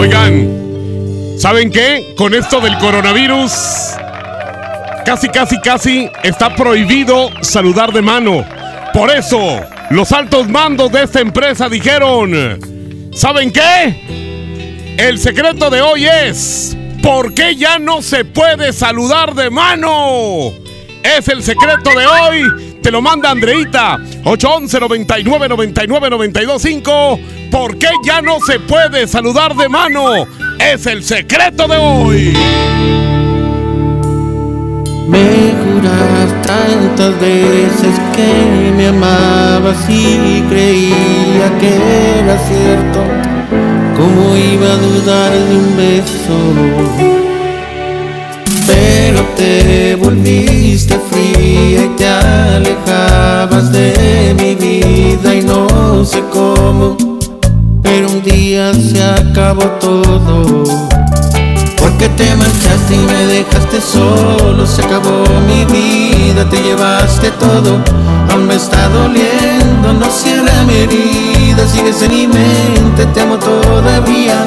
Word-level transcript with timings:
Oigan, 0.00 1.36
¿saben 1.38 1.70
qué? 1.70 2.14
Con 2.16 2.32
esto 2.32 2.58
del 2.62 2.78
coronavirus, 2.78 3.52
casi, 5.04 5.28
casi, 5.28 5.60
casi 5.60 6.10
está 6.22 6.56
prohibido 6.56 7.28
saludar 7.42 7.92
de 7.92 8.00
mano. 8.00 8.42
Por 8.94 9.10
eso, 9.10 9.60
los 9.90 10.10
altos 10.12 10.48
mandos 10.48 10.90
de 10.90 11.02
esta 11.02 11.20
empresa 11.20 11.68
dijeron, 11.68 13.10
¿saben 13.12 13.52
qué? 13.52 14.96
El 14.96 15.18
secreto 15.18 15.68
de 15.68 15.82
hoy 15.82 16.06
es, 16.06 16.74
¿por 17.02 17.34
qué 17.34 17.54
ya 17.54 17.78
no 17.78 18.00
se 18.00 18.24
puede 18.24 18.72
saludar 18.72 19.34
de 19.34 19.50
mano? 19.50 20.50
Es 21.02 21.28
el 21.28 21.42
secreto 21.42 21.90
de 21.90 22.06
hoy. 22.06 22.69
Te 22.82 22.90
lo 22.90 23.02
manda 23.02 23.30
Andreita. 23.30 23.98
811 24.24 24.80
99 24.80 25.48
99 25.48 26.10
925. 26.10 27.20
¿Por 27.50 27.78
qué 27.78 27.88
ya 28.04 28.22
no 28.22 28.40
se 28.40 28.58
puede 28.60 29.06
saludar 29.06 29.54
de 29.54 29.68
mano? 29.68 30.26
Es 30.58 30.86
el 30.86 31.02
secreto 31.02 31.68
de 31.68 31.76
hoy. 31.76 32.32
Me 35.08 35.52
juras 35.62 36.42
tantas 36.42 37.20
veces 37.20 38.00
que 38.14 38.72
me 38.76 38.86
amabas 38.88 39.88
y 39.88 40.42
creía 40.48 41.58
que 41.58 42.20
era 42.20 42.38
cierto. 42.38 43.00
¿Cómo 43.96 44.36
iba 44.36 44.72
a 44.72 44.76
dudar 44.76 45.32
de 45.32 45.56
un 45.56 45.76
beso? 45.76 47.29
Pero 48.70 49.22
te 49.36 49.96
volviste 49.96 50.96
fría 51.10 51.84
y 51.84 51.88
te 51.96 52.06
alejabas 52.08 53.72
de 53.72 54.34
mi 54.38 54.54
vida 54.54 55.34
y 55.34 55.42
no 55.42 56.04
sé 56.04 56.22
cómo. 56.32 56.96
Pero 57.82 58.08
un 58.08 58.22
día 58.22 58.72
se 58.72 59.02
acabó 59.02 59.64
todo. 59.80 60.62
Porque 61.76 62.08
te 62.10 62.36
marchaste 62.36 62.94
y 62.94 62.98
me 62.98 63.26
dejaste 63.26 63.80
solo, 63.80 64.66
se 64.66 64.82
acabó 64.82 65.24
mi 65.48 65.64
vida, 65.64 66.48
te 66.48 66.62
llevaste 66.62 67.30
todo, 67.32 67.82
aún 68.30 68.46
me 68.46 68.54
está 68.54 68.88
doliendo, 68.90 69.92
no 69.94 70.10
cierra 70.10 70.62
mi 70.66 70.74
herida, 70.74 71.66
sigues 71.66 72.02
en 72.02 72.10
mi 72.10 72.26
mente, 72.26 73.06
te 73.14 73.20
amo 73.22 73.38
todavía. 73.38 74.46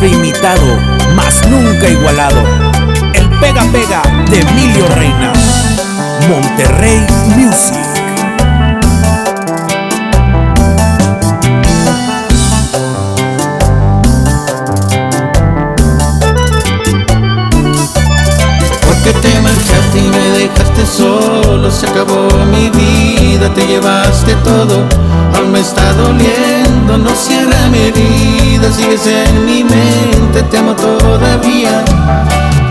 Siempre 0.00 0.08
imitado, 0.08 0.78
más 1.14 1.46
nunca 1.48 1.88
igualado. 1.88 2.42
El 3.12 3.28
pega 3.38 3.62
pega 3.72 4.02
de 4.30 4.40
Emilio 4.40 4.86
Reina. 4.94 5.32
Monterrey 6.28 7.06
Music. 7.36 7.76
Porque 18.86 19.12
te 19.20 19.40
marchaste 19.40 19.98
y 19.98 20.08
me 20.08 20.38
dejaste 20.38 20.86
solo, 20.86 21.70
se 21.70 21.86
acabó 21.86 22.28
mi 22.46 22.70
vida, 22.70 23.52
te 23.54 23.66
llevaste 23.66 24.34
todo, 24.36 24.86
me 25.46 25.60
está 25.60 25.92
doliendo, 25.94 26.98
no 26.98 27.10
cierra 27.14 27.68
mi 27.70 27.78
herida, 27.78 28.72
sigues 28.72 29.06
en 29.06 29.44
mi 29.44 29.64
mente, 29.64 30.42
te 30.50 30.58
amo 30.58 30.74
todavía. 30.74 31.84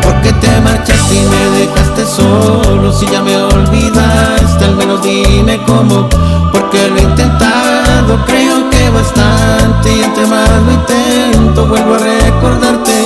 Porque 0.02 0.34
te 0.34 0.62
marchaste 0.62 1.16
y 1.16 1.26
me 1.26 1.60
dejaste 1.60 2.06
solo, 2.06 2.92
si 2.92 3.06
ya 3.08 3.22
me 3.22 3.36
olvidaste, 3.38 4.66
al 4.66 4.76
menos 4.76 5.02
dime 5.02 5.60
cómo, 5.66 6.10
porque 6.52 6.90
lo 6.90 6.98
he 6.98 7.04
intentado, 7.04 8.26
creo 8.26 8.70
que 8.70 8.90
bastante, 8.90 9.96
y 9.96 10.04
entre 10.04 10.26
más 10.28 10.50
intento, 10.72 11.68
vuelvo 11.68 11.96
a 11.96 12.00
recordarte. 12.00 13.06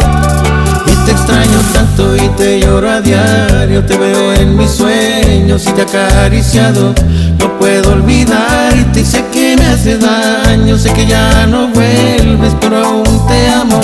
Y 0.86 1.06
te 1.06 1.12
extraño 1.12 1.60
tanto 1.74 2.16
y 2.16 2.28
te 2.30 2.60
lloro 2.60 2.90
a 2.90 3.02
diario, 3.02 3.84
te 3.86 3.98
veo 3.98 4.34
en 4.34 4.58
mis 4.58 4.72
sueños 4.72 5.66
y 5.68 5.72
te 5.72 5.82
acariciado. 5.82 6.94
No 7.40 7.60
puedo 7.60 7.94
olvidarte 7.94 9.02
y 9.02 9.06
sé 9.06 9.26
que 9.32 9.43
hace 9.66 9.98
daño, 9.98 10.78
sé 10.78 10.92
que 10.94 11.06
ya 11.06 11.46
no 11.48 11.68
vuelves, 11.68 12.56
pero 12.60 12.78
aún 12.86 13.28
te 13.28 13.50
amo, 13.50 13.80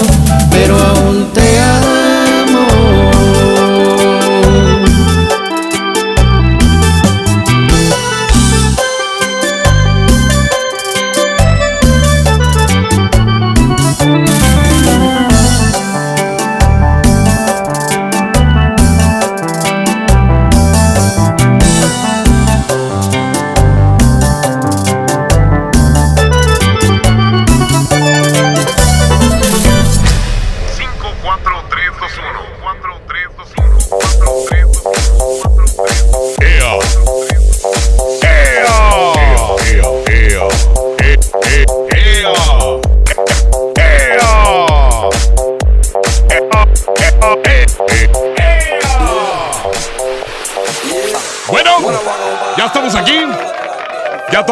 pero 0.51 0.77
aún 0.79 1.27
te 1.33 1.59
amo. 1.59 1.88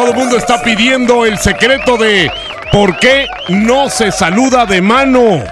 Todo 0.08 0.20
el 0.20 0.24
mundo 0.24 0.38
está 0.38 0.62
pidiendo 0.62 1.26
el 1.26 1.38
secreto 1.38 1.98
de 1.98 2.30
por 2.72 2.98
qué 2.98 3.26
no 3.50 3.90
se 3.90 4.10
saluda 4.10 4.64
de 4.64 4.80
mano. 4.80 5.44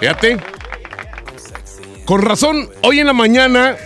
Fíjate. 0.00 0.38
Con 2.04 2.20
razón, 2.20 2.68
hoy 2.82 2.98
en 2.98 3.06
la 3.06 3.12
mañana 3.12 3.76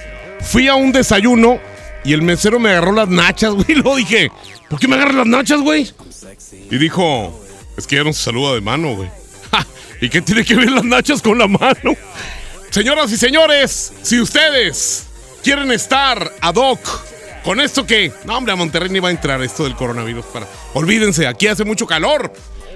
fui 0.40 0.68
a 0.68 0.74
un 0.74 0.90
desayuno 0.90 1.60
y 2.02 2.14
el 2.14 2.22
mesero 2.22 2.58
me 2.58 2.70
agarró 2.70 2.92
las 2.92 3.08
nachas, 3.08 3.50
güey. 3.54 3.74
Lo 3.74 3.94
dije, 3.94 4.32
¿por 4.70 4.80
qué 4.80 4.88
me 4.88 4.96
agarras 4.96 5.16
las 5.16 5.26
nachas, 5.26 5.60
güey? 5.60 5.92
Y 6.70 6.78
dijo, 6.78 7.38
es 7.76 7.86
que 7.86 7.96
ya 7.96 8.04
no 8.04 8.14
se 8.14 8.22
saluda 8.22 8.54
de 8.54 8.62
mano, 8.62 8.96
güey. 8.96 9.10
¿Y 10.00 10.08
qué 10.08 10.22
tiene 10.22 10.46
que 10.46 10.54
ver 10.54 10.70
las 10.70 10.84
nachas 10.84 11.20
con 11.20 11.36
la 11.36 11.46
mano? 11.46 11.94
Señoras 12.70 13.12
y 13.12 13.18
señores, 13.18 13.92
si 14.00 14.18
ustedes 14.18 15.04
quieren 15.42 15.70
estar 15.70 16.32
ad 16.40 16.54
hoc 16.54 17.09
con 17.50 17.60
esto 17.60 17.84
que, 17.84 18.12
no 18.26 18.38
hombre, 18.38 18.52
a 18.52 18.56
Monterrey 18.56 18.90
ni 18.90 19.00
va 19.00 19.08
a 19.08 19.10
entrar 19.10 19.42
esto 19.42 19.64
del 19.64 19.74
coronavirus. 19.74 20.24
Para, 20.26 20.46
olvídense, 20.72 21.26
aquí 21.26 21.48
hace 21.48 21.64
mucho 21.64 21.84
calor. 21.84 22.32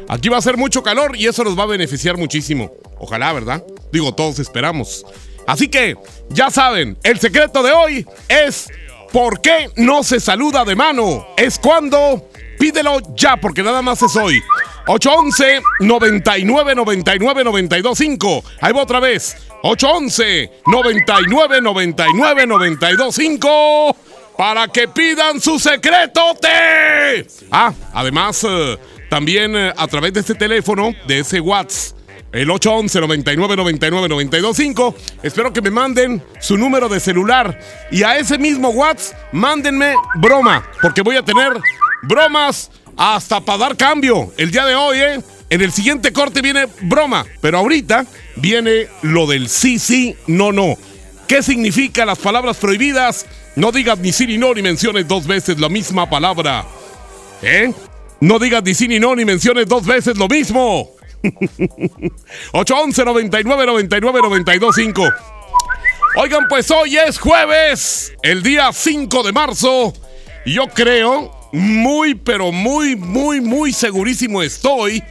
Aquí 0.08 0.28
va 0.28 0.38
a 0.38 0.42
ser 0.42 0.56
mucho 0.56 0.82
calor 0.82 1.14
y 1.14 1.28
eso 1.28 1.44
nos 1.44 1.56
va 1.56 1.62
a 1.62 1.66
beneficiar 1.66 2.16
muchísimo. 2.16 2.72
Ojalá, 2.98 3.32
¿verdad? 3.32 3.62
Digo, 3.92 4.12
todos 4.16 4.40
esperamos. 4.40 5.06
Así 5.46 5.68
que, 5.68 5.96
ya 6.28 6.50
saben, 6.50 6.98
el 7.04 7.20
secreto 7.20 7.62
de 7.62 7.70
hoy 7.70 8.04
es 8.26 8.68
¿por 9.12 9.40
qué 9.40 9.70
no 9.76 10.02
se 10.02 10.18
saluda 10.18 10.64
de 10.64 10.74
mano? 10.74 11.24
Es 11.36 11.56
cuando 11.60 12.28
pídelo 12.58 12.98
ya, 13.14 13.36
porque 13.36 13.62
nada 13.62 13.80
más 13.80 14.02
es 14.02 14.16
hoy. 14.16 14.42
811 14.88 15.62
99 15.78 16.74
99 16.74 17.44
92 17.44 17.96
5. 17.96 18.44
Ahí 18.60 18.72
va 18.72 18.82
otra 18.82 18.98
vez. 18.98 19.36
811 19.62 20.50
99 20.66 21.60
99 21.60 22.46
92 22.48 23.14
5 23.14 23.96
para 24.36 24.68
que 24.68 24.88
pidan 24.88 25.40
su 25.40 25.58
secretote. 25.58 27.26
Ah, 27.50 27.72
además, 27.92 28.44
eh, 28.48 28.78
también 29.08 29.54
eh, 29.56 29.72
a 29.76 29.86
través 29.86 30.12
de 30.12 30.20
este 30.20 30.34
teléfono, 30.34 30.92
de 31.06 31.20
ese 31.20 31.40
WhatsApp, 31.40 31.98
el 32.32 32.50
811 32.50 33.00
99 33.00 33.56
99 33.56 34.08
92 34.08 34.56
5. 34.56 34.94
Espero 35.22 35.52
que 35.52 35.62
me 35.62 35.70
manden 35.70 36.22
su 36.40 36.58
número 36.58 36.88
de 36.88 36.98
celular 36.98 37.58
y 37.92 38.02
a 38.02 38.18
ese 38.18 38.38
mismo 38.38 38.70
WhatsApp 38.70 39.16
mándenme 39.32 39.94
broma, 40.16 40.68
porque 40.82 41.02
voy 41.02 41.16
a 41.16 41.22
tener 41.22 41.52
bromas 42.02 42.70
hasta 42.96 43.40
para 43.40 43.58
dar 43.58 43.76
cambio 43.76 44.32
el 44.36 44.50
día 44.50 44.66
de 44.66 44.74
hoy, 44.74 44.98
¿eh? 44.98 45.20
En 45.50 45.60
el 45.60 45.70
siguiente 45.70 46.12
corte 46.12 46.42
viene 46.42 46.66
broma, 46.80 47.24
pero 47.40 47.58
ahorita 47.58 48.06
viene 48.36 48.88
lo 49.02 49.26
del 49.26 49.48
sí, 49.48 49.78
sí, 49.78 50.16
no, 50.26 50.50
no. 50.50 50.76
¿Qué 51.28 51.42
significa 51.42 52.04
las 52.04 52.18
palabras 52.18 52.56
prohibidas? 52.56 53.26
No 53.56 53.70
digas 53.70 53.98
ni 53.98 54.12
sí 54.12 54.26
ni 54.26 54.38
no 54.38 54.52
ni 54.54 54.62
menciones 54.62 55.06
dos 55.06 55.26
veces 55.26 55.60
la 55.60 55.68
misma 55.68 56.08
palabra. 56.08 56.64
¿Eh? 57.42 57.72
No 58.20 58.38
digas 58.38 58.62
ni 58.64 58.74
sí 58.74 58.88
ni 58.88 58.98
no 58.98 59.14
ni 59.14 59.24
menciones 59.24 59.68
dos 59.68 59.86
veces 59.86 60.16
lo 60.16 60.28
mismo. 60.28 60.90
811 62.52 63.04
99 63.04 63.66
99 63.66 64.20
92 64.22 64.74
5. 64.74 65.08
Oigan, 66.16 66.46
pues 66.48 66.70
hoy 66.70 66.96
es 66.96 67.18
jueves, 67.18 68.12
el 68.22 68.42
día 68.42 68.70
5 68.72 69.22
de 69.24 69.32
marzo. 69.32 69.92
Yo 70.46 70.66
creo, 70.68 71.32
muy, 71.52 72.14
pero 72.14 72.52
muy, 72.52 72.94
muy, 72.94 73.40
muy 73.40 73.72
segurísimo 73.72 74.42
estoy 74.42 75.02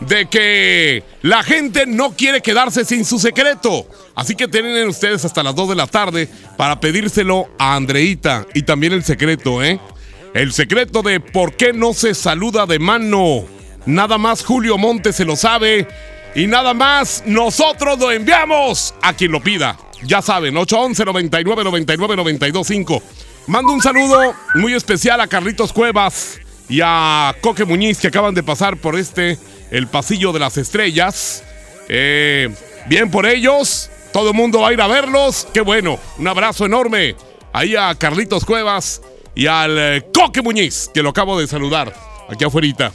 de 0.00 0.26
que 0.26 1.02
la 1.22 1.42
gente 1.42 1.86
no 1.86 2.12
quiere 2.12 2.40
quedarse 2.40 2.84
sin 2.84 3.04
su 3.04 3.18
secreto. 3.18 3.86
Así 4.14 4.34
que 4.34 4.48
tienen 4.48 4.88
ustedes 4.88 5.24
hasta 5.24 5.42
las 5.42 5.54
2 5.54 5.70
de 5.70 5.74
la 5.74 5.86
tarde 5.86 6.28
para 6.56 6.80
pedírselo 6.80 7.48
a 7.58 7.74
Andreita. 7.74 8.46
Y 8.54 8.62
también 8.62 8.92
el 8.92 9.04
secreto, 9.04 9.62
¿eh? 9.62 9.80
El 10.34 10.52
secreto 10.52 11.02
de 11.02 11.20
por 11.20 11.54
qué 11.54 11.72
no 11.72 11.94
se 11.94 12.14
saluda 12.14 12.66
de 12.66 12.78
mano. 12.78 13.44
Nada 13.86 14.18
más 14.18 14.44
Julio 14.44 14.78
Montes 14.78 15.16
se 15.16 15.24
lo 15.24 15.36
sabe. 15.36 15.86
Y 16.34 16.46
nada 16.46 16.74
más 16.74 17.22
nosotros 17.26 17.98
lo 17.98 18.10
enviamos 18.10 18.94
a 19.02 19.12
quien 19.12 19.30
lo 19.30 19.40
pida. 19.40 19.78
Ya 20.02 20.20
saben, 20.20 20.56
811 20.56 21.04
99 21.04 21.64
99 21.64 22.16
92 22.16 22.66
5. 22.66 23.02
Mando 23.46 23.72
un 23.72 23.82
saludo 23.82 24.34
muy 24.54 24.74
especial 24.74 25.20
a 25.20 25.26
Carlitos 25.26 25.72
Cuevas 25.72 26.40
y 26.68 26.80
a 26.82 27.34
Coque 27.40 27.64
Muñiz 27.64 27.98
que 27.98 28.08
acaban 28.08 28.34
de 28.34 28.42
pasar 28.42 28.76
por 28.78 28.98
este, 28.98 29.38
el 29.70 29.86
pasillo 29.86 30.32
de 30.32 30.40
las 30.40 30.56
estrellas. 30.56 31.42
Eh, 31.88 32.50
bien 32.86 33.10
por 33.10 33.26
ellos, 33.26 33.90
todo 34.12 34.30
el 34.30 34.36
mundo 34.36 34.60
va 34.60 34.68
a 34.68 34.72
ir 34.72 34.80
a 34.80 34.86
verlos. 34.86 35.46
Qué 35.52 35.60
bueno, 35.60 35.98
un 36.18 36.28
abrazo 36.28 36.66
enorme 36.66 37.16
ahí 37.52 37.76
a 37.76 37.94
Carlitos 37.94 38.44
Cuevas 38.44 39.02
y 39.34 39.46
al 39.46 39.76
eh, 39.78 40.06
Coque 40.12 40.42
Muñiz, 40.42 40.90
que 40.92 41.02
lo 41.02 41.10
acabo 41.10 41.38
de 41.38 41.46
saludar 41.46 41.94
aquí 42.28 42.44
afuera. 42.44 42.92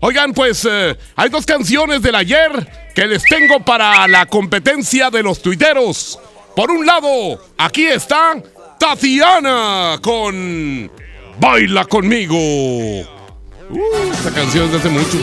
Oigan, 0.00 0.32
pues 0.32 0.66
eh, 0.70 0.96
hay 1.14 1.28
dos 1.28 1.44
canciones 1.44 2.00
del 2.00 2.14
ayer 2.14 2.50
que 2.94 3.06
les 3.06 3.22
tengo 3.24 3.60
para 3.60 4.08
la 4.08 4.26
competencia 4.26 5.10
de 5.10 5.22
los 5.22 5.42
tuiteros. 5.42 6.18
Por 6.56 6.70
un 6.70 6.86
lado, 6.86 7.40
aquí 7.58 7.86
está 7.86 8.42
Tatiana 8.78 9.98
con 10.02 10.90
Baila 11.38 11.84
conmigo. 11.84 12.36
Uh, 12.38 14.34
canción 14.34 14.64
es 14.66 14.72
de 14.72 14.78
hace 14.78 14.88
mucho. 14.88 15.18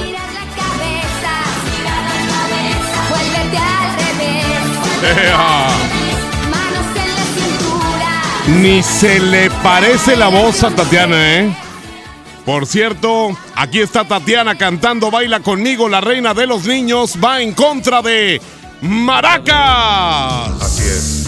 Ea. 5.04 5.68
Ni 8.48 8.82
se 8.82 9.20
le 9.20 9.50
parece 9.50 10.16
la 10.16 10.30
voz 10.30 10.64
a 10.64 10.70
Tatiana, 10.70 11.40
¿eh? 11.40 11.54
Por 12.46 12.66
cierto, 12.66 13.38
aquí 13.56 13.82
está 13.82 14.06
Tatiana 14.06 14.56
cantando 14.56 15.12
Baila 15.12 15.42
conmigo, 15.42 15.90
la 15.90 16.00
reina 16.00 16.34
de 16.34 16.48
los 16.48 16.66
niños 16.66 17.16
va 17.22 17.42
en 17.42 17.52
contra 17.54 18.02
de 18.02 18.42
Maracas. 18.82 20.62
Así 20.62 20.84
es. 20.84 21.26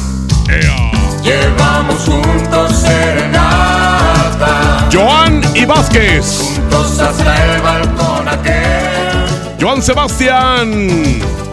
Ea. 0.47 0.91
Llevamos 1.21 2.01
juntos 2.03 2.77
serenata. 2.77 4.87
Joan 4.91 5.41
y 5.53 5.65
Vázquez. 5.65 6.53
Juntos 6.55 6.99
hasta 6.99 7.53
el 7.53 7.61
balcón 7.61 8.27
aquel. 8.29 9.57
Joan 9.59 9.81
Sebastián. 9.81 10.87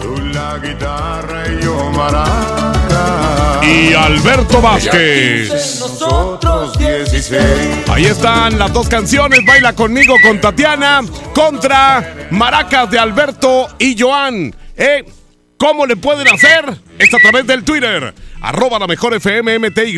Tú 0.01 0.15
la 0.33 0.57
guitarra 0.59 1.46
maraca. 1.97 3.61
Y 3.63 3.93
Alberto 3.93 4.61
Vázquez. 4.61 5.49
Nosotros 5.79 6.77
16. 6.77 7.89
Ahí 7.89 8.05
están 8.05 8.57
las 8.57 8.71
dos 8.71 8.87
canciones. 8.87 9.39
Baila 9.45 9.73
conmigo 9.73 10.15
con 10.21 10.39
Tatiana 10.39 11.01
contra 11.33 12.27
Maracas 12.31 12.89
de 12.89 12.99
Alberto 12.99 13.67
y 13.79 13.99
Joan. 13.99 14.55
¿Eh? 14.77 15.03
¿Cómo 15.57 15.85
le 15.87 15.97
pueden 15.97 16.27
hacer? 16.27 16.65
Es 16.99 17.13
a 17.13 17.17
través 17.17 17.47
del 17.47 17.63
Twitter. 17.63 18.13
Arroba 18.41 18.77
la 18.77 18.87
mejor 18.87 19.15
FM 19.15 19.57
MTY. 19.59 19.97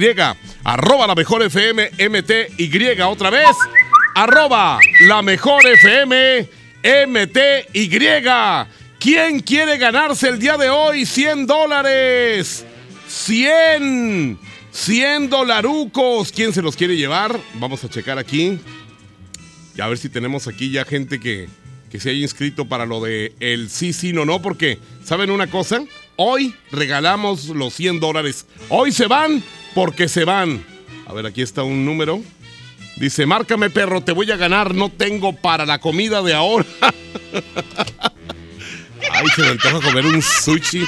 Arroba 0.64 1.06
la 1.06 1.16
mejor 1.16 1.44
FM 1.44 1.92
MTY. 2.10 3.02
Otra 3.02 3.30
vez. 3.30 3.56
Arroba 4.16 4.80
la 5.02 5.22
mejor 5.22 5.68
FM 5.68 6.48
MTY. 7.08 7.90
¿Quién 9.00 9.40
quiere 9.40 9.78
ganarse 9.78 10.28
el 10.28 10.40
día 10.40 10.58
de 10.58 10.70
hoy 10.70 11.06
100 11.06 11.48
dólares? 11.48 12.66
100. 13.08 14.38
100 14.72 15.30
dolarucos. 15.30 16.34
¿Quién 16.34 16.52
se 16.52 16.62
los 16.62 16.76
quiere 16.76 16.98
llevar? 16.98 17.40
Vamos 17.54 17.82
a 17.86 17.90
checar 17.90 18.18
aquí. 18.18 18.60
Y 19.74 19.82
a 19.82 19.88
ver 19.88 19.98
si 19.98 20.10
tenemos 20.10 20.50
aquí 20.50 20.70
ya 20.70 20.84
gente 20.84 21.18
que, 21.22 21.48
que 21.90 22.02
se 22.02 22.10
haya 22.10 22.20
inscrito 22.20 22.68
para 22.68 22.86
lo 22.86 23.00
de 23.00 23.34
el 23.40 23.70
sí, 23.70 23.94
sí, 23.94 24.12
no, 24.12 24.26
no. 24.26 24.42
Porque, 24.42 24.80
¿saben 25.06 25.32
una 25.32 25.48
cosa? 25.48 25.82
Hoy 26.18 26.54
regalamos 26.70 27.46
los 27.46 27.74
100 27.76 28.02
dólares. 28.02 28.48
Hoy 28.68 28.92
se 28.92 29.08
van 29.08 29.42
porque 29.76 30.10
se 30.10 30.26
van. 30.26 30.62
A 31.08 31.14
ver, 31.14 31.26
aquí 31.26 31.42
está 31.42 31.64
un 31.64 31.86
número. 31.86 32.22
Dice, 32.98 33.26
márcame 33.26 33.70
perro, 33.70 34.02
te 34.02 34.12
voy 34.12 34.30
a 34.30 34.36
ganar. 34.36 34.76
No 34.76 34.90
tengo 34.90 35.34
para 35.38 35.66
la 35.66 35.80
comida 35.80 36.22
de 36.22 36.34
ahora. 36.34 36.66
Ay, 39.12 39.28
se 39.36 39.42
me 39.42 39.48
antoja 39.50 39.80
comer 39.82 40.06
un 40.06 40.22
sushi 40.22 40.84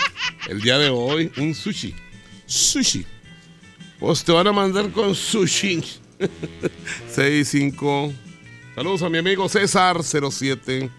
el 0.48 0.62
día 0.62 0.78
de 0.78 0.90
hoy. 0.90 1.32
Un 1.38 1.54
sushi. 1.56 1.94
Sushi. 2.46 3.06
Pues 4.00 4.24
te 4.24 4.32
van 4.32 4.48
a 4.48 4.52
mandar 4.52 4.90
con 4.92 5.16
sushi. 5.16 5.84
6, 7.10 7.48
5. 7.48 8.14
Saludos 8.76 9.02
a 9.04 9.10
mi 9.10 9.18
amigo 9.18 9.48
César 9.50 10.02
07. 10.04 10.90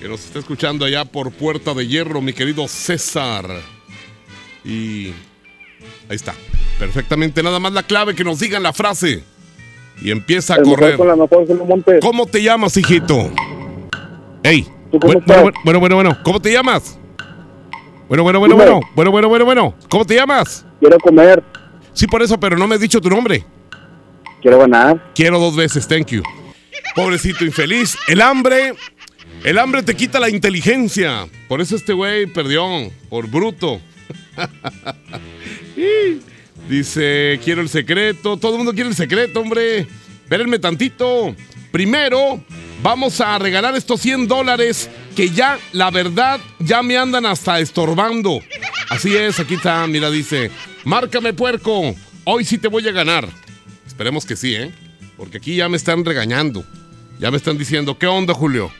Que 0.00 0.08
nos 0.08 0.24
está 0.24 0.38
escuchando 0.38 0.84
allá 0.84 1.04
por 1.04 1.30
Puerta 1.30 1.74
de 1.74 1.86
Hierro, 1.86 2.20
mi 2.20 2.32
querido 2.32 2.66
César. 2.68 3.46
Y 4.64 5.08
ahí 6.08 6.16
está. 6.16 6.34
Perfectamente. 6.78 7.42
Nada 7.42 7.58
más 7.58 7.72
la 7.72 7.82
clave 7.82 8.14
que 8.14 8.24
nos 8.24 8.40
digan 8.40 8.62
la 8.62 8.72
frase. 8.72 9.22
Y 10.00 10.10
empieza 10.10 10.54
a 10.54 10.62
correr. 10.62 10.98
¿Cómo 12.00 12.26
te 12.26 12.42
llamas, 12.42 12.76
hijito? 12.76 13.30
Ey. 14.42 14.66
¿Tú 14.90 14.98
cómo 14.98 15.12
Bueno, 15.20 15.52
bueno, 15.64 15.80
bueno, 15.80 15.94
bueno. 15.96 16.18
¿Cómo 16.22 16.40
te 16.40 16.52
llamas? 16.52 16.98
Bueno, 18.08 18.24
bueno, 18.24 18.40
bueno, 18.40 18.56
bueno. 18.56 18.80
Bueno, 18.94 19.10
bueno, 19.10 19.28
bueno, 19.28 19.44
bueno. 19.44 19.74
¿Cómo 19.88 20.04
te 20.04 20.16
llamas? 20.16 20.66
Quiero 20.80 20.98
comer. 20.98 21.42
Sí, 21.92 22.06
por 22.06 22.22
eso, 22.22 22.38
pero 22.40 22.56
no 22.56 22.66
me 22.66 22.74
has 22.74 22.80
dicho 22.80 23.00
tu 23.00 23.08
nombre. 23.08 23.44
Quiero 24.42 24.58
ganar. 24.58 25.12
Quiero 25.14 25.38
dos 25.38 25.54
veces, 25.54 25.86
thank 25.86 26.08
you. 26.08 26.22
Pobrecito 26.94 27.44
infeliz. 27.44 27.96
El 28.08 28.20
hambre, 28.20 28.74
el 29.44 29.58
hambre 29.58 29.82
te 29.82 29.94
quita 29.94 30.18
la 30.18 30.28
inteligencia. 30.28 31.26
Por 31.48 31.60
eso 31.60 31.76
este 31.76 31.92
güey 31.92 32.26
perdió, 32.26 32.64
por 33.08 33.28
bruto. 33.28 33.80
Dice, 36.68 37.38
quiero 37.44 37.60
el 37.60 37.68
secreto. 37.68 38.36
Todo 38.36 38.52
el 38.52 38.58
mundo 38.58 38.72
quiere 38.72 38.88
el 38.88 38.96
secreto, 38.96 39.40
hombre. 39.40 39.86
Espérenme 40.22 40.58
tantito. 40.58 41.34
Primero, 41.70 42.40
vamos 42.82 43.20
a 43.20 43.38
regalar 43.38 43.76
estos 43.76 44.00
100 44.00 44.28
dólares 44.28 44.90
que 45.16 45.30
ya, 45.30 45.58
la 45.72 45.90
verdad, 45.90 46.40
ya 46.58 46.82
me 46.82 46.96
andan 46.96 47.26
hasta 47.26 47.60
estorbando. 47.60 48.40
Así 48.88 49.14
es, 49.16 49.40
aquí 49.40 49.54
está, 49.54 49.86
mira, 49.86 50.10
dice, 50.10 50.50
márcame 50.84 51.32
puerco, 51.32 51.94
hoy 52.24 52.44
sí 52.44 52.58
te 52.58 52.68
voy 52.68 52.86
a 52.88 52.92
ganar. 52.92 53.28
Esperemos 53.86 54.24
que 54.24 54.36
sí, 54.36 54.54
¿eh? 54.54 54.72
Porque 55.16 55.38
aquí 55.38 55.56
ya 55.56 55.68
me 55.68 55.76
están 55.76 56.04
regañando. 56.04 56.64
Ya 57.18 57.30
me 57.30 57.36
están 57.36 57.58
diciendo, 57.58 57.98
¿qué 57.98 58.06
onda, 58.06 58.32
Julio? 58.32 58.72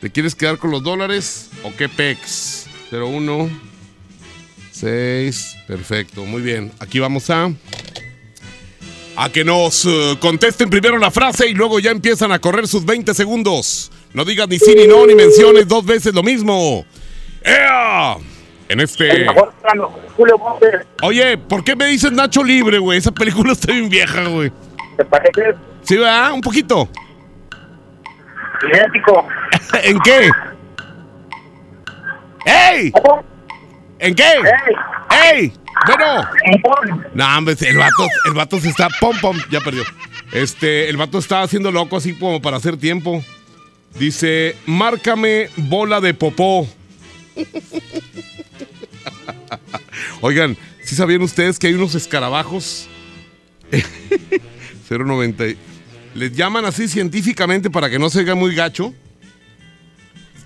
¿Te 0.00 0.10
quieres 0.10 0.34
quedar 0.34 0.58
con 0.58 0.70
los 0.70 0.82
dólares 0.82 1.50
o 1.62 1.74
qué 1.76 1.88
pex? 1.88 2.66
01 2.90 3.50
6, 4.72 5.56
perfecto, 5.68 6.24
muy 6.24 6.42
bien. 6.42 6.72
Aquí 6.80 6.98
vamos 6.98 7.30
a 7.30 7.52
a 9.16 9.28
que 9.30 9.44
nos 9.44 9.84
eh, 9.84 10.16
contesten 10.20 10.70
primero 10.70 10.98
la 10.98 11.10
frase 11.10 11.48
y 11.48 11.54
luego 11.54 11.78
ya 11.78 11.90
empiezan 11.90 12.32
a 12.32 12.38
correr 12.38 12.66
sus 12.66 12.84
20 12.84 13.14
segundos. 13.14 13.90
No 14.12 14.24
digas 14.24 14.48
ni 14.48 14.58
sí 14.58 14.74
ni 14.76 14.86
no, 14.86 15.06
ni 15.06 15.14
menciones 15.14 15.66
dos 15.68 15.84
veces 15.84 16.14
lo 16.14 16.22
mismo. 16.22 16.84
¡Ea! 17.42 18.16
En 18.68 18.80
este. 18.80 19.26
Oye, 21.02 21.38
¿por 21.38 21.62
qué 21.62 21.76
me 21.76 21.86
dices 21.86 22.12
Nacho 22.12 22.42
Libre, 22.42 22.78
güey? 22.78 22.98
Esa 22.98 23.12
película 23.12 23.52
está 23.52 23.72
bien 23.72 23.88
vieja, 23.88 24.24
güey. 24.24 24.50
¿Te 24.96 25.04
parece? 25.04 25.54
Sí, 25.82 25.96
¿verdad? 25.96 26.32
Un 26.32 26.40
poquito. 26.40 26.88
Idéntico. 28.72 29.26
¿En 29.82 29.98
qué? 30.00 30.30
¡Ey! 32.46 32.92
¿En 33.98 34.14
qué? 34.14 34.24
¡Ey! 35.32 35.52
Bueno. 35.86 37.02
No, 37.14 37.38
hombre, 37.38 37.56
el 37.60 37.76
vato, 37.76 38.08
el 38.26 38.32
vato 38.34 38.60
se 38.60 38.68
está 38.68 38.88
pom 39.00 39.16
pom, 39.20 39.36
ya 39.50 39.60
perdió. 39.60 39.84
Este, 40.32 40.88
el 40.88 40.96
vato 40.96 41.18
está 41.18 41.42
haciendo 41.42 41.70
loco 41.70 41.96
así 41.96 42.14
como 42.14 42.40
para 42.40 42.56
hacer 42.56 42.76
tiempo. 42.76 43.22
Dice, 43.98 44.56
márcame 44.66 45.48
bola 45.56 46.00
de 46.00 46.14
popó. 46.14 46.66
Oigan, 50.20 50.56
¿sí 50.82 50.94
sabían 50.96 51.22
ustedes 51.22 51.58
que 51.58 51.68
hay 51.68 51.74
unos 51.74 51.94
escarabajos? 51.94 52.88
090. 54.90 55.44
Les 56.14 56.32
llaman 56.32 56.64
así 56.64 56.88
científicamente 56.88 57.70
para 57.70 57.90
que 57.90 57.98
no 57.98 58.08
se 58.10 58.24
vea 58.24 58.34
muy 58.34 58.54
gacho. 58.54 58.94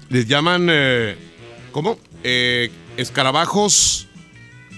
Les 0.08 0.26
llaman, 0.26 0.68
eh, 0.70 1.16
¿cómo? 1.72 1.98
Eh, 2.24 2.70
escarabajos 2.96 4.07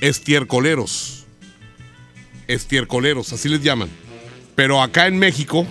estiercoleros. 0.01 1.25
Estiercoleros, 2.49 3.33
así 3.33 3.49
les 3.49 3.63
llaman. 3.63 3.89
Pero 4.57 4.83
acá 4.83 5.07
en 5.07 5.19
México 5.19 5.67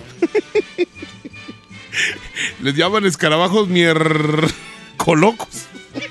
les 2.61 2.75
llaman 2.75 3.05
escarabajos 3.05 3.67
miercolocos. 3.67 5.49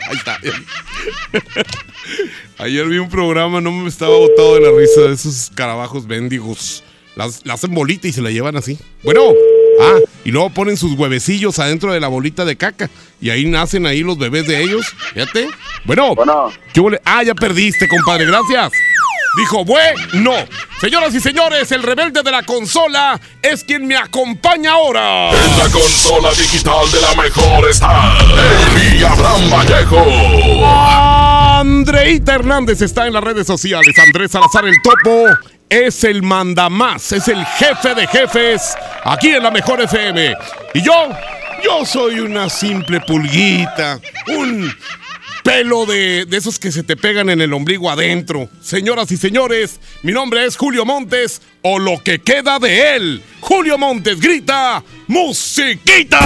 Ahí 0.08 0.16
está. 0.16 0.38
Ayer 2.58 2.86
vi 2.86 2.98
un 2.98 3.08
programa, 3.08 3.60
no 3.60 3.70
me 3.70 3.88
estaba 3.88 4.16
botado 4.16 4.54
de 4.54 4.60
la 4.60 4.76
risa 4.76 5.02
de 5.02 5.14
esos 5.14 5.44
escarabajos 5.44 6.06
bendigos. 6.06 6.82
Las 7.14 7.42
hacen 7.48 7.74
bolita 7.74 8.08
y 8.08 8.12
se 8.12 8.22
la 8.22 8.30
llevan 8.30 8.56
así. 8.56 8.78
Bueno, 9.02 9.32
ah, 9.80 9.98
y 10.28 10.30
luego 10.30 10.50
ponen 10.50 10.76
sus 10.76 10.92
huevecillos 10.92 11.58
adentro 11.58 11.90
de 11.90 12.00
la 12.00 12.08
bolita 12.08 12.44
de 12.44 12.54
caca. 12.54 12.90
Y 13.18 13.30
ahí 13.30 13.46
nacen 13.46 13.86
ahí 13.86 14.00
los 14.00 14.18
bebés 14.18 14.46
de 14.46 14.62
ellos. 14.62 14.84
Fíjate. 15.14 15.48
Bueno, 15.86 16.14
¿qué 16.74 16.80
huele? 16.80 17.00
Ah, 17.02 17.22
ya 17.22 17.34
perdiste, 17.34 17.88
compadre, 17.88 18.26
gracias. 18.26 18.72
Dijo, 19.38 19.64
bueno. 19.64 20.34
Señoras 20.82 21.14
y 21.14 21.20
señores, 21.20 21.72
el 21.72 21.82
rebelde 21.82 22.22
de 22.22 22.30
la 22.30 22.42
consola 22.42 23.18
es 23.40 23.64
quien 23.64 23.86
me 23.86 23.96
acompaña 23.96 24.72
ahora. 24.72 25.30
En 25.30 25.58
la 25.58 25.70
consola 25.70 26.28
digital 26.32 26.90
de 26.92 27.00
la 27.00 27.14
mejor 27.22 27.70
está 27.70 28.18
el 28.92 29.04
Abraham 29.06 29.50
Vallejo. 29.50 30.66
Andreita 31.58 32.34
Hernández 32.34 32.82
está 32.82 33.06
en 33.06 33.14
las 33.14 33.24
redes 33.24 33.46
sociales. 33.46 33.98
Andrés 33.98 34.30
Salazar 34.30 34.66
el 34.66 34.74
Topo 34.82 35.57
es 35.70 36.04
el 36.04 36.22
mandamás, 36.22 37.12
es 37.12 37.28
el 37.28 37.44
jefe 37.44 37.94
de 37.94 38.06
jefes 38.06 38.74
aquí 39.04 39.28
en 39.28 39.42
la 39.42 39.50
mejor 39.50 39.80
FM. 39.80 40.34
Y 40.74 40.82
yo, 40.82 41.08
yo 41.62 41.84
soy 41.84 42.20
una 42.20 42.48
simple 42.48 43.00
pulguita, 43.00 44.00
un 44.28 44.72
pelo 45.44 45.86
de, 45.86 46.26
de, 46.26 46.36
esos 46.36 46.58
que 46.58 46.72
se 46.72 46.82
te 46.82 46.96
pegan 46.96 47.30
en 47.30 47.40
el 47.40 47.52
ombligo 47.52 47.90
adentro. 47.90 48.48
Señoras 48.60 49.10
y 49.12 49.16
señores, 49.16 49.80
mi 50.02 50.12
nombre 50.12 50.44
es 50.44 50.56
Julio 50.56 50.84
Montes, 50.84 51.42
o 51.62 51.78
lo 51.78 52.02
que 52.02 52.20
queda 52.20 52.58
de 52.58 52.96
él. 52.96 53.22
Julio 53.40 53.78
Montes 53.78 54.20
grita, 54.20 54.82
¡Musiquita! 55.06 56.18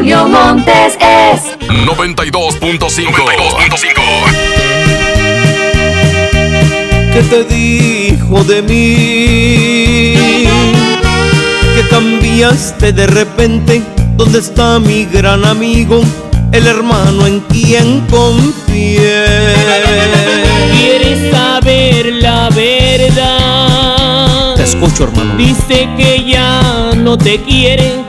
Julio 0.00 0.24
Montes 0.28 0.96
es 0.98 1.42
92.5. 1.68 3.12
¿Qué 7.12 7.22
te 7.28 7.44
dijo 7.44 8.42
de 8.44 8.62
mí? 8.62 10.14
Que 11.74 11.82
cambiaste 11.90 12.94
de 12.94 13.06
repente. 13.08 13.82
¿Dónde 14.16 14.38
está 14.38 14.78
mi 14.78 15.04
gran 15.04 15.44
amigo? 15.44 16.00
El 16.50 16.66
hermano 16.66 17.26
en 17.26 17.40
quien 17.40 18.00
confié. 18.06 19.26
¿Quieres 20.72 21.30
saber 21.30 22.06
la 22.22 22.48
verdad? 22.48 24.54
Te 24.56 24.62
escucho, 24.62 25.04
hermano. 25.04 25.36
Dice 25.36 25.90
que 25.98 26.24
ya 26.26 26.92
no 26.96 27.18
te 27.18 27.38
quiere 27.42 28.08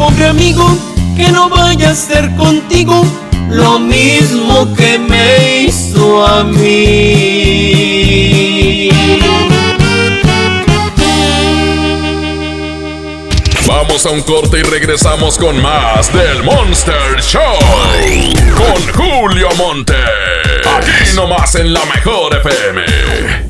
Pobre 0.00 0.26
amigo, 0.28 0.66
que 1.14 1.30
no 1.30 1.50
vaya 1.50 1.90
a 1.90 1.94
ser 1.94 2.34
contigo 2.36 3.04
lo 3.50 3.78
mismo 3.78 4.74
que 4.74 4.98
me 4.98 5.64
hizo 5.64 6.26
a 6.26 6.42
mí. 6.42 7.28
Vamos 13.66 14.06
a 14.06 14.10
un 14.10 14.22
corte 14.22 14.60
y 14.60 14.62
regresamos 14.62 15.36
con 15.36 15.60
más 15.60 16.10
del 16.14 16.44
Monster 16.44 17.20
Show. 17.20 17.58
Con 18.56 18.82
Julio 18.94 19.48
Monte. 19.58 19.96
Aquí 20.78 21.14
nomás 21.14 21.56
en 21.56 21.74
la 21.74 21.84
mejor 21.84 22.36
FM. 22.36 23.49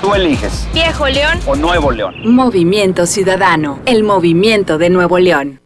Tú 0.00 0.14
eliges. 0.14 0.68
Viejo 0.72 1.08
León 1.08 1.40
o 1.46 1.56
Nuevo 1.56 1.90
León. 1.90 2.14
Movimiento 2.24 3.06
Ciudadano, 3.06 3.80
el 3.86 4.04
movimiento 4.04 4.78
de 4.78 4.90
Nuevo 4.90 5.18
León. 5.18 5.60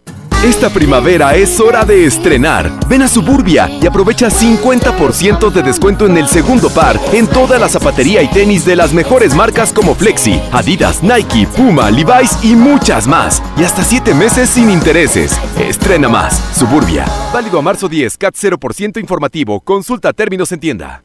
Esta 0.45 0.71
primavera 0.71 1.37
es 1.37 1.61
hora 1.61 1.85
de 1.85 2.05
estrenar. 2.05 2.69
Ven 2.89 3.03
a 3.03 3.09
Suburbia 3.09 3.71
y 3.81 3.87
aprovecha 3.87 4.29
50% 4.29 5.53
de 5.53 5.63
descuento 5.63 6.05
en 6.05 6.17
el 6.17 6.27
segundo 6.27 6.69
par 6.69 6.99
en 7.13 7.29
toda 7.29 7.61
la 7.61 7.69
zapatería 7.69 8.23
y 8.23 8.29
tenis 8.29 8.65
de 8.65 8.75
las 8.75 8.93
mejores 8.93 9.37
marcas 9.37 9.73
como 9.73 9.95
Flexi, 9.95 10.41
Adidas, 10.51 11.01
Nike, 11.01 11.47
Puma, 11.47 11.93
Levi's 11.93 12.43
y 12.43 12.57
muchas 12.57 13.07
más. 13.07 13.41
Y 13.57 13.63
hasta 13.63 13.85
7 13.85 14.15
meses 14.15 14.49
sin 14.49 14.69
intereses. 14.69 15.39
Estrena 15.61 16.09
más. 16.09 16.43
Suburbia. 16.57 17.05
Válido 17.33 17.61
a 17.61 17.63
marzo 17.63 17.89
10, 17.89 18.19
CAT 18.19 18.35
0% 18.35 18.99
informativo. 18.99 19.61
Consulta 19.61 20.13
términos 20.13 20.51
en 20.51 20.59
tienda. 20.59 21.05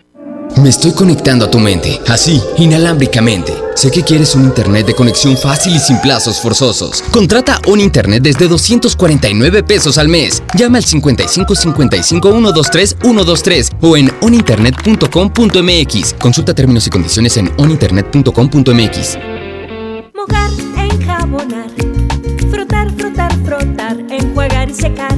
Me 0.57 0.69
estoy 0.69 0.91
conectando 0.91 1.45
a 1.45 1.51
tu 1.51 1.59
mente, 1.59 1.99
así, 2.07 2.41
inalámbricamente. 2.57 3.53
Sé 3.75 3.89
que 3.89 4.03
quieres 4.03 4.35
un 4.35 4.43
internet 4.43 4.85
de 4.85 4.93
conexión 4.93 5.37
fácil 5.37 5.75
y 5.75 5.79
sin 5.79 5.99
plazos 5.99 6.39
forzosos. 6.39 7.01
Contrata 7.11 7.59
un 7.67 7.79
internet 7.79 8.21
desde 8.21 8.47
249 8.47 9.63
pesos 9.63 9.97
al 9.97 10.07
mes. 10.07 10.43
Llama 10.55 10.77
al 10.77 10.83
55 10.83 11.55
55 11.55 12.31
123 12.31 12.97
123 13.01 13.69
o 13.81 13.97
en 13.97 14.11
oninternet.com.mx. 14.21 16.13
Consulta 16.19 16.53
términos 16.53 16.85
y 16.85 16.89
condiciones 16.89 17.37
en 17.37 17.51
oninternet.com.mx. 17.57 19.17
Mojar, 20.13 20.51
enjabonar, 20.77 21.71
frotar, 22.51 22.91
frotar, 22.95 23.45
frotar, 23.45 23.97
enjuagar 24.09 24.69
y 24.69 24.73
secar. 24.73 25.17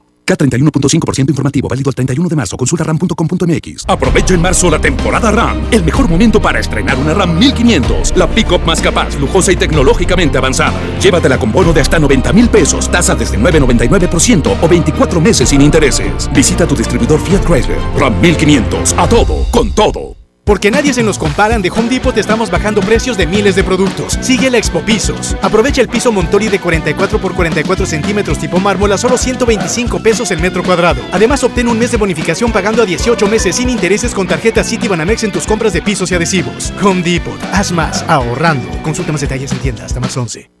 K31.5% 0.25 1.29
informativo, 1.29 1.67
válido 1.67 1.89
el 1.89 1.95
31 1.95 2.29
de 2.29 2.35
marzo. 2.35 2.57
Consulta 2.57 2.83
ram.com.mx. 2.83 3.85
Aprovecha 3.87 4.33
en 4.33 4.41
marzo 4.41 4.69
la 4.69 4.79
temporada 4.79 5.31
RAM. 5.31 5.61
El 5.71 5.83
mejor 5.83 6.07
momento 6.07 6.41
para 6.41 6.59
estrenar 6.59 6.97
una 6.97 7.13
RAM 7.13 7.37
1500. 7.37 8.15
La 8.15 8.27
pick-up 8.27 8.61
más 8.65 8.81
capaz, 8.81 9.15
lujosa 9.19 9.51
y 9.51 9.55
tecnológicamente 9.55 10.37
avanzada. 10.37 10.79
Llévatela 10.99 11.37
con 11.37 11.51
bono 11.51 11.73
de 11.73 11.81
hasta 11.81 11.99
90 11.99 12.33
mil 12.33 12.49
pesos, 12.49 12.89
tasa 12.89 13.15
desde 13.15 13.37
9,99% 13.37 14.57
o 14.61 14.67
24 14.67 15.21
meses 15.21 15.49
sin 15.49 15.61
intereses. 15.61 16.29
Visita 16.33 16.67
tu 16.67 16.75
distribuidor 16.75 17.19
Fiat 17.19 17.45
Chrysler. 17.45 17.79
RAM 17.97 18.19
1500. 18.21 18.93
A 18.97 19.07
todo, 19.07 19.45
con 19.51 19.73
todo. 19.73 20.20
Porque 20.43 20.71
nadie 20.71 20.93
se 20.93 21.03
nos 21.03 21.19
comparan, 21.19 21.61
de 21.61 21.69
Home 21.69 21.89
Depot 21.89 22.17
estamos 22.17 22.49
bajando 22.49 22.81
precios 22.81 23.15
de 23.17 23.27
miles 23.27 23.55
de 23.55 23.63
productos. 23.63 24.17
Sigue 24.21 24.49
la 24.49 24.57
Expo 24.57 24.81
Pisos. 24.81 25.35
Aprovecha 25.41 25.81
el 25.81 25.87
piso 25.87 26.11
Montori 26.11 26.47
de 26.47 26.59
44 26.59 27.19
por 27.19 27.33
44 27.35 27.85
centímetros 27.85 28.39
tipo 28.39 28.59
mármol 28.59 28.91
a 28.91 28.97
solo 28.97 29.17
125 29.17 30.01
pesos 30.01 30.31
el 30.31 30.41
metro 30.41 30.63
cuadrado. 30.63 31.01
Además, 31.11 31.43
obtén 31.43 31.67
un 31.67 31.77
mes 31.77 31.91
de 31.91 31.97
bonificación 31.97 32.51
pagando 32.51 32.81
a 32.81 32.85
18 32.85 33.27
meses 33.27 33.55
sin 33.55 33.69
intereses 33.69 34.13
con 34.13 34.27
tarjeta 34.27 34.63
Citibanamex 34.63 35.23
en 35.23 35.31
tus 35.31 35.45
compras 35.45 35.73
de 35.73 35.81
pisos 35.81 36.11
y 36.11 36.15
adhesivos. 36.15 36.73
Home 36.81 37.03
Depot. 37.03 37.39
Haz 37.53 37.71
más, 37.71 38.03
ahorrando. 38.07 38.67
Consulta 38.81 39.11
más 39.11 39.21
detalles 39.21 39.51
en 39.51 39.59
tienda 39.59 39.85
hasta 39.85 39.99
más 39.99 40.15
11. 40.17 40.60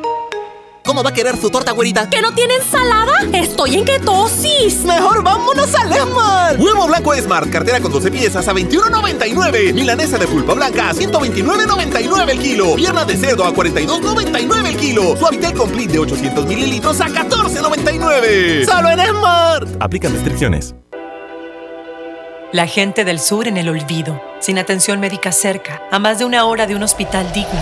¿Cómo 0.83 1.03
va 1.03 1.11
a 1.11 1.13
querer 1.13 1.37
su 1.37 1.49
torta, 1.49 1.71
güerita? 1.73 2.09
¿Que 2.09 2.21
no 2.21 2.33
tiene 2.33 2.55
ensalada? 2.55 3.13
Estoy 3.33 3.75
en 3.75 3.85
ketosis. 3.85 4.83
Mejor 4.83 5.23
vámonos 5.23 5.73
a 5.75 5.85
Lemar. 5.85 6.59
Huevo 6.59 6.87
blanco 6.87 7.15
Smart, 7.15 7.49
cartera 7.49 7.79
con 7.79 7.91
12 7.91 8.09
piezas 8.11 8.47
a 8.47 8.53
21.99. 8.53 9.73
Milanesa 9.73 10.17
de 10.17 10.27
pulpa 10.27 10.53
blanca 10.53 10.89
a 10.89 10.93
129.99 10.93 12.29
el 12.29 12.39
kilo. 12.39 12.75
Pierna 12.75 13.05
de 13.05 13.15
cerdo 13.15 13.45
a 13.45 13.53
42.99 13.53 14.67
el 14.67 14.77
kilo. 14.77 15.15
Suavitel 15.17 15.53
Complete 15.53 15.93
de 15.93 15.99
800 15.99 16.45
mililitros 16.47 16.99
a 16.99 17.07
14.99. 17.07 18.65
Solo 18.65 18.89
en 18.89 18.99
Smart. 19.07 19.69
Aplican 19.79 20.13
restricciones. 20.13 20.73
La 22.51 22.67
gente 22.67 23.05
del 23.05 23.19
sur 23.19 23.47
en 23.47 23.55
el 23.55 23.69
olvido, 23.69 24.21
sin 24.39 24.57
atención 24.57 24.99
médica 24.99 25.31
cerca, 25.31 25.83
a 25.89 25.99
más 25.99 26.19
de 26.19 26.25
una 26.25 26.43
hora 26.43 26.67
de 26.67 26.75
un 26.75 26.83
hospital 26.83 27.31
digno. 27.31 27.61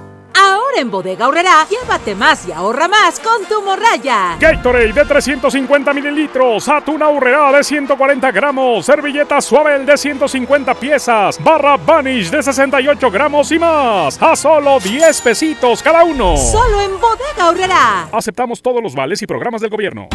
Ahora 0.71 0.81
en 0.83 0.91
Bodega 0.91 1.27
Horrera, 1.27 1.67
llévate 1.69 2.15
más 2.15 2.47
y 2.47 2.53
ahorra 2.53 2.87
más 2.87 3.19
con 3.19 3.43
tu 3.45 3.61
morraya. 3.61 4.37
Gatorade 4.39 4.93
de 4.93 5.03
350 5.03 5.93
mililitros, 5.93 6.69
atún 6.69 7.01
Horrera 7.01 7.51
de 7.51 7.61
140 7.61 8.31
gramos, 8.31 8.85
servilleta 8.85 9.41
suave 9.41 9.79
de 9.79 9.97
150 9.97 10.73
piezas, 10.75 11.43
barra 11.43 11.75
Vanish 11.75 12.29
de 12.29 12.41
68 12.41 13.11
gramos 13.11 13.51
y 13.51 13.59
más. 13.59 14.21
A 14.21 14.33
solo 14.33 14.79
10 14.79 15.21
pesitos 15.21 15.83
cada 15.83 16.05
uno. 16.05 16.37
Solo 16.37 16.79
en 16.79 16.91
Bodega 17.01 17.49
Horrera. 17.49 18.07
Aceptamos 18.09 18.61
todos 18.61 18.81
los 18.81 18.95
vales 18.95 19.21
y 19.21 19.27
programas 19.27 19.59
del 19.59 19.71
gobierno. 19.71 20.07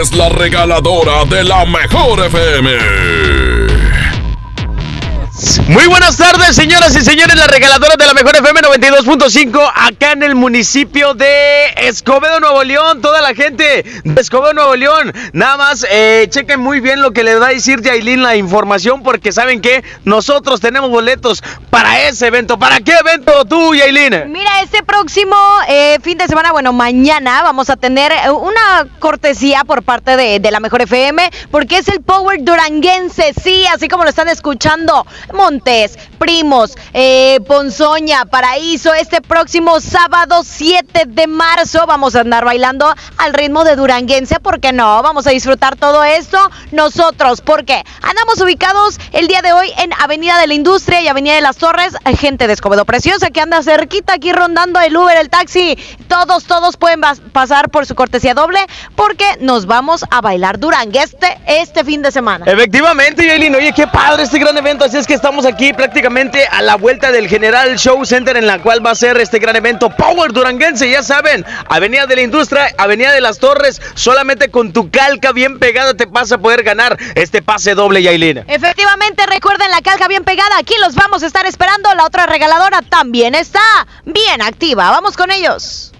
Es 0.00 0.12
la 0.14 0.28
regaladora 0.28 1.24
de 1.24 1.42
la 1.44 1.64
mejor 1.66 2.24
FM. 2.26 3.73
Muy 5.66 5.88
buenas 5.88 6.16
tardes, 6.16 6.54
señoras 6.54 6.94
y 6.94 7.00
señores, 7.00 7.34
la 7.34 7.48
regaladora 7.48 7.96
de 7.96 8.06
la 8.06 8.14
mejor 8.14 8.36
FM 8.36 8.60
92.5 8.60 9.72
acá 9.74 10.12
en 10.12 10.22
el 10.22 10.36
municipio 10.36 11.14
de 11.14 11.74
Escobedo, 11.76 12.38
Nuevo 12.38 12.62
León. 12.62 13.00
Toda 13.02 13.20
la 13.20 13.34
gente 13.34 13.84
de 14.04 14.20
Escobedo, 14.20 14.52
Nuevo 14.52 14.76
León. 14.76 15.12
Nada 15.32 15.56
más, 15.56 15.84
eh, 15.90 16.28
chequen 16.30 16.60
muy 16.60 16.78
bien 16.78 17.02
lo 17.02 17.10
que 17.10 17.24
les 17.24 17.40
va 17.40 17.48
a 17.48 17.50
decir 17.50 17.82
Yailin 17.82 18.22
la 18.22 18.36
información 18.36 19.02
porque 19.02 19.32
saben 19.32 19.60
que 19.60 19.82
nosotros 20.04 20.60
tenemos 20.60 20.88
boletos 20.90 21.42
para 21.68 22.02
ese 22.02 22.28
evento. 22.28 22.56
¿Para 22.56 22.78
qué 22.78 22.92
evento 22.92 23.44
tú, 23.44 23.74
Yailin? 23.74 24.30
Mira, 24.30 24.60
este 24.62 24.84
próximo 24.84 25.36
eh, 25.66 25.98
fin 26.00 26.16
de 26.16 26.28
semana, 26.28 26.52
bueno, 26.52 26.72
mañana 26.72 27.42
vamos 27.42 27.70
a 27.70 27.76
tener 27.76 28.12
eh, 28.12 28.30
una 28.30 28.86
cortesía 29.00 29.64
por 29.64 29.82
parte 29.82 30.16
de, 30.16 30.38
de 30.38 30.50
la 30.52 30.60
mejor 30.60 30.82
FM 30.82 31.28
porque 31.50 31.78
es 31.78 31.88
el 31.88 32.02
Power 32.02 32.38
Duranguense, 32.40 33.34
sí, 33.42 33.64
así 33.74 33.88
como 33.88 34.04
lo 34.04 34.10
están 34.10 34.28
escuchando. 34.28 35.04
Montes, 35.32 35.98
Primos, 36.18 36.76
eh, 36.92 37.40
Ponzoña, 37.46 38.24
Paraíso. 38.26 38.92
Este 38.94 39.20
próximo 39.20 39.80
sábado 39.80 40.42
7 40.44 41.04
de 41.06 41.26
marzo 41.26 41.86
vamos 41.86 42.14
a 42.16 42.20
andar 42.20 42.44
bailando 42.44 42.92
al 43.18 43.34
ritmo 43.34 43.64
de 43.64 43.76
Duranguense. 43.76 44.40
¿Por 44.40 44.60
qué 44.60 44.72
no? 44.72 45.02
Vamos 45.02 45.26
a 45.26 45.30
disfrutar 45.30 45.76
todo 45.76 46.04
esto 46.04 46.38
nosotros. 46.72 47.40
porque 47.40 47.82
Andamos 48.02 48.40
ubicados 48.40 48.98
el 49.12 49.28
día 49.28 49.42
de 49.42 49.52
hoy 49.52 49.72
en 49.78 49.92
Avenida 49.94 50.38
de 50.38 50.46
la 50.46 50.54
Industria 50.54 51.00
y 51.00 51.08
Avenida 51.08 51.34
de 51.34 51.40
las 51.40 51.56
Torres. 51.56 51.94
Gente 52.18 52.46
de 52.46 52.52
Escobedo 52.52 52.84
Preciosa 52.84 53.30
que 53.30 53.40
anda 53.40 53.62
cerquita 53.62 54.14
aquí 54.14 54.32
rondando 54.32 54.80
el 54.80 54.96
Uber, 54.96 55.16
el 55.16 55.30
taxi. 55.30 55.78
Todos, 56.08 56.44
todos 56.44 56.76
pueden 56.76 57.00
pasar 57.32 57.70
por 57.70 57.86
su 57.86 57.94
cortesía 57.94 58.34
doble 58.34 58.60
porque 58.94 59.24
nos 59.40 59.66
vamos 59.66 60.04
a 60.10 60.20
bailar 60.20 60.58
Durangueste 60.58 61.38
este 61.46 61.84
fin 61.84 62.02
de 62.02 62.12
semana. 62.12 62.46
Efectivamente, 62.46 63.26
Yailin. 63.26 63.54
Oye, 63.54 63.72
qué 63.72 63.86
padre 63.86 64.22
este 64.24 64.38
gran 64.38 64.56
evento. 64.56 64.84
Así 64.84 64.96
es 64.96 65.06
que 65.06 65.13
estamos 65.14 65.46
aquí 65.46 65.72
prácticamente 65.72 66.44
a 66.46 66.60
la 66.60 66.74
vuelta 66.74 67.12
del 67.12 67.28
General 67.28 67.78
Show 67.78 68.04
Center 68.04 68.36
en 68.36 68.46
la 68.46 68.60
cual 68.60 68.84
va 68.84 68.90
a 68.90 68.94
ser 68.94 69.16
este 69.18 69.38
gran 69.38 69.54
evento 69.54 69.88
Power 69.88 70.32
Duranguense, 70.32 70.90
ya 70.90 71.02
saben, 71.02 71.44
Avenida 71.68 72.06
de 72.06 72.16
la 72.16 72.22
Industria, 72.22 72.74
Avenida 72.76 73.12
de 73.12 73.20
las 73.20 73.38
Torres, 73.38 73.80
solamente 73.94 74.50
con 74.50 74.72
tu 74.72 74.90
calca 74.90 75.32
bien 75.32 75.60
pegada 75.60 75.94
te 75.94 76.06
vas 76.06 76.32
a 76.32 76.38
poder 76.38 76.64
ganar 76.64 76.98
este 77.14 77.42
pase 77.42 77.74
doble, 77.74 78.02
Yailin. 78.02 78.44
Efectivamente, 78.48 79.24
recuerden 79.26 79.70
la 79.70 79.80
calca 79.82 80.08
bien 80.08 80.24
pegada, 80.24 80.58
aquí 80.58 80.74
los 80.80 80.96
vamos 80.96 81.22
a 81.22 81.26
estar 81.26 81.46
esperando, 81.46 81.94
la 81.94 82.04
otra 82.04 82.26
regaladora 82.26 82.82
también 82.82 83.36
está 83.36 83.62
bien 84.04 84.42
activa, 84.42 84.90
vamos 84.90 85.16
con 85.16 85.30
ellos. 85.30 85.92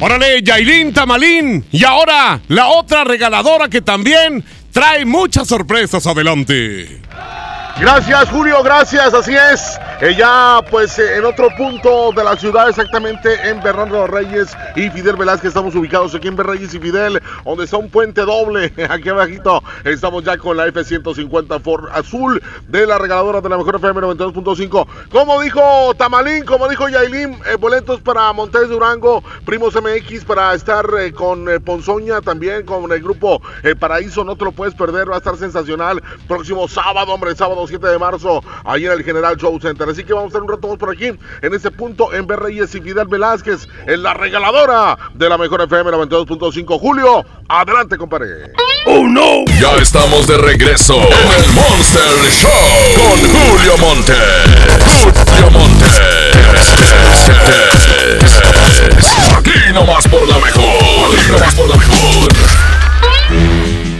Órale, 0.00 0.42
Yailin 0.42 0.92
Tamalín. 0.92 1.64
Y 1.70 1.84
ahora, 1.84 2.40
la 2.48 2.68
otra 2.68 3.04
regaladora 3.04 3.68
que 3.68 3.80
también 3.80 4.44
trae 4.74 5.04
muchas 5.04 5.48
sorpresas 5.48 6.06
adelante. 6.06 7.00
Gracias 7.80 8.28
Julio, 8.28 8.62
gracias, 8.62 9.14
así 9.14 9.34
es. 9.34 9.78
Eh, 10.00 10.12
ya 10.18 10.60
pues 10.72 10.98
eh, 10.98 11.18
en 11.18 11.24
otro 11.24 11.48
punto 11.56 12.10
de 12.10 12.24
la 12.24 12.36
ciudad, 12.36 12.68
exactamente 12.68 13.48
en 13.48 13.62
Bernardo 13.62 14.08
Reyes 14.08 14.56
y 14.74 14.90
Fidel 14.90 15.14
Velázquez, 15.14 15.48
estamos 15.48 15.72
ubicados 15.76 16.12
aquí 16.16 16.26
en 16.26 16.34
Berreyes 16.34 16.74
y 16.74 16.80
Fidel, 16.80 17.22
donde 17.44 17.64
está 17.64 17.76
un 17.76 17.88
puente 17.88 18.22
doble, 18.22 18.72
aquí 18.90 19.08
abajito, 19.08 19.62
estamos 19.84 20.24
ya 20.24 20.36
con 20.36 20.56
la 20.56 20.66
F-150 20.66 21.62
Ford 21.62 21.88
Azul 21.92 22.42
de 22.66 22.86
la 22.86 22.98
regaladora 22.98 23.40
de 23.40 23.48
la 23.48 23.56
mejor 23.56 23.76
FM 23.76 24.00
92.5. 24.00 24.86
Como 25.12 25.40
dijo 25.40 25.94
Tamalín, 25.96 26.44
como 26.44 26.66
dijo 26.66 26.88
Yailin, 26.88 27.38
eh, 27.46 27.54
boletos 27.60 28.00
para 28.00 28.32
Montes 28.32 28.68
Durango, 28.68 29.22
Primos 29.46 29.76
MX 29.76 30.24
para 30.24 30.54
estar 30.54 30.86
con 31.14 31.46
Ponzoña, 31.64 32.20
también 32.20 32.66
con 32.66 32.90
el 32.90 33.00
grupo 33.00 33.40
Paraíso, 33.78 34.24
no 34.24 34.34
te 34.34 34.44
lo 34.44 34.52
puedes 34.52 34.74
perder, 34.74 35.08
va 35.08 35.14
a 35.14 35.18
estar 35.18 35.36
sensacional. 35.36 36.02
Próximo 36.26 36.66
sábado, 36.66 37.12
hombre, 37.12 37.36
sábado 37.36 37.64
7 37.66 37.86
de 37.86 37.98
marzo, 37.98 38.42
ahí 38.64 38.86
en 38.86 38.92
el 38.92 39.04
General 39.04 39.36
Show 39.36 39.60
Center. 39.60 39.83
Así 39.90 40.04
que 40.04 40.12
vamos 40.12 40.26
a 40.26 40.28
estar 40.28 40.42
un 40.42 40.48
rato 40.48 40.76
por 40.76 40.90
aquí, 40.90 41.06
en 41.06 41.54
este 41.54 41.70
punto, 41.70 42.12
en 42.12 42.26
Berreyes 42.26 42.74
y 42.74 42.80
Fidel 42.80 43.06
Velázquez, 43.06 43.68
en 43.86 44.02
la 44.02 44.14
regaladora 44.14 44.96
de 45.14 45.28
la 45.28 45.38
mejor 45.38 45.62
FM 45.62 45.90
92.5. 45.90 46.78
Julio, 46.78 47.24
adelante, 47.48 47.96
compadre. 47.96 48.52
¡Oh, 48.86 49.06
no! 49.08 49.44
Ya 49.60 49.76
estamos 49.80 50.26
de 50.26 50.36
regreso 50.36 50.94
en 50.94 51.44
el 51.44 51.52
Monster 51.54 52.30
Show 52.30 52.50
con 52.96 53.18
Julio 53.30 53.78
Monte. 53.78 54.14
Julio 55.26 55.50
Monte. 55.50 55.86
Aquí 59.36 59.72
nomás 59.72 60.06
por 60.08 60.28
la 60.28 60.38
mejor. 60.38 61.16
Aquí 61.16 61.32
nomás 61.32 61.54
por 61.54 61.68
la 61.68 61.76
mejor. 61.76 62.28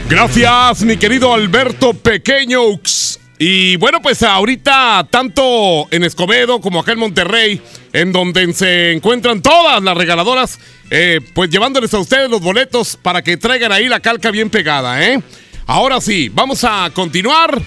Gracias, 0.07 0.83
mi 0.83 0.97
querido 0.97 1.33
Alberto 1.33 1.93
Pequeños. 1.93 3.14
Y 3.37 3.75
bueno, 3.77 4.01
pues 4.01 4.23
ahorita, 4.23 5.07
tanto 5.09 5.87
en 5.91 6.03
Escobedo 6.03 6.61
como 6.61 6.79
acá 6.79 6.93
en 6.93 6.99
Monterrey, 6.99 7.61
en 7.91 8.13
donde 8.13 8.53
se 8.53 8.93
encuentran 8.93 9.41
todas 9.41 9.83
las 9.83 9.97
regaladoras, 9.97 10.57
eh, 10.89 11.19
pues 11.33 11.49
llevándoles 11.49 11.93
a 11.93 11.99
ustedes 11.99 12.29
los 12.29 12.41
boletos 12.41 12.97
para 13.01 13.21
que 13.21 13.35
traigan 13.35 13.73
ahí 13.73 13.89
la 13.89 13.99
calca 13.99 14.31
bien 14.31 14.49
pegada, 14.49 15.03
¿eh? 15.05 15.21
Ahora 15.67 15.99
sí, 15.99 16.29
vamos 16.29 16.63
a 16.63 16.89
continuar. 16.93 17.61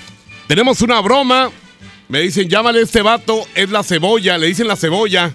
Tenemos 0.47 0.81
una 0.81 1.01
broma. 1.01 1.51
Me 2.09 2.21
dicen, 2.21 2.49
llámale 2.49 2.81
a 2.81 2.83
este 2.85 3.03
vato, 3.03 3.47
es 3.55 3.69
la 3.69 3.83
cebolla, 3.83 4.39
le 4.39 4.47
dicen 4.47 4.69
la 4.69 4.77
cebolla. 4.77 5.35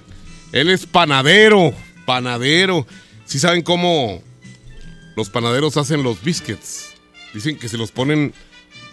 Él 0.51 0.69
es 0.71 0.87
panadero, 0.87 1.73
panadero. 2.05 2.87
Si 3.25 3.37
saben 3.37 3.61
cómo 3.61 4.23
los 5.15 5.29
panaderos 5.29 5.77
hacen 5.77 6.01
los 6.01 6.23
biscuits. 6.23 6.95
Dicen 7.33 7.59
que 7.59 7.69
se 7.69 7.77
los 7.77 7.91
ponen 7.91 8.33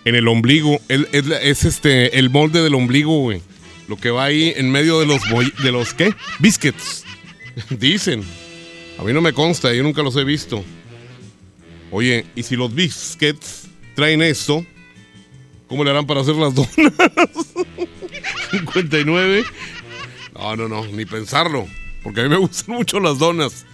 en 0.04 0.14
el 0.14 0.28
ombligo. 0.28 0.80
es, 0.88 1.64
este 1.64 2.18
el 2.18 2.30
molde 2.30 2.62
del 2.62 2.74
ombligo, 2.74 3.18
güey. 3.20 3.42
Lo 3.88 3.96
que 3.96 4.10
va 4.10 4.24
ahí 4.24 4.52
en 4.56 4.70
medio 4.70 5.00
de 5.00 5.06
los 5.06 5.22
de 5.62 5.72
los 5.72 5.94
¿qué? 5.94 6.14
Biscuits. 6.38 7.04
Dicen. 7.70 8.24
A 8.98 9.02
mí 9.02 9.14
no 9.14 9.22
me 9.22 9.32
consta, 9.32 9.72
yo 9.72 9.82
nunca 9.82 10.02
los 10.02 10.14
he 10.16 10.24
visto. 10.24 10.62
Oye, 11.90 12.26
y 12.36 12.42
si 12.42 12.54
los 12.54 12.74
biscuits 12.74 13.68
traen 13.94 14.20
esto, 14.20 14.64
¿cómo 15.66 15.82
le 15.82 15.90
harán 15.90 16.06
para 16.06 16.20
hacer 16.20 16.36
las 16.36 16.54
donas? 16.54 16.70
59. 18.50 19.44
No, 20.34 20.56
no, 20.56 20.68
no, 20.68 20.86
ni 20.86 21.06
pensarlo. 21.06 21.66
Porque 22.02 22.20
a 22.20 22.24
mí 22.24 22.28
me 22.28 22.36
gustan 22.36 22.76
mucho 22.76 23.00
las 23.00 23.18
donas. 23.18 23.64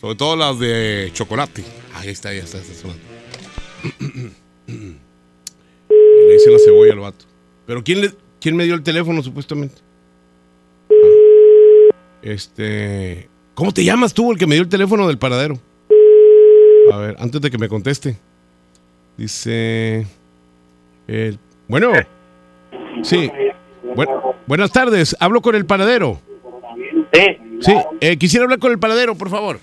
Sobre 0.00 0.14
todo 0.16 0.34
las 0.34 0.58
de 0.58 1.10
chocolate. 1.12 1.62
Ahí 1.94 2.08
está, 2.08 2.30
ahí 2.30 2.38
está, 2.38 2.58
está. 2.58 2.88
le 6.30 6.34
dice 6.34 6.50
la 6.50 6.58
cebolla 6.58 6.92
al 6.92 7.00
vato. 7.00 7.24
Pero 7.66 7.82
¿quién, 7.82 8.00
le, 8.00 8.10
quién 8.40 8.56
me 8.56 8.64
dio 8.64 8.74
el 8.74 8.82
teléfono 8.82 9.22
supuestamente? 9.22 9.76
Este. 12.22 13.28
¿Cómo 13.54 13.72
te 13.72 13.84
llamas 13.84 14.14
tú, 14.14 14.32
el 14.32 14.38
que 14.38 14.46
me 14.46 14.54
dio 14.54 14.62
el 14.62 14.68
teléfono 14.68 15.06
del 15.08 15.18
paradero? 15.18 15.56
A 16.92 16.96
ver, 16.98 17.16
antes 17.18 17.40
de 17.40 17.50
que 17.50 17.58
me 17.58 17.68
conteste. 17.68 18.16
Dice. 19.16 20.06
El- 21.06 21.38
bueno. 21.68 21.92
Sí. 23.02 23.30
Bu- 23.94 24.34
buenas 24.46 24.72
tardes. 24.72 25.16
Hablo 25.20 25.40
con 25.40 25.54
el 25.54 25.66
panadero. 25.66 26.18
Sí. 27.12 27.26
Sí. 27.60 27.74
eh, 28.00 28.16
quisiera 28.16 28.44
hablar 28.44 28.58
con 28.58 28.72
el 28.72 28.78
panadero, 28.78 29.14
por 29.14 29.28
favor. 29.30 29.58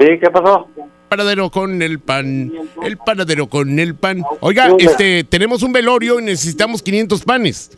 Sí, 0.00 0.06
¿qué 0.20 0.30
pasó? 0.30 0.66
Panadero 1.12 1.50
con 1.50 1.82
el 1.82 1.98
pan. 2.00 2.50
El 2.82 2.96
panadero 2.96 3.46
con 3.46 3.78
el 3.78 3.94
pan. 3.94 4.22
Oiga, 4.40 4.70
este, 4.78 5.24
tenemos 5.24 5.62
un 5.62 5.70
velorio 5.70 6.18
y 6.18 6.22
necesitamos 6.24 6.82
500 6.82 7.22
panes. 7.22 7.70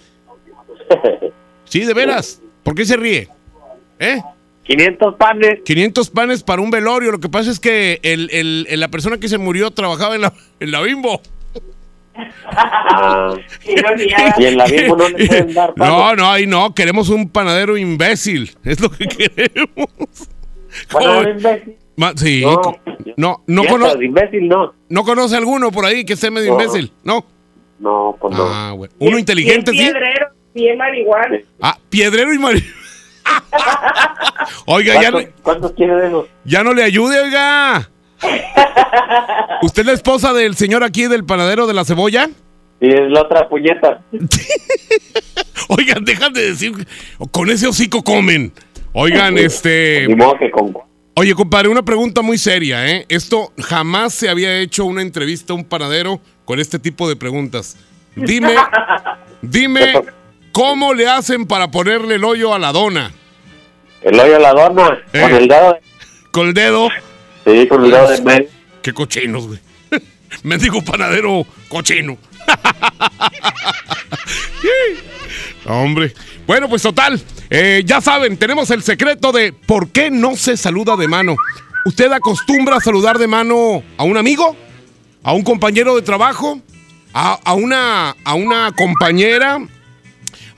Sí, 1.64 1.80
de 1.84 1.94
veras. 1.94 2.40
¿Por 2.62 2.76
qué 2.76 2.84
se 2.84 2.96
ríe? 2.96 3.28
¿Eh? 3.98 4.20
500 4.62 5.16
panes. 5.16 5.58
500 5.64 6.10
panes 6.10 6.42
para 6.44 6.62
un 6.62 6.70
velorio. 6.70 7.10
Lo 7.10 7.18
que 7.18 7.28
pasa 7.28 7.50
es 7.50 7.58
que 7.58 7.98
el, 8.04 8.28
el- 8.30 8.66
el- 8.70 8.78
la 8.78 8.86
persona 8.88 9.18
que 9.18 9.28
se 9.28 9.38
murió 9.38 9.72
trabajaba 9.72 10.14
en 10.14 10.20
la, 10.20 10.32
en 10.60 10.70
la 10.70 10.80
bimbo. 10.82 11.20
Ah, 12.46 13.34
y 13.64 14.44
en 14.44 14.56
la 14.58 14.66
Bimbo 14.66 14.96
no 14.96 15.08
le 15.08 15.26
pueden 15.26 15.54
dar 15.54 15.74
panes. 15.74 15.92
No, 15.92 16.14
no, 16.14 16.30
ahí 16.30 16.46
no. 16.46 16.72
Queremos 16.74 17.08
un 17.08 17.28
panadero 17.28 17.76
imbécil. 17.76 18.52
Es 18.62 18.78
lo 18.78 18.88
que 18.90 19.08
queremos. 19.08 19.88
¿Panadero 20.92 21.14
Joder. 21.22 21.36
imbécil? 21.36 21.76
Sí. 22.16 22.42
No. 22.44 22.60
No, 23.16 23.42
no, 23.46 23.64
cono- 23.66 24.02
imbécil, 24.02 24.48
no. 24.48 24.74
no 24.88 25.04
conoce 25.04 25.36
alguno 25.36 25.70
por 25.70 25.84
ahí 25.86 26.04
que 26.04 26.14
esté 26.14 26.30
medio 26.30 26.54
No. 26.54 26.60
imbécil. 26.60 26.92
No. 27.04 27.24
No, 27.78 28.16
pues 28.20 28.36
no. 28.36 28.44
Ah. 28.46 28.74
Uno 28.98 29.18
inteligente, 29.18 29.70
sí. 29.72 29.78
Piedrero, 29.78 30.28
bien 30.54 30.76
marihuana. 30.78 31.38
Ah, 31.60 31.76
piedrero 31.90 32.32
y 32.34 32.38
mari. 32.38 32.64
Oiga, 34.66 34.94
ya 35.00 35.10
no, 35.10 35.18
¿Cuántos, 35.18 35.40
¿Cuántos 35.42 35.72
quiere 35.72 35.94
de 35.94 36.06
esos? 36.08 36.26
ya 36.44 36.62
no 36.62 36.72
le 36.74 36.82
ayude, 36.82 37.20
oiga. 37.20 37.88
¿Usted 39.62 39.80
es 39.82 39.86
la 39.86 39.92
esposa 39.92 40.32
del 40.32 40.56
señor 40.56 40.82
aquí 40.84 41.06
del 41.06 41.24
panadero 41.24 41.66
de 41.66 41.74
la 41.74 41.84
cebolla? 41.84 42.28
Y 42.80 42.88
es 42.88 43.10
la 43.10 43.22
otra 43.22 43.48
puñeta. 43.48 44.02
Oigan, 45.68 46.04
dejan 46.04 46.32
de 46.32 46.50
decir. 46.50 46.72
Con 47.30 47.48
ese 47.50 47.66
hocico 47.66 48.02
comen. 48.02 48.52
Oigan, 48.92 49.38
este. 49.38 50.04
Ni 50.08 50.14
modo 50.16 50.36
que 50.38 50.50
con... 50.50 50.74
Oye, 51.16 51.32
compadre, 51.34 51.68
una 51.68 51.82
pregunta 51.84 52.22
muy 52.22 52.38
seria, 52.38 52.88
¿eh? 52.88 53.06
Esto 53.08 53.52
jamás 53.62 54.14
se 54.14 54.28
había 54.28 54.58
hecho 54.58 54.84
una 54.84 55.00
entrevista 55.02 55.52
a 55.52 55.56
un 55.56 55.64
panadero 55.64 56.20
con 56.44 56.58
este 56.58 56.78
tipo 56.80 57.08
de 57.08 57.14
preguntas. 57.14 57.76
Dime, 58.16 58.56
dime, 59.42 59.92
¿cómo 60.50 60.92
le 60.92 61.08
hacen 61.08 61.46
para 61.46 61.70
ponerle 61.70 62.16
el 62.16 62.24
hoyo 62.24 62.52
a 62.52 62.58
la 62.58 62.72
dona? 62.72 63.12
El 64.02 64.18
hoyo 64.18 64.36
a 64.36 64.40
la 64.40 64.52
dona, 64.52 64.98
Eh. 65.12 65.20
con 65.20 65.34
el 65.34 65.46
dedo. 65.48 65.78
¿Con 66.32 66.48
el 66.48 66.54
dedo? 66.54 66.88
Sí, 67.46 67.68
con 67.68 67.84
el 67.84 67.90
dedo 67.92 68.10
de 68.10 68.20
medio. 68.22 68.48
Qué 68.82 68.92
cochinos, 68.92 69.46
güey. 69.46 69.60
Mendigo 70.42 70.82
panadero 70.82 71.46
cochino. 71.68 72.18
Hombre. 75.66 76.12
Bueno, 76.46 76.68
pues 76.68 76.82
total. 76.82 77.20
eh, 77.50 77.82
ya 77.86 78.00
saben, 78.00 78.36
tenemos 78.36 78.70
el 78.70 78.82
secreto 78.82 79.32
de 79.32 79.52
por 79.52 79.88
qué 79.90 80.10
no 80.10 80.36
se 80.36 80.56
saluda 80.56 80.96
de 80.96 81.08
mano. 81.08 81.36
¿Usted 81.86 82.10
acostumbra 82.12 82.76
a 82.76 82.80
saludar 82.80 83.18
de 83.18 83.26
mano 83.26 83.82
a 83.96 84.04
un 84.04 84.16
amigo? 84.16 84.56
¿A 85.22 85.32
un 85.32 85.42
compañero 85.42 85.94
de 85.96 86.02
trabajo? 86.02 86.60
¿A, 87.12 87.54
una, 87.54 88.10
a 88.24 88.34
una 88.34 88.72
compañera? 88.72 89.58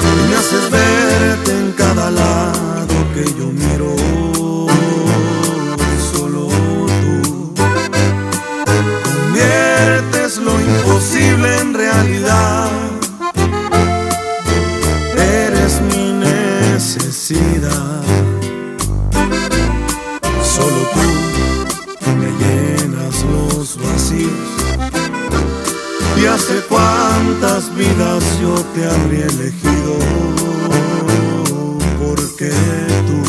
y 0.00 0.28
me 0.28 0.36
haces 0.36 0.70
verte 0.70 1.50
en 1.52 1.72
cada 1.72 2.10
lado 2.10 2.94
que 3.14 3.24
yo 3.38 3.46
miro. 3.46 4.23
Vidas 27.76 28.24
yo 28.40 28.54
te 28.74 28.88
habría 28.88 29.26
elegido. 29.26 29.98
Porque 31.98 32.50
tú, 33.06 33.20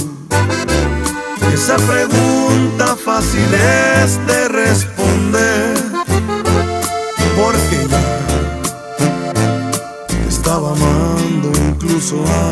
esa 1.53 1.77
pregunta 1.77 2.95
fácil 2.95 3.53
es 3.53 4.25
de 4.27 4.47
responder. 4.49 5.75
Porque 7.35 7.87
ya 7.89 8.05
te 10.07 10.27
estaba 10.29 10.71
amando 10.71 11.51
incluso 11.67 12.15
antes 12.17 12.44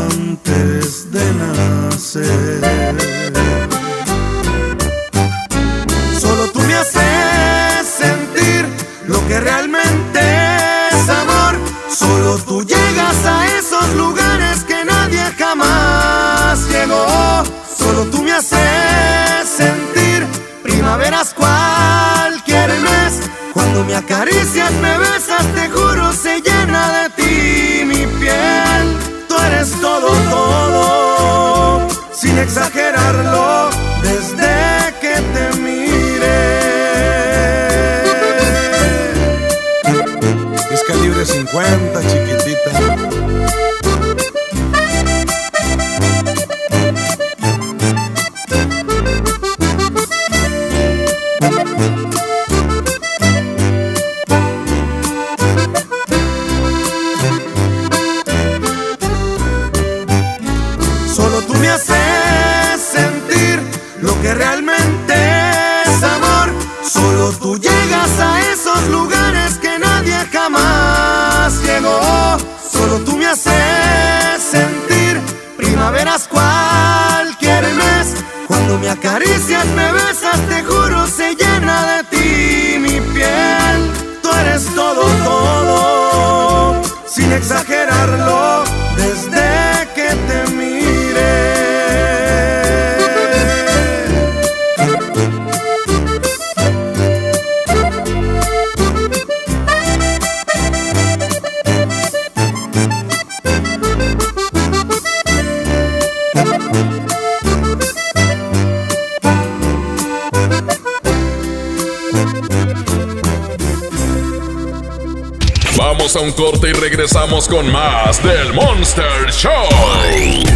con 117.54 117.72
más 117.72 118.24
del 118.24 118.52
Monster 118.54 119.30
Show. 119.32 119.52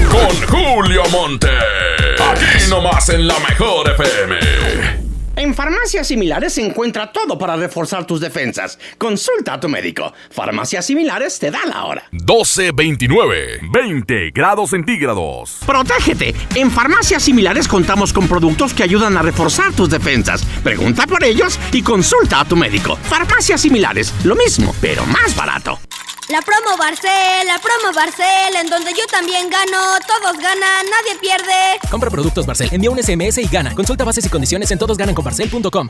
Con 0.09 0.47
Julio 0.47 1.03
Monte. 1.11 1.47
Aquí 2.19 2.67
nomás 2.71 3.09
en 3.09 3.27
la 3.27 3.37
mejor 3.37 3.91
FM. 3.91 4.35
En 5.35 5.53
farmacias 5.53 6.07
similares 6.07 6.53
se 6.53 6.65
encuentra 6.65 7.11
todo 7.11 7.37
para 7.37 7.55
reforzar 7.55 8.07
tus 8.07 8.19
defensas. 8.19 8.79
Consulta 8.97 9.53
a 9.53 9.59
tu 9.59 9.69
médico. 9.69 10.11
Farmacias 10.31 10.87
similares 10.87 11.37
te 11.37 11.51
da 11.51 11.59
la 11.67 11.85
hora. 11.85 12.03
1229. 12.09 13.59
20 13.71 14.31
grados 14.31 14.71
centígrados. 14.71 15.59
Protégete. 15.67 16.33
En 16.55 16.71
farmacias 16.71 17.21
similares 17.21 17.67
contamos 17.67 18.11
con 18.11 18.27
productos 18.27 18.73
que 18.73 18.81
ayudan 18.81 19.15
a 19.17 19.21
reforzar 19.21 19.71
tus 19.73 19.91
defensas. 19.91 20.43
Pregunta 20.63 21.05
por 21.05 21.23
ellos 21.23 21.59
y 21.71 21.83
consulta 21.83 22.39
a 22.39 22.45
tu 22.45 22.55
médico. 22.55 22.95
Farmacias 22.95 23.61
similares, 23.61 24.15
lo 24.23 24.35
mismo, 24.35 24.73
pero 24.81 25.05
más 25.05 25.35
barato. 25.35 25.76
La 26.29 26.41
promo 26.41 26.75
Barcel, 26.77 27.47
la 27.47 27.57
promo 27.57 27.95
Barcel, 27.95 28.53
en 28.59 28.69
donde 28.69 28.91
yo 28.91 29.07
también 29.09 29.49
gano, 29.49 29.77
todos 30.05 30.37
ganan, 30.37 30.85
nadie 30.91 31.17
pierde. 31.21 31.79
Compra 31.89 32.09
productos 32.09 32.45
Barcel, 32.45 32.67
envía 32.73 32.91
un 32.91 33.01
SMS 33.01 33.37
y 33.37 33.47
gana. 33.47 33.73
Consulta 33.73 34.03
bases 34.03 34.25
y 34.25 34.29
condiciones 34.29 34.69
en 34.71 34.77
todosgananconbarcel.com. 34.77 35.89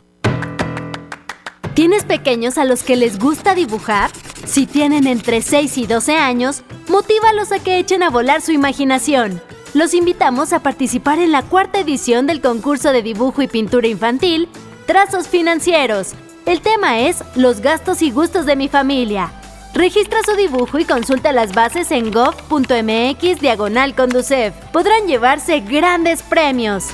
¿Tienes 1.73 2.03
pequeños 2.03 2.59
a 2.59 2.65
los 2.65 2.83
que 2.83 2.95
les 2.95 3.17
gusta 3.17 3.55
dibujar? 3.55 4.11
Si 4.45 4.67
tienen 4.67 5.07
entre 5.07 5.41
6 5.41 5.75
y 5.79 5.87
12 5.87 6.17
años, 6.17 6.61
motívalos 6.87 7.51
a 7.51 7.57
que 7.57 7.79
echen 7.79 8.03
a 8.03 8.11
volar 8.11 8.41
su 8.43 8.51
imaginación. 8.51 9.41
Los 9.73 9.95
invitamos 9.95 10.53
a 10.53 10.59
participar 10.59 11.17
en 11.17 11.31
la 11.31 11.41
cuarta 11.41 11.79
edición 11.79 12.27
del 12.27 12.41
concurso 12.41 12.91
de 12.91 13.01
dibujo 13.01 13.41
y 13.41 13.47
pintura 13.47 13.87
infantil, 13.87 14.49
Trazos 14.85 15.27
Financieros. 15.27 16.11
El 16.45 16.61
tema 16.61 16.99
es 16.99 17.23
Los 17.35 17.59
gastos 17.61 18.03
y 18.03 18.11
gustos 18.11 18.45
de 18.45 18.55
mi 18.55 18.69
familia. 18.69 19.31
Registra 19.77 20.17
su 20.25 20.35
dibujo 20.35 20.79
y 20.79 20.85
consulta 20.85 21.31
las 21.31 21.53
bases 21.53 21.91
en 21.91 22.09
gov.mx 22.09 23.39
diagonal 23.39 23.93
conducef. 23.93 24.55
Podrán 24.73 25.05
llevarse 25.05 25.59
grandes 25.59 26.23
premios. 26.23 26.85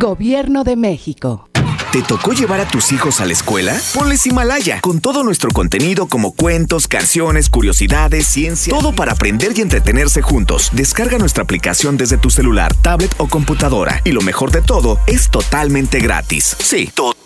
Gobierno 0.00 0.64
de 0.64 0.74
México. 0.74 1.48
¿Te 1.92 2.02
tocó 2.02 2.32
llevar 2.32 2.60
a 2.60 2.68
tus 2.68 2.90
hijos 2.90 3.20
a 3.20 3.24
la 3.24 3.32
escuela? 3.32 3.80
Ponles 3.94 4.26
Himalaya, 4.26 4.80
con 4.80 5.00
todo 5.00 5.22
nuestro 5.22 5.52
contenido 5.52 6.08
como 6.08 6.32
cuentos, 6.32 6.88
canciones, 6.88 7.50
curiosidades, 7.50 8.26
ciencia, 8.26 8.74
todo 8.76 8.92
para 8.92 9.12
aprender 9.12 9.52
y 9.56 9.60
entretenerse 9.60 10.22
juntos. 10.22 10.70
Descarga 10.72 11.18
nuestra 11.18 11.44
aplicación 11.44 11.96
desde 11.96 12.18
tu 12.18 12.30
celular, 12.30 12.74
tablet 12.74 13.14
o 13.18 13.28
computadora. 13.28 14.02
Y 14.02 14.10
lo 14.10 14.22
mejor 14.22 14.50
de 14.50 14.60
todo, 14.60 14.98
es 15.06 15.30
totalmente 15.30 16.00
gratis. 16.00 16.56
Sí, 16.58 16.90
totalmente 16.92 17.25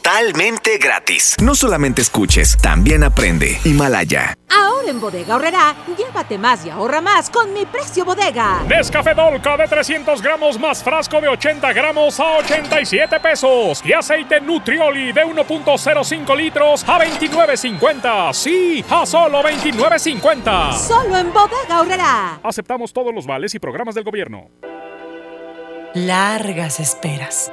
gratis. 0.80 1.36
No 1.42 1.54
solamente 1.54 2.02
escuches, 2.02 2.56
también 2.56 3.04
aprende. 3.04 3.58
Himalaya. 3.64 4.34
Ahora 4.48 4.90
en 4.90 5.00
Bodega 5.00 5.36
Horrera, 5.36 5.76
llévate 5.96 6.38
más 6.38 6.64
y 6.66 6.70
ahorra 6.70 7.00
más 7.00 7.30
con 7.30 7.52
mi 7.52 7.66
precio 7.66 8.04
bodega. 8.04 8.62
Nescafé 8.66 9.14
Dolca 9.14 9.56
de 9.56 9.68
300 9.68 10.20
gramos 10.22 10.58
más 10.58 10.82
frasco 10.82 11.20
de 11.20 11.28
80 11.28 11.72
gramos 11.72 12.18
a 12.18 12.38
87 12.38 13.20
pesos. 13.20 13.82
Y 13.84 13.92
aceite 13.92 14.40
Nutrioli 14.40 15.12
de 15.12 15.24
1.05 15.24 16.36
litros 16.36 16.84
a 16.88 16.98
29.50. 16.98 18.32
Sí, 18.32 18.84
a 18.90 19.06
solo 19.06 19.42
29.50. 19.42 20.78
Solo 20.78 21.16
en 21.16 21.32
Bodega 21.32 21.80
Horrera. 21.80 22.40
Aceptamos 22.42 22.92
todos 22.92 23.14
los 23.14 23.26
vales 23.26 23.54
y 23.54 23.58
programas 23.58 23.94
del 23.94 24.04
gobierno. 24.04 24.48
Largas 25.94 26.80
esperas. 26.80 27.52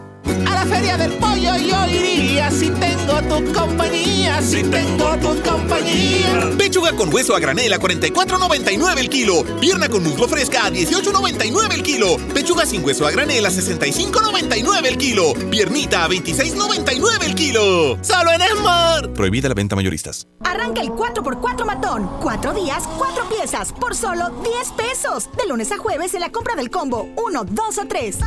A 0.25 0.53
la 0.53 0.65
feria 0.65 0.97
del 0.97 1.11
pollo 1.13 1.55
yo 1.57 1.87
iría 1.87 2.49
si 2.51 2.69
tengo 2.69 3.21
tu 3.23 3.53
compañía, 3.53 4.41
si 4.41 4.63
tengo 4.63 5.17
tu 5.17 5.41
compañía. 5.41 6.49
Pechuga 6.57 6.95
con 6.95 7.13
hueso 7.13 7.35
a 7.35 7.39
granel 7.39 7.73
a 7.73 7.79
44.99 7.79 8.99
el 8.99 9.09
kilo. 9.09 9.43
Pierna 9.59 9.89
con 9.89 10.03
muslo 10.03 10.27
fresca 10.27 10.65
a 10.65 10.71
18.99 10.71 11.73
el 11.73 11.83
kilo. 11.83 12.17
Pechuga 12.33 12.65
sin 12.65 12.83
hueso 12.83 13.05
a 13.07 13.11
granel 13.11 13.45
a 13.45 13.49
65.99 13.49 14.85
el 14.85 14.97
kilo. 14.97 15.33
Piernita 15.49 16.05
a 16.05 16.09
26.99 16.09 17.23
el 17.25 17.35
kilo. 17.35 17.97
Solo 18.01 18.31
en 18.31 18.41
Esmar. 18.41 19.11
Prohibida 19.13 19.49
la 19.49 19.55
venta 19.55 19.75
mayoristas. 19.75 20.27
Arranca 20.43 20.81
el 20.81 20.89
4x4 20.89 21.65
matón. 21.65 22.09
Cuatro 22.21 22.53
días, 22.53 22.83
cuatro 22.97 23.27
piezas, 23.29 23.73
por 23.73 23.95
solo 23.95 24.29
10 24.43 24.71
pesos. 24.71 25.29
De 25.37 25.47
lunes 25.47 25.71
a 25.71 25.77
jueves 25.77 26.13
en 26.13 26.21
la 26.21 26.31
compra 26.31 26.55
del 26.55 26.69
combo 26.69 27.09
1, 27.17 27.43
2 27.45 27.77
o 27.77 27.87
3. 27.87 28.17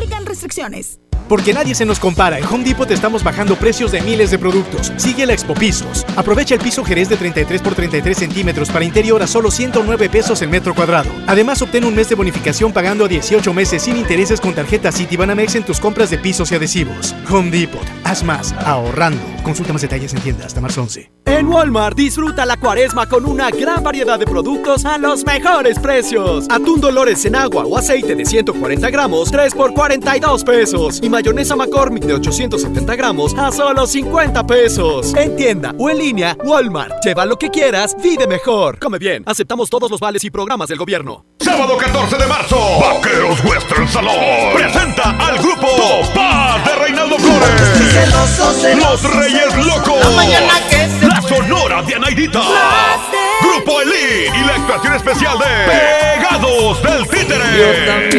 Aplican 0.00 0.24
restricciones. 0.24 0.98
Porque 1.30 1.54
nadie 1.54 1.76
se 1.76 1.86
nos 1.86 2.00
compara, 2.00 2.40
en 2.40 2.44
Home 2.44 2.64
Depot 2.64 2.88
te 2.88 2.94
estamos 2.94 3.22
bajando 3.22 3.54
precios 3.54 3.92
de 3.92 4.00
miles 4.00 4.32
de 4.32 4.38
productos. 4.40 4.92
Sigue 4.96 5.26
la 5.26 5.32
Expo 5.32 5.54
Pisos. 5.54 6.04
Aprovecha 6.16 6.56
el 6.56 6.60
piso 6.60 6.82
Jerez 6.82 7.08
de 7.08 7.16
33 7.16 7.62
por 7.62 7.76
33 7.76 8.18
centímetros 8.18 8.68
para 8.68 8.84
interior 8.84 9.22
a 9.22 9.28
solo 9.28 9.52
109 9.52 10.08
pesos 10.08 10.42
el 10.42 10.48
metro 10.48 10.74
cuadrado. 10.74 11.08
Además, 11.28 11.62
obtén 11.62 11.84
un 11.84 11.94
mes 11.94 12.08
de 12.08 12.16
bonificación 12.16 12.72
pagando 12.72 13.04
a 13.04 13.08
18 13.08 13.54
meses 13.54 13.82
sin 13.82 13.96
intereses 13.96 14.40
con 14.40 14.54
tarjeta 14.54 14.90
Citibanamex 14.90 15.54
en 15.54 15.62
tus 15.62 15.78
compras 15.78 16.10
de 16.10 16.18
pisos 16.18 16.50
y 16.50 16.56
adhesivos. 16.56 17.14
Home 17.30 17.52
Depot. 17.52 17.86
Haz 18.02 18.24
más, 18.24 18.52
ahorrando. 18.64 19.22
Consulta 19.44 19.72
más 19.72 19.82
detalles 19.82 20.12
en 20.12 20.20
tienda 20.22 20.46
hasta 20.46 20.60
marzo 20.60 20.82
11. 20.82 21.12
En 21.26 21.46
Walmart 21.46 21.96
disfruta 21.96 22.44
la 22.44 22.56
cuaresma 22.56 23.08
con 23.08 23.24
una 23.24 23.50
gran 23.50 23.84
variedad 23.84 24.18
de 24.18 24.26
productos 24.26 24.84
a 24.84 24.98
los 24.98 25.24
mejores 25.24 25.78
precios. 25.78 26.46
Atún 26.50 26.80
Dolores 26.80 27.24
en 27.24 27.36
agua 27.36 27.64
o 27.64 27.78
aceite 27.78 28.16
de 28.16 28.26
140 28.26 28.90
gramos, 28.90 29.30
3 29.30 29.54
por 29.54 29.72
42 29.72 30.42
pesos. 30.42 30.98
Y 31.00 31.08
mayonesa 31.20 31.54
McCormick 31.54 32.04
de 32.04 32.14
870 32.14 32.96
gramos 32.96 33.34
a 33.36 33.52
solo 33.52 33.86
50 33.86 34.46
pesos. 34.46 35.14
En 35.14 35.36
tienda 35.36 35.74
o 35.78 35.90
en 35.90 35.98
línea, 35.98 36.34
Walmart. 36.42 37.04
Lleva 37.04 37.26
lo 37.26 37.36
que 37.36 37.50
quieras, 37.50 37.94
vive 38.02 38.26
mejor. 38.26 38.78
Come 38.78 38.98
bien, 38.98 39.22
aceptamos 39.26 39.68
todos 39.68 39.90
los 39.90 40.00
vales 40.00 40.24
y 40.24 40.30
programas 40.30 40.70
del 40.70 40.78
gobierno. 40.78 41.26
Sábado 41.40 41.76
14 41.76 42.16
de 42.16 42.26
marzo, 42.26 42.56
Vaqueros 42.80 43.44
Western 43.44 43.86
Salón 43.88 44.14
presenta 44.54 45.10
al 45.10 45.38
grupo 45.38 45.66
Topaz 45.76 46.64
de 46.64 46.74
Reinaldo 46.76 47.18
Flores. 47.18 48.76
Los 48.76 49.14
Reyes 49.14 49.66
Locos. 49.66 50.00
La 51.02 51.19
Sonora 51.30 51.80
de 51.82 51.94
Anaidita. 51.94 52.40
Grupo 53.40 53.80
Elite 53.82 54.32
y 54.36 54.44
la 54.44 54.54
actuación 54.56 54.94
especial 54.94 55.38
de 55.38 56.18
Pegados 56.18 56.82
del 56.82 57.06
Títere. 57.06 58.10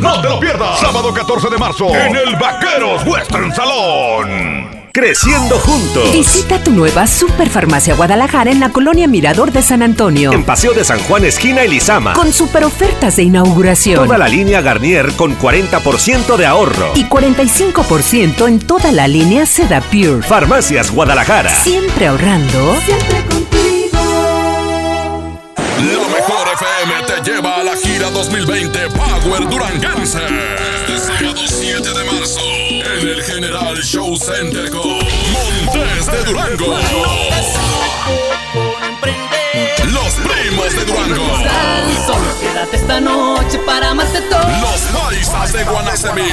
No 0.00 0.20
te 0.20 0.28
lo 0.28 0.38
pierdas. 0.38 0.78
Sábado 0.78 1.12
14 1.12 1.50
de 1.50 1.58
marzo 1.58 1.88
en 1.88 2.14
el 2.14 2.36
Vaqueros 2.36 3.04
Western 3.04 3.52
Salón. 3.52 4.75
Creciendo 4.96 5.58
juntos. 5.58 6.10
Visita 6.10 6.58
tu 6.64 6.70
nueva 6.70 7.06
Superfarmacia 7.06 7.94
Guadalajara 7.94 8.50
en 8.50 8.60
la 8.60 8.70
colonia 8.70 9.06
Mirador 9.06 9.52
de 9.52 9.60
San 9.60 9.82
Antonio. 9.82 10.32
En 10.32 10.42
Paseo 10.42 10.72
de 10.72 10.86
San 10.86 10.98
Juan, 11.00 11.26
esquina 11.26 11.60
Elizama. 11.60 12.14
Con 12.14 12.32
super 12.32 12.64
ofertas 12.64 13.16
de 13.16 13.24
inauguración. 13.24 14.02
Toda 14.02 14.16
la 14.16 14.26
línea 14.26 14.62
Garnier 14.62 15.12
con 15.12 15.38
40% 15.38 16.38
de 16.38 16.46
ahorro. 16.46 16.92
Y 16.94 17.04
45% 17.04 18.48
en 18.48 18.58
toda 18.58 18.90
la 18.90 19.06
línea 19.06 19.44
Seda 19.44 19.82
Pure. 19.82 20.22
Farmacias 20.22 20.90
Guadalajara. 20.90 21.50
Siempre 21.50 22.06
ahorrando. 22.06 22.76
Siempre 22.86 23.22
contigo. 23.28 23.98
Lo 25.92 26.08
mejor 26.08 26.26
mejor 26.26 26.48
FM 26.54 26.94
te 27.06 27.30
lleva 27.30 27.56
a 27.56 27.62
la 27.62 27.76
gira 27.76 28.10
2020 28.10 28.78
Power 28.90 29.48
Duranguense. 29.48 30.18
Sábado 31.18 31.42
7 31.46 31.80
de 31.80 32.04
marzo 32.04 32.40
en 32.40 33.08
el 33.08 33.22
General 33.22 33.76
Show 33.82 34.14
Center 34.16 34.70
con 34.70 34.82
Montes 34.82 36.06
de 36.06 36.24
Durango. 36.24 36.76
Los 39.86 40.14
primos 40.14 40.76
de 40.76 40.84
Durango. 40.84 41.26
Solo 42.04 42.38
quédate 42.38 42.76
esta 42.76 43.00
noche 43.00 43.58
para 43.60 43.94
más 43.94 44.12
de 44.12 44.20
todo. 44.22 44.46
Los 44.60 44.80
paisas 44.92 45.52
de 45.54 45.64
Guanacemí. 45.64 46.28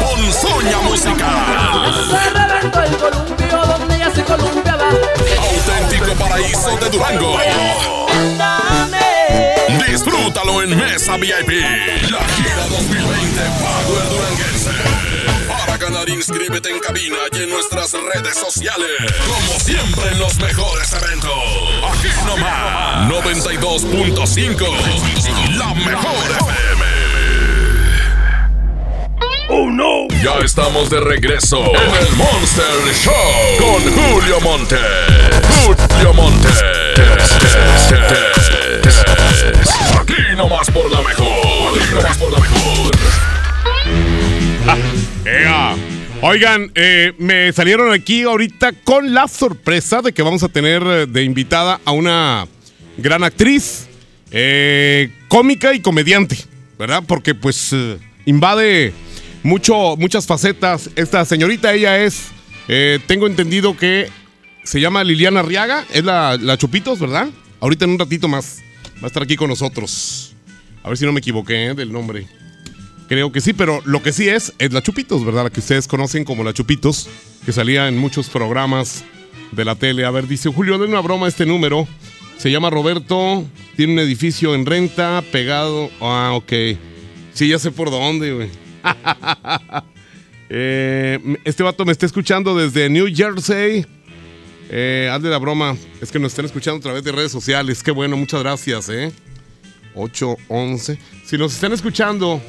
Ponzoña 0.00 0.78
musical. 0.78 1.28
Auténtico 5.68 6.14
paraíso 6.18 6.76
de 6.78 6.88
Durango. 6.88 7.36
Disfrútalo 9.96 10.60
en 10.62 10.76
Mesa 10.76 11.16
VIP. 11.16 11.48
La 12.10 12.20
gira 12.28 12.66
2020 12.68 13.40
Power 13.58 14.08
Duranguense. 14.10 14.70
Para 15.48 15.78
ganar, 15.78 16.06
inscríbete 16.10 16.68
en 16.68 16.80
cabina 16.80 17.16
y 17.32 17.44
en 17.44 17.48
nuestras 17.48 17.92
redes 17.92 18.36
sociales. 18.36 18.90
Como 19.26 19.58
siempre 19.58 20.10
en 20.12 20.18
los 20.18 20.38
mejores 20.38 20.92
eventos. 20.92 21.32
Aquí 21.90 22.08
nomás. 22.26 23.10
92.5. 23.10 24.66
La 25.56 25.72
mejor 25.72 26.30
FM. 26.40 26.84
Oh 29.48 29.70
no. 29.70 30.08
Ya 30.22 30.40
estamos 30.44 30.90
de 30.90 31.00
regreso 31.00 31.64
en 31.74 31.94
el 32.06 32.16
Monster 32.16 32.66
Show 33.02 33.56
con 33.58 33.82
Julio 33.94 34.42
Monte. 34.42 34.76
Julio 35.64 36.12
Monte. 36.12 36.85
Aquí 40.00 40.36
nomás 40.36 40.70
por 40.70 40.90
por 42.18 42.32
la 42.32 42.38
mejor. 42.38 42.92
Oigan, 46.22 46.72
eh, 46.74 47.12
me 47.18 47.52
salieron 47.52 47.92
aquí 47.92 48.22
ahorita 48.22 48.72
con 48.84 49.12
la 49.12 49.28
sorpresa 49.28 50.00
de 50.00 50.12
que 50.12 50.22
vamos 50.22 50.42
a 50.42 50.48
tener 50.48 50.82
eh, 50.82 51.06
de 51.06 51.22
invitada 51.22 51.80
a 51.84 51.92
una 51.92 52.48
gran 52.96 53.22
actriz, 53.22 53.86
eh, 54.30 55.10
cómica 55.28 55.74
y 55.74 55.80
comediante, 55.80 56.38
¿verdad? 56.78 57.02
Porque 57.06 57.34
pues 57.34 57.70
eh, 57.72 57.98
invade 58.24 58.94
mucho, 59.42 59.96
muchas 59.96 60.26
facetas. 60.26 60.88
Esta 60.96 61.24
señorita, 61.26 61.74
ella 61.74 61.98
es, 61.98 62.28
tengo 63.06 63.26
entendido 63.26 63.76
que 63.76 64.08
se 64.66 64.80
llama 64.80 65.04
Liliana 65.04 65.40
Arriaga, 65.40 65.86
es 65.92 66.04
la, 66.04 66.36
la 66.36 66.58
Chupitos, 66.58 66.98
¿verdad? 66.98 67.30
Ahorita 67.60 67.84
en 67.84 67.92
un 67.92 67.98
ratito 68.00 68.26
más 68.26 68.58
va 68.96 69.04
a 69.04 69.06
estar 69.06 69.22
aquí 69.22 69.36
con 69.36 69.48
nosotros. 69.48 70.34
A 70.82 70.88
ver 70.88 70.98
si 70.98 71.06
no 71.06 71.12
me 71.12 71.20
equivoqué 71.20 71.66
¿eh? 71.68 71.74
del 71.74 71.92
nombre. 71.92 72.26
Creo 73.08 73.30
que 73.30 73.40
sí, 73.40 73.52
pero 73.52 73.80
lo 73.84 74.02
que 74.02 74.12
sí 74.12 74.28
es, 74.28 74.52
es 74.58 74.72
la 74.72 74.82
Chupitos, 74.82 75.24
¿verdad? 75.24 75.44
La 75.44 75.50
que 75.50 75.60
ustedes 75.60 75.86
conocen 75.86 76.24
como 76.24 76.42
la 76.42 76.52
Chupitos, 76.52 77.08
que 77.44 77.52
salía 77.52 77.86
en 77.86 77.96
muchos 77.96 78.28
programas 78.28 79.04
de 79.52 79.64
la 79.64 79.76
tele. 79.76 80.04
A 80.04 80.10
ver, 80.10 80.26
dice 80.26 80.52
Julio, 80.52 80.78
de 80.78 80.86
una 80.86 81.00
broma 81.00 81.26
a 81.26 81.28
este 81.28 81.46
número. 81.46 81.86
Se 82.36 82.50
llama 82.50 82.68
Roberto, 82.68 83.46
tiene 83.76 83.92
un 83.92 83.98
edificio 84.00 84.52
en 84.56 84.66
renta, 84.66 85.22
pegado. 85.30 85.90
Ah, 86.00 86.32
ok. 86.34 86.52
Sí, 87.34 87.46
ya 87.46 87.60
sé 87.60 87.70
por 87.70 87.90
dónde, 87.90 88.32
güey. 88.32 88.48
Eh, 90.48 91.18
este 91.42 91.64
vato 91.64 91.84
me 91.84 91.90
está 91.90 92.06
escuchando 92.06 92.56
desde 92.56 92.88
New 92.88 93.08
Jersey. 93.12 93.84
Eh, 94.70 95.08
hazle 95.12 95.30
la 95.30 95.38
broma. 95.38 95.76
Es 96.00 96.10
que 96.10 96.18
nos 96.18 96.32
están 96.32 96.44
escuchando 96.44 96.78
a 96.78 96.82
través 96.82 97.04
de 97.04 97.12
redes 97.12 97.32
sociales. 97.32 97.82
Qué 97.82 97.90
bueno, 97.90 98.16
muchas 98.16 98.42
gracias, 98.42 98.88
¿eh? 98.88 99.12
8, 99.94 100.36
11. 100.48 100.98
Si 101.24 101.38
nos 101.38 101.54
están 101.54 101.72
escuchando 101.72 102.40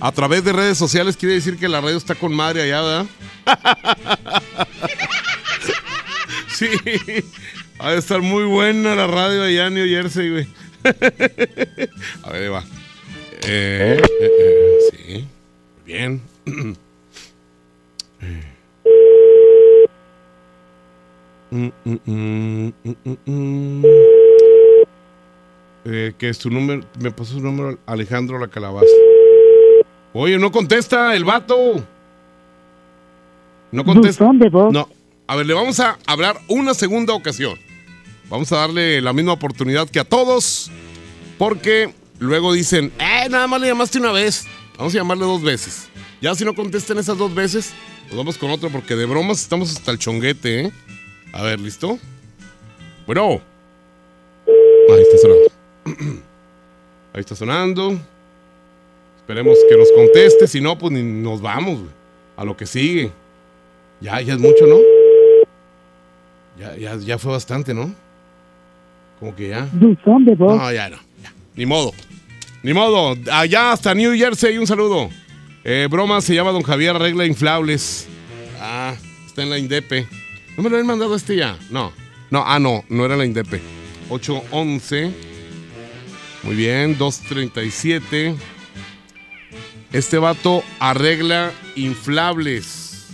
a 0.00 0.12
través 0.12 0.44
de 0.44 0.52
redes 0.52 0.78
sociales, 0.78 1.16
quiere 1.16 1.34
decir 1.34 1.56
que 1.56 1.68
la 1.68 1.80
radio 1.80 1.96
está 1.96 2.14
con 2.14 2.34
madre 2.34 2.62
allá, 2.62 2.82
¿verdad? 2.82 3.06
sí. 6.48 6.68
Ha 7.78 7.92
de 7.92 7.98
estar 7.98 8.20
muy 8.20 8.44
buena 8.44 8.94
la 8.94 9.06
radio 9.06 9.42
allá 9.42 9.66
en 9.68 9.74
New 9.74 9.86
Jersey, 9.86 10.30
güey. 10.30 10.48
a 12.22 12.30
ver, 12.30 12.52
va. 12.52 12.64
Eh, 13.46 14.00
eh, 14.00 14.02
eh, 14.20 14.78
sí. 14.92 15.28
Bien. 15.84 16.20
Mm, 21.50 21.68
mm, 21.84 22.72
mm. 23.24 23.84
Eh, 25.84 26.12
que 26.18 26.28
es 26.28 26.38
tu 26.38 26.50
número, 26.50 26.82
me 27.00 27.10
pasó 27.10 27.34
su 27.34 27.40
número 27.40 27.78
Alejandro 27.86 28.38
La 28.38 28.48
Calabaza. 28.48 28.86
Oye, 30.12 30.38
no 30.38 30.52
contesta 30.52 31.14
el 31.14 31.24
vato. 31.24 31.82
No 33.72 33.84
contesta. 33.84 34.30
No. 34.70 34.88
A 35.26 35.36
ver, 35.36 35.46
le 35.46 35.54
vamos 35.54 35.80
a 35.80 35.98
hablar 36.06 36.38
una 36.48 36.74
segunda 36.74 37.14
ocasión. 37.14 37.58
Vamos 38.28 38.52
a 38.52 38.56
darle 38.56 39.00
la 39.00 39.12
misma 39.12 39.32
oportunidad 39.32 39.88
que 39.88 40.00
a 40.00 40.04
todos. 40.04 40.70
Porque 41.38 41.94
luego 42.18 42.52
dicen, 42.52 42.92
eh, 42.98 43.28
nada 43.30 43.46
más 43.46 43.60
le 43.60 43.68
llamaste 43.68 43.98
una 43.98 44.12
vez. 44.12 44.46
Vamos 44.76 44.94
a 44.94 44.98
llamarle 44.98 45.24
dos 45.24 45.42
veces. 45.42 45.88
Ya 46.20 46.34
si 46.34 46.44
no 46.44 46.54
contestan 46.54 46.98
esas 46.98 47.16
dos 47.16 47.34
veces, 47.34 47.72
nos 48.08 48.16
vamos 48.16 48.38
con 48.38 48.50
otro 48.50 48.70
porque 48.70 48.96
de 48.96 49.06
bromas 49.06 49.40
estamos 49.40 49.70
hasta 49.70 49.92
el 49.92 49.98
chonguete, 49.98 50.66
¿eh? 50.66 50.72
A 51.32 51.42
ver, 51.42 51.60
¿listo? 51.60 51.98
Bueno. 53.06 53.40
Ahí 54.90 55.02
está 55.02 55.18
sonando. 55.18 55.50
Ahí 57.12 57.20
está 57.20 57.34
sonando. 57.34 57.98
Esperemos 59.18 59.58
que 59.68 59.76
nos 59.76 59.90
conteste. 59.92 60.46
Si 60.46 60.60
no, 60.60 60.78
pues 60.78 60.92
ni 60.92 61.02
nos 61.02 61.40
vamos, 61.40 61.80
güey. 61.80 61.90
A 62.36 62.44
lo 62.44 62.56
que 62.56 62.66
sigue. 62.66 63.10
Ya, 64.00 64.20
ya 64.20 64.34
es 64.34 64.40
mucho, 64.40 64.66
¿no? 64.66 64.76
Ya, 66.58 66.76
ya, 66.76 66.96
ya 66.96 67.18
fue 67.18 67.32
bastante, 67.32 67.74
¿no? 67.74 67.92
Como 69.18 69.34
que 69.34 69.48
ya. 69.48 69.68
No, 69.72 70.72
ya 70.72 70.88
no. 70.88 70.96
ya. 71.22 71.32
Ni 71.54 71.66
modo. 71.66 71.92
Ni 72.62 72.72
modo. 72.72 73.16
Allá 73.30 73.72
hasta 73.72 73.94
New 73.94 74.14
Jersey, 74.16 74.58
un 74.58 74.66
saludo. 74.66 75.08
Eh, 75.64 75.88
broma 75.90 76.20
se 76.20 76.34
llama 76.34 76.52
Don 76.52 76.62
Javier 76.62 76.96
Arregla 76.96 77.26
Inflables. 77.26 78.08
Ah, 78.60 78.94
está 79.26 79.42
en 79.42 79.50
la 79.50 79.58
Indepe. 79.58 80.06
¿No 80.58 80.64
me 80.64 80.70
lo 80.70 80.76
habían 80.76 80.88
mandado 80.88 81.14
este 81.14 81.36
ya? 81.36 81.56
No. 81.70 81.92
No, 82.30 82.42
ah, 82.44 82.58
no, 82.58 82.84
no 82.88 83.04
era 83.04 83.16
la 83.16 83.24
Indepe. 83.24 83.60
811. 84.10 85.14
Muy 86.42 86.56
bien, 86.56 86.98
237. 86.98 88.34
Este 89.92 90.18
vato 90.18 90.64
arregla 90.80 91.52
inflables. 91.76 93.06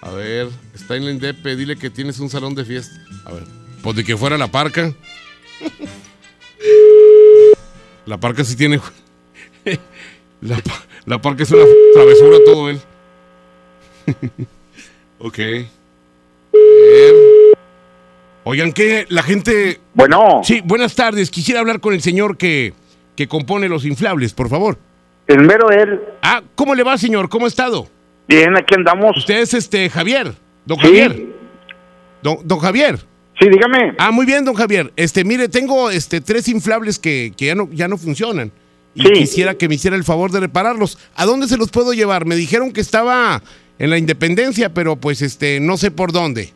A 0.00 0.10
ver, 0.10 0.48
está 0.74 0.96
en 0.96 1.04
la 1.04 1.12
Indepe, 1.12 1.54
dile 1.54 1.76
que 1.76 1.88
tienes 1.88 2.18
un 2.18 2.28
salón 2.28 2.56
de 2.56 2.64
fiesta. 2.64 3.00
A 3.24 3.30
ver, 3.30 3.44
pues 3.80 3.94
de 3.94 4.02
que 4.02 4.16
fuera 4.16 4.36
la 4.36 4.48
parca. 4.48 4.92
La 8.06 8.18
parca 8.18 8.42
sí 8.42 8.56
tiene. 8.56 8.80
La, 10.40 10.60
la 11.06 11.22
parca 11.22 11.44
es 11.44 11.50
una 11.52 11.62
travesura 11.94 12.38
todo 12.44 12.70
él. 12.70 12.80
ok. 15.20 15.38
Oigan, 18.44 18.72
que 18.72 19.06
la 19.10 19.22
gente. 19.22 19.80
Bueno. 19.94 20.40
Sí, 20.42 20.60
buenas 20.64 20.94
tardes. 20.94 21.30
Quisiera 21.30 21.60
hablar 21.60 21.80
con 21.80 21.92
el 21.92 22.00
señor 22.00 22.36
que, 22.38 22.72
que 23.14 23.28
compone 23.28 23.68
los 23.68 23.84
inflables, 23.84 24.32
por 24.32 24.48
favor. 24.48 24.78
El 25.26 25.42
mero 25.44 25.70
él. 25.70 26.00
Ah, 26.22 26.42
¿cómo 26.54 26.74
le 26.74 26.82
va, 26.82 26.96
señor? 26.96 27.28
¿Cómo 27.28 27.44
ha 27.44 27.48
estado? 27.48 27.88
Bien, 28.26 28.56
aquí 28.56 28.74
andamos. 28.74 29.16
Usted 29.18 29.40
es 29.40 29.52
este 29.54 29.90
Javier. 29.90 30.32
Don 30.64 30.78
Sí. 30.78 30.86
Javier. 30.86 31.26
Don, 32.22 32.38
don 32.44 32.58
Javier. 32.58 32.98
Sí, 33.38 33.48
dígame. 33.48 33.94
Ah, 33.98 34.10
muy 34.10 34.24
bien, 34.26 34.44
don 34.44 34.54
Javier. 34.54 34.92
Este, 34.96 35.24
mire, 35.24 35.48
tengo 35.48 35.90
este 35.90 36.20
tres 36.20 36.48
inflables 36.48 36.98
que, 36.98 37.32
que 37.36 37.46
ya 37.46 37.54
no, 37.54 37.68
ya 37.70 37.86
no 37.86 37.98
funcionan. 37.98 38.50
Y 38.94 39.02
Sí. 39.02 39.12
quisiera 39.12 39.54
que 39.54 39.68
me 39.68 39.74
hiciera 39.76 39.96
el 39.96 40.04
favor 40.04 40.32
de 40.32 40.40
repararlos. 40.40 40.98
¿A 41.14 41.24
dónde 41.26 41.46
se 41.46 41.56
los 41.58 41.70
puedo 41.70 41.92
llevar? 41.92 42.24
Me 42.24 42.34
dijeron 42.34 42.72
que 42.72 42.80
estaba 42.80 43.42
en 43.78 43.90
la 43.90 43.98
Independencia, 43.98 44.72
pero 44.74 44.96
pues 44.96 45.22
este, 45.22 45.60
no 45.60 45.76
sé 45.76 45.90
por 45.90 46.12
dónde. 46.12 46.52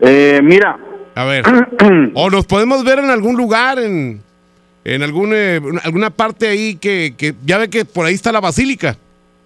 Eh, 0.00 0.40
mira. 0.42 0.78
A 1.14 1.24
ver. 1.24 1.44
o 2.14 2.30
nos 2.30 2.46
podemos 2.46 2.84
ver 2.84 2.98
en 3.00 3.10
algún 3.10 3.36
lugar, 3.36 3.78
en, 3.78 4.20
en 4.84 5.02
algún, 5.02 5.32
eh, 5.34 5.60
alguna 5.82 6.10
parte 6.10 6.48
ahí 6.48 6.76
que, 6.76 7.14
que 7.16 7.34
ya 7.44 7.58
ve 7.58 7.68
que 7.70 7.84
por 7.84 8.06
ahí 8.06 8.14
está 8.14 8.32
la 8.32 8.40
basílica. 8.40 8.96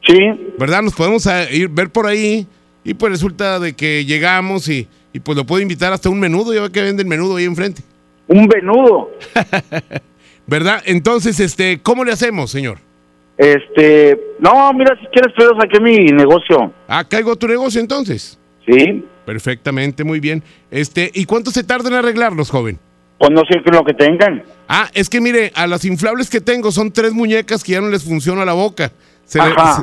Sí. 0.07 0.19
¿Verdad? 0.59 0.83
Nos 0.83 0.95
podemos 0.95 1.27
a- 1.27 1.51
ir 1.51 1.69
ver 1.69 1.91
por 1.91 2.07
ahí 2.07 2.47
y 2.85 2.95
pues 2.95 3.13
resulta 3.13 3.59
de 3.61 3.73
que 3.75 4.05
llegamos 4.05 4.69
y, 4.69 4.89
y 5.13 5.21
pues 5.21 5.37
lo 5.37 5.45
puedo 5.45 5.63
invitar 5.63 5.93
hasta 5.93 6.09
un 6.11 6.19
menudo, 6.21 6.53
ya 6.53 6.63
ve 6.63 6.71
que 6.73 6.83
venden 6.83 7.09
menudo 7.09 7.37
ahí 7.37 7.45
enfrente. 7.45 7.83
Un 8.29 8.47
venudo. 8.49 9.11
¿Verdad? 10.47 10.83
Entonces, 10.87 11.39
este, 11.41 11.81
¿cómo 11.83 12.05
le 12.05 12.13
hacemos, 12.13 12.51
señor? 12.51 12.79
Este, 13.39 14.19
no, 14.39 14.73
mira, 14.73 14.97
si 15.01 15.07
quieres, 15.07 15.33
pero 15.37 15.51
saqué 15.61 15.81
mi 15.81 15.97
negocio. 16.13 16.73
Ah, 16.89 17.05
caigo 17.05 17.35
tu 17.37 17.49
negocio 17.49 17.81
entonces. 17.81 18.39
Sí. 18.67 19.05
Perfectamente, 19.25 20.05
muy 20.05 20.21
bien. 20.21 20.43
Este, 20.71 21.11
¿y 21.15 21.25
cuánto 21.25 21.51
se 21.51 21.65
tarda 21.65 21.89
en 21.89 21.95
arreglarlos, 21.95 22.51
joven? 22.51 22.79
Pues 23.19 23.31
no 23.31 23.43
sé 23.49 23.61
lo 23.71 23.85
que 23.85 23.95
tengan. 23.95 24.43
Ah, 24.69 24.89
es 24.95 25.09
que 25.09 25.21
mire, 25.21 25.53
a 25.55 25.67
las 25.67 25.85
inflables 25.85 26.29
que 26.29 26.41
tengo 26.41 26.73
son 26.73 26.91
tres 26.93 27.13
muñecas 27.13 27.63
que 27.63 27.73
ya 27.73 27.81
no 27.81 27.89
les 27.89 28.03
funciona 28.05 28.45
la 28.45 28.53
boca. 28.53 28.91
Se, 29.25 29.39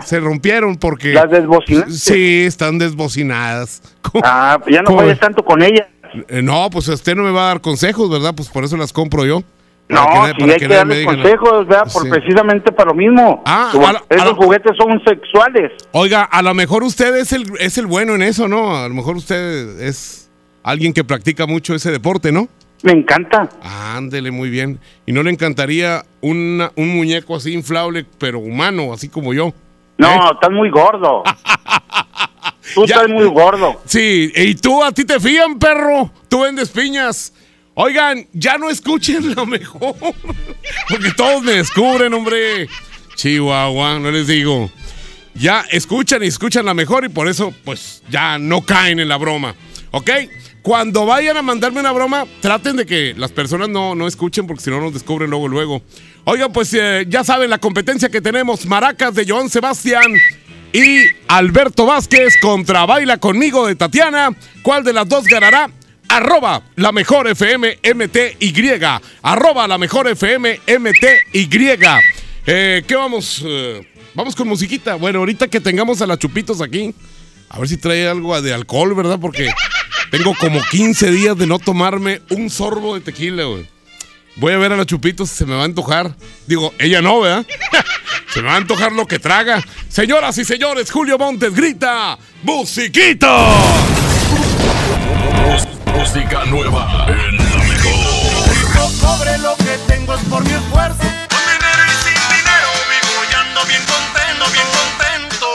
se- 0.05 0.19
rompieron 0.19 0.75
porque. 0.75 1.13
¿Las 1.13 1.31
desbocinaste? 1.31 1.91
Sí, 1.93 2.43
están 2.45 2.77
desbocinadas. 2.77 3.81
¿Cómo- 4.01 4.21
Ah, 4.25 4.59
ya 4.69 4.81
no 4.81 4.93
vayas 4.95 5.19
tanto 5.19 5.43
con 5.43 5.61
ellas. 5.63 5.87
Eh, 6.27 6.41
no, 6.41 6.69
pues 6.69 6.87
usted 6.89 7.15
no 7.15 7.23
me 7.23 7.31
va 7.31 7.43
a 7.43 7.47
dar 7.47 7.61
consejos, 7.61 8.09
¿verdad? 8.09 8.33
Pues 8.35 8.49
por 8.49 8.63
eso 8.63 8.75
las 8.77 8.91
compro 8.93 9.25
yo. 9.25 9.41
Para 9.89 10.01
No, 10.05 10.35
que 10.35 10.43
sí 10.43 10.49
hay 10.51 10.57
que 10.59 10.67
que 10.67 10.73
darles 10.75 11.05
consejos, 11.05 11.67
¿verdad? 11.67 11.91
Por 11.91 12.03
Sí. 12.03 12.09
precisamente 12.09 12.71
para 12.71 12.89
lo 12.91 12.95
mismo. 12.95 13.41
Ah, 13.45 13.69
Como 13.71 13.91
la- 13.91 14.03
esos 14.07 14.25
la- 14.27 14.35
juguetes 14.35 14.71
son 14.77 15.01
sexuales. 15.03 15.71
Oiga, 15.93 16.23
a 16.23 16.41
lo 16.43 16.53
mejor 16.53 16.83
usted 16.83 17.15
es 17.15 17.33
el, 17.33 17.45
es 17.59 17.77
el 17.79 17.87
bueno 17.87 18.13
en 18.13 18.21
eso, 18.21 18.47
¿no? 18.47 18.77
A 18.77 18.87
lo 18.87 18.93
mejor 18.93 19.15
usted 19.17 19.79
es 19.81 20.29
alguien 20.61 20.93
que 20.93 21.03
practica 21.03 21.47
mucho 21.47 21.73
ese 21.73 21.89
deporte, 21.91 22.31
¿no? 22.31 22.47
Me 22.83 22.91
encanta. 22.91 23.49
Ándele, 23.63 24.29
muy 24.31 24.49
bien. 24.51 24.79
¿Y 25.07 25.11
no 25.11 25.23
le 25.23 25.31
encantaría 25.31 26.03
una- 26.21 26.71
un 26.75 26.95
muñeco 26.95 27.35
así 27.35 27.51
inflable, 27.53 28.05
pero 28.19 28.37
humano, 28.39 28.93
así 28.93 29.09
como 29.09 29.33
yo? 29.33 29.53
No, 29.97 30.07
¿Eh? 30.07 30.29
estás 30.33 30.51
muy 30.51 30.69
gordo. 30.69 31.23
Tú 32.75 32.83
estás 32.83 33.09
muy 33.09 33.25
gordo. 33.25 33.81
Sí, 33.85 34.31
y 34.35 34.53
tú, 34.55 34.83
a 34.83 34.91
ti 34.91 35.03
te 35.03 35.19
fían, 35.19 35.57
perro. 35.57 36.11
Tú 36.27 36.41
vendes 36.41 36.69
piñas. 36.69 37.33
Oigan, 37.81 38.27
ya 38.33 38.57
no 38.57 38.69
escuchen 38.69 39.33
lo 39.35 39.45
mejor. 39.45 39.95
Porque 40.89 41.11
todos 41.15 41.41
me 41.41 41.53
descubren, 41.53 42.13
hombre. 42.13 42.67
Chihuahua, 43.15 43.99
no 43.99 44.11
les 44.11 44.27
digo. 44.27 44.69
Ya 45.33 45.63
escuchan 45.71 46.21
y 46.21 46.27
escuchan 46.27 46.65
la 46.65 46.73
mejor 46.73 47.05
y 47.05 47.07
por 47.07 47.29
eso, 47.29 47.53
pues, 47.63 48.03
ya 48.09 48.37
no 48.37 48.65
caen 48.65 48.99
en 48.99 49.07
la 49.07 49.15
broma. 49.15 49.55
¿Ok? 49.91 50.11
Cuando 50.61 51.05
vayan 51.05 51.37
a 51.37 51.41
mandarme 51.41 51.79
una 51.79 51.93
broma, 51.93 52.25
traten 52.41 52.75
de 52.75 52.85
que 52.85 53.13
las 53.15 53.31
personas 53.31 53.69
no, 53.69 53.95
no 53.95 54.07
escuchen 54.07 54.45
porque 54.45 54.61
si 54.61 54.69
no 54.69 54.81
nos 54.81 54.91
descubren 54.91 55.29
luego, 55.29 55.47
luego. 55.47 55.81
Oigan, 56.25 56.51
pues 56.51 56.73
eh, 56.73 57.05
ya 57.07 57.23
saben 57.23 57.49
la 57.49 57.59
competencia 57.59 58.09
que 58.09 58.19
tenemos. 58.19 58.65
Maracas 58.65 59.15
de 59.15 59.25
Joan 59.25 59.49
Sebastián 59.49 60.15
y 60.73 61.05
Alberto 61.29 61.85
Vázquez 61.85 62.41
contra 62.41 62.85
Baila 62.85 63.19
conmigo 63.19 63.65
de 63.65 63.75
Tatiana. 63.75 64.35
¿Cuál 64.63 64.83
de 64.83 64.91
las 64.91 65.07
dos 65.07 65.23
ganará? 65.23 65.69
Arroba 66.09 66.63
la 66.75 66.91
mejor 66.91 67.27
FM 67.27 67.79
MTY. 67.95 68.81
Arroba 69.21 69.67
la 69.67 69.77
mejor 69.77 70.07
FM 70.07 70.59
MTY. 70.67 71.49
Eh, 72.47 72.83
¿Qué 72.87 72.95
vamos? 72.95 73.43
Eh, 73.45 73.87
vamos 74.15 74.35
con 74.35 74.47
musiquita. 74.47 74.95
Bueno, 74.95 75.19
ahorita 75.19 75.47
que 75.47 75.61
tengamos 75.61 76.01
a 76.01 76.07
las 76.07 76.17
chupitos 76.17 76.61
aquí, 76.61 76.95
a 77.47 77.59
ver 77.59 77.69
si 77.69 77.77
trae 77.77 78.07
algo 78.07 78.39
de 78.41 78.53
alcohol, 78.53 78.95
¿verdad? 78.95 79.19
Porque 79.21 79.49
tengo 80.09 80.33
como 80.35 80.59
15 80.71 81.11
días 81.11 81.37
de 81.37 81.45
no 81.45 81.59
tomarme 81.59 82.21
un 82.31 82.49
sorbo 82.49 82.95
de 82.95 83.01
tequila, 83.01 83.43
güey. 83.43 83.67
Voy 84.35 84.53
a 84.53 84.57
ver 84.57 84.71
a 84.71 84.77
la 84.77 84.85
chupitos, 84.85 85.29
se 85.29 85.45
me 85.45 85.53
va 85.53 85.61
a 85.61 85.65
antojar. 85.65 86.15
Digo, 86.47 86.73
ella 86.79 87.01
no, 87.01 87.21
¿verdad? 87.21 87.45
se 88.33 88.41
me 88.41 88.47
va 88.47 88.55
a 88.55 88.57
antojar 88.57 88.93
lo 88.93 89.05
que 89.05 89.19
traga. 89.19 89.63
Señoras 89.89 90.37
y 90.39 90.45
señores, 90.45 90.89
Julio 90.89 91.19
Montes 91.19 91.53
grita: 91.53 92.17
¡Musiquita! 92.41 93.53
Música 96.11 96.43
nueva 96.45 97.05
en 97.07 97.37
la 97.37 97.43
mejor. 97.65 97.93
Lo 99.43 99.55
que 99.57 99.77
tengo 99.87 100.15
es 100.15 100.23
por 100.23 100.43
mi 100.43 100.49
esfuerzo. 100.49 100.97
Con 100.97 101.43
dinero 101.45 101.83
y 101.85 101.91
sin 102.03 102.19
dinero 102.33 102.69
vivo 102.89 103.13
y 103.29 103.33
ando 103.35 103.61
bien 103.67 103.83
contento, 103.85 104.45
bien 104.51 104.69
contento. 104.73 105.47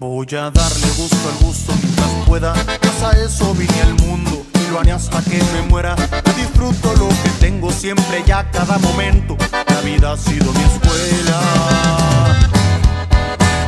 Voy 0.00 0.26
a 0.36 0.50
darle 0.50 0.88
gusto 0.96 1.28
al 1.28 1.36
gusto 1.46 1.72
mientras 1.80 2.10
pueda. 2.26 2.52
Pues 2.80 3.02
a 3.04 3.12
eso 3.12 3.54
vine 3.54 3.80
al 3.80 3.94
mundo 3.94 4.51
lo 4.72 4.80
haré 4.80 4.92
hasta 4.92 5.22
que 5.22 5.38
me 5.52 5.62
muera. 5.68 5.94
Yo 5.96 6.32
disfruto 6.32 6.94
lo 6.96 7.08
que 7.08 7.30
tengo 7.40 7.70
siempre 7.70 8.24
y 8.26 8.30
a 8.30 8.50
cada 8.50 8.78
momento. 8.78 9.36
La 9.68 9.80
vida 9.82 10.12
ha 10.12 10.16
sido 10.16 10.52
mi 10.52 10.62
escuela. 10.62 11.40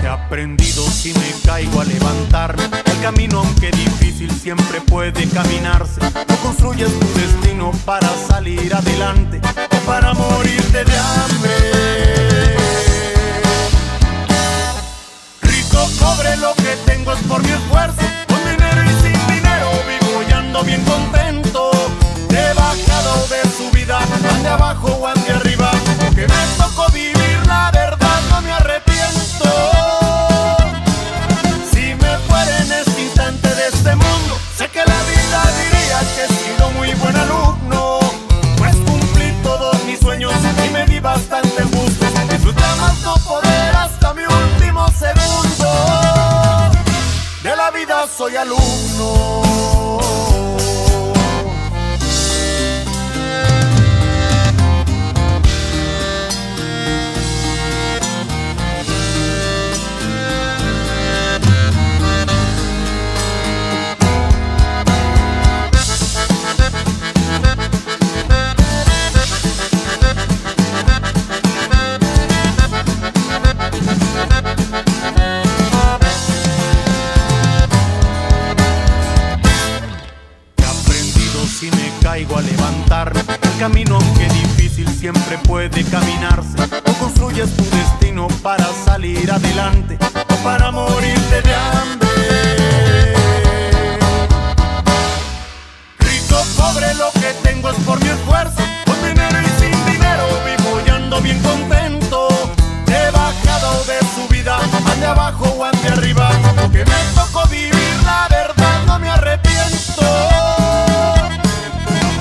He 0.03 0.07
aprendido 0.07 0.83
si 0.91 1.13
me 1.15 1.33
caigo 1.45 1.81
a 1.81 1.85
levantarme. 1.85 2.65
El 2.65 3.01
camino, 3.03 3.41
aunque 3.41 3.71
difícil, 3.71 4.31
siempre 4.31 4.81
puede 4.81 5.29
caminarse. 5.29 6.01
No 6.01 6.37
construyes 6.43 6.91
tu 6.99 7.07
destino 7.21 7.71
para 7.85 8.09
salir 8.29 8.75
adelante 8.75 9.41
o 9.71 9.87
para 9.87 10.15
morirte 10.15 10.85
de 10.85 10.99
hambre. 10.99 12.57
Rico 15.43 15.89
cobre 16.01 16.37
lo 16.39 16.55
que 16.55 16.77
tengo 16.87 17.13
es 17.13 17.21
por 17.25 17.43
mi 17.43 17.51
esfuerzo. 17.51 18.24
Bien 20.63 20.85
contento. 20.85 21.71
De 22.29 22.53
bajada 22.55 23.15
o 23.15 23.27
de 23.27 23.43
subida, 23.57 23.99
ande 23.99 24.49
abajo 24.49 24.89
o 25.01 25.07
ande 25.07 25.31
arriba. 25.31 25.71
Que 26.15 26.27
me 26.29 26.43
tocó 26.57 26.87
vivir 26.93 27.39
la 27.47 27.71
verdad, 27.73 28.21
no 28.31 28.41
me 28.43 28.53
arrepiento. 28.53 29.49
Si 31.73 31.95
me 31.95 32.19
fuera 32.29 32.59
en 32.59 32.73
este 32.73 33.03
instante 33.03 33.49
de 33.55 33.69
este 33.69 33.95
mundo, 33.97 34.39
sé 34.57 34.69
que 34.69 34.81
la 34.81 35.01
vida 35.13 35.41
diría 35.63 36.01
que 36.15 36.25
he 36.25 36.29
sido 36.29 36.71
muy 36.73 36.95
buen 36.95 37.17
alumno. 37.17 37.99
Pues 38.59 38.77
cumplí 38.77 39.33
todos 39.43 39.83
mis 39.85 39.99
sueños 39.99 40.33
y 40.67 40.71
me 40.71 40.87
di 40.87 41.01
bastante 41.01 41.63
gusto. 41.65 42.05
No 43.03 43.15
poder 43.17 43.77
hasta 43.77 44.15
mi 44.15 44.23
último 44.23 44.87
segundo. 44.99 46.71
De 47.43 47.55
la 47.55 47.71
vida 47.71 48.07
soy 48.17 48.37
alumno. 48.37 49.84
He 80.57 80.65
aprendido 80.65 81.47
si 81.47 81.71
me 81.71 81.93
caigo 82.03 82.37
a 82.37 82.43
levantarme. 82.43 83.21
El 83.43 83.59
camino, 83.59 83.97
aunque 83.97 84.29
difícil, 84.29 84.89
siempre 84.89 85.39
puede 85.39 85.85
caminarse. 85.85 86.57
O 86.87 86.93
construyes 86.95 87.51
tu 87.57 87.65
destino 87.65 88.29
para 88.43 88.67
salir 88.85 89.31
adelante 89.31 89.99
o 90.31 90.35
para 90.45 90.71
morirte 90.71 91.43
de 91.43 91.55
hambre. 91.55 92.04
Abajo 105.35 105.55
o 105.59 105.65
ande 105.65 105.89
arriba. 105.89 106.31
Que 106.73 106.85
me 106.85 106.95
tocó 107.15 107.47
vivir 107.49 107.97
la 108.05 108.27
verdad, 108.29 108.85
no 108.87 108.99
me 108.99 109.09
arrepiento. 109.09 110.05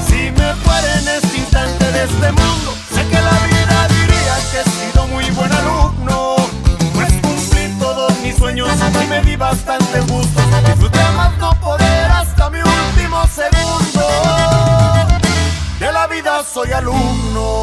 Si 0.07 0.31
me 0.31 0.53
fuera 0.55 0.99
en 0.99 1.07
este 1.07 1.37
instante 1.37 1.91
de 1.91 2.03
este 2.03 2.31
mundo, 2.31 2.75
sé 2.93 3.07
que 3.07 3.19
la 3.21 3.39
vida 3.47 3.87
diría 3.87 4.35
que 4.51 4.59
he 4.59 4.91
sido 4.91 5.07
muy 5.07 5.29
buen 5.31 5.51
alumno. 5.51 6.35
Pues 6.93 7.13
cumplí 7.21 7.79
todos 7.79 8.17
mis 8.19 8.35
sueños 8.35 8.69
y 9.03 9.07
me 9.07 9.21
di 9.21 9.35
bastante 9.35 9.99
gusto. 10.01 10.41
Disfruté 10.65 11.03
más 11.15 11.37
no 11.37 11.51
poder 11.59 12.11
hasta 12.11 12.49
mi 12.49 12.59
último 12.59 13.25
segundo. 13.27 14.07
De 15.79 15.91
la 15.91 16.07
vida 16.07 16.43
soy 16.43 16.71
alumno. 16.71 17.62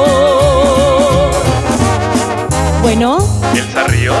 ¿Elsa 3.55 3.83
Ríos? 3.87 4.17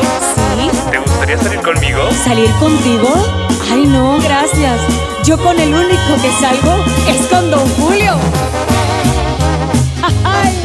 sí. 0.57 0.69
¿Te 0.91 0.97
gustaría 0.99 1.37
salir 1.37 1.59
conmigo? 1.61 2.09
¿Salir 2.23 2.49
contigo? 2.59 3.09
Ay, 3.71 3.85
no, 3.85 4.17
gracias. 4.19 4.79
Yo 5.25 5.37
con 5.37 5.57
el 5.59 5.73
único 5.73 6.15
que 6.21 6.31
salgo 6.39 6.83
es 7.07 7.27
con 7.27 7.49
Don 7.51 7.67
Julio. 7.75 8.15
Ay. 10.23 10.57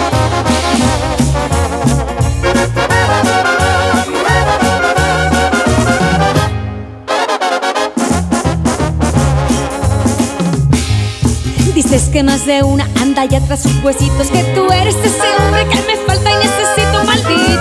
Dices 11.74 12.08
que 12.10 12.22
más 12.22 12.46
de 12.46 12.62
una 12.62 12.88
anda 13.00 13.24
ya 13.26 13.40
tras 13.40 13.62
sus 13.62 13.84
huesitos 13.84 14.28
Que 14.28 14.42
tú 14.54 14.72
eres 14.72 14.96
ese 14.96 15.26
hombre 15.38 15.66
que 15.68 15.76
me 15.82 16.05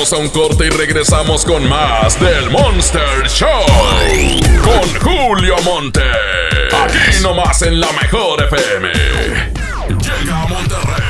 A 0.00 0.16
un 0.16 0.30
corte 0.30 0.64
y 0.64 0.70
regresamos 0.70 1.44
con 1.44 1.68
más 1.68 2.18
del 2.18 2.48
Monster 2.48 3.28
Show. 3.28 3.66
Con 4.64 4.94
Julio 4.98 5.54
Monte. 5.62 6.00
Aquí 6.72 7.20
nomás 7.20 7.60
en 7.60 7.78
la 7.78 7.92
mejor 7.92 8.42
FM. 8.44 8.88
Llega 9.88 10.42
a 10.42 10.46
Monterrey. 10.48 11.02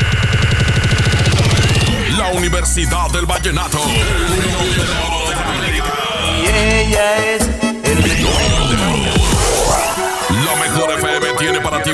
La 2.19 2.33
Universidad 2.33 3.09
del 3.11 3.27
Vallenato. 3.27 3.79
Y 6.43 6.49
ella 6.49 7.27
es 7.29 7.50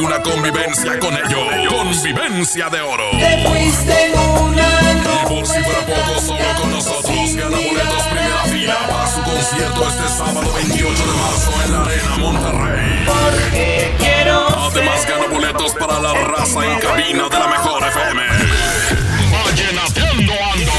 una 0.07 0.23
convivencia 0.23 0.99
con 1.01 1.15
ellos. 1.15 1.49
Convivencia 1.69 2.69
de 2.71 2.81
oro. 2.81 3.11
Te 3.11 3.49
fuiste 3.49 4.13
una 4.41 4.69
Y 5.23 5.27
por 5.27 5.47
si 5.47 5.63
fuera 5.65 5.81
poco, 5.81 6.21
solo 6.21 6.45
con 6.61 6.71
nosotros 6.71 7.35
gana 7.35 7.57
boletos 7.57 8.03
primera 8.05 8.43
fila 8.45 8.77
para 8.89 9.07
su 9.09 9.23
concierto 9.23 9.89
este 9.89 10.09
sábado 10.09 10.53
28 10.55 11.03
de 11.03 11.13
marzo 11.13 11.53
en 11.65 11.73
la 11.73 11.83
Arena 11.83 12.19
Monterrey. 12.19 13.05
Porque 13.07 13.95
quiero 13.99 14.49
Además 14.71 15.07
gana 15.07 15.27
boletos 15.27 15.75
para 15.75 15.99
la 16.01 16.15
raza 16.15 16.65
en 16.65 16.79
cabina 16.79 17.29
de 17.29 17.39
la 17.39 17.49
mejor 17.49 17.83
FM. 17.83 18.23
Vallenateando 19.45 20.33
ando 20.53 20.73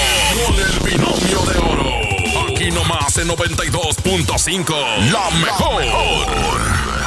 con 0.45 0.55
el 0.55 0.79
binomio 0.79 1.41
de 1.51 1.57
oro. 1.57 2.49
Aquí 2.49 2.71
nomás 2.71 3.17
en 3.17 3.27
92.5. 3.27 5.11
La 5.11 5.29
mejor. 5.31 7.06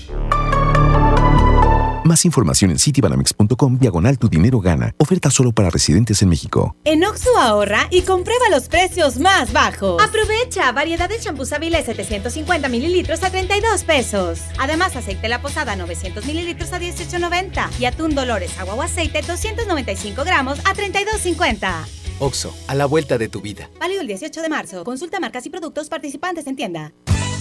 Más 2.11 2.25
información 2.25 2.71
en 2.71 2.77
citibanamex.com 2.77 3.77
diagonal 3.77 4.19
tu 4.19 4.27
dinero 4.27 4.59
gana. 4.59 4.93
Oferta 4.97 5.31
solo 5.31 5.53
para 5.53 5.69
residentes 5.69 6.21
en 6.21 6.27
México. 6.27 6.75
En 6.83 7.05
Oxo 7.05 7.29
ahorra 7.39 7.87
y 7.89 8.01
comprueba 8.01 8.49
los 8.49 8.67
precios 8.67 9.17
más 9.17 9.53
bajos. 9.53 10.03
Aprovecha 10.03 10.73
variedad 10.73 11.07
de 11.07 11.17
champús 11.21 11.53
Avilés 11.53 11.85
750 11.85 12.67
mililitros 12.67 13.23
a 13.23 13.29
32 13.29 13.85
pesos. 13.85 14.41
Además, 14.59 14.97
aceite 14.97 15.29
La 15.29 15.41
Posada 15.41 15.77
900 15.77 16.25
mililitros 16.25 16.73
a 16.73 16.81
18.90 16.81 17.79
y 17.79 17.85
atún 17.85 18.13
Dolores 18.13 18.59
agua 18.59 18.73
o 18.73 18.81
aceite 18.81 19.21
295 19.21 20.25
gramos 20.25 20.59
a 20.65 20.73
32.50. 20.73 21.85
Oxo, 22.19 22.53
a 22.67 22.75
la 22.75 22.87
vuelta 22.87 23.17
de 23.17 23.29
tu 23.29 23.39
vida. 23.39 23.69
Válido 23.79 24.01
el 24.01 24.07
18 24.07 24.41
de 24.41 24.49
marzo. 24.49 24.83
Consulta 24.83 25.21
marcas 25.21 25.45
y 25.45 25.49
productos 25.49 25.87
participantes 25.87 26.45
en 26.45 26.57
tienda. 26.57 26.91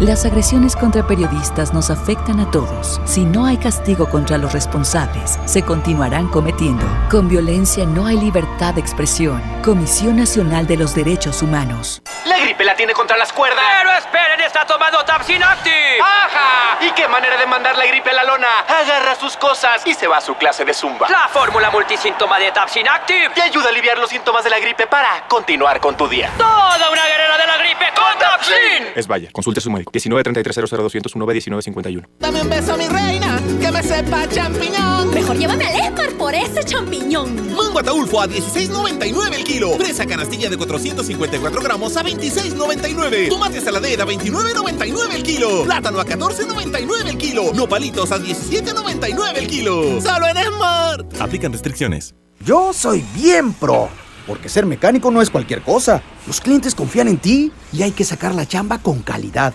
Las 0.00 0.24
agresiones 0.26 0.74
contra 0.74 1.06
periodistas 1.06 1.72
nos 1.72 1.88
afectan 1.88 2.40
a 2.40 2.50
todos. 2.50 3.00
Si 3.04 3.24
no 3.24 3.46
hay 3.46 3.56
castigo 3.56 4.08
contra 4.10 4.38
los 4.38 4.52
responsables, 4.52 5.38
se 5.44 5.62
continuarán 5.62 6.26
cometiendo. 6.28 6.84
Con 7.08 7.28
violencia 7.28 7.86
no 7.86 8.04
hay 8.04 8.16
libertad 8.18 8.74
de 8.74 8.80
expresión. 8.80 9.40
Comisión 9.62 10.16
Nacional 10.16 10.66
de 10.66 10.78
los 10.78 10.96
Derechos 10.96 11.42
Humanos. 11.42 12.02
La 12.26 12.40
gripe 12.40 12.64
la 12.64 12.74
tiene 12.74 12.92
contra 12.92 13.16
las 13.16 13.32
cuerdas. 13.32 13.64
Pero 13.78 13.92
esperen, 13.92 14.40
está 14.40 14.66
tomando 14.66 15.04
Tapsin 15.04 15.42
Active. 15.42 16.00
¡Ajá! 16.02 16.84
¿Y 16.84 16.90
qué 16.90 17.06
manera 17.06 17.36
de 17.36 17.46
mandar 17.46 17.78
la 17.78 17.86
gripe 17.86 18.10
a 18.10 18.14
la 18.14 18.24
lona? 18.24 18.48
Agarra 18.66 19.14
sus 19.14 19.36
cosas 19.36 19.86
y 19.86 19.94
se 19.94 20.08
va 20.08 20.16
a 20.16 20.20
su 20.20 20.34
clase 20.34 20.64
de 20.64 20.74
zumba. 20.74 21.08
La 21.08 21.28
fórmula 21.28 21.70
multisíntoma 21.70 22.40
de 22.40 22.50
Tapsin 22.50 22.88
Active. 22.88 23.30
Te 23.32 23.42
ayuda 23.42 23.66
a 23.66 23.68
aliviar 23.68 23.96
los 23.98 24.10
síntomas 24.10 24.42
de 24.42 24.50
la 24.50 24.58
gripe 24.58 24.88
para 24.88 25.24
continuar 25.28 25.78
con 25.78 25.96
tu 25.96 26.08
día. 26.08 26.32
Toda 26.36 26.90
una 26.90 27.06
guerrera 27.06 27.38
de 27.38 27.46
la 27.46 27.56
gripe 27.58 27.84
con 27.94 28.18
Tapsin. 28.18 28.92
Es 28.96 29.06
Bayer. 29.06 29.30
Consulte 29.32 29.60
a 29.60 29.62
su 29.62 29.70
médico. 29.70 29.83
19 29.92 30.22
33 30.22 30.54
00 30.54 30.82
200 30.82 31.16
1951. 31.16 32.08
Dame 32.18 32.42
un 32.42 32.48
beso, 32.48 32.76
mi 32.76 32.88
reina, 32.88 33.40
que 33.60 33.70
me 33.70 33.82
sepa 33.82 34.28
champiñón. 34.28 35.10
Mejor 35.10 35.36
llévame 35.36 35.64
al 35.66 35.86
Esmar 35.86 36.12
por 36.12 36.34
ese 36.34 36.64
champiñón. 36.64 37.54
Mango 37.54 37.78
ataulfo 37.78 38.20
a 38.20 38.28
16.99 38.28 39.34
el 39.34 39.44
kilo. 39.44 39.72
Fresa 39.76 40.06
canastilla 40.06 40.50
de 40.50 40.56
454 40.56 41.60
gramos 41.62 41.96
a 41.96 42.02
26.99. 42.02 43.28
Tomate 43.28 43.60
saladera 43.60 44.04
a 44.04 44.06
29.99 44.06 45.14
el 45.14 45.22
kilo. 45.22 45.64
Plátano 45.64 46.00
a 46.00 46.06
14.99 46.06 47.06
el 47.06 47.18
kilo. 47.18 47.52
Nopalitos 47.54 48.12
a 48.12 48.18
17.99 48.18 49.36
el 49.36 49.46
kilo. 49.46 50.00
Solo 50.00 50.26
en 50.28 50.36
Smart. 50.36 51.20
Aplican 51.20 51.52
restricciones. 51.52 52.14
Yo 52.40 52.72
soy 52.72 53.04
bien 53.14 53.52
pro. 53.54 53.88
Porque 54.26 54.48
ser 54.48 54.64
mecánico 54.66 55.10
no 55.10 55.20
es 55.20 55.30
cualquier 55.30 55.62
cosa. 55.62 56.02
Los 56.26 56.40
clientes 56.40 56.74
confían 56.74 57.08
en 57.08 57.18
ti 57.18 57.52
y 57.72 57.82
hay 57.82 57.92
que 57.92 58.04
sacar 58.04 58.34
la 58.34 58.46
chamba 58.46 58.78
con 58.78 59.02
calidad. 59.02 59.54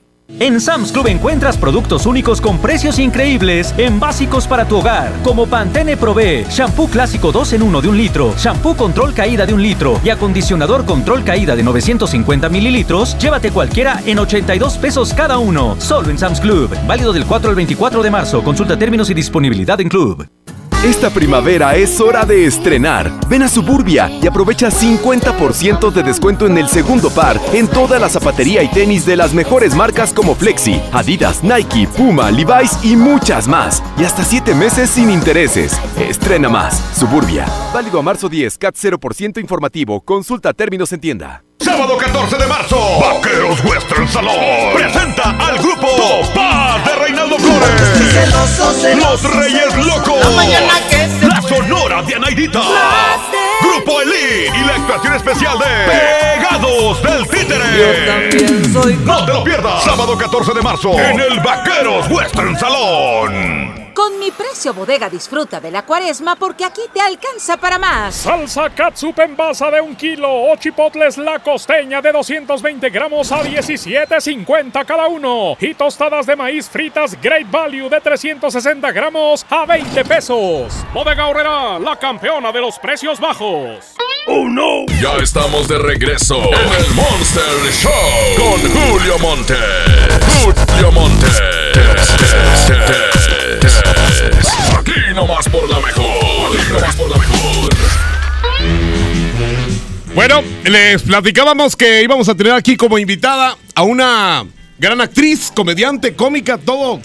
En 0.39 0.59
Sam's 0.59 0.91
Club 0.91 1.07
encuentras 1.07 1.57
productos 1.57 2.05
únicos 2.05 2.41
con 2.41 2.57
precios 2.57 2.99
increíbles 2.99 3.73
en 3.77 3.99
básicos 3.99 4.47
para 4.47 4.67
tu 4.67 4.77
hogar, 4.77 5.11
como 5.23 5.45
Pantene 5.45 5.97
Pro 5.97 6.13
B, 6.13 6.45
shampoo 6.49 6.87
clásico 6.87 7.31
2 7.31 7.53
en 7.53 7.63
1 7.63 7.81
de 7.81 7.87
un 7.87 7.97
litro, 7.97 8.33
shampoo 8.37 8.75
control 8.75 9.13
caída 9.13 9.45
de 9.45 9.53
un 9.53 9.61
litro 9.61 9.99
y 10.03 10.09
acondicionador 10.09 10.85
control 10.85 11.23
caída 11.23 11.55
de 11.55 11.63
950 11.63 12.49
mililitros, 12.49 13.17
llévate 13.19 13.51
cualquiera 13.51 14.01
en 14.05 14.19
82 14.19 14.77
pesos 14.77 15.13
cada 15.13 15.37
uno, 15.37 15.75
solo 15.79 16.09
en 16.09 16.17
Sam's 16.17 16.39
Club. 16.39 16.75
Válido 16.87 17.13
del 17.13 17.25
4 17.25 17.49
al 17.49 17.55
24 17.55 18.01
de 18.01 18.09
marzo. 18.09 18.43
Consulta 18.43 18.77
términos 18.77 19.09
y 19.09 19.13
disponibilidad 19.13 19.79
en 19.79 19.89
Club. 19.89 20.27
Esta 20.83 21.11
primavera 21.11 21.75
es 21.75 22.01
hora 22.01 22.25
de 22.25 22.47
estrenar. 22.47 23.11
Ven 23.29 23.43
a 23.43 23.47
Suburbia 23.47 24.09
y 24.09 24.25
aprovecha 24.25 24.71
50% 24.71 25.91
de 25.91 26.01
descuento 26.01 26.47
en 26.47 26.57
el 26.57 26.67
segundo 26.69 27.11
par 27.11 27.39
en 27.53 27.67
toda 27.67 27.99
la 27.99 28.09
zapatería 28.09 28.63
y 28.63 28.67
tenis 28.67 29.05
de 29.05 29.15
las 29.15 29.31
mejores 29.31 29.75
marcas 29.75 30.11
como 30.11 30.33
Flexi, 30.33 30.81
Adidas, 30.91 31.43
Nike, 31.43 31.87
Puma, 31.95 32.31
Levi's 32.31 32.83
y 32.83 32.95
muchas 32.95 33.47
más. 33.47 33.83
Y 33.95 34.05
hasta 34.05 34.23
7 34.23 34.55
meses 34.55 34.89
sin 34.89 35.11
intereses. 35.11 35.79
Estrena 35.99 36.49
más. 36.49 36.83
Suburbia. 36.97 37.45
Válido 37.71 37.99
a 37.99 38.01
marzo 38.01 38.27
10, 38.27 38.57
CAT 38.57 38.75
0% 38.75 39.39
informativo. 39.39 40.01
Consulta 40.01 40.51
términos 40.51 40.91
en 40.93 40.99
tienda. 40.99 41.43
Sábado 41.63 41.95
14 41.95 42.37
de 42.37 42.47
marzo, 42.47 42.77
Vaqueros 42.99 43.63
Western 43.63 44.07
Salón 44.07 44.73
presenta 44.73 45.35
al 45.39 45.59
grupo 45.59 45.87
Topaz 45.95 46.83
de 46.85 46.95
Reinaldo 46.95 47.37
Flores. 47.37 48.95
Los 48.95 49.23
Reyes 49.35 49.75
Locos. 49.85 50.25
La, 51.21 51.41
Sonora 51.41 52.01
de 52.01 52.15
Anaidita. 52.15 52.61
Grupo 53.61 54.01
Elite 54.01 54.51
y 54.55 54.65
la 54.65 54.75
actuación 54.75 55.13
especial 55.13 55.57
de 55.59 55.91
Pegados 55.91 57.03
del 57.03 57.27
Títere. 57.27 58.29
No 59.05 59.25
te 59.25 59.33
lo 59.33 59.43
pierdas. 59.43 59.83
Sábado 59.83 60.17
14 60.17 60.53
de 60.53 60.61
marzo 60.61 60.99
en 60.99 61.19
el 61.19 61.39
Vaqueros 61.41 62.09
Western 62.09 62.57
Salón. 62.57 63.80
Con 63.93 64.19
mi 64.19 64.31
precio 64.31 64.73
bodega 64.73 65.09
disfruta 65.09 65.59
de 65.59 65.71
la 65.71 65.85
cuaresma 65.85 66.35
porque 66.35 66.63
aquí 66.63 66.81
te 66.93 67.01
alcanza 67.01 67.57
para 67.57 67.77
más. 67.77 68.15
Salsa 68.15 68.69
catsup 68.69 69.19
en 69.19 69.35
basa 69.35 69.69
de 69.69 69.81
un 69.81 69.95
kilo 69.95 70.29
o 70.29 70.55
chipotles 70.55 71.17
la 71.17 71.39
costeña 71.39 72.01
de 72.01 72.11
220 72.11 72.89
gramos 72.89 73.31
a 73.31 73.43
17.50 73.43 74.85
cada 74.85 75.07
uno. 75.07 75.57
Y 75.59 75.73
tostadas 75.73 76.25
de 76.25 76.35
maíz 76.35 76.69
fritas 76.69 77.19
Great 77.21 77.49
Value 77.49 77.89
de 77.89 77.99
360 77.99 78.91
gramos 78.91 79.45
a 79.49 79.65
20 79.65 80.05
pesos. 80.05 80.73
Bodega 80.93 81.27
Horrera, 81.27 81.79
la 81.79 81.97
campeona 81.97 82.51
de 82.51 82.61
los 82.61 82.79
precios 82.79 83.19
bajos. 83.19 83.95
¡Oh 84.27 84.47
no! 84.47 84.85
Ya 85.01 85.15
estamos 85.21 85.67
de 85.67 85.79
regreso 85.79 86.37
en 86.37 86.85
el 86.85 86.93
Monster 86.93 87.71
Show 87.71 87.91
con 88.37 88.59
Julio 88.71 89.19
Monte. 89.19 89.55
Julio 90.43 90.91
Monte. 90.91 91.27
Aquí 94.77 95.13
nomás 95.15 95.47
por 95.49 95.69
la 95.69 95.79
mejor. 95.79 96.57
Aquí 96.57 96.73
nomás 96.73 96.95
por 96.95 97.09
la 97.09 97.17
mejor. 97.17 97.69
Bueno, 100.13 100.43
les 100.65 101.03
platicábamos 101.03 101.75
que 101.75 102.03
íbamos 102.03 102.27
a 102.27 102.35
tener 102.35 102.53
aquí 102.53 102.75
como 102.75 102.97
invitada 102.97 103.57
a 103.75 103.83
una 103.83 104.45
gran 104.77 104.99
actriz, 104.99 105.51
comediante, 105.55 106.15
cómica, 106.15 106.57
todo 106.57 106.99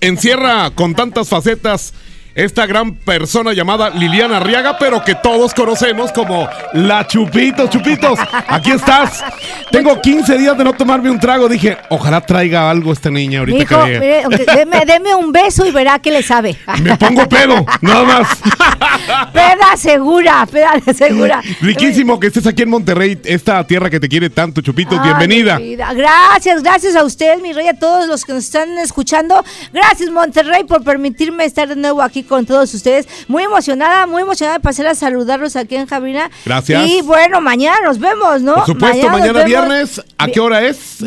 encierra 0.00 0.70
con 0.70 0.94
tantas 0.94 1.28
facetas 1.28 1.94
esta 2.34 2.66
gran 2.66 2.94
persona 2.94 3.52
llamada 3.52 3.90
Liliana 3.90 4.38
Arriaga, 4.38 4.78
pero 4.78 5.04
que 5.04 5.14
todos 5.14 5.52
conocemos 5.54 6.12
como 6.12 6.48
la 6.72 7.06
Chupitos. 7.06 7.70
Chupitos, 7.70 8.18
aquí 8.48 8.70
estás. 8.70 9.22
Tengo 9.70 10.00
15 10.00 10.38
días 10.38 10.56
de 10.56 10.64
no 10.64 10.72
tomarme 10.72 11.10
un 11.10 11.18
trago. 11.18 11.48
Dije, 11.48 11.76
ojalá 11.90 12.20
traiga 12.20 12.70
algo 12.70 12.92
esta 12.92 13.10
niña 13.10 13.40
ahorita 13.40 13.64
que 13.64 13.76
mire, 13.76 14.22
deme, 14.54 14.84
deme 14.86 15.14
un 15.14 15.32
beso 15.32 15.66
y 15.66 15.70
verá 15.70 15.98
que 15.98 16.10
le 16.10 16.22
sabe. 16.22 16.56
me 16.82 16.96
pongo 16.96 17.28
pedo, 17.28 17.64
nada 17.80 18.04
más. 18.04 18.28
Peda 19.32 19.76
segura, 19.76 20.46
peda 20.46 20.80
segura. 20.94 21.42
Riquísimo 21.60 22.20
que 22.20 22.28
estés 22.28 22.46
aquí 22.46 22.62
en 22.62 22.70
Monterrey, 22.70 23.18
esta 23.24 23.64
tierra 23.66 23.90
que 23.90 23.98
te 23.98 24.08
quiere 24.08 24.30
tanto, 24.30 24.60
Chupitos. 24.60 25.02
Bienvenida. 25.02 25.58
Gracias, 25.94 26.62
gracias 26.62 26.94
a 26.94 27.04
usted, 27.04 27.40
mi 27.40 27.52
rey, 27.52 27.68
a 27.68 27.74
todos 27.74 28.06
los 28.06 28.24
que 28.24 28.32
nos 28.32 28.44
están 28.44 28.78
escuchando. 28.78 29.44
Gracias, 29.72 30.10
Monterrey, 30.10 30.64
por 30.64 30.84
permitirme 30.84 31.44
estar 31.44 31.68
de 31.68 31.76
nuevo 31.76 32.02
aquí 32.02 32.21
con 32.22 32.46
todos 32.46 32.72
ustedes. 32.74 33.06
Muy 33.28 33.42
emocionada, 33.44 34.06
muy 34.06 34.22
emocionada 34.22 34.58
de 34.58 34.62
pasar 34.62 34.86
a 34.86 34.94
saludarlos 34.94 35.56
aquí 35.56 35.76
en 35.76 35.86
Javina. 35.86 36.30
Gracias. 36.44 36.86
Y 36.86 37.02
bueno, 37.02 37.40
mañana 37.40 37.78
nos 37.84 37.98
vemos, 37.98 38.42
¿no? 38.42 38.54
Por 38.54 38.66
supuesto, 38.66 39.08
mañana 39.08 39.44
viernes, 39.44 40.02
¿a 40.18 40.28
qué 40.28 40.40
hora 40.40 40.62
es? 40.62 40.98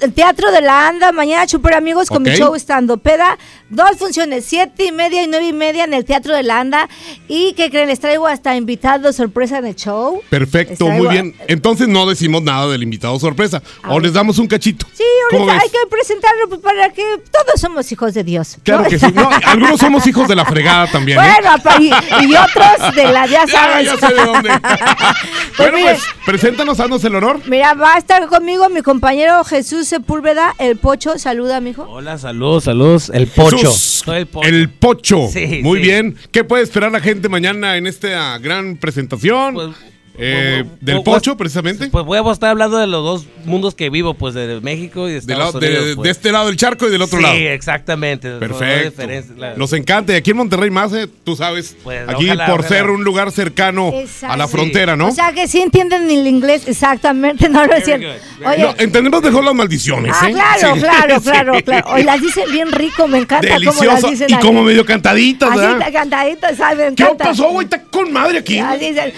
El 0.00 0.12
Teatro 0.12 0.50
de 0.50 0.60
la 0.60 0.88
Anda, 0.88 1.12
mañana 1.12 1.46
Super 1.48 1.74
Amigos 1.74 2.08
con 2.08 2.22
Ok. 2.22 2.28
mi 2.28 2.36
show 2.36 2.54
estando 2.54 2.96
peda. 2.98 3.38
Dos 3.74 3.96
funciones, 3.98 4.44
siete 4.44 4.84
y 4.86 4.92
media 4.92 5.22
y 5.22 5.26
nueve 5.26 5.46
y 5.48 5.52
media 5.52 5.84
en 5.84 5.94
el 5.94 6.04
Teatro 6.04 6.34
de 6.34 6.42
la 6.42 6.60
Anda. 6.60 6.88
Y 7.28 7.52
que 7.54 7.70
creen, 7.70 7.88
les 7.88 8.00
traigo 8.00 8.26
hasta 8.26 8.56
invitados 8.56 9.16
sorpresa 9.16 9.58
en 9.58 9.66
el 9.66 9.74
show. 9.76 10.22
Perfecto, 10.30 10.88
muy 10.88 11.08
bien. 11.08 11.34
Entonces 11.48 11.88
no 11.88 12.06
decimos 12.06 12.42
nada 12.42 12.68
del 12.68 12.82
invitado 12.82 13.18
sorpresa. 13.18 13.62
O 13.88 13.98
les 14.00 14.12
damos 14.12 14.38
un 14.38 14.46
cachito. 14.46 14.86
Sí, 14.94 15.02
¿Cómo 15.30 15.44
ahorita 15.44 15.62
hay 15.62 15.70
que 15.70 15.78
presentarlo 15.90 16.48
pues, 16.48 16.60
para 16.60 16.90
que 16.92 17.02
todos 17.32 17.60
somos 17.60 17.90
hijos 17.92 18.14
de 18.14 18.24
Dios. 18.24 18.56
Claro 18.62 18.84
¿no? 18.84 18.88
que 18.88 18.98
sí. 18.98 19.06
No, 19.14 19.28
algunos 19.44 19.80
somos 19.80 20.06
hijos 20.06 20.28
de 20.28 20.36
la 20.36 20.44
fregada 20.44 20.86
también. 20.86 21.18
¿eh? 21.18 21.22
Bueno, 21.22 21.50
apa- 21.52 21.76
y, 21.80 21.88
y 22.26 22.34
otros 22.36 22.94
de 22.94 23.04
la, 23.12 23.26
ya 23.26 23.44
Ya, 23.46 23.52
sabes. 23.52 23.86
ya 23.86 23.96
sé 24.08 24.14
de 24.14 24.24
dónde. 24.24 24.48
bueno, 25.58 25.76
mire. 25.76 25.90
pues, 25.94 26.02
preséntanos, 26.24 26.80
haznos 26.80 27.02
el 27.04 27.14
honor. 27.16 27.40
Mira, 27.46 27.74
va 27.74 27.94
a 27.94 27.98
estar 27.98 28.26
conmigo 28.28 28.68
mi 28.68 28.82
compañero 28.82 29.42
Jesús 29.44 29.88
Sepúlveda, 29.88 30.54
el 30.58 30.76
Pocho. 30.76 31.18
Saluda, 31.18 31.60
mijo. 31.60 31.82
Hola, 31.88 32.18
saludos, 32.18 32.64
saludos. 32.64 33.10
El 33.12 33.26
pocho. 33.26 33.63
Soy 33.72 34.18
el 34.20 34.26
pocho. 34.26 34.48
El 34.48 34.70
pocho. 34.70 35.28
Sí, 35.32 35.60
Muy 35.62 35.78
sí. 35.78 35.84
bien. 35.84 36.16
¿Qué 36.30 36.44
puede 36.44 36.62
esperar 36.62 36.92
la 36.92 37.00
gente 37.00 37.28
mañana 37.28 37.76
en 37.76 37.86
esta 37.86 38.38
gran 38.38 38.76
presentación? 38.76 39.74
Eh, 40.16 40.62
pues, 40.64 40.80
del 40.80 40.94
pues, 41.02 41.04
pocho, 41.04 41.36
precisamente. 41.36 41.88
Pues 41.88 42.04
voy 42.04 42.18
a 42.18 42.32
estar 42.32 42.50
hablando 42.50 42.78
de 42.78 42.86
los 42.86 43.02
dos 43.04 43.26
mundos 43.44 43.74
que 43.74 43.90
vivo, 43.90 44.14
pues 44.14 44.32
de 44.34 44.60
México 44.60 45.08
y 45.08 45.12
de 45.12 45.18
Estados 45.18 45.58
de- 45.60 45.66
Unidos. 45.66 45.86
de 45.86 45.96
pues. 45.96 46.10
este 46.10 46.30
lado 46.30 46.46
del 46.46 46.56
charco 46.56 46.86
y 46.86 46.90
del 46.92 47.02
otro 47.02 47.18
sí, 47.18 47.22
lado. 47.24 47.34
exactamente. 47.36 48.28
No 48.28 48.34
hay 48.34 48.38
Perfecto. 48.40 49.34
la- 49.36 49.54
Nos 49.56 49.72
encanta. 49.72 50.12
Y 50.12 50.16
aquí 50.16 50.30
en 50.30 50.36
Monterrey 50.36 50.70
más, 50.70 50.92
eh, 50.92 51.08
tú 51.24 51.34
sabes. 51.34 51.76
Pues, 51.82 52.08
aquí 52.08 52.26
ojalá, 52.26 52.46
por 52.46 52.60
ojalá. 52.60 52.68
ser 52.76 52.90
un 52.90 53.02
lugar 53.02 53.32
cercano 53.32 53.92
a 54.22 54.36
la 54.36 54.46
Sí. 54.46 54.52
frontera, 54.52 54.96
¿no? 54.96 55.08
O 55.08 55.12
sea 55.12 55.32
que 55.32 55.48
sí 55.48 55.60
entienden 55.60 56.08
el 56.10 56.26
inglés, 56.26 56.62
exactamente, 56.68 57.48
no 57.48 57.66
lo 57.66 57.74
es 57.74 57.84
cierto. 57.84 58.06
Oye, 58.46 58.58
No, 58.62 58.74
entendemos 58.78 59.22
mejor 59.22 59.44
las 59.44 59.54
maldiciones, 59.54 60.12
ah, 60.20 60.28
¿eh? 60.28 60.32
claro, 60.32 60.74
Sí. 60.74 60.80
claro, 60.80 61.14
Sí. 61.20 61.30
claro, 61.30 61.52
claro. 61.64 61.86
Hoy 61.92 62.02
las 62.04 62.20
dicen 62.20 62.44
bien 62.52 62.70
rico, 62.70 63.08
me 63.08 63.18
encanta 63.18 63.48
cómo 63.48 63.60
las 63.64 63.74
Delicioso. 63.80 64.10
dicen 64.10 64.26
Y 64.30 64.34
ahí. 64.34 64.40
como 64.40 64.62
medio 64.62 64.84
cantaditas, 64.84 65.50
¿verdad? 65.54 65.78
está 65.80 65.92
cantadito, 65.92 66.46
¿sabes? 66.56 66.92
¿Qué 66.96 67.04
pasó, 67.18 67.50
güey? 67.50 67.64
Está 67.64 67.82
con 67.82 68.12
madre 68.12 68.38
aquí. 68.38 68.58
Así 68.60 68.90
dicen, 68.92 69.12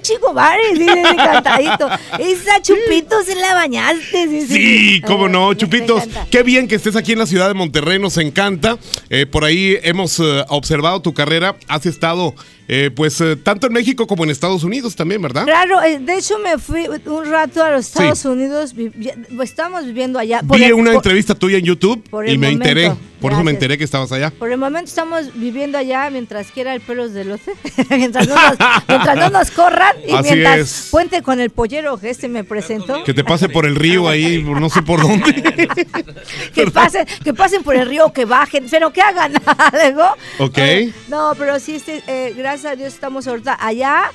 chico, 0.00 0.32
vale, 0.32 0.72
dicen 0.72 1.16
cantadito. 1.16 1.88
Esa 2.18 2.60
chupito 2.62 3.22
se 3.24 3.34
la 3.34 3.54
bañaste, 3.54 4.26
dice. 4.26 4.54
Sí, 4.54 5.02
cómo 5.06 5.28
no, 5.28 5.54
Chupitos. 5.54 6.04
Qué 6.30 6.42
bien 6.42 6.68
que 6.68 6.76
estés 6.76 6.96
aquí 6.96 7.12
en 7.12 7.18
la 7.18 7.26
ciudad 7.26 7.48
de 7.48 7.54
Monterrey, 7.54 7.98
nos 7.98 8.18
encanta. 8.18 8.78
Eh, 9.10 9.26
por 9.26 9.44
ahí 9.44 9.78
hemos 9.82 10.18
eh, 10.20 10.44
observado 10.48 11.00
tu 11.00 11.14
carrera. 11.14 11.56
Has 11.68 11.86
estado, 11.86 12.34
eh, 12.68 12.90
pues, 12.94 13.20
eh, 13.20 13.36
tanto 13.36 13.66
en 13.68 13.72
México 13.72 14.06
como 14.06 14.24
en 14.24 14.30
Estados 14.30 14.64
Unidos 14.64 14.96
también, 14.96 15.22
¿verdad? 15.22 15.44
Claro, 15.44 15.82
eh, 15.82 15.98
de 15.98 16.14
hecho 16.18 16.38
me 16.38 16.58
fui 16.58 16.86
un 17.06 17.24
rato 17.30 17.62
a 17.62 17.70
los 17.70 17.86
Sí. 17.86 17.92
Estados 17.98 18.24
Unidos, 18.24 18.74
vi- 18.74 18.90
ya- 18.98 19.14
estamos 19.42 19.84
viviendo 19.84 20.18
allá. 20.18 20.40
Vi 20.42 20.64
el- 20.64 20.74
una 20.74 20.90
por- 20.90 20.96
entrevista 20.96 21.34
tuya 21.34 21.58
en 21.58 21.64
YouTube 21.64 22.02
por 22.10 22.28
y 22.28 22.36
me 22.38 22.48
momento. 22.48 22.68
enteré. 22.68 22.92
Por 23.20 23.32
eso 23.32 23.38
me 23.38 23.44
Gracias. 23.44 23.54
enteré 23.62 23.78
que 23.78 23.84
estabas 23.84 24.12
allá. 24.12 24.30
Por 24.30 24.52
el 24.52 24.58
momento 24.58 24.88
estamos 24.88 25.32
viviendo 25.34 25.78
allá 25.78 26.10
mientras 26.10 26.48
quiera 26.50 26.74
el 26.74 26.82
pelos 26.82 27.14
de 27.14 27.24
lote, 27.24 27.52
mientras, 27.90 28.28
no 28.28 28.34
nos, 28.34 28.56
mientras 28.88 29.16
no 29.16 29.30
nos 29.30 29.50
corran 29.52 29.96
y 30.06 30.12
Así 30.12 30.32
mientras 30.32 30.58
es. 30.58 30.88
Puente 30.90 31.22
con 31.22 31.40
el 31.40 31.48
pollero 31.48 31.96
que 31.96 32.10
este 32.10 32.28
me 32.28 32.44
presentó. 32.44 33.02
Que 33.04 33.14
te 33.14 33.24
pase 33.24 33.48
por 33.48 33.64
el 33.64 33.74
río 33.74 34.06
ahí, 34.06 34.40
por 34.44 34.60
no 34.60 34.68
sé 34.68 34.82
por 34.82 35.00
dónde. 35.00 35.32
que 36.54 36.66
pasen, 36.70 37.06
que 37.24 37.32
pasen 37.32 37.62
por 37.62 37.74
el 37.74 37.88
río, 37.88 38.12
que 38.12 38.26
bajen, 38.26 38.66
pero 38.70 38.92
que 38.92 39.00
hagan 39.00 39.32
algo. 39.82 40.04
Ok. 40.38 40.58
No, 41.08 41.32
pero 41.38 41.58
sí, 41.58 41.76
este, 41.76 42.02
eh, 42.06 42.34
gracias 42.56 42.72
a 42.72 42.76
Dios 42.76 42.94
estamos 42.94 43.26
ahorita 43.26 43.58
allá. 43.60 44.10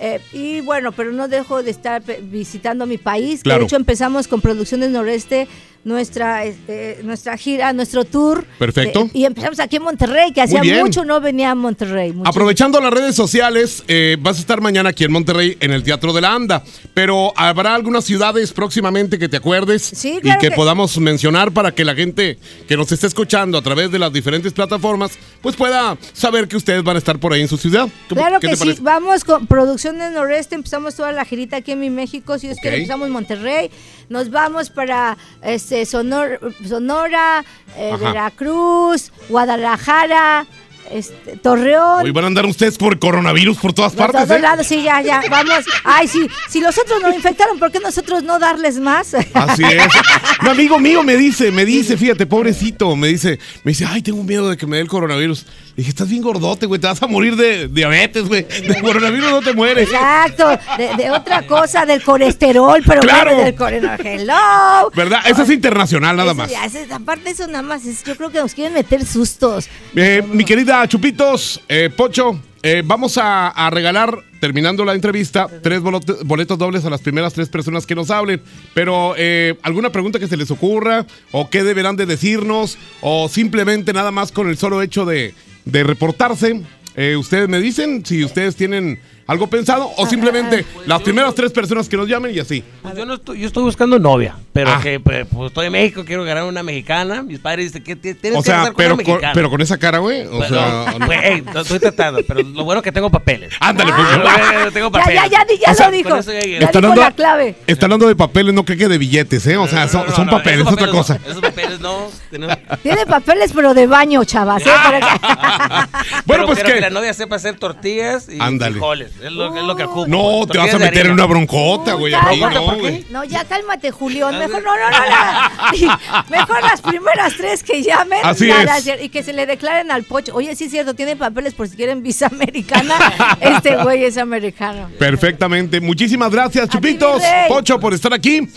eh, 0.00 0.20
y 0.32 0.60
bueno, 0.62 0.90
pero 0.90 1.12
no 1.12 1.28
dejo 1.28 1.62
de 1.62 1.70
estar 1.70 2.02
visitando 2.22 2.86
mi 2.86 2.98
país. 2.98 3.44
que 3.44 3.50
de 3.50 3.62
hecho 3.62 3.76
empezamos 3.76 4.26
con 4.26 4.40
Producciones 4.40 4.90
Noreste, 4.90 5.46
nuestra, 5.84 6.44
este, 6.44 7.00
nuestra 7.02 7.36
gira, 7.36 7.72
nuestro 7.72 8.04
tour. 8.04 8.44
Perfecto. 8.58 9.02
Eh, 9.02 9.10
y 9.12 9.24
empezamos 9.26 9.60
aquí 9.60 9.76
en 9.76 9.82
Monterrey, 9.82 10.32
que 10.32 10.40
hacía 10.40 10.62
mucho 10.82 11.04
no 11.04 11.20
venía 11.20 11.50
a 11.50 11.54
Monterrey. 11.54 12.12
mucho. 12.12 12.28
Aprovechando 12.28 12.80
las 12.80 12.90
redes 12.92 13.14
sociales, 13.14 13.84
eh, 13.88 14.16
vas 14.20 14.38
a 14.38 14.40
estar 14.40 14.60
mañana 14.60 14.90
aquí 14.90 15.04
en 15.04 15.12
Monterrey 15.12 15.56
en 15.60 15.72
el 15.72 15.82
Teatro 15.82 16.12
de 16.12 16.20
la 16.22 16.32
Anda, 16.34 16.64
pero 16.94 17.32
habrá 17.36 17.74
algunas 17.74 18.04
ciudades 18.04 18.52
próximamente 18.52 19.18
que 19.18 19.28
te 19.28 19.36
acuerdes 19.36 20.04
y 20.04 20.20
claro 20.20 20.40
que, 20.40 20.48
que- 20.50 20.54
podamos 20.56 20.96
mencionar 20.98 21.52
para 21.52 21.72
que 21.72 21.84
la 21.84 21.94
gente 21.94 22.38
que 22.66 22.76
nos 22.76 22.90
esté 22.90 23.06
escuchando 23.06 23.58
a 23.58 23.62
través 23.62 23.90
de 23.90 23.98
las 23.98 24.12
diferentes 24.12 24.52
plataformas, 24.52 25.12
pues 25.42 25.54
pueda 25.56 25.98
saber 26.12 26.48
que 26.48 26.56
ustedes 26.56 26.82
van 26.82 26.96
a 26.96 26.98
estar 26.98 27.18
por 27.18 27.32
ahí 27.32 27.42
en 27.42 27.48
su 27.48 27.56
ciudad. 27.58 27.88
¿Cómo- 28.08 28.20
Claro 28.20 28.40
que 28.40 28.56
sí, 28.56 28.64
parece? 28.64 28.82
vamos 28.82 29.24
con 29.24 29.46
Producciones 29.46 30.12
Noreste, 30.12 30.54
empezamos 30.54 30.94
toda 30.94 31.12
la 31.12 31.24
girita 31.24 31.56
aquí 31.56 31.72
en 31.72 31.80
mi 31.80 31.90
México, 31.90 32.38
si 32.38 32.48
es 32.48 32.58
que 32.62 32.68
Ok. 32.68 32.74
empezamos 32.74 33.06
en 33.08 33.12
Monterrey, 33.12 33.70
nos 34.08 34.30
vamos 34.30 34.70
para 34.70 35.16
este 35.42 35.82
Sonor- 35.86 36.38
Sonora, 36.66 37.44
eh. 37.76 37.94
Veracruz, 37.98 39.12
Guadalajara, 39.28 40.46
este, 40.90 41.36
Torreón. 41.38 42.04
Hoy 42.04 42.10
van 42.10 42.24
a 42.24 42.26
andar 42.26 42.46
ustedes 42.46 42.76
por 42.76 42.98
coronavirus 42.98 43.56
por 43.58 43.72
todas 43.72 43.94
partes, 43.94 44.24
todos 44.26 44.36
¿eh? 44.38 44.42
lados, 44.42 44.66
sí, 44.66 44.82
ya, 44.82 45.00
ya, 45.00 45.22
vamos. 45.30 45.64
Ay, 45.82 46.06
sí, 46.08 46.26
si 46.48 46.60
los 46.60 46.76
otros 46.76 47.00
nos 47.02 47.14
infectaron, 47.14 47.58
¿por 47.58 47.72
qué 47.72 47.80
nosotros 47.80 48.22
no 48.22 48.38
darles 48.38 48.78
más? 48.78 49.14
Así 49.32 49.62
es. 49.64 49.88
Un 50.42 50.48
amigo 50.48 50.78
mío 50.78 51.02
me 51.02 51.16
dice, 51.16 51.50
me 51.50 51.64
dice, 51.64 51.96
fíjate, 51.96 52.26
pobrecito, 52.26 52.94
me 52.96 53.08
dice, 53.08 53.38
me 53.62 53.70
dice, 53.70 53.86
ay, 53.88 54.02
tengo 54.02 54.22
miedo 54.22 54.50
de 54.50 54.56
que 54.56 54.66
me 54.66 54.76
dé 54.76 54.82
el 54.82 54.88
coronavirus. 54.88 55.46
Dije, 55.76 55.88
estás 55.90 56.08
bien 56.08 56.22
gordote, 56.22 56.66
güey, 56.66 56.80
te 56.80 56.86
vas 56.86 57.02
a 57.02 57.06
morir 57.08 57.34
de 57.34 57.66
diabetes, 57.68 58.28
güey. 58.28 58.42
De 58.44 58.80
coronavirus 58.80 59.30
no 59.30 59.40
te 59.42 59.52
mueres. 59.54 59.88
Exacto, 59.88 60.48
de, 60.78 60.94
de 61.02 61.10
otra 61.10 61.44
cosa, 61.46 61.84
del 61.84 62.00
colesterol, 62.02 62.80
pero 62.86 63.00
Claro. 63.00 63.36
del 63.36 63.54
colesterol. 63.56 63.98
Hello. 64.06 64.90
¿Verdad? 64.94 65.20
Eso 65.26 65.42
es 65.42 65.50
internacional 65.50 66.16
nada 66.16 66.30
Eso 66.30 66.36
más. 66.36 66.50
ya, 66.50 66.64
eso- 66.64 66.78
aparte 66.94 67.24
de 67.24 67.30
eso 67.30 67.46
nada 67.48 67.62
más, 67.62 67.84
es- 67.86 68.04
yo 68.04 68.14
creo 68.16 68.30
que 68.30 68.38
nos 68.38 68.54
quieren 68.54 68.72
meter 68.72 69.04
sustos. 69.04 69.68
Eh, 69.96 70.22
mi 70.32 70.44
querida 70.44 70.86
Chupitos, 70.86 71.60
eh, 71.68 71.90
Pocho, 71.94 72.38
eh, 72.62 72.82
vamos 72.84 73.18
a, 73.18 73.48
a 73.48 73.68
regalar, 73.70 74.16
terminando 74.40 74.84
la 74.84 74.94
entrevista, 74.94 75.48
tres 75.62 75.80
bolot- 75.82 76.22
boletos 76.24 76.56
dobles 76.56 76.84
a 76.84 76.90
las 76.90 77.00
primeras 77.00 77.32
tres 77.32 77.48
personas 77.48 77.84
que 77.84 77.94
nos 77.96 78.10
hablen. 78.12 78.40
Pero, 78.74 79.14
eh, 79.18 79.58
¿alguna 79.62 79.90
pregunta 79.90 80.18
que 80.20 80.28
se 80.28 80.36
les 80.36 80.50
ocurra? 80.52 81.04
¿O 81.32 81.50
qué 81.50 81.64
deberán 81.64 81.96
de 81.96 82.06
decirnos? 82.06 82.78
¿O 83.00 83.28
simplemente 83.28 83.92
nada 83.92 84.12
más 84.12 84.30
con 84.32 84.48
el 84.48 84.56
solo 84.56 84.80
hecho 84.82 85.04
de, 85.04 85.34
de 85.64 85.84
reportarse? 85.84 86.62
Eh, 86.96 87.16
ustedes 87.16 87.48
me 87.48 87.60
dicen 87.60 88.04
si 88.04 88.24
ustedes 88.24 88.56
tienen 88.56 89.00
algo 89.26 89.46
pensado 89.48 89.90
o 89.96 90.06
simplemente 90.06 90.64
las 90.86 91.02
primeras 91.02 91.34
tres 91.34 91.52
personas 91.52 91.88
que 91.88 91.96
nos 91.96 92.08
llamen 92.08 92.34
y 92.34 92.38
así. 92.40 92.62
Pues 92.82 92.94
yo, 92.96 93.06
no 93.06 93.14
estoy, 93.14 93.40
yo 93.40 93.46
estoy 93.46 93.62
buscando 93.62 93.98
novia, 93.98 94.36
pero 94.52 94.70
Ah. 94.70 94.80
que 94.82 95.00
pues, 95.00 95.26
pues, 95.32 95.48
estoy 95.48 95.66
en 95.66 95.72
México, 95.72 96.04
quiero 96.04 96.24
ganar 96.24 96.44
una 96.44 96.62
mexicana. 96.62 97.22
Mis 97.22 97.38
padres 97.38 97.66
dicen 97.66 97.82
que 97.84 97.96
ti- 97.96 98.14
tienes 98.14 98.38
O 98.38 98.42
que 98.42 98.46
sea, 98.46 98.56
casar 98.58 98.72
con 98.72 98.76
pero 98.76 98.94
una 98.94 99.02
con, 99.04 99.12
mexicana. 99.14 99.32
pero 99.34 99.50
con 99.50 99.60
esa 99.60 99.78
cara, 99.78 99.98
güey. 99.98 100.26
O 100.26 100.30
Pues, 100.38 100.48
sea, 100.50 100.94
no, 100.98 101.06
pues, 101.06 101.20
ey, 101.24 101.42
no 101.42 101.60
estoy 101.60 101.78
tratando, 101.78 102.20
pero 102.26 102.42
lo 102.42 102.64
bueno 102.64 102.80
es 102.80 102.84
que 102.84 102.92
tengo 102.92 103.10
papeles. 103.10 103.52
Ándale, 103.60 103.92
pues. 103.92 104.06
bueno 104.22 104.28
es 104.58 104.64
que 104.66 104.70
tengo 104.72 104.86
Ya, 104.88 104.98
papeles. 105.00 105.22
ya, 105.22 105.28
ya, 105.28 105.44
di- 105.44 105.58
ya 105.64 105.72
O 105.72 105.74
sea, 105.74 105.86
lo 105.86 105.92
dijo. 105.96 106.08
con 106.10 106.20
ya 106.22 106.32
llegué. 106.40 106.58
Ya 106.60 106.66
Está 106.66 106.78
dijo 106.80 106.88
dando- 106.88 107.00
la 107.02 107.10
clave. 107.12 107.54
Está 107.66 107.86
hablando 107.86 108.06
de 108.08 108.16
papeles, 108.16 108.54
no 108.54 108.64
cree 108.64 108.78
que 108.78 108.88
de 108.88 108.98
billetes, 108.98 109.46
¿eh? 109.46 109.56
O 109.56 109.66
sea, 109.68 109.88
son, 109.88 110.06
No, 110.06 110.14
son 110.16 110.26
no, 110.26 110.32
papeles, 110.32 110.66
es 110.66 110.72
otra 110.72 110.86
no, 110.86 110.92
cosa. 110.92 111.18
Esos 111.26 111.40
papeles 111.40 111.80
no. 111.80 112.08
tenemos- 112.30 112.56
Tiene 112.82 113.06
papeles, 113.06 113.52
pero 113.54 113.74
de 113.74 113.86
baño, 113.86 114.24
chavas. 114.24 114.62
¿eh? 114.66 114.70
Que- 114.90 116.20
Pero 116.26 116.46
pues 116.46 116.62
que- 116.62 116.74
que 116.74 116.80
la 116.80 116.90
novia 116.90 117.14
sepa 117.14 117.36
hacer 117.36 117.56
tortillas 117.58 118.28
y 118.28 118.38
Ándale. 118.40 118.72
frijoles. 118.72 119.12
Es 119.22 119.32
lo, 119.32 119.54
es 119.54 119.62
lo 119.62 119.76
que 119.76 119.84
ocupo. 119.84 120.06
No, 120.06 120.46
te 120.46 120.58
vas 120.58 120.74
a 120.74 120.78
meter 120.78 121.06
en 121.06 121.12
una 121.12 121.26
broncota, 121.26 121.94
güey. 121.94 122.12
aquí, 122.14 122.40
¿Broncota 122.40 122.60
no, 122.60 123.20
güey. 123.20 123.28
Ya 123.28 123.44
cálmate, 123.44 123.90
Julián. 123.90 124.38
Mejor 124.38 124.62
no, 124.62 124.76
no, 124.76 124.90
no, 124.90 124.98
no. 124.98 126.24
Mejor 126.30 126.62
las 126.62 126.80
primeras 126.80 127.34
tres 127.36 127.62
que 127.62 127.82
llamen. 127.82 128.20
Así 128.22 128.50
es. 128.50 129.02
Y 129.02 129.08
que 129.08 129.22
se 129.22 129.32
le 129.32 129.46
declaren 129.46 129.90
al 129.90 130.04
pocho. 130.04 130.34
Oye, 130.34 130.54
sí 130.56 130.64
es 130.64 130.70
cierto, 130.70 130.94
tiene 130.94 131.16
papeles 131.16 131.54
por 131.54 131.68
si 131.68 131.76
quieren 131.76 132.02
visa 132.02 132.26
americana. 132.26 132.94
Este 133.40 133.76
güey 133.76 134.04
es 134.04 134.16
americano. 134.18 134.88
Perfectamente. 134.98 135.80
Muchísimas 135.80 136.30
gracias, 136.30 136.68
Chupitos. 136.68 137.22
Pocho, 137.48 137.78
por 137.78 137.94
estar 137.94 138.12
aquí. 138.12 138.48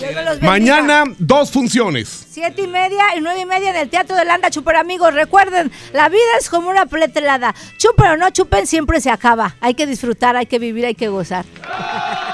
Mañana, 0.42 1.04
dos 1.20 1.52
funciones. 1.52 2.26
Siete 2.30 2.64
y 2.64 2.68
media 2.68 3.04
y 3.16 3.22
nueve 3.22 3.42
y 3.42 3.46
media 3.46 3.70
en 3.72 3.76
el 3.76 3.90
Teatro 3.90 4.16
de 4.16 4.26
Landa, 4.26 4.50
Chuper 4.50 4.76
amigos. 4.76 5.14
Recuerden, 5.14 5.72
la 5.94 6.10
vida 6.10 6.20
es 6.40 6.50
como 6.50 6.70
una 6.70 6.86
paleta 6.86 7.20
helada. 7.20 7.56
Chupen 7.78 8.08
o 8.08 8.18
no 8.18 8.30
chupen, 8.30 8.68
siempre 8.68 9.02
se 9.02 9.10
acaba. 9.10 9.56
Hay 9.60 9.74
que 9.74 9.88
disfrutar, 9.88 10.36
hay 10.36 10.47
que 10.48 10.60
vivir, 10.60 10.86
hay 10.86 10.96
que 10.96 11.08
gozar. 11.08 11.46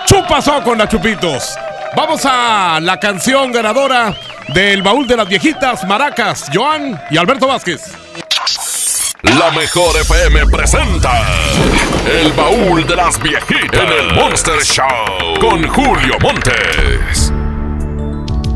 Chupasó 0.05 0.63
con 0.63 0.77
la 0.77 0.87
Chupitos. 0.87 1.55
Vamos 1.95 2.21
a 2.25 2.79
la 2.81 2.99
canción 2.99 3.51
ganadora 3.51 4.15
del 4.53 4.81
baúl 4.81 5.07
de 5.07 5.17
las 5.17 5.27
viejitas, 5.27 5.83
Maracas, 5.85 6.47
Joan 6.53 6.99
y 7.11 7.17
Alberto 7.17 7.47
Vázquez. 7.47 7.81
La 9.23 9.51
mejor 9.51 9.95
FM 10.01 10.45
presenta 10.47 11.21
El 12.05 12.33
baúl 12.33 12.85
de 12.85 12.95
las 12.95 13.21
viejitas 13.21 13.81
en 13.81 13.89
el 13.89 14.15
Monster 14.15 14.61
Show 14.63 15.39
con 15.39 15.65
Julio 15.67 16.17
Montes. 16.21 17.31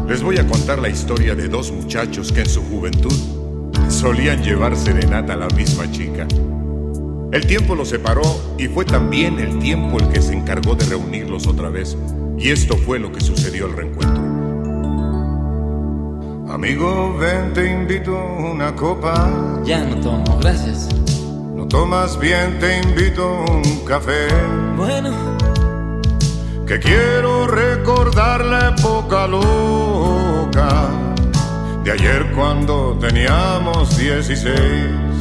Les 0.07 0.21
voy 0.21 0.37
a 0.37 0.47
contar 0.47 0.79
la 0.79 0.89
historia 0.89 1.35
de 1.35 1.47
dos 1.47 1.71
muchachos 1.71 2.31
que 2.31 2.41
en 2.41 2.49
su 2.49 2.63
juventud 2.63 3.13
solían 3.89 4.43
llevar 4.43 4.75
serenata 4.75 5.33
a 5.33 5.37
la 5.37 5.47
misma 5.47 5.89
chica. 5.91 6.27
El 7.31 7.45
tiempo 7.45 7.75
los 7.75 7.89
separó 7.89 8.23
y 8.57 8.67
fue 8.67 8.85
también 8.85 9.37
el 9.39 9.59
tiempo 9.59 9.99
el 9.99 10.07
que 10.07 10.21
se 10.21 10.33
encargó 10.33 10.75
de 10.75 10.85
reunirlos 10.85 11.45
otra 11.45 11.69
vez. 11.69 11.97
Y 12.37 12.51
esto 12.51 12.77
fue 12.77 12.99
lo 12.99 13.11
que 13.11 13.19
sucedió 13.19 13.65
al 13.65 13.73
reencuentro. 13.73 14.23
Amigo, 16.49 17.17
ven, 17.19 17.53
te 17.53 17.69
invito 17.69 18.13
una 18.13 18.73
copa. 18.75 19.61
Ya 19.65 19.83
no 19.83 19.97
tomo, 19.97 20.37
gracias. 20.39 20.87
No 21.53 21.67
tomas 21.67 22.17
bien, 22.17 22.57
te 22.59 22.79
invito 22.79 23.43
un 23.51 23.85
café. 23.85 24.27
Bueno, 24.77 25.11
Que 26.65 26.79
quiero 26.79 27.47
recordar 27.47 28.43
la 28.45 28.69
época 28.69 29.27
loca 29.27 30.89
de 31.83 31.91
ayer 31.91 32.31
cuando 32.33 32.97
teníamos 32.99 33.97
16. 33.97 35.16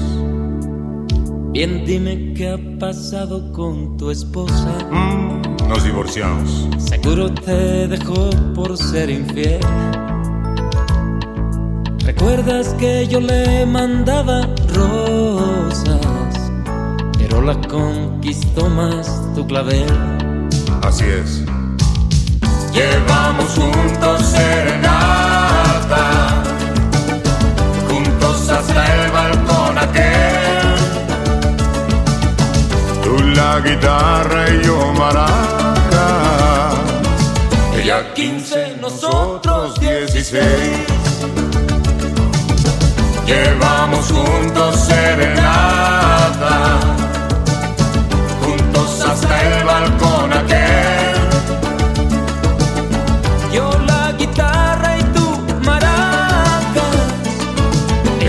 Bien, 1.57 1.87
dime 1.87 2.35
qué 2.35 2.51
ha 2.51 2.59
pasado 2.79 3.51
con 3.51 3.97
tu 3.97 4.11
esposa. 4.11 4.77
Mm, 4.91 5.67
nos 5.67 5.85
divorciamos. 5.85 6.69
Seguro 6.77 7.33
te 7.33 7.89
dejó 7.89 8.29
por 8.55 8.77
ser 8.77 9.09
infiel. 9.09 9.61
¿Recuerdas 12.01 12.75
que 12.79 13.09
yo 13.09 13.21
le 13.21 13.65
mandaba 13.65 14.47
rosas? 14.75 15.99
Pero 17.17 17.41
la 17.41 17.59
conquistó 17.63 18.69
más 18.69 19.11
tu 19.35 19.47
clavel. 19.47 19.87
Así 20.83 21.07
es. 21.07 21.43
Llevamos 22.75 23.49
juntos 23.55 24.27
serenata, 24.27 24.83
juntos 27.89 28.51
hasta 28.51 28.93
el 28.93 28.96
la 33.47 33.61
guitarra 33.61 34.43
y 34.51 34.65
yo 34.65 34.93
maracas. 34.93 36.75
Ella 37.79 37.99
15, 38.15 38.79
nosotros 38.81 39.79
16. 39.81 40.43
Llevamos 43.27 44.05
juntos 44.17 44.73
serenata, 44.89 46.55
juntos 48.43 48.91
hasta 49.11 49.35
el 49.49 49.65
balcón 49.65 50.33
aquel. 50.41 51.17
Yo 53.53 53.67
la 53.91 54.13
guitarra 54.21 54.99
y 54.99 55.03
tú 55.17 55.27
maracas. 55.69 56.95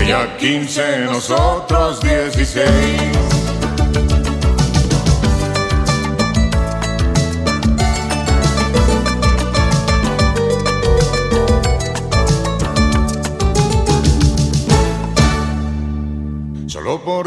Ella 0.00 0.36
15, 0.38 1.06
nosotros 1.12 2.00
16. 2.00 3.37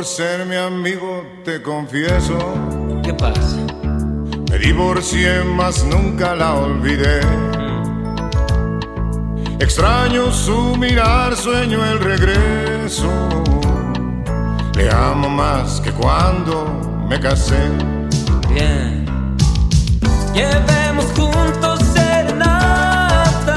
Por 0.02 0.08
ser 0.08 0.48
mi 0.48 0.56
amigo 0.56 1.24
te 1.46 1.62
confieso. 1.62 2.36
¿Qué 3.04 3.14
pasa? 3.14 3.58
Me 4.50 4.58
divorcié, 4.58 5.44
mas 5.44 5.84
nunca 5.84 6.34
la 6.34 6.56
olvidé. 6.56 7.22
Extraño 9.60 10.32
su 10.32 10.76
mirar, 10.76 11.36
sueño 11.36 11.86
el 11.86 12.00
regreso. 12.00 13.12
Le 14.74 14.90
amo 14.90 15.30
más 15.30 15.80
que 15.82 15.92
cuando 15.92 17.06
me 17.08 17.20
casé. 17.20 17.62
Bien. 18.50 19.06
Llevemos 20.34 21.06
juntos 21.16 21.80
serenata. 21.94 23.56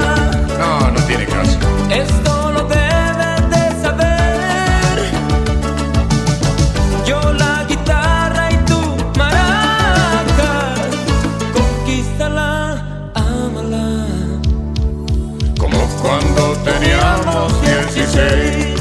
No, 0.59 0.91
no 0.91 1.01
tiene 1.07 1.25
caso. 1.25 1.57
Esto 1.89 2.34
16. 18.15 18.79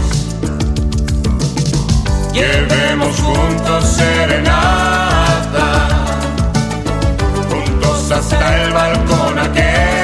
Llevemos 2.32 3.20
juntos 3.20 3.84
serenata. 3.96 5.68
Juntos 7.48 8.10
hasta 8.12 8.62
el 8.62 8.72
balcón 8.72 9.38
aquel. 9.38 10.03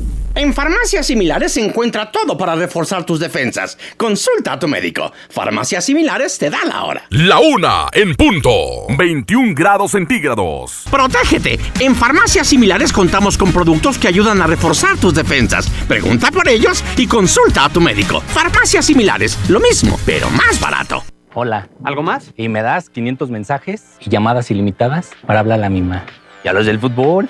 En 0.51 0.55
farmacias 0.55 1.07
similares 1.07 1.53
se 1.53 1.63
encuentra 1.63 2.11
todo 2.11 2.37
para 2.37 2.55
reforzar 2.55 3.05
tus 3.05 3.21
defensas. 3.21 3.77
Consulta 3.95 4.51
a 4.51 4.59
tu 4.59 4.67
médico. 4.67 5.13
Farmacias 5.29 5.85
similares 5.85 6.37
te 6.37 6.49
da 6.49 6.65
la 6.65 6.83
hora. 6.83 7.03
La 7.09 7.39
una 7.39 7.87
en 7.93 8.15
punto. 8.15 8.51
21 8.97 9.53
grados 9.55 9.91
centígrados. 9.91 10.83
Protégete. 10.91 11.57
En 11.79 11.95
farmacias 11.95 12.47
similares 12.47 12.91
contamos 12.91 13.37
con 13.37 13.53
productos 13.53 13.97
que 13.97 14.09
ayudan 14.09 14.41
a 14.41 14.47
reforzar 14.47 14.97
tus 14.97 15.13
defensas. 15.13 15.69
Pregunta 15.87 16.29
por 16.31 16.49
ellos 16.49 16.83
y 16.97 17.07
consulta 17.07 17.63
a 17.63 17.69
tu 17.69 17.79
médico. 17.79 18.19
Farmacias 18.19 18.85
similares, 18.85 19.39
lo 19.47 19.61
mismo, 19.61 19.97
pero 20.05 20.29
más 20.31 20.59
barato. 20.59 21.01
Hola. 21.33 21.69
¿Algo 21.85 22.03
más? 22.03 22.33
Y 22.35 22.49
me 22.49 22.61
das 22.61 22.89
500 22.89 23.29
mensajes 23.29 23.95
y 24.01 24.09
llamadas 24.09 24.51
ilimitadas 24.51 25.11
para 25.25 25.39
hablar 25.39 25.59
a 25.59 25.61
la 25.61 25.69
misma. 25.69 26.03
¿Y 26.43 26.49
a 26.49 26.53
los 26.53 26.65
del 26.65 26.77
fútbol? 26.77 27.29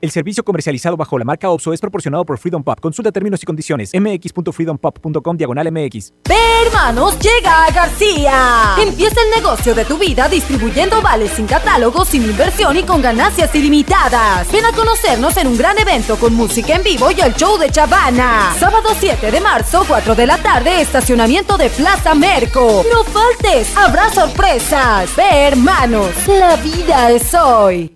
El 0.00 0.10
servicio 0.10 0.44
comercializado 0.44 0.96
bajo 0.96 1.18
la 1.18 1.24
marca 1.24 1.48
OPSO 1.48 1.72
es 1.72 1.80
proporcionado 1.80 2.24
por 2.24 2.38
Freedom 2.38 2.62
Pop. 2.62 2.78
Consulta 2.80 3.10
términos 3.10 3.42
y 3.42 3.46
condiciones. 3.46 3.92
mx.freedompop.com 3.94 5.36
diagonal 5.36 5.72
mx. 5.72 6.12
Hermanos, 6.66 7.18
llega 7.18 7.64
a 7.64 7.70
García. 7.70 8.76
Empieza 8.78 9.20
el 9.22 9.42
negocio 9.42 9.74
de 9.74 9.84
tu 9.84 9.96
vida 9.96 10.28
distribuyendo 10.28 11.00
vales 11.00 11.30
sin 11.30 11.46
catálogo, 11.46 12.04
sin 12.04 12.24
inversión 12.24 12.76
y 12.76 12.82
con 12.82 13.00
ganancias 13.00 13.54
ilimitadas. 13.54 14.50
Ven 14.52 14.64
a 14.66 14.72
conocernos 14.72 15.36
en 15.38 15.46
un 15.46 15.56
gran 15.56 15.78
evento 15.78 16.16
con 16.16 16.34
música 16.34 16.76
en 16.76 16.82
vivo 16.82 17.10
y 17.10 17.20
el 17.20 17.34
show 17.34 17.56
de 17.56 17.70
Chavana. 17.70 18.54
Sábado 18.58 18.90
7 18.98 19.30
de 19.30 19.40
marzo, 19.40 19.84
4 19.88 20.14
de 20.14 20.26
la 20.26 20.36
tarde, 20.38 20.80
estacionamiento 20.80 21.56
de 21.56 21.70
Plaza 21.70 22.14
Merco. 22.14 22.84
No 22.92 23.04
faltes, 23.04 23.74
habrá 23.76 24.10
sorpresas. 24.10 25.14
Ve, 25.16 25.46
hermanos, 25.46 26.10
la 26.26 26.56
vida 26.56 27.10
es 27.10 27.32
hoy. 27.32 27.95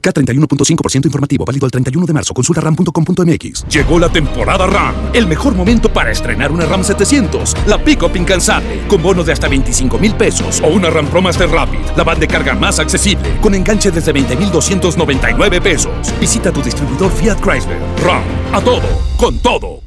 K31.5% 0.00 1.06
informativo, 1.06 1.44
válido 1.44 1.66
al 1.66 1.70
31 1.70 2.06
de 2.06 2.12
marzo. 2.12 2.34
Consulta 2.34 2.60
ram.com.mx. 2.60 3.66
Llegó 3.68 3.98
la 3.98 4.08
temporada 4.08 4.66
RAM, 4.66 4.94
el 5.12 5.26
mejor 5.26 5.54
momento 5.54 5.92
para 5.92 6.10
estrenar 6.10 6.52
una 6.52 6.66
RAM 6.66 6.84
700, 6.84 7.56
la 7.66 7.82
pick-up 7.82 8.16
incansable, 8.16 8.86
con 8.88 9.02
bonos 9.02 9.26
de 9.26 9.32
hasta 9.32 9.48
25 9.48 9.98
mil 9.98 10.14
pesos, 10.14 10.60
o 10.60 10.68
una 10.68 10.90
RAM 10.90 11.06
Pro 11.06 11.22
Master 11.22 11.48
Rapid, 11.48 11.96
la 11.96 12.04
van 12.04 12.20
de 12.20 12.28
carga 12.28 12.54
más 12.54 12.78
accesible, 12.78 13.38
con 13.40 13.54
enganche 13.54 13.90
desde 13.90 14.12
20,299 14.12 15.60
pesos. 15.60 15.92
Visita 16.20 16.52
tu 16.52 16.62
distribuidor 16.62 17.10
Fiat 17.10 17.40
Chrysler. 17.40 17.78
RAM, 18.02 18.22
a 18.52 18.60
todo, 18.60 18.88
con 19.16 19.38
todo. 19.38 19.80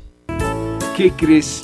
¿Qué 0.95 1.11
crees? 1.11 1.63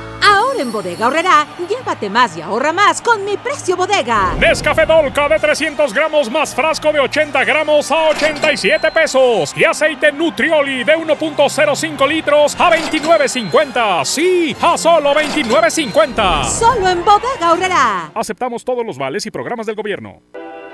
Ahora 0.31 0.61
en 0.61 0.71
Bodega 0.71 1.07
Horrera, 1.07 1.45
llévate 1.67 2.09
más 2.09 2.37
y 2.37 2.41
ahorra 2.41 2.71
más 2.71 3.01
con 3.01 3.25
mi 3.25 3.35
precio 3.35 3.75
bodega. 3.75 4.33
Nescafé 4.39 4.85
Dolca 4.85 5.27
de 5.27 5.39
300 5.39 5.93
gramos 5.93 6.31
más 6.31 6.55
frasco 6.55 6.93
de 6.93 7.01
80 7.01 7.43
gramos 7.43 7.91
a 7.91 8.09
87 8.09 8.91
pesos. 8.91 9.53
Y 9.57 9.65
aceite 9.65 10.11
Nutrioli 10.11 10.85
de 10.85 10.95
1.05 10.95 12.07
litros 12.07 12.55
a 12.57 12.71
29.50. 12.71 14.05
Sí, 14.05 14.55
a 14.61 14.77
solo 14.77 15.13
29.50. 15.13 16.45
Solo 16.49 16.87
en 16.87 17.03
Bodega 17.03 17.51
Horrera. 17.51 18.11
Aceptamos 18.15 18.63
todos 18.63 18.85
los 18.85 18.97
vales 18.97 19.25
y 19.25 19.31
programas 19.31 19.65
del 19.65 19.75
gobierno. 19.75 20.21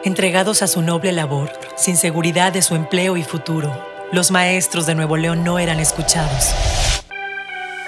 Entregados 0.03 0.61
a 0.61 0.67
su 0.67 0.83
noble 0.83 1.11
labor, 1.11 1.51
sin 1.75 1.97
seguridad 1.97 2.53
de 2.53 2.61
su 2.61 2.75
empleo 2.75 3.17
y 3.17 3.23
futuro, 3.23 3.73
los 4.11 4.29
maestros 4.29 4.85
de 4.85 4.93
Nuevo 4.93 5.17
León 5.17 5.43
no 5.43 5.57
eran 5.57 5.79
escuchados. 5.79 6.53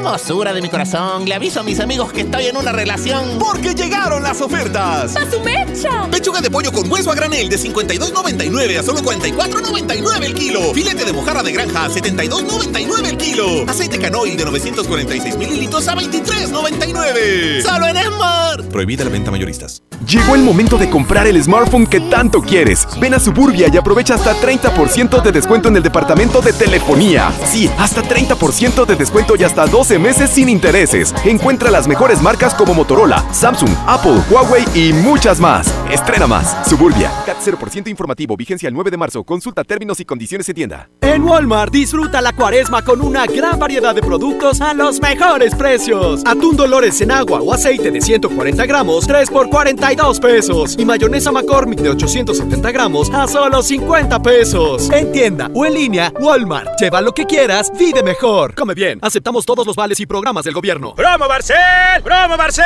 Hermosura 0.00 0.54
de 0.54 0.62
mi 0.62 0.70
corazón, 0.70 1.26
le 1.26 1.34
aviso 1.34 1.60
a 1.60 1.62
mis 1.62 1.78
amigos 1.78 2.10
que 2.10 2.22
estoy 2.22 2.46
en 2.46 2.56
una 2.56 2.72
relación. 2.72 3.38
Porque 3.38 3.74
llegaron 3.74 4.22
las 4.22 4.40
ofertas. 4.40 5.14
¡A 5.14 5.30
su 5.30 5.40
mecha! 5.40 6.08
Pechuga 6.10 6.40
de 6.40 6.50
pollo 6.50 6.72
con 6.72 6.90
hueso 6.90 7.12
a 7.12 7.14
granel 7.14 7.50
de 7.50 7.58
52.99 7.58 8.78
a 8.78 8.82
solo 8.82 9.00
44.99 9.00 10.24
el 10.24 10.32
kilo. 10.32 10.72
Filete 10.72 11.04
de 11.04 11.12
mojarra 11.12 11.42
de 11.42 11.52
granja 11.52 11.84
a 11.84 11.90
72.99 11.90 13.08
el 13.08 13.16
kilo. 13.18 13.44
Aceite 13.68 13.98
canoil 13.98 14.38
de 14.38 14.46
946 14.46 15.36
mililitros 15.36 15.86
a 15.86 15.94
23.99. 15.94 17.60
¡Solo 17.62 17.86
en 17.86 17.96
Esmar! 17.98 18.62
Prohibida 18.70 19.04
la 19.04 19.10
venta 19.10 19.30
mayoristas. 19.30 19.82
Llegó 20.08 20.34
el 20.34 20.42
momento 20.42 20.78
de 20.78 20.88
comprar 20.88 21.26
el 21.26 21.40
smartphone 21.42 21.86
que 21.86 22.00
tanto 22.00 22.40
quieres. 22.40 22.88
Ven 22.98 23.12
a 23.12 23.20
Suburbia 23.20 23.68
y 23.70 23.76
aprovecha 23.76 24.14
hasta 24.14 24.34
30% 24.34 25.22
de 25.22 25.30
descuento 25.30 25.68
en 25.68 25.76
el 25.76 25.82
departamento 25.82 26.40
de 26.40 26.54
telefonía. 26.54 27.30
Sí, 27.44 27.70
hasta 27.78 28.02
30% 28.02 28.86
de 28.86 28.96
descuento 28.96 29.36
y 29.36 29.44
hasta 29.44 29.66
12 29.66 29.89
meses 29.98 30.30
sin 30.30 30.48
intereses. 30.48 31.14
Encuentra 31.24 31.70
las 31.70 31.88
mejores 31.88 32.22
marcas 32.22 32.54
como 32.54 32.74
Motorola, 32.74 33.24
Samsung, 33.32 33.70
Apple, 33.86 34.18
Huawei 34.30 34.64
y 34.74 34.92
muchas 34.92 35.40
más. 35.40 35.72
Estrena 35.90 36.26
más. 36.26 36.68
Suburbia. 36.68 37.10
CAT 37.26 37.38
0% 37.44 37.88
informativo. 37.88 38.36
Vigencia 38.36 38.68
el 38.68 38.74
9 38.74 38.90
de 38.90 38.96
marzo. 38.96 39.24
Consulta 39.24 39.64
términos 39.64 40.00
y 40.00 40.04
condiciones 40.04 40.48
en 40.48 40.54
tienda. 40.54 40.90
En 41.00 41.24
Walmart 41.24 41.72
disfruta 41.72 42.20
la 42.20 42.32
cuaresma 42.32 42.82
con 42.82 43.00
una 43.00 43.26
gran 43.26 43.58
variedad 43.58 43.94
de 43.94 44.02
productos 44.02 44.60
a 44.60 44.74
los 44.74 45.00
mejores 45.00 45.54
precios. 45.54 46.22
Atún 46.24 46.56
Dolores 46.56 47.00
en 47.00 47.10
agua 47.10 47.40
o 47.40 47.52
aceite 47.52 47.90
de 47.90 48.00
140 48.00 48.66
gramos, 48.66 49.06
3 49.06 49.30
por 49.30 49.50
42 49.50 50.20
pesos. 50.20 50.76
Y 50.78 50.84
mayonesa 50.84 51.32
McCormick 51.32 51.80
de 51.80 51.90
870 51.90 52.70
gramos 52.70 53.10
a 53.10 53.26
solo 53.26 53.62
50 53.62 54.22
pesos. 54.22 54.90
En 54.90 55.10
tienda 55.12 55.50
o 55.54 55.64
en 55.66 55.74
línea, 55.74 56.12
Walmart. 56.20 56.78
Lleva 56.78 57.00
lo 57.00 57.12
que 57.12 57.26
quieras, 57.26 57.72
vive 57.78 58.02
mejor. 58.02 58.54
Come 58.54 58.74
bien. 58.74 58.98
Aceptamos 59.02 59.44
todos 59.46 59.66
los 59.66 59.76
vales 59.80 59.98
y 59.98 60.06
programas 60.06 60.44
del 60.44 60.52
gobierno. 60.52 60.94
¡Promo 60.94 61.26
Barcel! 61.26 62.02
¡Promo 62.04 62.36
Barcel! 62.36 62.64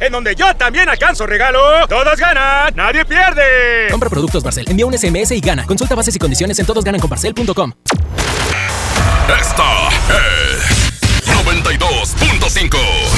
En 0.00 0.10
donde 0.12 0.34
yo 0.34 0.54
también 0.56 0.88
alcanzo 0.88 1.24
regalo. 1.24 1.86
Todos 1.86 2.18
ganan, 2.18 2.74
nadie 2.74 3.04
pierde. 3.04 3.86
Compra 3.90 4.10
productos 4.10 4.42
Barcel, 4.42 4.68
envía 4.68 4.84
un 4.84 4.98
SMS 4.98 5.30
y 5.30 5.40
gana. 5.40 5.64
Consulta 5.66 5.94
bases 5.94 6.16
y 6.16 6.18
condiciones 6.18 6.58
en 6.58 6.66
todosgananconbarcel.com. 6.66 7.72
Esta 9.40 9.88
es 10.10 10.92
92.5. 11.26 13.17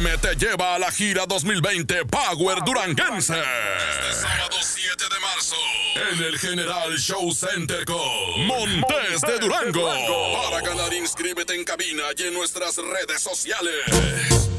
FM 0.00 0.18
te 0.18 0.34
lleva 0.34 0.74
a 0.74 0.78
la 0.78 0.90
gira 0.90 1.26
2020 1.26 2.06
Power 2.06 2.64
Duranguense. 2.64 3.34
Este 3.34 4.14
sábado 4.14 4.56
7 4.58 5.04
de 5.04 5.20
marzo 5.20 5.56
en 6.10 6.24
el 6.24 6.38
General 6.38 6.96
Show 6.96 7.30
Center 7.32 7.84
con 7.84 8.46
Montes 8.46 9.20
de 9.20 9.38
Durango. 9.38 9.92
Para 10.42 10.62
ganar, 10.62 10.94
inscríbete 10.94 11.54
en 11.54 11.64
cabina 11.64 12.04
y 12.16 12.22
en 12.22 12.32
nuestras 12.32 12.76
redes 12.76 13.20
sociales. 13.20 14.50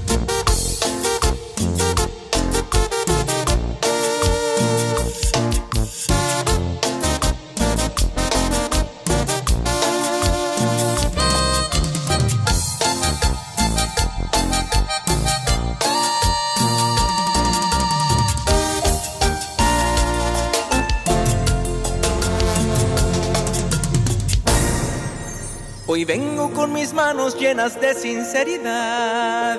Con 26.61 26.73
mis 26.73 26.93
manos 26.93 27.39
llenas 27.39 27.81
de 27.81 27.95
sinceridad, 27.95 29.57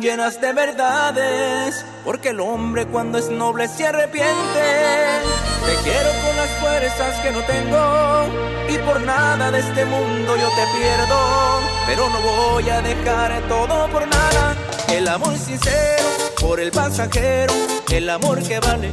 llenas 0.00 0.40
de 0.40 0.54
verdades, 0.54 1.84
porque 2.02 2.30
el 2.30 2.40
hombre 2.40 2.86
cuando 2.86 3.18
es 3.18 3.28
noble 3.28 3.68
se 3.68 3.86
arrepiente. 3.86 4.62
Te 5.66 5.74
quiero 5.84 6.08
con 6.24 6.36
las 6.38 6.50
fuerzas 6.58 7.20
que 7.20 7.30
no 7.30 7.42
tengo 7.42 8.26
y 8.70 8.78
por 8.78 9.02
nada 9.02 9.50
de 9.50 9.58
este 9.58 9.84
mundo 9.84 10.34
yo 10.34 10.48
te 10.48 10.78
pierdo, 10.78 11.60
pero 11.86 12.08
no 12.08 12.20
voy 12.22 12.70
a 12.70 12.80
dejar 12.80 13.42
todo 13.46 13.86
por 13.90 14.08
nada. 14.08 14.56
El 14.88 15.08
amor 15.08 15.36
sincero 15.36 16.08
por 16.40 16.58
el 16.58 16.70
pasajero, 16.70 17.52
el 17.90 18.08
amor 18.08 18.42
que 18.42 18.60
vale 18.60 18.90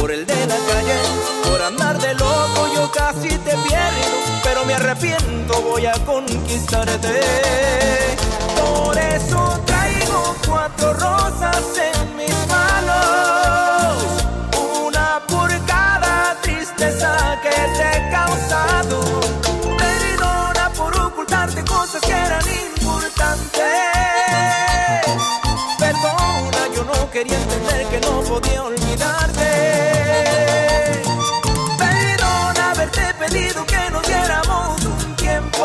por 0.00 0.10
el 0.10 0.26
de 0.26 0.46
la 0.46 0.56
calle, 0.56 0.98
por 1.44 1.62
andar 1.62 1.98
de 1.98 2.14
loco 2.14 2.68
yo 2.74 2.90
casi 2.92 3.28
te 3.28 3.50
pierdo, 3.50 4.16
pero 4.42 4.64
me 4.64 4.74
arrepiento, 4.74 5.60
voy 5.62 5.86
a 5.86 5.92
conquistarte. 6.04 7.20
Por 8.56 8.96
eso 8.98 9.60
traigo 9.64 10.36
cuatro 10.46 10.92
rosas 10.94 11.62
en 11.90 12.16
mis 12.16 12.36
manos, 12.48 14.02
una 14.84 15.22
por 15.26 15.50
cada 15.66 16.36
tristeza 16.42 17.38
que 17.42 17.50
te 17.50 17.96
he 17.96 18.10
causado. 18.10 19.00
Perdona 19.78 20.70
por 20.76 20.96
ocultarte 20.98 21.64
cosas 21.64 22.00
que 22.02 22.12
eran 22.12 22.44
importantes. 22.44 23.95
Quería 27.16 27.40
entender 27.40 27.86
que 27.86 28.00
no 28.00 28.20
podía 28.20 28.62
olvidarte. 28.62 29.48
Perdona 31.78 32.70
haberte 32.72 33.14
pedido 33.18 33.64
que 33.64 33.90
nos 33.90 34.02
diéramos 34.06 34.84
un 34.84 35.16
tiempo. 35.16 35.64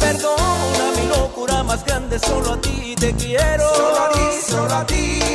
Perdona 0.00 0.84
mi 0.96 1.06
locura 1.08 1.62
más 1.64 1.84
grande, 1.84 2.18
solo 2.18 2.54
a 2.54 2.60
ti 2.62 2.94
te 2.98 3.14
quiero. 3.14 3.68
Solo 3.74 4.00
a 4.04 4.12
ti, 4.12 4.50
solo 4.50 4.74
a 4.74 4.86
ti. 4.86 5.25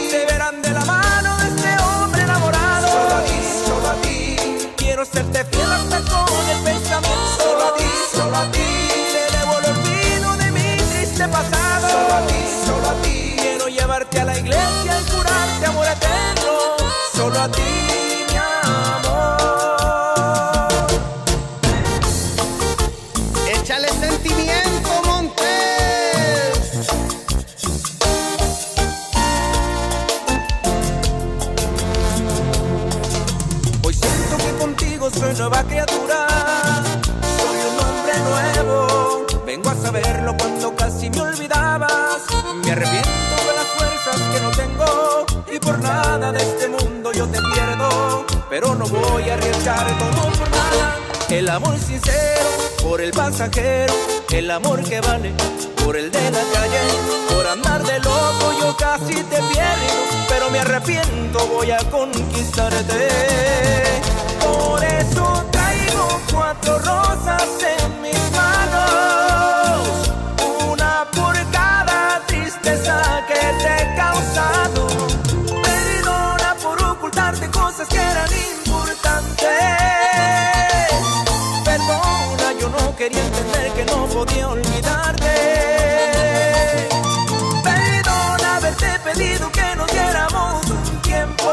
El 51.30 51.50
amor 51.50 51.80
sincero 51.80 52.50
por 52.84 53.00
el 53.00 53.12
pasajero. 53.12 53.94
El 54.32 54.52
amor 54.52 54.84
que 54.84 55.00
vale 55.00 55.32
por 55.84 55.96
el 55.96 56.12
de 56.12 56.32
la 56.32 56.44
calle. 56.54 56.80
Por 57.30 57.48
andar 57.48 57.82
de 57.84 58.00
loco 58.00 58.54
yo 58.60 58.76
casi 58.76 59.16
te 59.16 59.38
pierdo. 59.38 60.28
Pero 60.28 60.50
me 60.50 60.60
arrepiento, 60.60 61.48
voy 61.48 61.72
a 61.72 61.78
conquistarte. 61.90 63.08
Por 64.42 64.84
eso 64.84 65.46
traigo 65.52 66.22
cuatro 66.34 66.80
rosas 66.80 67.48
en 67.62 68.02
mis 68.02 68.31
que 83.84 83.92
no 83.92 84.06
podía 84.08 84.48
olvidarte. 84.48 85.34
Perdona 87.64 88.56
haberte 88.58 89.00
pedido 89.04 89.52
que 89.52 89.76
nos 89.76 89.92
diéramos 89.92 90.70
un 90.70 91.02
tiempo. 91.02 91.50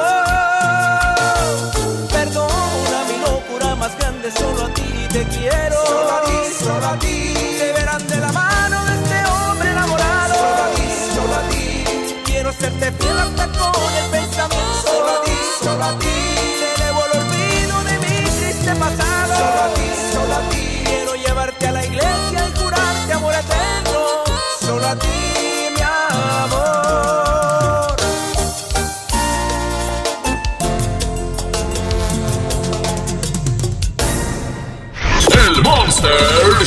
Perdona 2.12 2.98
mi 3.08 3.16
locura 3.26 3.74
más 3.76 3.96
grande, 3.98 4.30
solo 4.32 4.64
a 4.64 4.74
ti 4.74 5.08
te 5.12 5.24
quiero. 5.24 5.76
Solo 5.86 6.12
a 6.12 6.22
ti, 6.22 6.64
solo 6.64 6.86
a 6.86 6.98
ti. 6.98 7.34
Te 7.58 7.72
verán 7.72 8.06
de 8.06 8.16
la 8.16 8.32
mano 8.32 8.84
de 8.86 8.94
este 8.94 9.18
hombre 9.26 9.70
enamorado. 9.70 10.34
Solo 10.34 10.62
a 10.64 10.70
ti, 10.76 10.88
solo 11.14 11.34
a 11.34 11.42
ti. 11.50 11.84
Quiero 12.24 12.52
serte 12.52 12.92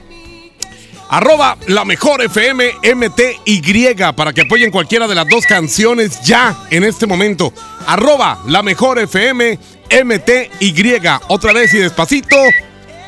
Arroba 1.09 1.57
la 1.65 1.83
mejor 1.83 2.21
FM 2.21 2.73
MTY 2.95 3.95
para 4.15 4.31
que 4.31 4.41
apoyen 4.41 4.69
cualquiera 4.69 5.07
de 5.07 5.15
las 5.15 5.27
dos 5.27 5.47
canciones 5.47 6.21
ya 6.21 6.55
en 6.69 6.83
este 6.83 7.07
momento. 7.07 7.51
Arroba 7.87 8.43
la 8.45 8.61
mejor 8.61 8.99
FM 8.99 9.57
MTY. 10.03 10.99
Otra 11.27 11.53
vez 11.53 11.73
y 11.73 11.79
despacito. 11.79 12.37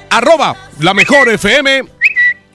Arroba 0.09 0.55
la 0.79 0.95
mejor 0.95 1.29
FM 1.29 1.94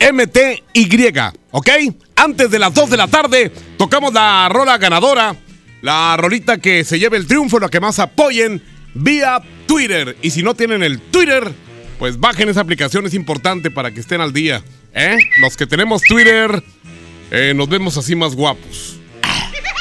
MTY, 0.01 1.13
¿ok? 1.51 1.69
Antes 2.17 2.51
de 2.51 2.59
las 2.59 2.75
2 2.75 2.91
de 2.91 2.97
la 2.97 3.09
tarde, 3.09 3.53
tocamos 3.77 4.13
la 4.13 4.49
rola 4.49 4.79
ganadora, 4.79 5.37
la 5.83 6.17
rolita 6.17 6.59
que 6.59 6.85
se 6.85 6.99
lleve 6.99 7.17
el 7.17 7.27
triunfo, 7.27 7.59
la 7.59 7.69
que 7.69 7.81
más 7.81 7.99
apoyen 7.99 8.63
vía 8.95 9.43
Twitter. 9.67 10.17
Y 10.23 10.31
si 10.31 10.43
no 10.43 10.55
tienen 10.55 10.83
el 10.83 11.01
Twitter, 11.01 11.53
pues 11.99 12.19
bajen 12.19 12.49
esa 12.49 12.63
aplicación, 12.63 13.07
es 13.07 13.15
importante 13.15 13.71
para 13.71 13.91
que 13.91 14.01
estén 14.01 14.21
al 14.21 14.33
día, 14.33 14.63
¿eh? 14.95 15.17
Los 15.39 15.57
que 15.57 15.67
tenemos 15.67 16.03
Twitter, 16.03 16.63
eh, 17.31 17.53
nos 17.55 17.69
vemos 17.69 17.97
así 17.97 18.17
más 18.17 18.35
guapos. 18.35 18.97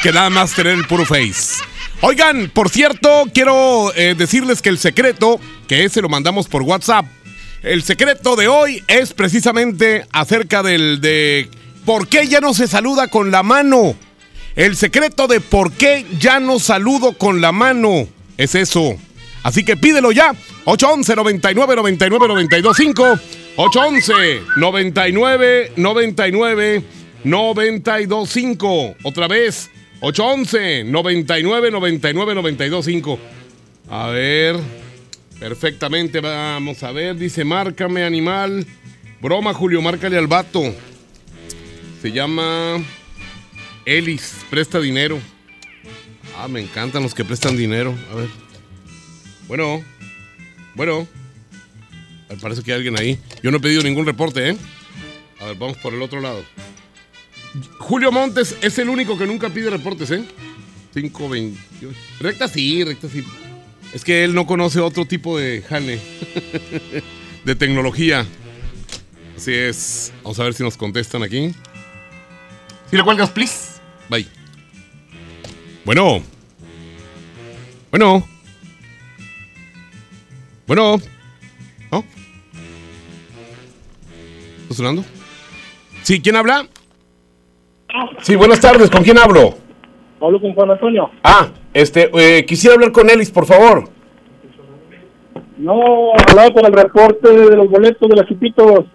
Que 0.04 0.12
nada 0.12 0.30
más 0.30 0.54
tener 0.54 0.74
el 0.74 0.86
puro 0.86 1.06
face. 1.06 1.64
Oigan, 2.02 2.50
por 2.54 2.70
cierto, 2.70 3.26
quiero 3.34 3.94
eh, 3.96 4.16
decirles 4.18 4.62
que 4.62 4.70
el 4.70 4.78
secreto, 4.78 5.40
que 5.68 5.84
ese 5.84 6.02
lo 6.02 6.08
mandamos 6.08 6.48
por 6.48 6.62
WhatsApp, 6.62 7.06
el 7.64 7.84
secreto 7.84 8.36
de 8.36 8.48
hoy 8.48 8.84
es 8.88 9.14
precisamente 9.14 10.06
acerca 10.11 10.64
del 10.64 11.02
de 11.02 11.49
por 11.86 12.07
qué 12.07 12.27
ya 12.27 12.40
no 12.40 12.53
se 12.53 12.68
saluda 12.68 13.07
con 13.07 13.31
la 13.31 13.44
mano. 13.44 13.95
El 14.56 14.76
secreto 14.76 15.27
de 15.27 15.41
por 15.41 15.72
qué 15.73 16.06
ya 16.19 16.40
no 16.40 16.60
saludo 16.60 17.14
con 17.18 17.41
la 17.41 17.52
mano 17.52 18.07
es 18.38 18.56
eso. 18.56 18.98
Así 19.44 19.64
que 19.64 19.77
pídelo 19.77 20.11
ya. 20.11 20.34
811 20.65 21.15
99 21.15 21.76
99 21.76 22.14
925 22.36 23.19
811 23.56 24.41
99 24.57 25.72
99 25.76 26.84
925 27.23 28.95
Otra 29.03 29.27
vez. 29.27 29.69
811 30.02 30.84
99 30.86 31.72
99 31.72 32.36
925 32.36 33.19
A 33.90 34.07
ver. 34.07 34.56
Perfectamente, 35.40 36.20
vamos 36.20 36.84
a 36.84 36.91
ver. 36.91 37.16
Dice, 37.16 37.45
márcame 37.45 38.03
animal. 38.03 38.66
Broma, 39.22 39.53
Julio, 39.53 39.82
márcale 39.82 40.18
al 40.18 40.28
vato. 40.28 40.61
Se 42.02 42.11
llama 42.11 42.78
Elis, 43.86 44.36
presta 44.49 44.80
dinero. 44.80 45.20
Ah, 46.38 46.48
me 46.48 46.61
encantan 46.61 47.03
los 47.03 47.14
que 47.14 47.24
prestan 47.24 47.56
dinero. 47.56 47.95
A 48.11 48.16
ver. 48.16 48.30
Bueno, 49.48 49.84
bueno. 50.76 51.07
Parece 52.41 52.61
que 52.61 52.72
hay 52.72 52.78
alguien 52.78 52.99
ahí. 52.99 53.20
Yo 53.41 53.49
no 53.49 53.57
he 53.57 53.60
pedido 53.61 53.82
ningún 53.82 54.06
reporte, 54.06 54.49
¿eh? 54.49 54.57
A 55.40 55.45
ver, 55.45 55.56
vamos 55.56 55.78
por 55.78 55.94
el 55.94 56.02
otro 56.02 56.22
lado. 56.22 56.44
Julio 57.80 58.11
Montes 58.11 58.56
es 58.61 58.78
el 58.78 58.90
único 58.90 59.18
que 59.18 59.26
nunca 59.26 59.49
pide 59.49 59.70
reportes, 59.70 60.11
¿eh? 60.11 60.24
528. 60.94 61.98
Recta 62.20 62.48
sí, 62.48 62.84
recta 62.84 63.07
sí. 63.10 63.24
Es 63.94 64.03
que 64.03 64.24
él 64.24 64.36
no 64.36 64.45
conoce 64.45 64.80
otro 64.80 65.06
tipo 65.06 65.38
de 65.38 65.61
jale. 65.61 65.99
de 67.45 67.56
tecnología. 67.56 68.26
Así 69.36 69.53
es. 69.53 70.14
Vamos 70.24 70.40
a 70.40 70.44
ver 70.44 70.53
si 70.53 70.64
nos 70.64 70.78
contestan 70.78 71.24
aquí. 71.24 71.53
Si 72.90 72.98
le 72.98 73.03
cuelgas, 73.03 73.30
please. 73.30 73.80
Bye. 74.10 74.28
Bueno. 75.86 76.22
Bueno. 77.90 78.28
Bueno. 80.68 80.98
¿No? 81.91 82.06
¿Está 84.64 84.76
sonando? 84.76 85.03
Sí, 86.03 86.22
¿quién 86.22 86.36
habla? 86.36 86.68
Sí, 88.22 88.36
buenas 88.36 88.60
tardes. 88.60 88.90
¿Con 88.90 89.03
quién 89.03 89.18
hablo? 89.18 89.57
Hablo 90.22 90.40
con 90.40 90.53
Juan 90.53 90.72
Antonio. 90.72 91.10
Ah, 91.24 91.49
este, 91.74 92.10
eh, 92.14 92.46
quisiera 92.46 92.76
hablar 92.76 92.91
con 92.91 93.10
Elis, 93.10 93.30
por 93.32 93.46
favor. 93.46 93.90
No, 95.58 96.12
hablaba 96.16 96.54
con 96.54 96.66
el 96.66 96.74
reporte 96.74 97.30
de 97.30 97.56
los 97.56 97.70
boletos 97.70 98.10
de 98.10 98.16
las 98.16 98.28
chupitos. 98.28 98.86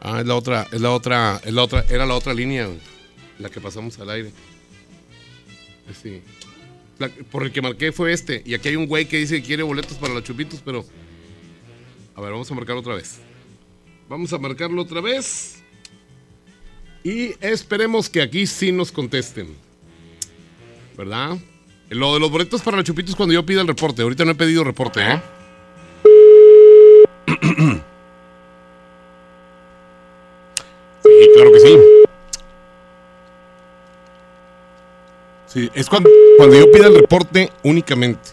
Ah, 0.00 0.20
es 0.20 0.26
la 0.26 0.34
otra, 0.34 0.66
es 0.72 0.80
la 0.80 0.90
otra, 0.90 1.40
es 1.44 1.52
la 1.52 1.62
otra, 1.62 1.84
era 1.88 2.04
la 2.06 2.14
otra 2.14 2.34
línea, 2.34 2.66
güey, 2.66 2.80
la 3.38 3.48
que 3.48 3.60
pasamos 3.60 3.98
al 4.00 4.10
aire. 4.10 4.32
Sí. 6.02 6.22
La- 6.98 7.08
por 7.30 7.44
el 7.44 7.52
que 7.52 7.62
marqué 7.62 7.92
fue 7.92 8.12
este. 8.12 8.42
Y 8.44 8.54
aquí 8.54 8.68
hay 8.68 8.76
un 8.76 8.86
güey 8.86 9.06
que 9.06 9.18
dice 9.18 9.40
que 9.40 9.46
quiere 9.46 9.62
boletos 9.62 9.96
para 9.98 10.12
los 10.14 10.24
chupitos, 10.24 10.60
pero. 10.64 10.84
A 12.14 12.20
ver, 12.20 12.32
vamos 12.32 12.50
a 12.50 12.54
marcarlo 12.54 12.80
otra 12.80 12.94
vez. 12.94 13.20
Vamos 14.08 14.32
a 14.32 14.38
marcarlo 14.38 14.82
otra 14.82 15.00
vez. 15.00 15.62
Y 17.04 17.34
esperemos 17.40 18.08
que 18.10 18.22
aquí 18.22 18.46
sí 18.46 18.70
nos 18.72 18.90
contesten. 18.92 19.54
¿Verdad? 20.96 21.36
Lo 21.94 22.14
de 22.14 22.20
los 22.20 22.30
boletos 22.30 22.62
para 22.62 22.78
la 22.78 22.82
chupitos 22.82 23.14
cuando 23.14 23.34
yo 23.34 23.44
pida 23.44 23.60
el 23.60 23.68
reporte. 23.68 24.00
Ahorita 24.02 24.24
no 24.24 24.30
he 24.30 24.34
pedido 24.34 24.64
reporte, 24.64 25.00
¿eh? 25.02 25.20
sí, 31.02 31.30
claro 31.34 31.52
que 31.52 31.60
sí. 31.60 31.78
Sí, 35.46 35.70
es 35.74 35.86
cuando, 35.90 36.08
cuando 36.38 36.56
yo 36.56 36.72
pida 36.72 36.86
el 36.86 36.98
reporte 36.98 37.52
únicamente. 37.62 38.30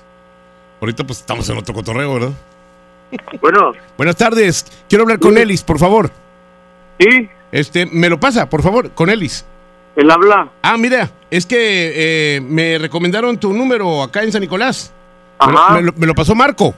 Ahorita 0.79 1.03
pues 1.03 1.19
estamos 1.19 1.49
en 1.49 1.57
otro 1.57 1.73
cotorreo, 1.73 2.13
¿verdad? 2.13 2.31
Bueno. 3.41 3.73
Buenas 3.97 4.15
tardes. 4.15 4.65
Quiero 4.87 5.03
hablar 5.03 5.19
con 5.19 5.37
Elis, 5.37 5.63
por 5.63 5.79
favor. 5.79 6.09
¿Sí? 6.97 7.29
Este, 7.51 7.85
me 7.87 8.07
lo 8.09 8.19
pasa, 8.21 8.49
por 8.49 8.61
favor, 8.61 8.91
con 8.91 9.09
Elis. 9.09 9.45
Él 9.97 10.09
habla. 10.09 10.49
Ah, 10.61 10.77
mira 10.77 11.11
es 11.31 11.45
que 11.45 12.35
eh, 12.37 12.41
me 12.41 12.77
recomendaron 12.77 13.37
tu 13.37 13.53
número 13.53 14.01
acá 14.03 14.23
en 14.23 14.31
San 14.31 14.41
Nicolás. 14.41 14.91
Me 15.45 15.51
lo- 15.53 15.59
Ajá. 15.59 15.73
Me, 15.75 15.81
lo, 15.83 15.93
me 15.93 16.07
lo 16.07 16.15
pasó 16.15 16.35
Marco. 16.35 16.73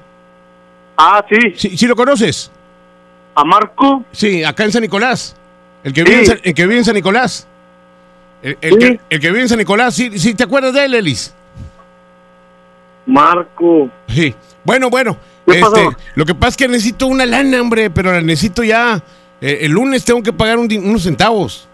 Ah, 0.97 1.23
sí. 1.29 1.37
Sí, 1.55 1.77
sí 1.77 1.87
lo 1.87 1.95
conoces. 1.95 2.51
¿A 3.35 3.43
Marco? 3.43 4.03
Sí, 4.11 4.43
acá 4.43 4.65
en 4.65 4.71
San 4.71 4.81
Nicolás. 4.81 5.35
El 5.83 5.93
que 5.93 6.03
vive, 6.03 6.19
en, 6.19 6.25
Sí. 6.25 6.31
San, 6.31 6.39
el 6.43 6.53
que 6.53 6.63
vive 6.67 6.77
en 6.77 6.85
San 6.85 6.95
Nicolás. 6.95 7.47
El, 8.43 8.57
el 8.61 8.77
que, 8.77 8.99
el 9.09 9.19
que 9.19 9.27
vive 9.29 9.41
en 9.41 9.49
San 9.49 9.57
Nicolás, 9.57 9.95
sí, 9.95 10.19
sí, 10.19 10.33
¿te 10.35 10.43
acuerdas 10.43 10.73
de 10.73 10.85
él, 10.85 10.95
Ellis? 10.95 11.33
Marco. 13.05 13.89
Sí. 14.07 14.35
Bueno, 14.63 14.89
bueno. 14.89 15.17
¿Qué 15.45 15.53
Este, 15.59 15.61
pasó? 15.69 15.95
lo 16.15 16.25
que 16.25 16.35
pasa 16.35 16.49
es 16.49 16.57
que 16.57 16.67
necesito 16.67 17.07
una 17.07 17.25
lana, 17.25 17.61
hombre, 17.61 17.89
pero 17.89 18.11
la 18.11 18.21
necesito 18.21 18.63
ya. 18.63 19.01
Eh, 19.41 19.59
el 19.61 19.71
lunes 19.71 20.05
tengo 20.05 20.21
que 20.21 20.31
pagar 20.31 20.59
un 20.59 20.71
unos 20.83 21.03
centavos. 21.03 21.67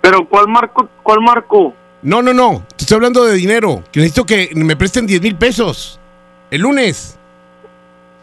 ¿Pero 0.00 0.28
cuál 0.28 0.48
Marco? 0.48 0.88
¿Cuál 1.02 1.20
Marco? 1.20 1.74
No, 2.02 2.22
no, 2.22 2.32
no. 2.32 2.64
Te 2.76 2.84
estoy 2.84 2.96
hablando 2.96 3.24
de 3.24 3.34
dinero. 3.34 3.82
Que 3.90 4.00
necesito 4.00 4.24
que 4.24 4.50
me 4.54 4.76
presten 4.76 5.06
10 5.06 5.22
mil 5.22 5.36
pesos. 5.36 5.98
El 6.50 6.62
lunes. 6.62 7.18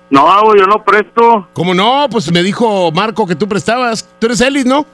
No, 0.09 0.55
yo 0.55 0.65
no 0.65 0.83
presto. 0.83 1.47
¿Cómo 1.53 1.73
no? 1.73 2.07
Pues 2.09 2.31
me 2.31 2.43
dijo 2.43 2.91
Marco 2.91 3.27
que 3.27 3.35
tú 3.35 3.47
prestabas. 3.47 4.07
Tú 4.19 4.27
eres 4.27 4.41
Ellis, 4.41 4.65
¿no? 4.65 4.85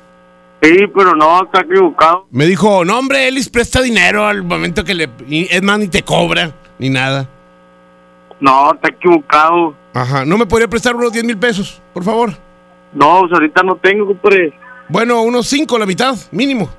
Sí, 0.61 0.75
pero 0.95 1.15
no, 1.15 1.43
está 1.43 1.61
equivocado. 1.61 2.27
Me 2.31 2.45
dijo, 2.45 2.85
no, 2.85 2.99
hombre, 2.99 3.27
Ellis 3.27 3.49
presta 3.49 3.81
dinero 3.81 4.25
al 4.25 4.43
momento 4.43 4.83
que 4.83 4.93
le. 4.93 5.09
es 5.29 5.61
más, 5.63 5.79
ni 5.79 5.87
te 5.87 6.03
cobra, 6.03 6.51
ni 6.77 6.89
nada. 6.89 7.27
No, 8.39 8.73
está 8.73 8.89
equivocado. 8.89 9.75
Ajá. 9.93 10.23
¿No 10.25 10.37
me 10.37 10.45
podría 10.45 10.67
prestar 10.67 10.95
unos 10.95 11.11
10 11.11 11.25
mil 11.25 11.37
pesos, 11.37 11.81
por 11.93 12.03
favor? 12.03 12.33
No, 12.93 13.21
pues 13.21 13.33
ahorita 13.33 13.63
no 13.63 13.75
tengo, 13.75 14.05
compadre. 14.07 14.53
Bueno, 14.91 15.21
unos 15.21 15.47
5, 15.47 15.77
la 15.79 15.85
mitad, 15.85 16.15
mínimo. 16.31 16.69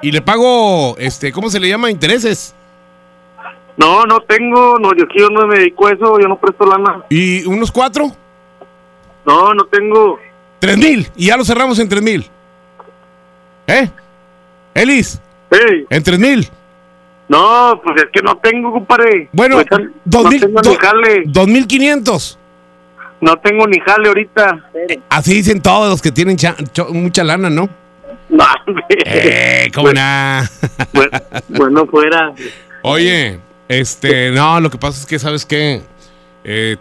Y 0.00 0.12
le 0.12 0.22
pago, 0.22 0.96
este, 0.98 1.32
¿cómo 1.32 1.50
se 1.50 1.58
le 1.58 1.68
llama? 1.68 1.90
Intereses. 1.90 2.54
No, 3.76 4.04
no 4.04 4.20
tengo. 4.20 4.78
No, 4.78 4.94
yo 4.94 5.04
aquí 5.04 5.18
yo 5.18 5.28
no 5.30 5.46
me 5.46 5.58
dedico 5.58 5.86
a 5.88 5.92
eso. 5.92 6.20
Yo 6.20 6.28
no 6.28 6.38
presto 6.38 6.64
lana. 6.64 7.02
¿Y 7.10 7.44
unos 7.46 7.72
4? 7.72 8.10
No, 9.26 9.54
no 9.54 9.64
tengo. 9.64 10.18
3 10.60 10.78
mil. 10.78 11.08
Y 11.16 11.26
ya 11.26 11.36
lo 11.36 11.44
cerramos 11.44 11.78
en 11.78 11.88
3 11.88 12.00
mil. 12.02 12.30
¿Eh? 13.66 13.90
Ellis. 14.74 15.20
En 15.90 16.02
3 16.02 16.18
mil. 16.18 16.48
No, 17.28 17.80
pues 17.82 17.96
es 18.02 18.08
que 18.12 18.22
no 18.22 18.36
tengo, 18.36 18.70
compadre. 18.72 19.28
Bueno, 19.32 19.56
Ahorita 19.56 19.78
dos 20.04 20.22
no 20.24 20.30
mil, 20.30 20.40
tengo 20.40 20.60
do- 20.62 20.70
ni 20.70 20.76
jale. 20.76 21.22
2500. 21.26 22.38
No 23.20 23.36
tengo 23.38 23.66
ni 23.66 23.78
jale 23.80 24.08
ahorita. 24.08 24.70
Así 25.08 25.34
dicen 25.34 25.62
todos 25.62 25.88
los 25.88 26.02
que 26.02 26.12
tienen 26.12 26.36
cha- 26.36 26.56
cho- 26.72 26.88
mucha 26.92 27.24
lana, 27.24 27.48
¿no? 27.50 27.68
No. 28.28 28.44
Eh, 29.04 29.70
cómo 29.74 29.92
na. 29.92 30.50
bueno, 31.48 31.86
fuera. 31.86 32.32
Oye, 32.82 33.38
este, 33.68 34.30
no, 34.32 34.60
lo 34.60 34.70
que 34.70 34.78
pasa 34.78 35.00
es 35.00 35.06
que, 35.06 35.18
¿sabes 35.18 35.46
qué? 35.46 35.82
Eh, 36.44 36.76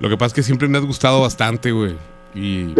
lo 0.00 0.08
que 0.08 0.16
pasa 0.16 0.28
es 0.28 0.32
que 0.34 0.42
siempre 0.42 0.68
me 0.68 0.78
has 0.78 0.84
gustado 0.84 1.20
bastante, 1.20 1.72
güey. 1.72 1.96
Y, 2.34 2.74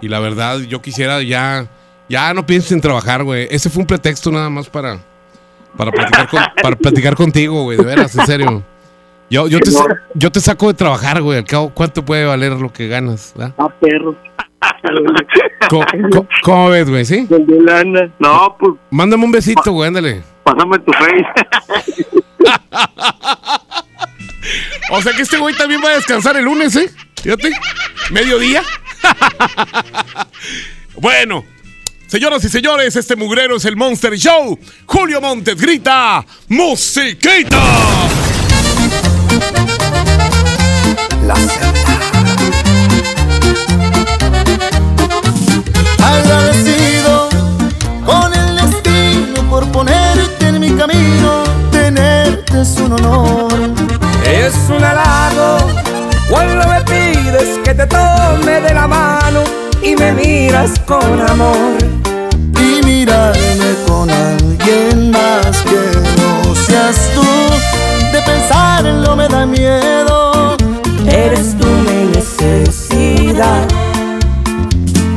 y 0.00 0.08
la 0.08 0.18
verdad, 0.20 0.58
yo 0.60 0.82
quisiera 0.82 1.22
ya, 1.22 1.66
ya 2.08 2.34
no 2.34 2.44
pienses 2.46 2.72
en 2.72 2.80
trabajar, 2.80 3.22
güey. 3.24 3.46
Ese 3.50 3.70
fue 3.70 3.80
un 3.82 3.86
pretexto 3.86 4.30
nada 4.30 4.50
más 4.50 4.68
para, 4.68 4.98
para 5.76 5.90
platicar, 5.90 6.28
con- 6.28 6.42
para 6.62 6.76
platicar 6.76 7.14
contigo, 7.16 7.62
güey, 7.64 7.78
de 7.78 7.84
veras, 7.84 8.14
en 8.16 8.26
serio. 8.26 8.62
Yo, 9.30 9.48
yo, 9.48 9.58
te, 9.60 9.70
yo 10.14 10.30
te 10.30 10.40
saco 10.40 10.68
de 10.68 10.74
trabajar, 10.74 11.20
güey. 11.22 11.38
Al 11.38 11.44
cabo, 11.44 11.70
¿cuánto 11.74 12.04
puede 12.04 12.24
valer 12.24 12.52
lo 12.52 12.72
que 12.72 12.88
ganas? 12.88 13.32
¿verdad? 13.36 13.54
Ah, 13.58 13.68
perro. 13.80 14.16
¿Cómo, 15.70 15.84
cómo- 16.10 16.28
cómo 16.42 16.68
ves, 16.70 16.88
güey? 16.88 17.04
¿Sí? 17.04 17.26
No, 18.18 18.56
pues 18.58 18.72
Mándame 18.90 19.24
un 19.24 19.32
besito, 19.32 19.72
güey, 19.72 19.88
ándale. 19.88 20.22
pásame 20.42 20.78
tu 20.80 20.92
face. 20.92 21.24
O 24.90 25.00
sea 25.00 25.12
que 25.14 25.22
este 25.22 25.38
güey 25.38 25.54
también 25.56 25.80
va 25.82 25.88
a 25.88 25.94
descansar 25.94 26.36
el 26.36 26.44
lunes, 26.44 26.76
¿eh? 26.76 26.90
Fíjate. 27.22 27.50
Mediodía. 28.10 28.62
bueno. 30.96 31.44
Señoras 32.06 32.44
y 32.44 32.48
señores, 32.50 32.94
este 32.94 33.16
mugrero 33.16 33.56
es 33.56 33.64
el 33.64 33.74
Monster 33.76 34.14
Show. 34.16 34.58
Julio 34.86 35.20
Montes 35.20 35.56
grita, 35.60 36.24
¡Musiquita! 36.48 37.58
La 41.26 41.34
Agradecido 46.06 47.28
con 48.04 48.34
el 48.34 48.56
destino 48.56 49.50
por 49.50 49.66
ponerte 49.72 50.48
en 50.48 50.60
mi 50.60 50.70
camino, 50.72 51.44
tenerte 51.70 52.60
es 52.60 52.78
un 52.78 52.92
honor. 52.92 53.52
Es 54.24 54.54
un 54.68 54.82
halago 54.82 55.58
cuando 56.30 56.66
me 56.68 56.80
pides 56.82 57.58
que 57.64 57.74
te 57.74 57.86
tome 57.86 58.60
de 58.60 58.72
la 58.74 58.86
mano 58.86 59.40
y 59.82 59.94
me 59.96 60.12
miras 60.12 60.78
con 60.86 61.20
amor. 61.28 61.76
Y 62.58 62.84
mirarme 62.84 63.74
con 63.86 64.10
alguien 64.10 65.10
más 65.10 65.56
que 65.62 66.13
no 66.86 66.92
seas 66.92 67.10
tú, 67.14 68.12
de 68.12 68.22
pensarlo 68.22 69.16
me 69.16 69.28
da 69.28 69.46
miedo. 69.46 70.56
Eres 71.06 71.56
tú 71.58 71.66
mi 71.66 72.12
necesidad. 72.12 73.66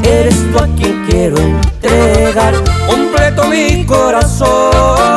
Eres 0.04 0.36
tú 0.52 0.60
a 0.60 0.68
quien 0.76 1.06
quiero 1.10 1.38
entregar 1.38 2.54
completo 2.88 3.48
mi 3.48 3.86
corazón. 3.86 5.17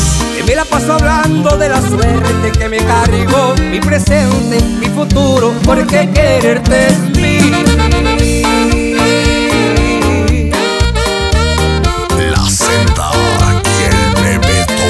Que 0.41 0.47
me 0.47 0.55
la 0.55 0.65
paso 0.65 0.93
hablando 0.93 1.55
de 1.55 1.69
la 1.69 1.79
suerte 1.79 2.51
que 2.57 2.67
me 2.67 2.79
cargó 2.79 3.53
mi 3.69 3.79
presente, 3.79 4.59
mi 4.79 4.87
futuro, 4.87 5.53
porque 5.63 6.09
quererte 6.09 6.87
es 6.87 6.99
mí. 7.15 7.51
La 12.31 12.43
Z 12.49 13.11
y 13.65 13.83
el 13.83 14.39
Bebeto. 14.39 14.81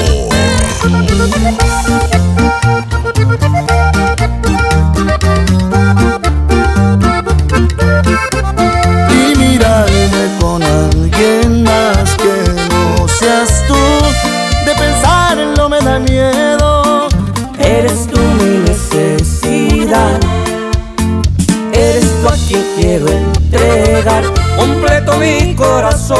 Corazón. 25.62 26.18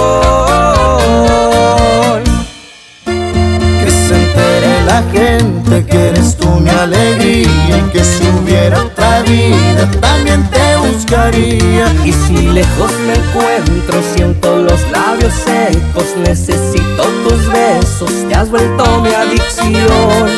Que 3.05 3.91
se 3.91 4.15
entere 4.15 4.85
la 4.87 5.03
gente 5.13 5.85
que 5.87 6.09
eres 6.09 6.37
tú 6.37 6.49
mi 6.61 6.71
alegría 6.71 7.79
y 7.79 7.91
que 7.93 8.05
si 8.05 8.25
hubiera 8.29 8.83
otra 8.83 9.23
vida 9.23 9.91
también 10.01 10.49
te 10.51 10.77
buscaría. 10.77 11.93
Y 12.05 12.13
si 12.13 12.37
lejos 12.49 12.93
me 13.07 13.15
encuentro, 13.15 14.01
siento 14.15 14.57
los 14.57 14.81
labios 14.91 15.35
secos, 15.35 16.07
necesito 16.17 17.03
tus 17.27 17.49
besos, 17.49 18.13
te 18.29 18.35
has 18.35 18.51
vuelto 18.51 19.01
mi 19.03 19.13
adicción. 19.13 20.31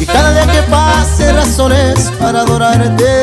Y 0.00 0.06
cada 0.06 0.32
día 0.32 0.46
que 0.52 0.62
pase 0.70 1.32
razones 1.32 2.12
para 2.20 2.40
adorarte, 2.40 3.22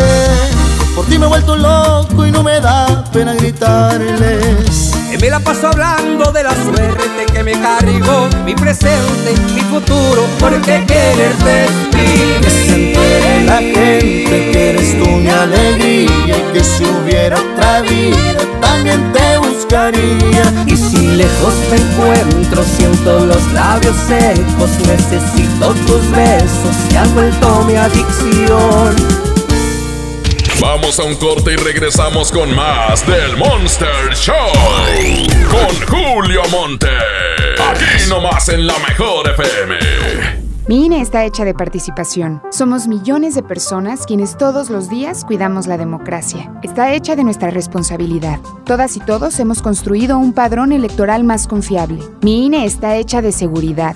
por 0.95 1.05
ti 1.05 1.17
me 1.17 1.25
he 1.25 1.29
vuelto 1.29 1.55
loco 1.55 2.25
y 2.25 2.31
no 2.31 2.43
me 2.43 2.59
da 2.59 3.03
pena 3.11 3.33
gritarles. 3.33 4.91
Me 5.21 5.29
la 5.29 5.39
paso 5.39 5.67
hablando 5.67 6.31
de 6.31 6.43
la 6.43 6.49
suerte 6.51 7.27
que 7.31 7.43
me 7.43 7.51
cargó 7.51 8.27
mi 8.43 8.55
presente, 8.55 9.35
mi 9.53 9.61
futuro, 9.61 10.25
porque 10.39 10.83
quererte 10.87 11.67
Que 11.91 12.49
se 12.49 13.43
la 13.45 13.57
gente 13.57 14.51
que 14.51 14.69
eres 14.71 14.97
tú 14.97 15.07
mi 15.07 15.29
alegría 15.29 16.37
y 16.37 16.53
que 16.53 16.63
si 16.63 16.85
hubiera 16.85 17.37
otra 17.39 17.81
vida 17.81 18.39
también 18.61 19.13
te 19.13 19.37
buscaría. 19.37 20.65
Y 20.65 20.75
si 20.75 21.05
lejos 21.05 21.53
te 21.69 21.75
encuentro, 21.75 22.63
siento 22.63 23.23
los 23.27 23.51
labios 23.53 23.95
secos, 24.07 24.71
necesito 24.87 25.73
tus 25.85 26.09
besos, 26.09 26.75
se 26.89 26.97
han 26.97 27.13
vuelto 27.13 27.63
mi 27.67 27.75
adicción. 27.75 29.30
Vamos 30.59 30.99
a 30.99 31.03
un 31.03 31.15
corte 31.15 31.53
y 31.53 31.55
regresamos 31.55 32.31
con 32.31 32.53
más 32.55 33.05
del 33.07 33.37
Monster 33.37 34.13
Show. 34.13 34.35
Con 35.49 35.87
Julio 35.87 36.41
Monte. 36.51 36.87
Aquí 37.69 38.09
nomás 38.09 38.49
en 38.49 38.67
la 38.67 38.77
mejor 38.79 39.29
FM. 39.29 39.75
Mi 40.67 40.85
INE 40.85 41.01
está 41.01 41.25
hecha 41.25 41.45
de 41.45 41.53
participación. 41.53 42.41
Somos 42.51 42.87
millones 42.87 43.33
de 43.33 43.41
personas 43.41 44.05
quienes 44.05 44.37
todos 44.37 44.69
los 44.69 44.89
días 44.89 45.25
cuidamos 45.25 45.65
la 45.65 45.77
democracia. 45.77 46.53
Está 46.61 46.93
hecha 46.93 47.15
de 47.15 47.23
nuestra 47.23 47.49
responsabilidad. 47.49 48.39
Todas 48.65 48.95
y 48.95 48.99
todos 48.99 49.39
hemos 49.39 49.61
construido 49.61 50.19
un 50.19 50.33
padrón 50.33 50.71
electoral 50.71 51.23
más 51.23 51.47
confiable. 51.47 52.03
Mi 52.21 52.45
INE 52.45 52.65
está 52.65 52.95
hecha 52.95 53.21
de 53.21 53.31
seguridad. 53.31 53.95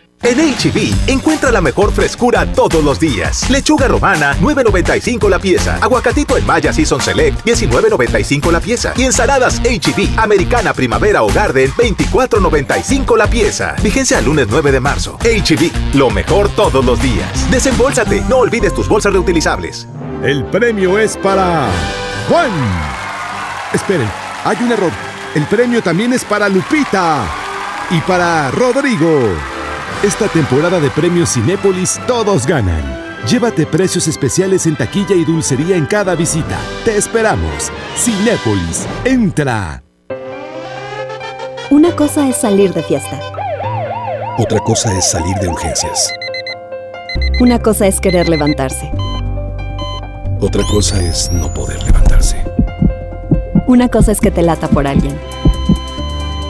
En 0.23 0.37
HB, 0.37 1.09
encuentra 1.09 1.51
la 1.51 1.61
mejor 1.61 1.91
frescura 1.91 2.45
todos 2.53 2.83
los 2.83 2.99
días. 2.99 3.49
Lechuga 3.49 3.87
romana, 3.87 4.37
9.95 4.39 5.27
la 5.27 5.39
pieza. 5.39 5.79
Aguacatito 5.81 6.37
en 6.37 6.45
Maya 6.45 6.71
Season 6.71 7.01
Select, 7.01 7.43
19.95 7.43 8.51
la 8.51 8.59
pieza. 8.59 8.93
Y 8.97 9.03
ensaladas 9.03 9.59
HB, 9.61 10.19
Americana 10.19 10.73
Primavera 10.75 11.23
o 11.23 11.33
Garden, 11.33 11.71
24.95 11.71 13.17
la 13.17 13.27
pieza. 13.27 13.75
Vigencia 13.81 14.19
el 14.19 14.25
lunes 14.25 14.45
9 14.47 14.71
de 14.71 14.79
marzo. 14.79 15.17
HB, 15.23 15.95
lo 15.95 16.11
mejor 16.11 16.49
todos 16.49 16.85
los 16.85 17.01
días. 17.01 17.49
Desembolsate, 17.49 18.21
no 18.29 18.37
olvides 18.37 18.75
tus 18.75 18.87
bolsas 18.87 19.13
reutilizables. 19.13 19.87
El 20.23 20.45
premio 20.45 20.99
es 20.99 21.17
para 21.17 21.67
Juan. 22.29 22.51
Esperen, 23.73 24.09
hay 24.45 24.57
un 24.61 24.71
error. 24.71 24.91
El 25.33 25.47
premio 25.47 25.81
también 25.81 26.13
es 26.13 26.23
para 26.23 26.47
Lupita 26.47 27.25
y 27.89 27.99
para 28.01 28.51
Rodrigo. 28.51 29.50
Esta 30.03 30.27
temporada 30.27 30.79
de 30.79 30.89
premios 30.89 31.29
Cinépolis 31.29 31.99
todos 32.07 32.47
ganan. 32.47 32.81
Llévate 33.27 33.67
precios 33.67 34.07
especiales 34.07 34.65
en 34.65 34.75
taquilla 34.75 35.13
y 35.13 35.23
dulcería 35.23 35.75
en 35.75 35.85
cada 35.85 36.15
visita. 36.15 36.57
Te 36.83 36.97
esperamos. 36.97 37.71
Cinépolis, 37.95 38.87
entra. 39.05 39.83
Una 41.69 41.95
cosa 41.95 42.27
es 42.27 42.35
salir 42.37 42.73
de 42.73 42.81
fiesta. 42.81 43.19
Otra 44.39 44.57
cosa 44.61 44.91
es 44.97 45.07
salir 45.07 45.35
de 45.35 45.49
urgencias. 45.49 46.11
Una 47.39 47.59
cosa 47.59 47.85
es 47.85 48.01
querer 48.01 48.27
levantarse. 48.27 48.91
Otra 50.39 50.63
cosa 50.63 50.99
es 50.99 51.31
no 51.31 51.53
poder 51.53 51.81
levantarse. 51.83 52.43
Una 53.67 53.87
cosa 53.87 54.13
es 54.13 54.19
que 54.19 54.31
te 54.31 54.41
lata 54.41 54.67
por 54.67 54.87
alguien. 54.87 55.15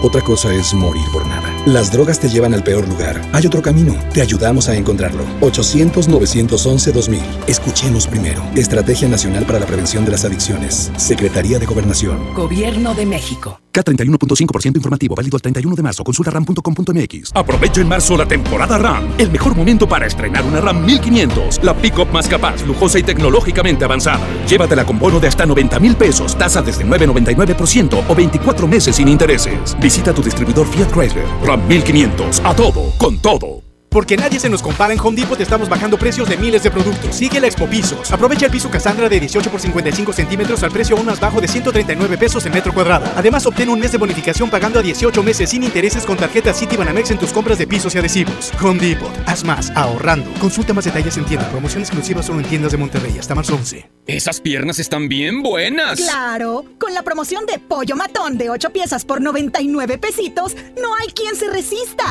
Otra 0.02 0.22
cosa 0.22 0.54
es 0.54 0.74
morir 0.74 1.04
por 1.12 1.26
nada. 1.28 1.51
Las 1.68 1.92
drogas 1.92 2.20
te 2.20 2.28
llevan 2.28 2.56
al 2.56 2.64
peor 2.64 2.88
lugar. 2.88 3.22
Hay 3.34 3.46
otro 3.46 3.62
camino. 3.62 3.96
Te 4.16 4.22
ayudamos 4.24 4.68
a 4.68 4.76
encontrarlo. 4.76 5.24
800-911-2000. 5.42 7.20
Escuchemos 7.46 8.08
primero. 8.08 8.42
Estrategia 8.56 9.08
Nacional 9.08 9.46
para 9.46 9.60
la 9.60 9.68
Prevención 9.68 10.04
de 10.04 10.10
las 10.10 10.26
Adicciones. 10.26 10.92
Secretaría 10.98 11.60
de 11.60 11.68
Gobernación. 11.68 12.34
Gobierno 12.34 12.96
de 12.96 13.06
México. 13.06 13.60
K31.5% 13.72 14.76
informativo, 14.76 15.16
válido 15.16 15.38
al 15.38 15.42
31 15.42 15.76
de 15.76 15.84
marzo. 15.84 16.04
Consulta 16.04 16.32
ram.com.mx. 16.32 17.32
Aprovecha 17.34 17.80
en 17.80 17.88
marzo 17.88 18.18
la 18.18 18.26
temporada 18.26 18.78
RAM. 18.78 19.14
El 19.18 19.32
mejor 19.32 19.56
momento 19.56 19.88
para 19.88 20.08
estrenar 20.08 20.44
una 20.44 20.60
RAM 20.62 20.84
1500. 20.84 21.64
La 21.64 21.74
pick-up 21.74 22.12
más 22.12 22.28
capaz, 22.28 22.66
lujosa 22.66 23.00
y 23.00 23.04
tecnológicamente 23.04 23.86
avanzada. 23.86 24.28
Llévatela 24.48 24.86
con 24.86 25.00
bono 25.00 25.20
de 25.20 25.28
hasta 25.28 25.46
90 25.46 25.80
mil 25.80 25.96
pesos, 25.96 26.38
tasa 26.38 26.62
desde 26.62 26.86
9,99% 26.86 28.04
o 28.08 28.16
24 28.16 28.68
meses 28.68 28.96
sin 28.96 29.08
intereses. 29.08 29.78
Visita 29.80 30.14
tu 30.14 30.22
distribuidor 30.22 30.68
Fiat 30.68 30.92
Chrysler. 30.92 31.26
RAM 31.52 31.68
1500. 31.68 32.42
A 32.46 32.56
todo, 32.56 32.94
con 32.98 33.18
todo. 33.20 33.71
Porque 33.92 34.16
nadie 34.16 34.40
se 34.40 34.48
nos 34.50 34.62
compara 34.62 34.94
en 34.94 35.00
Home 35.02 35.20
Depot, 35.20 35.36
te 35.36 35.44
estamos 35.44 35.68
bajando 35.68 35.98
precios 35.98 36.30
de 36.30 36.38
miles 36.38 36.64
de 36.64 36.72
productos. 36.72 37.14
Sigue 37.14 37.42
la 37.42 37.48
Expo 37.48 37.68
Pisos. 37.68 38.10
Aprovecha 38.10 38.46
el 38.46 38.52
piso 38.54 38.72
Cassandra 38.72 39.10
de 39.10 39.20
18 39.20 39.52
por 39.52 39.60
55 39.60 40.14
centímetros 40.14 40.64
al 40.64 40.72
precio 40.72 40.96
aún 40.96 41.08
más 41.08 41.20
bajo 41.20 41.42
de 41.42 41.50
139 41.50 42.18
pesos 42.18 42.46
el 42.46 42.54
metro 42.54 42.74
cuadrado. 42.74 43.12
Además, 43.18 43.46
obtén 43.46 43.68
un 43.68 43.82
mes 43.82 43.92
de 43.92 43.98
bonificación 43.98 44.50
pagando 44.50 44.80
a 44.80 44.82
18 44.82 45.22
meses 45.24 45.50
sin 45.50 45.64
intereses 45.64 46.06
con 46.06 46.16
tarjeta 46.16 46.54
Citibanamex 46.54 47.12
en 47.12 47.18
tus 47.18 47.34
compras 47.34 47.58
de 47.58 47.68
pisos 47.68 47.94
y 47.94 47.98
adhesivos. 47.98 48.54
Home 48.64 48.80
Depot. 48.80 49.12
Haz 49.26 49.44
más, 49.44 49.72
ahorrando. 49.72 50.32
Consulta 50.40 50.72
más 50.72 50.86
detalles 50.86 51.18
en 51.18 51.26
tienda. 51.26 51.50
Promoción 51.50 51.82
exclusiva 51.82 52.24
solo 52.24 52.40
en 52.40 52.46
tiendas 52.46 52.72
de 52.72 52.78
Monterrey 52.78 53.18
hasta 53.20 53.36
marzo 53.36 53.56
11. 53.56 53.90
Esas 54.08 54.40
piernas 54.40 54.80
están 54.80 55.10
bien 55.10 55.44
buenas. 55.44 56.00
Claro, 56.00 56.64
con 56.80 56.94
la 56.94 57.04
promoción 57.04 57.46
de 57.46 57.60
pollo 57.60 57.98
matón 57.98 58.38
de 58.38 58.52
8 58.52 58.70
piezas 58.70 59.04
por 59.04 59.20
99 59.20 59.98
pesitos, 59.98 60.56
no 60.82 60.96
hay 60.96 61.10
quien 61.10 61.36
se 61.36 61.50
resista. 61.50 62.06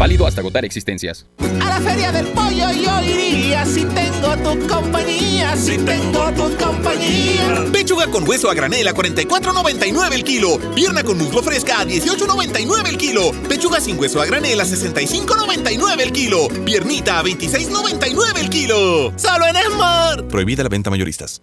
Válido 0.00 0.26
hasta 0.26 0.40
agotar 0.40 0.64
existencias. 0.64 1.26
A 1.60 1.68
la 1.68 1.80
feria 1.82 2.10
del 2.10 2.26
pollo 2.28 2.72
yo 2.72 3.02
iría 3.02 3.66
si 3.66 3.84
tengo 3.84 4.34
tu 4.38 4.66
compañía, 4.66 5.54
si 5.58 5.76
tengo 5.76 6.32
tu 6.32 6.56
compañía. 6.56 7.66
Pechuga 7.70 8.06
con 8.06 8.26
hueso 8.26 8.50
a 8.50 8.54
granel 8.54 8.88
a 8.88 8.94
44.99 8.94 10.14
el 10.14 10.24
kilo. 10.24 10.58
Pierna 10.74 11.02
con 11.02 11.18
muslo 11.18 11.42
fresca 11.42 11.80
a 11.80 11.84
18.99 11.84 12.88
el 12.88 12.96
kilo. 12.96 13.32
Pechuga 13.46 13.78
sin 13.78 13.98
hueso 14.00 14.22
a 14.22 14.24
granel 14.24 14.58
a 14.62 14.64
65.99 14.64 16.00
el 16.00 16.12
kilo. 16.12 16.48
Piernita 16.64 17.18
a 17.18 17.22
26.99 17.22 18.38
el 18.40 18.48
kilo. 18.48 19.12
Solo 19.16 19.48
en 19.48 19.56
Esmar. 19.56 20.26
Prohibida 20.28 20.62
la 20.62 20.70
venta 20.70 20.88
mayoristas. 20.88 21.42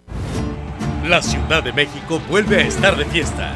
La 1.08 1.22
Ciudad 1.22 1.62
de 1.62 1.74
México 1.74 2.20
vuelve 2.28 2.64
a 2.64 2.68
estar 2.68 2.98
de 2.98 3.06
fiesta. 3.06 3.56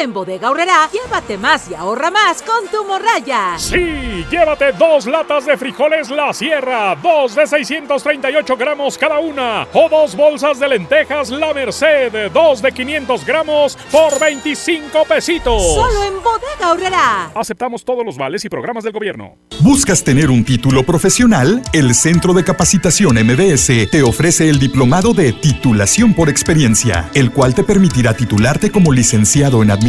En 0.00 0.12
Bodega 0.12 0.46
Aurrera, 0.46 0.88
llévate 0.92 1.36
más 1.36 1.68
y 1.68 1.74
ahorra 1.74 2.08
más 2.12 2.40
con 2.42 2.68
tu 2.68 2.84
morraya. 2.84 3.58
Sí, 3.58 4.24
llévate 4.30 4.70
dos 4.70 5.06
latas 5.06 5.44
de 5.44 5.56
frijoles 5.56 6.08
La 6.08 6.32
Sierra, 6.32 6.94
dos 7.02 7.34
de 7.34 7.44
638 7.44 8.56
gramos 8.56 8.96
cada 8.96 9.18
una, 9.18 9.66
o 9.72 9.88
dos 9.88 10.14
bolsas 10.14 10.60
de 10.60 10.68
lentejas 10.68 11.30
La 11.30 11.52
Merced, 11.52 12.30
dos 12.30 12.62
de 12.62 12.70
500 12.70 13.26
gramos 13.26 13.76
por 13.90 14.20
25 14.20 15.04
pesitos. 15.04 15.60
Solo 15.74 16.04
en 16.04 16.22
Bodega 16.22 16.68
Aurrera. 16.68 17.30
Aceptamos 17.34 17.84
todos 17.84 18.06
los 18.06 18.16
vales 18.16 18.44
y 18.44 18.48
programas 18.48 18.84
del 18.84 18.92
gobierno. 18.92 19.34
¿Buscas 19.62 20.04
tener 20.04 20.30
un 20.30 20.44
título 20.44 20.84
profesional? 20.84 21.60
El 21.72 21.92
Centro 21.96 22.34
de 22.34 22.44
Capacitación 22.44 23.16
MBS 23.16 23.90
te 23.90 24.04
ofrece 24.04 24.48
el 24.48 24.60
diplomado 24.60 25.12
de 25.12 25.32
titulación 25.32 26.14
por 26.14 26.28
experiencia, 26.28 27.10
el 27.14 27.32
cual 27.32 27.56
te 27.56 27.64
permitirá 27.64 28.14
titularte 28.14 28.70
como 28.70 28.92
licenciado 28.92 29.60
en 29.64 29.72
administración 29.72 29.87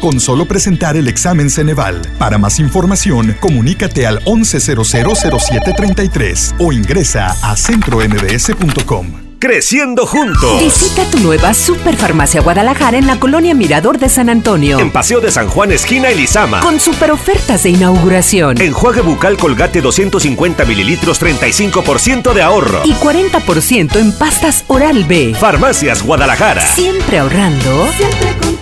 con 0.00 0.18
solo 0.20 0.46
presentar 0.46 0.96
el 0.96 1.06
examen 1.08 1.48
Ceneval. 1.48 2.02
Para 2.18 2.38
más 2.38 2.58
información, 2.58 3.36
comunícate 3.40 4.04
al 4.06 4.20
11000733 4.24 6.54
o 6.58 6.72
ingresa 6.72 7.36
a 7.42 7.56
centrombs.com. 7.56 9.22
creciendo 9.38 10.06
juntos. 10.06 10.60
Visita 10.60 11.04
tu 11.10 11.18
nueva 11.18 11.52
Superfarmacia 11.54 12.40
Guadalajara 12.40 12.96
en 12.98 13.06
la 13.08 13.18
colonia 13.18 13.54
Mirador 13.54 13.98
de 13.98 14.08
San 14.08 14.28
Antonio. 14.28 14.78
En 14.78 14.92
Paseo 14.92 15.20
de 15.20 15.32
San 15.32 15.48
Juan, 15.48 15.72
esquina 15.72 16.10
Elizama. 16.10 16.60
Con 16.60 16.78
super 16.78 17.10
ofertas 17.10 17.64
de 17.64 17.70
inauguración. 17.70 18.60
Enjuague 18.60 19.00
bucal 19.00 19.36
Colgate 19.36 19.80
250 19.80 20.64
mililitros, 20.64 21.20
35% 21.20 22.32
de 22.34 22.42
ahorro. 22.42 22.82
Y 22.84 22.92
40% 22.94 23.96
en 23.96 24.12
pastas 24.16 24.64
Oral 24.68 25.04
B. 25.04 25.34
Farmacias 25.38 26.02
Guadalajara. 26.04 26.64
Siempre 26.74 27.18
ahorrando. 27.18 27.88
Siempre 27.96 28.28
contigo. 28.38 28.61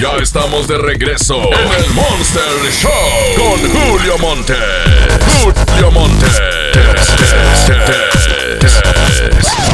Ya 0.00 0.10
estamos 0.20 0.68
de 0.68 0.76
regreso 0.76 1.36
en 1.36 1.84
el 1.84 1.90
Monster 1.94 2.42
Show 2.70 2.90
con 3.36 3.58
Julio 3.70 4.18
Monte. 4.18 4.54
Julio 5.40 5.90
Monte. 5.90 6.26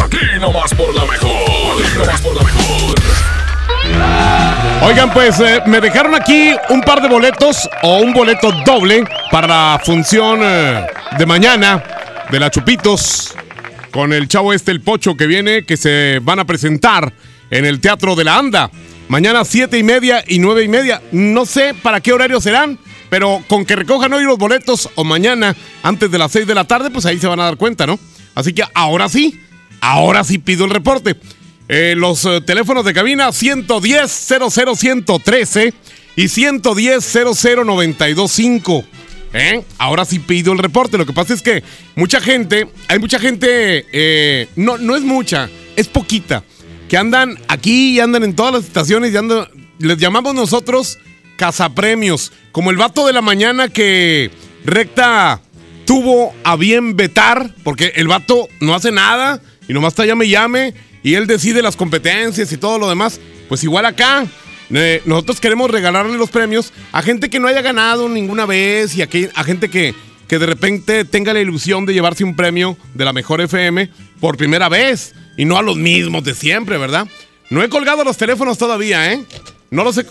Aquí 0.05 0.41
nomás 0.41 0.73
por 0.75 0.95
la 0.95 1.05
mejor. 1.07 1.83
Aquí 1.83 1.99
nomás 1.99 2.21
por 2.21 2.35
la 2.37 2.43
mejor. 2.43 2.95
Oigan, 4.83 5.13
pues 5.13 5.41
eh, 5.41 5.61
me 5.67 5.81
dejaron 5.81 6.15
aquí 6.15 6.55
un 6.69 6.81
par 6.83 7.03
de 7.03 7.09
boletos 7.09 7.69
o 7.83 7.99
un 7.99 8.13
boleto 8.13 8.53
doble 8.65 9.05
para 9.31 9.47
la 9.47 9.81
función 9.85 10.41
eh, 10.43 10.87
de 11.19 11.27
mañana 11.27 11.83
de 12.31 12.39
la 12.39 12.51
Chupitos 12.51 13.35
con 13.93 14.13
el 14.13 14.27
chavo 14.29 14.53
este, 14.53 14.71
el 14.71 14.81
Pocho, 14.81 15.17
que 15.17 15.27
viene, 15.27 15.65
que 15.65 15.77
se 15.77 16.19
van 16.23 16.39
a 16.39 16.45
presentar 16.45 17.13
en 17.51 17.65
el 17.65 17.81
Teatro 17.81 18.17
de 18.17 18.25
la 18.25 18.39
Anda. 18.39 18.71
Mañana 19.13 19.45
siete 19.45 19.79
y 19.79 19.83
media 19.83 20.25
y 20.27 20.39
nueve 20.39 20.65
y 20.65 20.69
media. 20.69 21.03
No 21.13 21.45
sé 21.45 21.75
para 21.75 22.01
qué 22.01 22.15
horario 22.15 22.41
serán, 22.41 22.79
pero 23.11 23.45
con 23.47 23.67
que 23.67 23.77
recojan 23.77 24.11
hoy 24.15 24.25
los 24.25 24.39
boletos 24.39 24.89
o 24.95 25.05
mañana 25.05 25.55
antes 25.83 26.11
de 26.11 26.17
las 26.17 26.33
seis 26.33 26.47
de 26.47 26.55
la 26.55 26.65
tarde, 26.65 26.91
pues 26.91 27.05
ahí 27.05 27.19
se 27.19 27.27
van 27.27 27.41
a 27.41 27.45
dar 27.45 27.59
cuenta, 27.59 27.87
¿no? 27.87 27.99
Así 28.35 28.55
que 28.55 28.65
ahora 28.73 29.11
sí, 29.11 29.39
ahora 29.83 30.25
sí 30.25 30.39
pido 30.39 30.65
el 30.65 30.71
reporte. 30.71 31.17
Eh, 31.69 31.93
los 31.95 32.25
eh, 32.25 32.41
teléfonos 32.41 32.87
de 32.87 32.95
cabina 32.95 33.29
110-00-113 33.29 35.75
y 36.17 36.25
110-00-925. 36.25 38.85
¿Eh? 39.35 39.63
Ahora 39.77 40.07
sí 40.07 40.21
pido 40.21 40.55
el 40.55 40.59
reporte. 40.59 40.97
Lo 40.97 41.05
que 41.05 41.13
pasa 41.13 41.35
es 41.35 41.43
que 41.43 41.63
mucha 41.97 42.19
gente, 42.19 42.67
hay 42.89 42.99
mucha 42.99 43.19
gente, 43.19 43.85
eh, 43.93 44.49
no, 44.57 44.79
no 44.79 44.97
es 44.97 45.03
mucha, 45.03 45.51
es 45.77 45.89
poquita, 45.89 46.45
que 46.93 46.99
andan 46.99 47.39
aquí 47.49 47.93
y 47.97 48.01
andan 48.01 48.23
en 48.23 48.37
todas 48.37 48.53
las 48.53 48.65
estaciones 48.65 49.15
y 49.15 49.17
andan, 49.17 49.47
les 49.79 49.97
llamamos 49.97 50.35
nosotros 50.35 50.99
cazapremios, 51.39 52.33
como 52.53 52.71
el 52.71 52.77
vato 52.77 53.07
de 53.07 53.15
la 53.15 53.23
mañana 53.23 53.69
que 53.71 54.31
recta 54.67 55.41
tuvo 55.87 56.35
a 56.45 56.55
bien 56.57 56.95
vetar, 56.95 57.55
porque 57.65 57.95
el 57.97 58.09
vato 58.09 58.47
no 58.61 58.75
hace 58.75 58.93
nada 58.93 59.41
y 59.67 59.73
nomás 59.73 59.95
está 59.95 60.05
llame 60.05 60.27
y 60.27 60.31
llame 60.33 60.75
y 61.03 61.15
él 61.15 61.27
decide 61.27 61.63
las 61.63 61.77
competencias 61.77 62.53
y 62.53 62.59
todo 62.59 62.79
lo 62.79 62.91
demás. 62.91 63.19
Pues 63.49 63.65
igual 63.65 63.87
acá, 63.87 64.27
eh, 64.71 65.01
nosotros 65.07 65.41
queremos 65.41 65.71
regalarle 65.71 66.19
los 66.19 66.29
premios 66.29 66.75
a 66.93 67.01
gente 67.01 67.31
que 67.31 67.41
no 67.41 67.49
haya 67.49 67.63
ganado 67.63 68.07
ninguna 68.11 68.45
vez 68.45 68.95
y 68.97 69.01
a, 69.01 69.07
que- 69.07 69.31
a 69.35 69.45
gente 69.45 69.71
que, 69.71 69.95
que 70.29 70.39
de 70.39 70.45
repente 70.45 71.07
tenga 71.07 71.33
la 71.33 71.41
ilusión 71.41 71.87
de 71.87 71.95
llevarse 71.95 72.23
un 72.23 72.37
premio 72.37 72.77
de 72.93 73.05
la 73.07 73.15
mejor 73.15 73.41
FM 73.41 73.89
por 74.21 74.37
primera 74.37 74.69
vez 74.69 75.15
y 75.37 75.45
no 75.45 75.57
a 75.57 75.63
los 75.63 75.77
mismos 75.77 76.25
de 76.25 76.35
siempre, 76.35 76.79
¿verdad? 76.79 77.07
No 77.51 77.63
he 77.63 77.69
colgado 77.69 78.05
los 78.05 78.17
teléfonos 78.17 78.59
todavía, 78.59 79.13
¿eh? 79.13 79.23
No 79.71 79.85
los 79.85 79.99
he... 79.99 80.07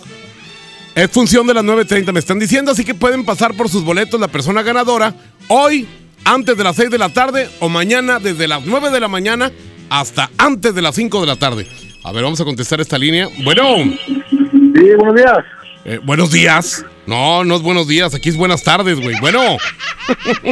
Es 0.93 1.09
función 1.09 1.47
de 1.47 1.53
las 1.53 1.63
9.30, 1.63 2.11
me 2.11 2.19
están 2.19 2.37
diciendo, 2.37 2.71
así 2.71 2.83
que 2.83 2.93
pueden 2.93 3.23
pasar 3.23 3.55
por 3.55 3.69
sus 3.69 3.83
boletos 3.83 4.19
la 4.19 4.27
persona 4.27 4.61
ganadora 4.61 5.15
hoy, 5.47 5.87
antes 6.25 6.57
de 6.57 6.63
las 6.63 6.75
6 6.75 6.89
de 6.89 6.97
la 6.97 7.09
tarde, 7.09 7.49
o 7.59 7.69
mañana 7.69 8.19
desde 8.19 8.47
las 8.47 8.65
9 8.65 8.89
de 8.89 8.99
la 8.99 9.07
mañana 9.07 9.51
hasta 9.89 10.29
antes 10.37 10.75
de 10.75 10.81
las 10.81 10.95
5 10.95 11.21
de 11.21 11.27
la 11.27 11.37
tarde. 11.37 11.67
A 12.03 12.11
ver, 12.11 12.23
vamos 12.23 12.41
a 12.41 12.45
contestar 12.45 12.81
esta 12.81 12.97
línea. 12.97 13.29
Bueno. 13.43 13.63
Sí, 13.77 14.95
buenos 14.97 15.15
días. 15.15 15.37
Eh, 15.85 15.99
buenos 16.03 16.31
días. 16.31 16.85
No, 17.05 17.43
no 17.43 17.55
es 17.55 17.61
buenos 17.61 17.87
días, 17.87 18.13
aquí 18.13 18.29
es 18.29 18.37
buenas 18.37 18.63
tardes, 18.63 18.99
güey. 18.99 19.15
Bueno. 19.19 19.57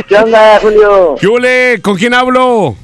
¿Qué 0.07 0.15
onda, 0.15 0.59
Julio? 0.61 1.15
¿Qué 1.19 1.27
ole? 1.27 1.79
¿Con 1.81 1.97
quién 1.97 2.13
hablo? 2.13 2.75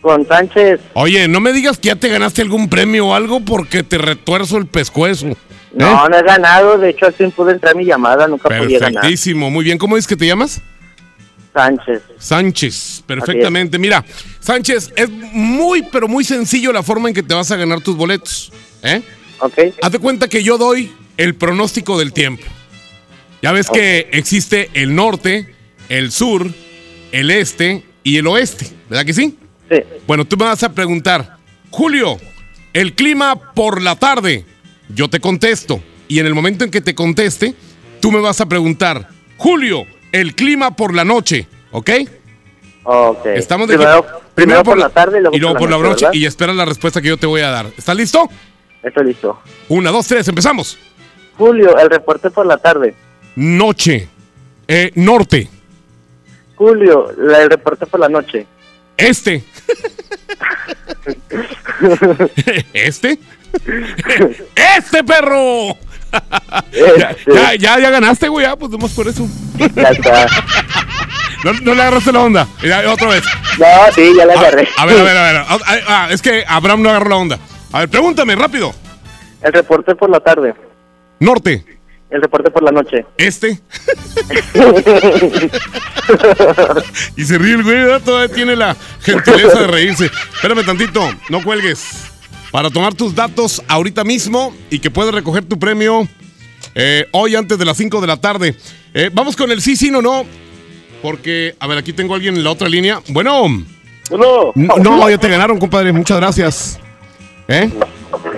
Con 0.00 0.26
Sánchez. 0.26 0.80
Oye, 0.94 1.28
no 1.28 1.40
me 1.40 1.52
digas 1.52 1.78
que 1.78 1.88
ya 1.88 1.96
te 1.96 2.08
ganaste 2.08 2.42
algún 2.42 2.68
premio 2.68 3.08
o 3.08 3.14
algo 3.14 3.40
porque 3.40 3.82
te 3.82 3.98
retuerzo 3.98 4.56
el 4.56 4.66
pescuezo. 4.66 5.28
¿eh? 5.28 5.36
No, 5.74 6.08
no 6.08 6.16
he 6.16 6.22
ganado. 6.22 6.78
De 6.78 6.90
hecho, 6.90 7.06
al 7.06 7.12
fin 7.12 7.30
pude 7.30 7.52
entrar 7.52 7.76
mi 7.76 7.84
llamada. 7.84 8.26
Nunca 8.26 8.48
podía 8.48 8.78
ganar. 8.78 8.94
Perfectísimo, 8.94 9.50
muy 9.50 9.64
bien. 9.64 9.78
¿Cómo 9.78 9.96
es 9.96 10.06
que 10.06 10.16
te 10.16 10.26
llamas? 10.26 10.62
Sánchez. 11.52 12.02
Sánchez, 12.18 13.02
perfectamente. 13.06 13.78
Mira, 13.78 14.04
Sánchez, 14.38 14.92
es 14.96 15.10
muy, 15.10 15.82
pero 15.82 16.08
muy 16.08 16.24
sencillo 16.24 16.72
la 16.72 16.82
forma 16.82 17.08
en 17.08 17.14
que 17.14 17.22
te 17.22 17.34
vas 17.34 17.50
a 17.50 17.56
ganar 17.56 17.80
tus 17.80 17.96
boletos. 17.96 18.52
¿Eh? 18.82 19.02
Ok. 19.40 19.58
Haz 19.82 19.92
de 19.92 19.98
cuenta 19.98 20.28
que 20.28 20.42
yo 20.42 20.58
doy 20.58 20.92
el 21.16 21.34
pronóstico 21.34 21.98
del 21.98 22.12
tiempo. 22.12 22.44
Ya 23.42 23.52
ves 23.52 23.68
que 23.70 24.08
existe 24.12 24.70
el 24.74 24.94
norte, 24.94 25.54
el 25.88 26.12
sur, 26.12 26.46
el 27.10 27.30
este 27.30 27.82
y 28.02 28.18
el 28.18 28.26
oeste, 28.26 28.66
¿verdad 28.88 29.04
que 29.04 29.14
sí? 29.14 29.38
Sí. 29.70 29.76
Bueno, 30.06 30.24
tú 30.24 30.36
me 30.36 30.44
vas 30.46 30.62
a 30.62 30.72
preguntar, 30.72 31.36
Julio, 31.70 32.18
el 32.72 32.94
clima 32.94 33.36
por 33.54 33.80
la 33.80 33.96
tarde. 33.96 34.44
Yo 34.88 35.08
te 35.08 35.20
contesto. 35.20 35.80
Y 36.08 36.18
en 36.18 36.26
el 36.26 36.34
momento 36.34 36.64
en 36.64 36.70
que 36.70 36.80
te 36.80 36.94
conteste, 36.94 37.54
tú 38.00 38.10
me 38.10 38.20
vas 38.20 38.40
a 38.40 38.46
preguntar, 38.46 39.08
Julio, 39.36 39.84
el 40.10 40.34
clima 40.34 40.74
por 40.74 40.92
la 40.94 41.04
noche, 41.04 41.46
¿ok? 41.70 41.90
Ok. 42.82 43.26
Estamos 43.26 43.68
de 43.68 43.76
primero, 43.76 43.98
aquí- 44.00 44.08
primero 44.34 44.62
por 44.64 44.78
la 44.78 44.88
tarde 44.88 45.18
y 45.18 45.20
luego, 45.20 45.36
y 45.36 45.40
luego 45.40 45.56
por 45.56 45.70
la 45.70 45.78
noche, 45.78 46.06
y 46.12 46.24
esperas 46.26 46.56
la 46.56 46.64
respuesta 46.64 47.00
que 47.00 47.08
yo 47.08 47.16
te 47.16 47.26
voy 47.26 47.42
a 47.42 47.50
dar. 47.50 47.66
¿Estás 47.78 47.96
listo? 47.96 48.28
Estoy 48.82 49.06
listo. 49.06 49.38
Una, 49.68 49.90
dos, 49.90 50.08
tres, 50.08 50.26
empezamos. 50.26 50.76
Julio, 51.38 51.78
el 51.78 51.88
reporte 51.90 52.30
por 52.30 52.46
la 52.46 52.56
tarde. 52.56 52.94
Noche. 53.36 54.08
Eh, 54.66 54.90
norte. 54.96 55.48
Julio, 56.56 57.10
el 57.10 57.50
reporte 57.50 57.86
por 57.86 58.00
la 58.00 58.08
noche. 58.08 58.46
Este. 59.00 59.42
¿Este? 62.72 63.18
¡Este 64.54 65.04
perro! 65.04 65.76
ya, 66.72 67.14
ya, 67.26 67.54
ya, 67.54 67.78
ya 67.78 67.90
ganaste, 67.90 68.28
güey. 68.28 68.44
Ya, 68.46 68.56
pues 68.56 68.70
nomás 68.70 68.90
por 68.92 69.08
eso. 69.08 69.26
Ya 69.74 69.88
está. 69.90 70.26
No, 71.44 71.52
no 71.54 71.74
le 71.74 71.82
agarraste 71.82 72.12
la 72.12 72.20
onda. 72.20 72.46
Ya, 72.62 72.90
otra 72.90 73.08
vez. 73.08 73.24
No, 73.58 73.66
sí, 73.94 74.12
ya 74.16 74.26
la 74.26 74.34
A- 74.34 74.38
agarré. 74.38 74.68
A, 74.76 74.86
ver, 74.86 74.98
a 75.00 75.02
ver, 75.02 75.16
a 75.16 75.32
ver. 75.32 75.36
Ah, 75.48 75.58
ah, 75.88 76.08
es 76.10 76.20
que 76.20 76.44
Abraham 76.46 76.82
no 76.82 76.90
agarró 76.90 77.08
la 77.08 77.16
onda. 77.16 77.38
A 77.72 77.80
ver, 77.80 77.88
pregúntame, 77.88 78.34
rápido. 78.36 78.74
El 79.42 79.52
reporte 79.52 79.94
por 79.94 80.10
la 80.10 80.20
tarde. 80.20 80.54
Norte. 81.20 81.64
El 82.10 82.22
reporte 82.22 82.50
por 82.50 82.62
la 82.64 82.72
noche. 82.72 83.06
Este. 83.16 83.50
y 87.16 87.24
se 87.24 87.38
ríe 87.38 87.54
el 87.54 87.62
güey, 87.62 87.76
¿verdad? 87.76 88.02
Todavía 88.04 88.34
tiene 88.34 88.56
la 88.56 88.76
gentileza 89.00 89.60
de 89.60 89.66
reírse. 89.68 90.10
Espérame 90.34 90.64
tantito, 90.64 91.08
no 91.28 91.42
cuelgues. 91.42 92.10
Para 92.50 92.68
tomar 92.70 92.94
tus 92.94 93.14
datos 93.14 93.62
ahorita 93.68 94.02
mismo 94.02 94.52
y 94.70 94.80
que 94.80 94.90
puedas 94.90 95.14
recoger 95.14 95.44
tu 95.44 95.56
premio 95.58 96.08
eh, 96.74 97.06
hoy 97.12 97.36
antes 97.36 97.58
de 97.58 97.64
las 97.64 97.76
5 97.76 98.00
de 98.00 98.06
la 98.08 98.16
tarde. 98.16 98.56
Eh, 98.92 99.10
vamos 99.12 99.36
con 99.36 99.52
el 99.52 99.62
sí, 99.62 99.76
sí, 99.76 99.90
no, 99.90 100.02
no. 100.02 100.24
Porque, 101.02 101.54
a 101.60 101.66
ver, 101.68 101.78
aquí 101.78 101.92
tengo 101.92 102.14
a 102.14 102.16
alguien 102.16 102.36
en 102.36 102.42
la 102.44 102.50
otra 102.50 102.68
línea. 102.68 103.00
Bueno. 103.08 103.48
No. 104.10 104.52
No, 104.54 105.08
ya 105.08 105.18
te 105.18 105.28
ganaron, 105.28 105.58
compadre. 105.58 105.92
Muchas 105.92 106.16
gracias. 106.18 106.80
¿Eh? 107.46 107.70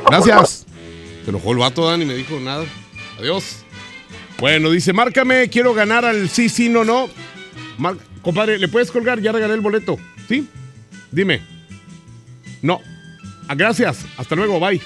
Gracias. 0.07 0.66
Se 1.24 1.31
enojó 1.31 1.53
el 1.53 1.59
vato, 1.59 1.89
Dan, 1.89 2.03
y 2.03 2.05
me 2.05 2.15
dijo 2.15 2.39
nada. 2.39 2.65
Adiós. 3.19 3.62
Bueno, 4.43 4.73
dice, 4.73 4.93
márcame, 4.93 5.48
quiero 5.48 5.73
ganar 5.73 6.05
al 6.05 6.28
sí, 6.28 6.48
sí, 6.48 6.69
no, 6.69 6.82
no. 6.82 7.09
Compadre, 8.23 8.59
¿le 8.59 8.66
puedes 8.66 8.90
colgar? 8.90 9.20
Ya 9.20 9.31
regalé 9.31 9.55
el 9.55 9.60
boleto. 9.60 9.97
¿Sí? 10.28 10.48
Dime. 11.12 11.40
No. 12.60 12.81
Ah, 13.47 13.55
gracias. 13.55 14.05
Hasta 14.16 14.35
luego, 14.35 14.59
bye. 14.59 14.81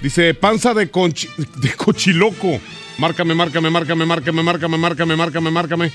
Dice, 0.00 0.34
panza 0.34 0.72
de, 0.72 0.88
conchi- 0.88 1.34
de 1.36 1.72
cochiloco. 1.72 2.60
Márcame, 2.98 3.34
márcame, 3.34 3.70
márcame, 3.70 4.06
márcame, 4.06 4.44
márcame, 4.44 4.78
márcame, 4.78 5.16
márcame, 5.16 5.50
márcame. 5.50 5.90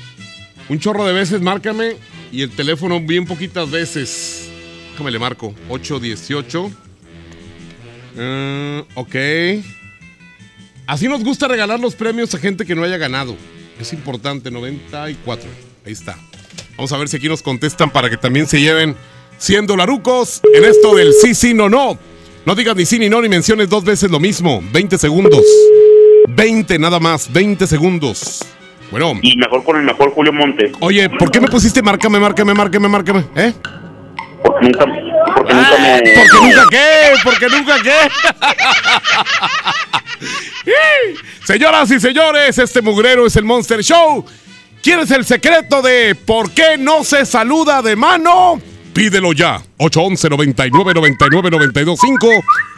Un 0.67 0.77
chorro 0.77 1.05
de 1.05 1.13
veces, 1.13 1.39
márcame. 1.39 1.95
Y 2.29 2.41
el 2.41 2.49
teléfono 2.51 2.99
bien 2.99 3.23
poquitas 3.25 3.71
veces. 3.71 4.49
Déjame 4.91 5.11
le 5.11 5.19
marco. 5.19 5.55
818. 5.69 6.69
Eh, 8.17 8.83
ok. 8.95 9.15
Así 10.91 11.07
nos 11.07 11.23
gusta 11.23 11.47
regalar 11.47 11.79
los 11.79 11.95
premios 11.95 12.35
a 12.35 12.37
gente 12.37 12.65
que 12.65 12.75
no 12.75 12.83
haya 12.83 12.97
ganado. 12.97 13.37
Es 13.79 13.93
importante, 13.93 14.51
94. 14.51 15.49
Ahí 15.85 15.93
está. 15.93 16.17
Vamos 16.75 16.91
a 16.91 16.97
ver 16.97 17.07
si 17.07 17.15
aquí 17.15 17.29
nos 17.29 17.41
contestan 17.41 17.89
para 17.91 18.09
que 18.09 18.17
también 18.17 18.45
se 18.45 18.59
lleven 18.59 18.97
100 19.37 19.67
dolarucos 19.67 20.41
en 20.53 20.65
esto 20.65 20.93
del 20.93 21.13
sí, 21.13 21.33
sí, 21.33 21.53
no, 21.53 21.69
no. 21.69 21.97
No 22.45 22.55
digas 22.55 22.75
ni 22.75 22.85
sí 22.85 22.99
ni 22.99 23.07
no 23.07 23.21
ni 23.21 23.29
menciones 23.29 23.69
dos 23.69 23.85
veces 23.85 24.11
lo 24.11 24.19
mismo. 24.19 24.61
20 24.73 24.97
segundos. 24.97 25.45
20 26.27 26.77
nada 26.77 26.99
más, 26.99 27.31
20 27.31 27.67
segundos. 27.67 28.43
Bueno. 28.91 29.13
Y 29.21 29.37
mejor 29.37 29.63
con 29.63 29.77
el 29.77 29.83
mejor 29.83 30.11
Julio 30.11 30.33
Monte. 30.33 30.73
Oye, 30.81 31.09
¿por 31.09 31.31
qué 31.31 31.39
me 31.39 31.47
pusiste 31.47 31.81
márcame, 31.81 32.19
márcame, 32.19 32.53
márcame, 32.53 32.89
márcame? 32.89 33.23
¿Eh? 33.37 33.53
nunca, 34.61 34.85
porque 35.33 35.53
nunca 35.53 35.77
me... 35.77 36.01
Porque 36.15 36.37
nunca 36.41 36.65
qué, 36.69 37.13
porque 37.23 37.47
nunca 37.47 37.81
qué. 37.81 37.97
Señoras 41.45 41.91
y 41.91 41.99
señores, 41.99 42.57
este 42.57 42.81
mugrero 42.81 43.25
es 43.25 43.35
el 43.35 43.43
Monster 43.43 43.83
Show. 43.83 44.25
¿Quieres 44.81 45.11
el 45.11 45.25
secreto 45.25 45.81
de 45.81 46.15
por 46.15 46.51
qué 46.51 46.77
no 46.77 47.03
se 47.03 47.25
saluda 47.25 47.81
de 47.81 47.95
mano? 47.95 48.61
Pídelo 48.93 49.33
ya. 49.33 49.61
811 49.77 50.29
99 50.29 50.93
99 50.93 51.49
925 51.51 52.27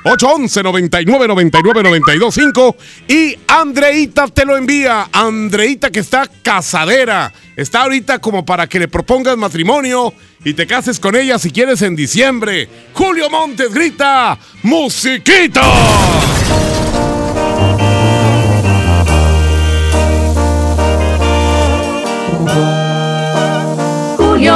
811 0.06 0.64
99 0.64 1.28
99 1.28 1.84
925 1.84 2.76
y 3.08 3.38
Andreita 3.48 4.28
te 4.28 4.46
lo 4.46 4.58
envía. 4.58 5.10
Andreita 5.12 5.92
que 5.92 6.00
está 6.00 6.28
casadera. 6.42 7.34
Está 7.56 7.84
ahorita 7.84 8.20
como 8.20 8.46
para 8.46 8.68
que 8.68 8.80
le 8.80 8.88
propongas 8.88 9.38
matrimonio 9.38 10.14
y 10.44 10.54
te 10.54 10.68
cases 10.68 11.00
con 11.00 11.16
ella 11.16 11.40
si 11.40 11.52
quieres 11.52 11.82
en 11.82 11.96
diciembre. 11.96 12.68
Julio 12.94 13.30
Montes 13.30 13.74
grita, 13.74 14.38
¡Musiquita! 14.64 15.64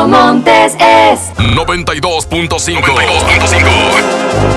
Montes 0.05 0.75
es 0.79 1.33
92.5. 1.37 2.81
92.5. 2.81 4.56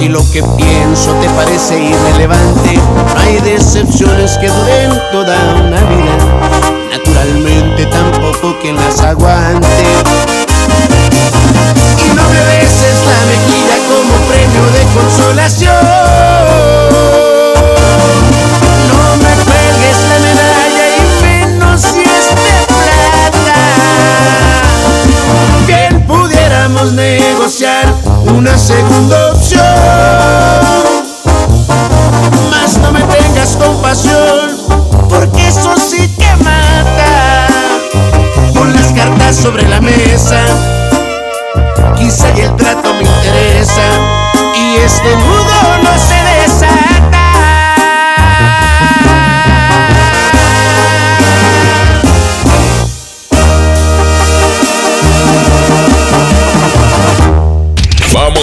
Si 0.00 0.08
lo 0.08 0.20
que 0.30 0.42
pienso 0.56 1.12
te 1.20 1.28
parece 1.30 1.78
irrelevante, 1.78 2.80
hay 3.18 3.38
decepciones 3.40 4.38
que 4.38 4.48
duren 4.48 4.98
toda 5.12 5.36
una 5.56 5.78
vida. 5.82 6.16
Naturalmente 6.90 7.84
tampoco 7.84 8.58
quien 8.62 8.76
las 8.76 8.98
aguante. 9.02 9.84
Y 12.02 12.08
no 12.16 12.22
me 12.30 12.40
beses 12.48 12.96
la 13.10 13.20
mejilla 13.28 13.76
como 13.90 14.14
premio 14.26 14.64
de 14.72 14.82
consolación. 14.94 15.84
No 18.88 19.02
me 19.18 19.34
cuelgues 19.44 19.98
la 20.08 20.18
medalla 20.28 20.84
y 20.96 21.00
menos 21.22 21.78
si 21.82 22.00
es 22.00 22.26
de 22.46 22.56
plata. 22.72 23.60
Bien 25.66 25.92
pudiéramos 26.06 26.92
negociar 26.94 27.92
una 28.26 28.56
segunda 28.56 29.19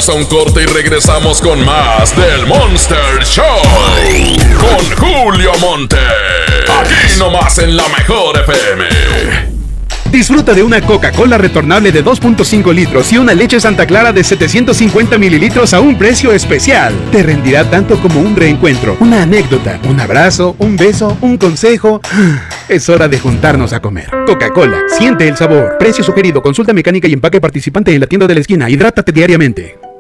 A 0.08 0.14
un 0.14 0.26
corte 0.26 0.62
y 0.62 0.66
regresamos 0.66 1.42
con 1.42 1.66
más 1.66 2.16
del 2.16 2.46
Monster 2.46 3.26
Show. 3.26 3.44
Con 4.58 4.96
Julio 4.96 5.52
Monte. 5.60 5.98
Aquí 6.80 7.20
nomás 7.20 7.58
en 7.58 7.76
la 7.76 7.84
mejor 7.90 8.38
FM. 8.38 8.86
Disfruta 10.10 10.54
de 10.54 10.64
una 10.64 10.80
Coca-Cola 10.82 11.38
retornable 11.38 11.92
de 11.92 12.06
2.5 12.06 12.74
litros 12.74 13.12
y 13.12 13.18
una 13.18 13.34
leche 13.34 13.60
Santa 13.60 13.86
Clara 13.86 14.14
de 14.14 14.24
750 14.24 15.18
mililitros 15.18 15.74
a 15.74 15.82
un 15.82 15.98
precio 15.98 16.32
especial. 16.32 16.94
Te 17.12 17.22
rendirá 17.22 17.70
tanto 17.70 18.00
como 18.00 18.22
un 18.22 18.36
reencuentro, 18.36 18.96
una 19.02 19.24
anécdota, 19.24 19.78
un 19.90 20.00
abrazo, 20.00 20.56
un 20.60 20.78
beso, 20.78 21.18
un 21.20 21.38
consejo. 21.38 22.00
Es 22.70 22.90
hora 22.90 23.08
de 23.08 23.18
juntarnos 23.18 23.72
a 23.72 23.82
comer. 23.82 24.10
Coca-Cola, 24.26 24.80
siente 24.98 25.28
el 25.28 25.38
sabor. 25.38 25.78
Precio 25.80 26.04
sugerido, 26.04 26.42
consulta 26.42 26.74
mecánica 26.74 27.08
y 27.08 27.14
empaque 27.14 27.40
participante 27.42 27.94
en 27.94 28.02
la 28.02 28.08
tienda 28.08 28.28
de 28.28 28.34
la 28.36 28.42
esquina. 28.42 28.70
Hidrátate 28.70 29.14
diariamente. 29.14 29.87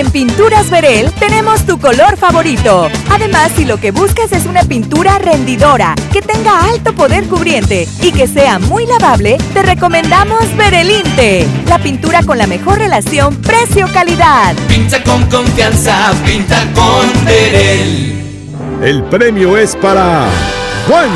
En 0.00 0.10
Pinturas 0.10 0.70
Verel 0.70 1.12
tenemos 1.18 1.66
tu 1.66 1.78
color 1.78 2.16
favorito. 2.16 2.88
Además, 3.10 3.52
si 3.54 3.66
lo 3.66 3.78
que 3.78 3.90
buscas 3.90 4.32
es 4.32 4.46
una 4.46 4.62
pintura 4.62 5.18
rendidora, 5.18 5.94
que 6.10 6.22
tenga 6.22 6.64
alto 6.70 6.94
poder 6.94 7.28
cubriente 7.28 7.86
y 8.00 8.10
que 8.10 8.26
sea 8.26 8.58
muy 8.58 8.86
lavable, 8.86 9.36
te 9.52 9.60
recomendamos 9.60 10.56
Verelinte, 10.56 11.46
la 11.66 11.78
pintura 11.78 12.22
con 12.22 12.38
la 12.38 12.46
mejor 12.46 12.78
relación 12.78 13.36
precio-calidad. 13.42 14.56
Pinta 14.68 15.04
con 15.04 15.26
confianza, 15.26 16.12
pinta 16.24 16.66
con 16.74 17.26
Verel. 17.26 18.24
El 18.82 19.02
premio 19.04 19.54
es 19.58 19.76
para 19.76 20.30
Juan. 20.88 21.10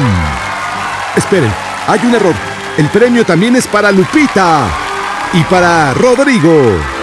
Esperen, 1.17 1.51
hay 1.87 2.01
un 2.05 2.15
error. 2.15 2.35
El 2.77 2.91
premio 2.91 3.25
también 3.25 3.57
es 3.57 3.67
para 3.67 3.91
Lupita 3.91 4.69
y 5.33 5.43
para 5.45 5.95
Rodrigo. 5.95 6.94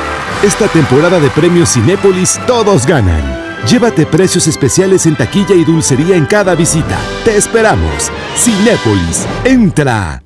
Esta 0.43 0.68
temporada 0.68 1.19
de 1.19 1.30
premios 1.30 1.73
Cinépolis 1.73 2.39
todos 2.47 2.88
ganan. 2.88 3.22
Llévate 3.68 4.07
precios 4.07 4.47
especiales 4.47 5.05
en 5.05 5.15
taquilla 5.15 5.53
y 5.53 5.63
dulcería 5.63 6.15
en 6.15 6.26
cada 6.26 6.55
visita. 6.55 6.97
Te 7.23 7.38
esperamos. 7.38 8.09
Cinépolis, 8.35 9.27
entra. 9.45 10.23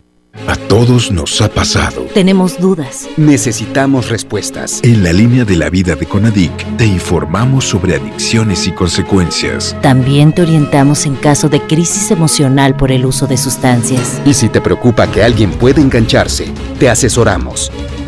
A 0.48 0.56
todos 0.56 1.12
nos 1.12 1.42
ha 1.42 1.50
pasado. 1.50 2.04
Tenemos 2.14 2.58
dudas. 2.62 3.10
Necesitamos 3.18 4.10
respuestas. 4.10 4.80
En 4.84 5.04
la 5.04 5.12
línea 5.12 5.44
de 5.44 5.58
la 5.58 5.70
vida 5.70 5.96
de 5.96 6.06
Conadic 6.06 6.78
te 6.78 6.86
informamos 6.86 7.66
sobre 7.66 7.96
adicciones 7.96 8.68
y 8.68 8.72
consecuencias. 8.72 9.76
También 9.82 10.32
te 10.32 10.44
orientamos 10.44 11.06
en 11.06 11.16
caso 11.16 11.50
de 11.50 11.60
crisis 11.60 12.10
emocional 12.12 12.78
por 12.78 12.94
el 12.94 13.06
uso 13.06 13.28
de 13.28 13.36
sustancias. 13.36 14.22
Y 14.26 14.34
si 14.34 14.48
te 14.48 14.62
preocupa 14.62 15.12
que 15.12 15.24
alguien 15.24 15.52
pueda 15.52 15.82
engancharse, 15.82 16.54
te 16.80 16.90
asesoramos. 16.90 17.70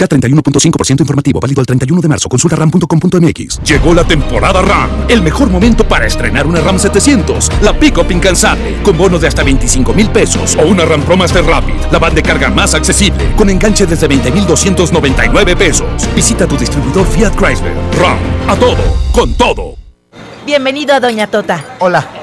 K31.5% 0.00 1.00
informativo, 1.00 1.40
válido 1.40 1.60
al 1.60 1.66
31 1.66 2.00
de 2.00 2.08
marzo. 2.08 2.28
Consulta 2.28 2.56
ram.com.mx. 2.56 3.60
Llegó 3.62 3.94
la 3.94 4.04
temporada 4.04 4.62
RAM, 4.62 4.90
el 5.08 5.22
mejor 5.22 5.50
momento 5.50 5.86
para 5.86 6.06
estrenar 6.06 6.46
una 6.46 6.60
RAM 6.60 6.78
700, 6.78 7.50
la 7.62 7.78
pick-up 7.78 8.10
incansable, 8.10 8.82
con 8.82 8.96
bonos 8.96 9.20
de 9.20 9.28
hasta 9.28 9.42
25 9.42 9.92
mil 9.92 10.10
pesos, 10.10 10.56
o 10.56 10.66
una 10.66 10.84
RAM 10.84 11.02
Pro 11.02 11.16
Master 11.16 11.44
Rapid, 11.44 11.92
la 11.92 11.98
van 11.98 12.14
de 12.14 12.22
carga 12.22 12.48
más 12.50 12.74
accesible, 12.74 13.32
con 13.36 13.50
enganche 13.50 13.86
desde 13.86 14.08
20,299 14.08 15.56
pesos. 15.56 15.86
Visita 16.14 16.46
tu 16.46 16.56
distribuidor 16.56 17.06
Fiat 17.06 17.34
Chrysler. 17.34 17.74
RAM, 17.98 18.18
a 18.48 18.56
todo, 18.56 18.82
con 19.12 19.34
todo. 19.34 19.76
Bienvenido 20.46 20.94
a 20.94 21.00
Doña 21.00 21.26
Tota. 21.26 21.76
Hola. 21.80 22.19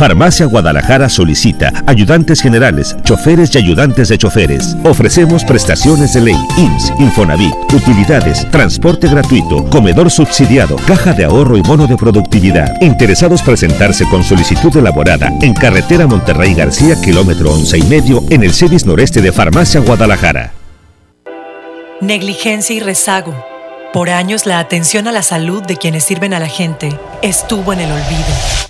Farmacia 0.00 0.46
Guadalajara 0.46 1.10
solicita 1.10 1.74
ayudantes 1.86 2.40
generales, 2.40 2.96
choferes 3.04 3.54
y 3.54 3.58
ayudantes 3.58 4.08
de 4.08 4.16
choferes. 4.16 4.74
Ofrecemos 4.82 5.44
prestaciones 5.44 6.14
de 6.14 6.22
ley, 6.22 6.36
IMSS, 6.56 6.94
Infonavit, 6.98 7.52
utilidades, 7.70 8.50
transporte 8.50 9.08
gratuito, 9.08 9.66
comedor 9.66 10.10
subsidiado, 10.10 10.76
caja 10.86 11.12
de 11.12 11.26
ahorro 11.26 11.58
y 11.58 11.60
bono 11.60 11.86
de 11.86 11.98
productividad. 11.98 12.80
Interesados 12.80 13.42
presentarse 13.42 14.08
con 14.08 14.24
solicitud 14.24 14.74
elaborada 14.74 15.30
en 15.42 15.52
carretera 15.52 16.06
Monterrey 16.06 16.54
García, 16.54 16.98
kilómetro 16.98 17.52
once 17.52 17.76
y 17.76 17.82
medio, 17.82 18.24
en 18.30 18.42
el 18.42 18.54
CEDIS 18.54 18.86
noreste 18.86 19.20
de 19.20 19.32
Farmacia 19.32 19.82
Guadalajara. 19.82 20.52
Negligencia 22.00 22.74
y 22.74 22.80
rezago. 22.80 23.34
Por 23.92 24.08
años 24.08 24.46
la 24.46 24.60
atención 24.60 25.08
a 25.08 25.12
la 25.12 25.22
salud 25.22 25.62
de 25.62 25.76
quienes 25.76 26.04
sirven 26.04 26.32
a 26.32 26.40
la 26.40 26.48
gente 26.48 26.88
estuvo 27.20 27.74
en 27.74 27.80
el 27.80 27.92
olvido. 27.92 28.69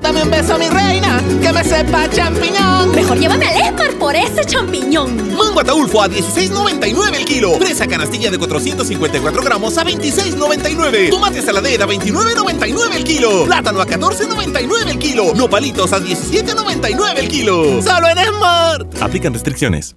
Dame 0.00 0.22
un 0.22 0.30
beso, 0.30 0.58
mi 0.58 0.68
reina, 0.68 1.22
que 1.42 1.52
me 1.52 1.64
sepa 1.64 2.08
champiñón. 2.08 2.92
Mejor 2.94 3.18
llévame 3.18 3.46
al 3.46 3.56
Esmar 3.56 3.94
por 3.98 4.14
ese 4.14 4.44
champiñón. 4.44 5.16
Mango 5.36 5.60
ataulfo 5.60 6.02
a 6.02 6.08
16.99 6.08 7.16
el 7.16 7.24
kilo. 7.24 7.54
Fresa 7.58 7.86
canastilla 7.86 8.30
de 8.30 8.38
454 8.38 9.42
gramos 9.42 9.76
a 9.78 9.84
26.99. 9.84 11.10
Tomate 11.10 11.42
saladera 11.42 11.84
a 11.84 11.88
29.99 11.88 12.94
el 12.94 13.04
kilo. 13.04 13.44
Plátano 13.44 13.80
a 13.80 13.86
14.99 13.86 14.88
el 14.88 14.98
kilo. 14.98 15.34
Nopalitos 15.34 15.92
a 15.92 16.00
17.99 16.00 17.18
el 17.18 17.28
kilo. 17.28 17.82
Solo 17.82 18.08
en 18.08 18.18
Smart. 18.18 19.02
Aplican 19.02 19.32
restricciones. 19.32 19.96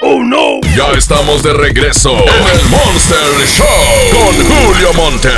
¡Oh 0.00 0.22
no! 0.22 0.60
Ya 0.76 0.92
estamos 0.96 1.42
de 1.42 1.52
regreso 1.52 2.12
en 2.12 2.58
el 2.60 2.68
Monster 2.68 3.46
Show 3.46 3.66
con 4.12 4.34
Julio 4.46 4.92
Monte. 4.94 5.28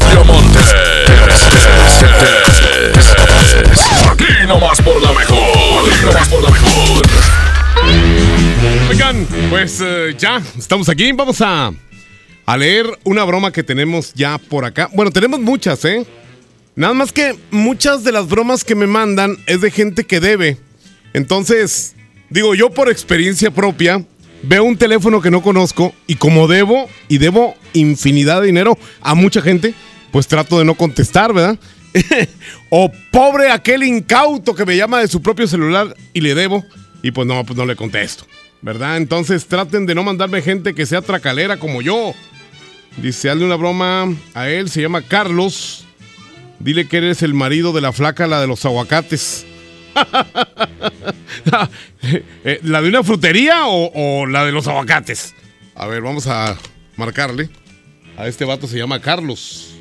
Julio 0.00 0.24
Monte. 0.24 0.58
Aquí 4.10 4.46
nomás 4.46 4.80
por 4.82 5.02
la 5.02 5.12
mejor. 5.12 5.90
Aquí 5.90 6.04
nomás 6.04 6.28
por 6.28 6.42
la 6.42 6.50
mejor. 6.50 7.02
Oigan, 8.90 9.26
pues 9.50 9.80
eh, 9.82 10.14
ya 10.18 10.40
estamos 10.56 10.88
aquí. 10.88 11.10
Vamos 11.12 11.40
a, 11.40 11.72
a 12.46 12.56
leer 12.56 12.86
una 13.04 13.24
broma 13.24 13.52
que 13.52 13.62
tenemos 13.62 14.12
ya 14.14 14.38
por 14.38 14.64
acá. 14.64 14.88
Bueno, 14.92 15.10
tenemos 15.10 15.40
muchas, 15.40 15.84
¿eh? 15.84 16.06
Nada 16.74 16.92
más 16.92 17.10
que 17.10 17.36
muchas 17.50 18.04
de 18.04 18.12
las 18.12 18.28
bromas 18.28 18.62
que 18.62 18.74
me 18.74 18.86
mandan 18.86 19.38
es 19.46 19.62
de 19.62 19.70
gente 19.70 20.04
que 20.04 20.20
debe. 20.20 20.58
Entonces, 21.14 21.95
digo, 22.30 22.54
yo 22.54 22.70
por 22.70 22.90
experiencia 22.90 23.50
propia, 23.50 24.04
veo 24.42 24.64
un 24.64 24.76
teléfono 24.76 25.20
que 25.20 25.30
no 25.30 25.42
conozco 25.42 25.94
y 26.06 26.16
como 26.16 26.48
debo, 26.48 26.88
y 27.08 27.18
debo 27.18 27.54
infinidad 27.72 28.40
de 28.40 28.46
dinero 28.46 28.78
a 29.00 29.14
mucha 29.14 29.40
gente, 29.40 29.74
pues 30.10 30.26
trato 30.26 30.58
de 30.58 30.64
no 30.64 30.74
contestar, 30.74 31.32
¿verdad? 31.32 31.58
o 32.70 32.90
pobre 33.10 33.50
aquel 33.50 33.82
incauto 33.82 34.54
que 34.54 34.66
me 34.66 34.76
llama 34.76 35.00
de 35.00 35.08
su 35.08 35.22
propio 35.22 35.46
celular 35.46 35.96
y 36.12 36.20
le 36.20 36.34
debo, 36.34 36.64
y 37.02 37.10
pues 37.10 37.26
no, 37.26 37.44
pues 37.44 37.56
no 37.56 37.66
le 37.66 37.76
contesto, 37.76 38.26
¿verdad? 38.62 38.96
Entonces 38.96 39.46
traten 39.46 39.86
de 39.86 39.94
no 39.94 40.02
mandarme 40.02 40.42
gente 40.42 40.74
que 40.74 40.86
sea 40.86 41.02
tracalera 41.02 41.58
como 41.58 41.82
yo. 41.82 42.14
Dice, 42.96 43.28
hazle 43.28 43.44
una 43.44 43.56
broma 43.56 44.06
a 44.32 44.48
él, 44.48 44.70
se 44.70 44.80
llama 44.80 45.02
Carlos. 45.02 45.84
Dile 46.58 46.88
que 46.88 46.96
eres 46.96 47.22
el 47.22 47.34
marido 47.34 47.72
de 47.72 47.82
la 47.82 47.92
flaca, 47.92 48.26
la 48.26 48.40
de 48.40 48.46
los 48.46 48.64
aguacates. 48.64 49.44
Eh, 52.44 52.60
¿La 52.62 52.80
de 52.82 52.88
una 52.88 53.02
frutería 53.02 53.66
o, 53.66 54.26
la 54.26 54.44
de 54.44 54.52
los 54.52 54.68
aguacates? 54.68 55.34
A 55.74 55.86
ver, 55.86 56.02
vamos 56.02 56.26
a 56.28 56.56
marcarle. 56.96 57.50
A 58.16 58.28
este 58.28 58.44
vato 58.44 58.68
se 58.68 58.78
llama 58.78 59.00
Carlos. 59.00 59.74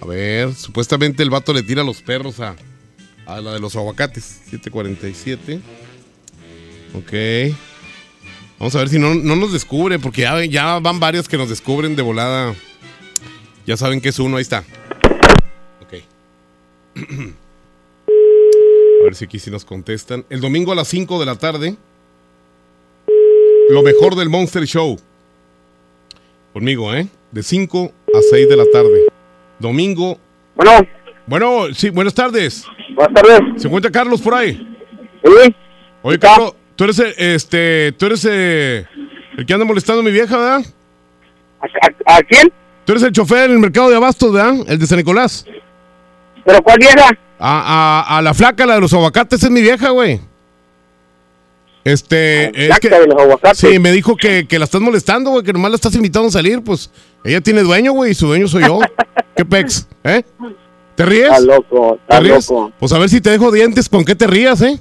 A 0.00 0.06
ver, 0.06 0.54
supuestamente 0.54 1.22
el 1.22 1.28
vato 1.30 1.52
le 1.52 1.62
tira 1.62 1.82
los 1.84 2.00
perros 2.00 2.40
a, 2.40 2.56
a 3.26 3.40
la 3.40 3.52
de 3.52 3.60
los 3.60 3.76
aguacates. 3.76 4.24
747. 4.50 5.60
Ok. 6.94 7.12
Vamos 8.58 8.74
a 8.74 8.78
ver 8.78 8.88
si 8.88 8.98
no, 8.98 9.14
no 9.14 9.36
nos 9.36 9.52
descubre, 9.52 9.98
porque 9.98 10.22
ya, 10.22 10.42
ya 10.44 10.78
van 10.78 11.00
varias 11.00 11.28
que 11.28 11.36
nos 11.36 11.50
descubren 11.50 11.96
de 11.96 12.02
volada. 12.02 12.54
Ya 13.66 13.76
saben 13.76 14.00
que 14.00 14.10
es 14.10 14.18
uno, 14.18 14.36
ahí 14.36 14.42
está. 14.42 14.64
Ok. 15.82 15.94
A 19.04 19.08
ver 19.08 19.14
si 19.14 19.26
aquí 19.26 19.38
sí 19.38 19.50
nos 19.50 19.66
contestan. 19.66 20.24
El 20.30 20.40
domingo 20.40 20.72
a 20.72 20.74
las 20.74 20.88
5 20.88 21.20
de 21.20 21.26
la 21.26 21.34
tarde. 21.36 21.76
Lo 23.68 23.82
mejor 23.82 24.14
del 24.14 24.30
Monster 24.30 24.64
Show. 24.64 24.98
Conmigo, 26.54 26.94
¿eh? 26.94 27.06
De 27.30 27.42
5 27.42 27.92
a 28.14 28.20
6 28.30 28.48
de 28.48 28.56
la 28.56 28.64
tarde. 28.72 29.04
Domingo. 29.58 30.18
Bueno. 30.54 30.70
Bueno, 31.26 31.66
sí, 31.74 31.90
buenas 31.90 32.14
tardes. 32.14 32.64
Buenas 32.94 33.12
tardes. 33.22 33.60
¿Se 33.60 33.66
encuentra 33.68 33.90
Carlos 33.90 34.22
por 34.22 34.32
ahí? 34.34 34.54
Sí. 35.22 35.54
Oye, 36.00 36.18
Carlos, 36.18 36.54
tú 36.74 36.84
eres, 36.84 36.98
el- 36.98 37.14
este, 37.18 37.92
tú 37.98 38.06
eres 38.06 38.26
eh, 38.30 38.86
el 39.36 39.44
que 39.44 39.52
anda 39.52 39.66
molestando 39.66 40.00
a 40.00 40.04
mi 40.04 40.12
vieja, 40.12 40.34
¿verdad? 40.38 40.64
¿A, 42.06 42.22
quién? 42.22 42.50
Tú 42.86 42.92
eres 42.92 43.02
el 43.02 43.12
chofer 43.12 43.46
en 43.50 43.52
el 43.52 43.58
mercado 43.58 43.90
de 43.90 43.96
abastos, 43.96 44.32
¿verdad? 44.32 44.54
El 44.66 44.78
de 44.78 44.86
San 44.86 44.96
Nicolás. 44.96 45.44
¿Pero 46.44 46.62
cuál 46.62 46.78
vieja? 46.78 47.08
A, 47.38 48.04
a, 48.08 48.18
a 48.18 48.22
la 48.22 48.34
flaca, 48.34 48.64
la 48.66 48.74
de 48.76 48.80
los 48.80 48.92
aguacates, 48.92 49.42
es 49.42 49.50
mi 49.50 49.60
vieja, 49.60 49.90
güey. 49.90 50.20
Este, 51.84 52.44
es 52.58 52.66
flaca 52.66 52.80
que, 52.80 52.88
de 52.88 53.06
los 53.06 53.20
aguacates. 53.22 53.58
sí, 53.58 53.78
me 53.78 53.92
dijo 53.92 54.16
que, 54.16 54.46
que 54.48 54.58
la 54.58 54.64
estás 54.64 54.80
molestando, 54.80 55.30
güey, 55.30 55.44
que 55.44 55.52
nomás 55.52 55.70
la 55.70 55.74
estás 55.76 55.94
invitando 55.94 56.28
a 56.28 56.32
salir, 56.32 56.62
pues 56.62 56.90
ella 57.24 57.40
tiene 57.42 57.62
dueño, 57.62 57.92
güey, 57.92 58.12
y 58.12 58.14
su 58.14 58.26
dueño 58.26 58.48
soy 58.48 58.62
yo. 58.64 58.78
¿Qué 59.36 59.44
pex? 59.44 59.86
¿Eh? 60.04 60.22
¿Te 60.94 61.04
ríes? 61.04 61.24
Está 61.24 61.40
loco, 61.40 61.98
¿Te 62.08 62.14
está 62.14 62.20
ríes? 62.20 62.48
loco. 62.48 62.72
Pues 62.78 62.92
a 62.92 62.98
ver 62.98 63.08
si 63.10 63.20
te 63.20 63.30
dejo 63.30 63.50
dientes, 63.50 63.88
¿con 63.88 64.04
qué 64.04 64.14
te 64.14 64.26
rías, 64.26 64.62
eh? 64.62 64.78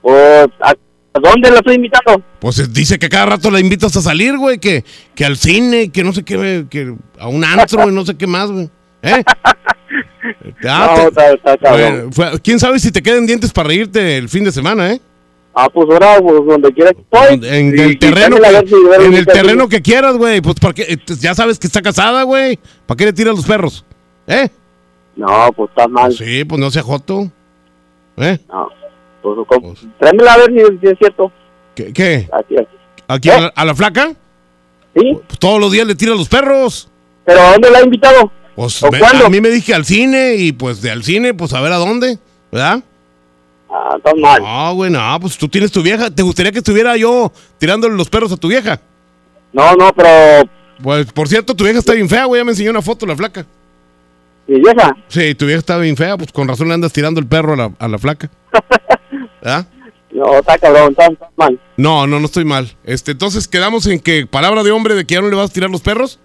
Pues, 0.00 0.48
¿a, 0.60 0.70
a 0.70 1.20
dónde 1.20 1.50
la 1.50 1.58
estoy 1.58 1.74
invitando? 1.74 2.22
Pues 2.38 2.58
eh, 2.60 2.66
dice 2.70 2.98
que 2.98 3.08
cada 3.10 3.26
rato 3.26 3.50
la 3.50 3.60
invitas 3.60 3.94
a 3.96 4.00
salir, 4.02 4.38
güey, 4.38 4.58
que, 4.58 4.84
que 5.14 5.24
al 5.26 5.36
cine, 5.36 5.90
que 5.90 6.02
no 6.02 6.12
sé 6.14 6.22
qué, 6.22 6.64
que 6.70 6.94
a 7.18 7.28
un 7.28 7.44
antro 7.44 7.88
y 7.90 7.92
no 7.92 8.06
sé 8.06 8.16
qué 8.16 8.26
más, 8.26 8.50
güey. 8.50 8.70
¿Eh? 9.02 9.22
Ah, 10.64 10.94
No, 10.96 11.08
está- 11.08 11.32
está 11.32 11.58
cabrón. 11.58 11.80
Bueno, 11.92 12.12
fue- 12.12 12.40
¿Quién 12.40 12.58
sabe 12.60 12.78
si 12.78 12.92
te 12.92 13.02
queden 13.02 13.26
dientes 13.26 13.52
para 13.52 13.68
reírte 13.68 14.16
el 14.16 14.28
fin 14.28 14.44
de 14.44 14.52
semana, 14.52 14.92
eh? 14.92 15.00
Ah, 15.54 15.68
pues 15.68 15.88
ahora, 15.90 16.18
pues, 16.20 16.34
donde 16.46 16.72
quiera 16.72 16.92
que 16.94 17.00
estoy. 17.02 17.48
En 17.48 17.78
el 17.78 17.98
terreno, 17.98 18.36
que, 18.36 19.04
en 19.06 19.14
el 19.14 19.26
terreno 19.26 19.68
que 19.68 19.82
quieras, 19.82 20.16
güey. 20.16 20.40
Pues 20.40 20.54
porque 20.60 20.82
eh, 20.82 20.96
ya 21.18 21.34
sabes 21.34 21.58
que 21.58 21.66
está 21.66 21.82
casada, 21.82 22.22
güey. 22.22 22.58
¿Para 22.86 22.96
qué 22.96 23.04
le 23.06 23.12
tiras 23.12 23.34
los 23.36 23.44
perros? 23.44 23.84
¿Eh? 24.26 24.48
No, 25.16 25.50
pues 25.54 25.68
está 25.70 25.88
mal. 25.88 26.12
Sí, 26.12 26.44
pues 26.44 26.58
no 26.60 26.70
sea 26.70 26.82
joto. 26.82 27.30
¿Eh? 28.16 28.38
No, 28.48 28.68
pues, 29.20 29.36
¿cómo? 29.48 29.74
tráemela 29.98 30.34
a 30.34 30.36
ver 30.38 30.52
si, 30.52 30.78
si 30.78 30.86
es 30.92 30.98
cierto. 30.98 31.30
¿Qué? 31.74 31.92
qué? 31.92 32.28
Aquí, 32.32 32.56
aquí. 32.56 32.76
¿Aquí 33.08 33.30
a, 33.30 33.40
la, 33.40 33.52
a 33.54 33.64
la 33.66 33.74
flaca? 33.74 34.12
Sí. 34.96 35.18
Pues 35.26 35.38
todos 35.38 35.60
los 35.60 35.70
días 35.72 35.86
le 35.86 35.94
tiras 35.96 36.16
los 36.16 36.28
perros. 36.28 36.88
¿Pero 37.26 37.40
a 37.40 37.52
dónde 37.52 37.70
la 37.70 37.78
ha 37.78 37.82
invitado? 37.84 38.32
Pues 38.54 38.82
a 38.82 39.28
mí 39.30 39.40
me 39.40 39.50
dije 39.50 39.74
al 39.74 39.84
cine 39.84 40.34
y 40.34 40.52
pues 40.52 40.82
de 40.82 40.90
al 40.90 41.02
cine, 41.02 41.34
pues 41.34 41.52
a 41.54 41.60
ver 41.60 41.72
a 41.72 41.76
dónde, 41.76 42.18
¿verdad? 42.50 42.82
Ah, 43.70 43.94
está 43.96 44.14
mal. 44.14 44.42
No, 44.42 44.74
güey, 44.74 44.90
no, 44.90 45.18
pues 45.20 45.38
tú 45.38 45.48
tienes 45.48 45.72
tu 45.72 45.82
vieja. 45.82 46.10
¿Te 46.10 46.22
gustaría 46.22 46.52
que 46.52 46.58
estuviera 46.58 46.96
yo 46.96 47.32
tirándole 47.58 47.96
los 47.96 48.10
perros 48.10 48.30
a 48.32 48.36
tu 48.36 48.48
vieja? 48.48 48.80
No, 49.52 49.74
no, 49.76 49.92
pero... 49.94 50.48
Pues, 50.82 51.10
por 51.12 51.28
cierto, 51.28 51.54
tu 51.54 51.64
vieja 51.64 51.78
está 51.78 51.94
bien 51.94 52.08
fea, 52.08 52.26
güey. 52.26 52.40
Ya 52.40 52.44
me 52.44 52.50
enseñó 52.52 52.70
una 52.70 52.82
foto 52.82 53.06
la 53.06 53.16
flaca. 53.16 53.46
¿Mi 54.46 54.60
vieja? 54.60 54.94
Sí, 55.08 55.34
tu 55.34 55.46
vieja 55.46 55.60
está 55.60 55.78
bien 55.78 55.96
fea. 55.96 56.18
Pues 56.18 56.32
con 56.32 56.48
razón 56.48 56.68
le 56.68 56.74
andas 56.74 56.92
tirando 56.92 57.20
el 57.20 57.26
perro 57.26 57.54
a 57.54 57.56
la, 57.56 57.72
a 57.78 57.88
la 57.88 57.98
flaca. 57.98 58.30
¿Verdad? 59.40 59.66
No, 60.12 60.34
está 60.34 60.58
cabrón, 60.58 60.90
está, 60.90 61.06
está 61.06 61.30
mal. 61.36 61.58
No, 61.78 62.06
no, 62.06 62.20
no 62.20 62.26
estoy 62.26 62.44
mal. 62.44 62.70
Este, 62.84 63.12
entonces 63.12 63.48
quedamos 63.48 63.86
en 63.86 63.98
que 63.98 64.26
palabra 64.26 64.62
de 64.62 64.70
hombre 64.70 64.94
de 64.94 65.06
que 65.06 65.14
ya 65.14 65.22
no 65.22 65.30
le 65.30 65.36
vas 65.36 65.48
a 65.48 65.52
tirar 65.54 65.70
los 65.70 65.80
perros. 65.80 66.20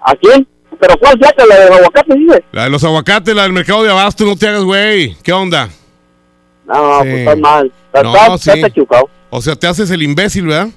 ¿A 0.00 0.14
quién? 0.14 0.48
¿Pero 0.80 0.96
cuál 0.98 1.18
flaca? 1.18 1.44
¿La 1.46 1.56
de 1.58 1.64
aguacate, 1.74 2.14
dice? 2.16 2.44
La 2.52 2.64
de 2.64 2.70
los 2.70 2.84
aguacates, 2.84 3.34
la 3.34 3.42
del 3.42 3.52
mercado 3.52 3.82
de 3.82 3.90
abasto, 3.90 4.24
no 4.24 4.36
te 4.36 4.48
hagas, 4.48 4.62
güey. 4.64 5.16
¿Qué 5.22 5.32
onda? 5.32 5.68
No, 6.66 7.00
Sí. 7.02 7.08
pues 7.08 7.14
está 7.20 7.36
mal. 7.36 7.72
Está, 7.86 8.02
No, 8.02 8.14
está, 8.14 8.38
sí. 8.38 8.50
está 8.50 8.66
equivocado. 8.68 9.08
O 9.30 9.40
sea, 9.42 9.56
te 9.56 9.66
haces 9.66 9.90
el 9.90 10.02
imbécil, 10.02 10.46
¿verdad? 10.46 10.68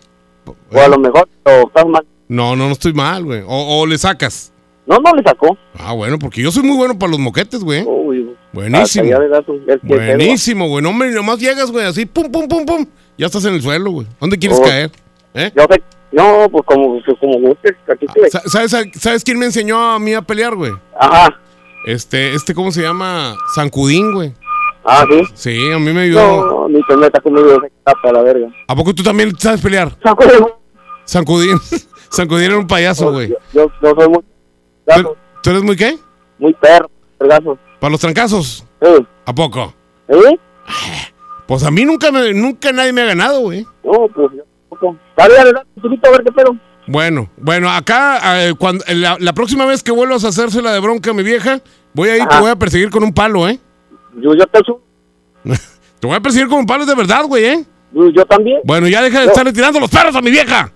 O 0.71 0.79
a 0.81 0.87
lo 0.87 0.97
mejor, 0.97 1.27
pero 1.43 1.67
estás 1.67 1.85
mal. 1.85 2.05
No, 2.27 2.55
no, 2.55 2.67
no 2.67 2.71
estoy 2.73 2.93
mal, 2.93 3.23
güey. 3.25 3.41
O, 3.45 3.79
o 3.81 3.85
le 3.85 3.97
sacas. 3.97 4.51
No, 4.85 4.97
no 4.97 5.13
le 5.13 5.21
sacó. 5.23 5.57
Ah, 5.77 5.93
bueno, 5.93 6.17
porque 6.17 6.41
yo 6.41 6.51
soy 6.51 6.63
muy 6.63 6.75
bueno 6.77 6.97
para 6.97 7.11
los 7.11 7.19
moquetes, 7.19 7.63
güey. 7.63 7.83
Uy, 7.85 8.35
Buenísimo. 8.53 9.09
Buenísimo, 9.83 10.67
güey. 10.67 10.83
No, 10.83 10.89
hombre, 10.89 11.11
nomás 11.11 11.39
llegas, 11.39 11.71
güey, 11.71 11.85
así, 11.85 12.05
pum, 12.05 12.29
pum, 12.31 12.47
pum, 12.47 12.65
pum. 12.65 12.85
Ya 13.17 13.27
estás 13.27 13.45
en 13.45 13.53
el 13.53 13.61
suelo, 13.61 13.91
güey. 13.91 14.07
¿Dónde 14.19 14.37
quieres 14.37 14.59
Oh. 14.59 14.63
caer? 14.63 14.91
¿Eh? 15.33 15.51
Yo 15.55 15.63
sé, 15.69 15.81
no, 16.11 16.47
pues 16.51 16.63
como, 16.65 17.01
pues 17.03 17.17
como 17.19 17.39
gustes, 17.39 17.75
aquí 17.91 18.05
estoy. 18.05 18.29
Sa- 18.29 18.41
¿Sabes, 18.67 18.91
¿Sabes 18.99 19.23
quién 19.23 19.39
me 19.39 19.45
enseñó 19.45 19.79
a 19.93 19.99
mí 19.99 20.13
a 20.13 20.21
pelear, 20.21 20.55
güey? 20.55 20.71
Ajá. 20.99 21.39
Este, 21.85 22.33
este, 22.35 22.53
¿cómo 22.53 22.71
se 22.71 22.81
llama? 22.81 23.35
Sancudín, 23.55 24.13
güey. 24.13 24.33
Ah, 24.83 25.05
sí. 25.09 25.21
Sí, 25.33 25.71
a 25.71 25.77
mí 25.79 25.91
me 25.93 26.01
ayudó. 26.01 26.45
No, 26.45 26.69
ni 26.69 26.81
te 26.83 26.97
metas 26.97 27.21
conmigo, 27.21 27.49
se 27.61 27.71
tapa 27.83 28.11
la 28.11 28.21
verga. 28.23 28.47
¿A 28.67 28.75
poco 28.75 28.93
tú 28.93 29.03
también 29.03 29.31
sabes 29.37 29.61
pelear? 29.61 29.95
Sancudín. 30.03 30.45
Sancudín. 31.05 31.57
Sancudín 32.09 32.45
era 32.45 32.57
un 32.57 32.67
payaso, 32.67 33.11
güey. 33.11 33.29
Yo, 33.53 33.71
yo 33.81 33.93
soy 33.95 34.09
muy, 34.09 34.19
¿Tú, 34.95 35.15
tú 35.43 35.49
eres 35.51 35.63
muy 35.63 35.75
qué? 35.75 35.97
muy 36.39 36.53
perro, 36.55 36.89
vergazo. 37.19 37.57
¿Para 37.79 37.91
los 37.91 37.99
trancazos? 38.01 38.65
Sí. 38.81 39.07
¿A 39.25 39.33
poco? 39.33 39.73
¿Eh? 40.07 40.37
Pues 41.47 41.63
a 41.63 41.71
mí 41.71 41.85
nunca 41.85 42.11
me, 42.11 42.33
nunca 42.33 42.71
nadie 42.71 42.91
me 42.93 43.01
ha 43.01 43.05
ganado, 43.05 43.41
güey. 43.41 43.65
No, 43.83 44.07
pues 44.13 44.31
yo 44.35 44.43
tampoco. 44.81 44.97
Dale, 45.17 45.33
dale, 45.33 45.51
dale, 45.53 45.65
chiquito, 45.81 46.07
a 46.07 46.11
ver 46.11 46.23
qué 46.23 46.31
pedo. 46.31 46.55
Bueno, 46.87 47.29
bueno, 47.37 47.69
acá, 47.69 48.47
eh, 48.47 48.53
cuando, 48.57 48.83
la, 48.87 49.17
la 49.19 49.33
próxima 49.33 49.65
vez 49.65 49.83
que 49.83 49.91
vuelvas 49.91 50.25
a 50.25 50.29
hacerse 50.29 50.61
la 50.61 50.73
de 50.73 50.79
bronca 50.79 51.11
a 51.11 51.13
mi 51.13 51.23
vieja, 51.23 51.61
voy 51.93 52.09
a 52.09 52.17
ir 52.17 52.23
y 52.23 52.27
te 52.27 52.33
Ajá. 52.33 52.41
voy 52.41 52.51
a 52.51 52.55
perseguir 52.55 52.89
con 52.89 53.03
un 53.03 53.13
palo, 53.13 53.47
¿eh? 53.47 53.59
Yo, 54.15 54.33
yo 54.35 54.45
te 54.47 54.59
Te 55.99 56.07
voy 56.07 56.15
a 56.15 56.19
perseguir 56.19 56.47
con 56.47 56.59
un 56.59 56.65
palo 56.65 56.85
de 56.85 56.95
verdad, 56.95 57.25
güey, 57.25 57.45
¿eh? 57.45 57.65
yo, 57.93 58.09
yo 58.09 58.25
también. 58.25 58.59
Bueno, 58.63 58.87
ya 58.87 59.01
deja 59.01 59.21
de 59.21 59.27
estarle 59.27 59.53
tirando 59.53 59.79
los 59.79 59.89
perros 59.89 60.15
a 60.15 60.21
mi 60.21 60.31
vieja. 60.31 60.71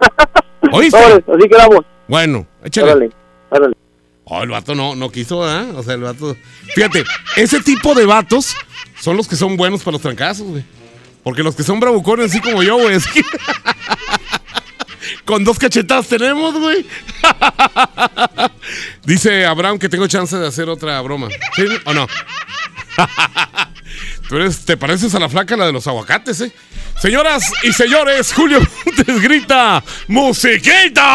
¿Oíste? 0.72 0.96
Órale, 0.96 1.24
así 1.26 1.48
quedamos. 1.48 1.80
Bueno, 2.06 2.46
échale. 2.64 2.92
Órale, 2.92 3.10
órale. 3.50 3.76
Oh, 4.24 4.42
el 4.42 4.50
vato 4.50 4.74
no, 4.74 4.94
no 4.94 5.10
quiso, 5.10 5.48
¿eh? 5.48 5.72
O 5.74 5.82
sea, 5.82 5.94
el 5.94 6.02
vato. 6.02 6.36
Fíjate, 6.74 7.02
ese 7.36 7.60
tipo 7.60 7.94
de 7.94 8.04
vatos 8.04 8.54
son 9.00 9.16
los 9.16 9.26
que 9.26 9.36
son 9.36 9.56
buenos 9.56 9.82
para 9.82 9.92
los 9.92 10.02
trancazos, 10.02 10.46
güey. 10.46 10.64
Porque 11.28 11.42
los 11.42 11.54
que 11.54 11.62
son 11.62 11.78
bravucones, 11.78 12.30
así 12.30 12.40
como 12.40 12.62
yo, 12.62 12.78
güey. 12.78 12.96
Con 15.26 15.44
dos 15.44 15.58
cachetadas 15.58 16.08
tenemos, 16.08 16.58
güey. 16.58 16.86
Dice 19.04 19.44
Abraham 19.44 19.78
que 19.78 19.90
tengo 19.90 20.06
chance 20.06 20.38
de 20.38 20.46
hacer 20.46 20.70
otra 20.70 20.98
broma. 21.02 21.28
¿Sí 21.54 21.66
o 21.84 21.92
no? 21.92 22.06
Tú 24.30 24.36
eres, 24.36 24.64
te 24.64 24.78
pareces 24.78 25.14
a 25.14 25.18
la 25.18 25.28
flaca, 25.28 25.54
la 25.54 25.66
de 25.66 25.72
los 25.72 25.86
aguacates, 25.86 26.40
¿eh? 26.40 26.52
Señoras 26.98 27.52
y 27.62 27.74
señores, 27.74 28.32
Julio 28.32 28.60
Montes 28.86 29.20
grita: 29.20 29.84
¡Musiquita! 30.06 31.14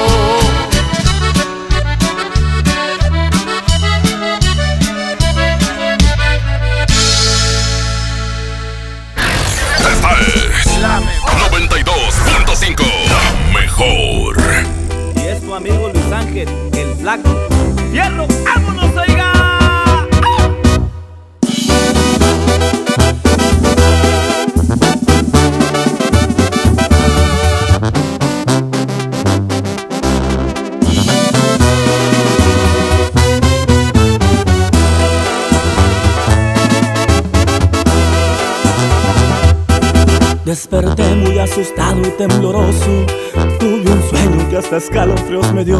El 16.41 16.95
flaco. 16.95 17.29
¡Fierro! 17.91 18.25
¡Vámonos, 18.45 18.95
oiga! 18.97 19.31
Desperté 40.45 41.15
muy 41.15 41.37
asustado 41.39 42.01
y 42.01 42.09
tembloroso. 42.17 43.05
Tuve 43.59 43.91
un 43.91 44.09
sueño 44.09 44.49
que 44.49 44.57
hasta 44.57 44.77
escalofríos 44.77 45.53
me 45.53 45.63
dio. 45.63 45.79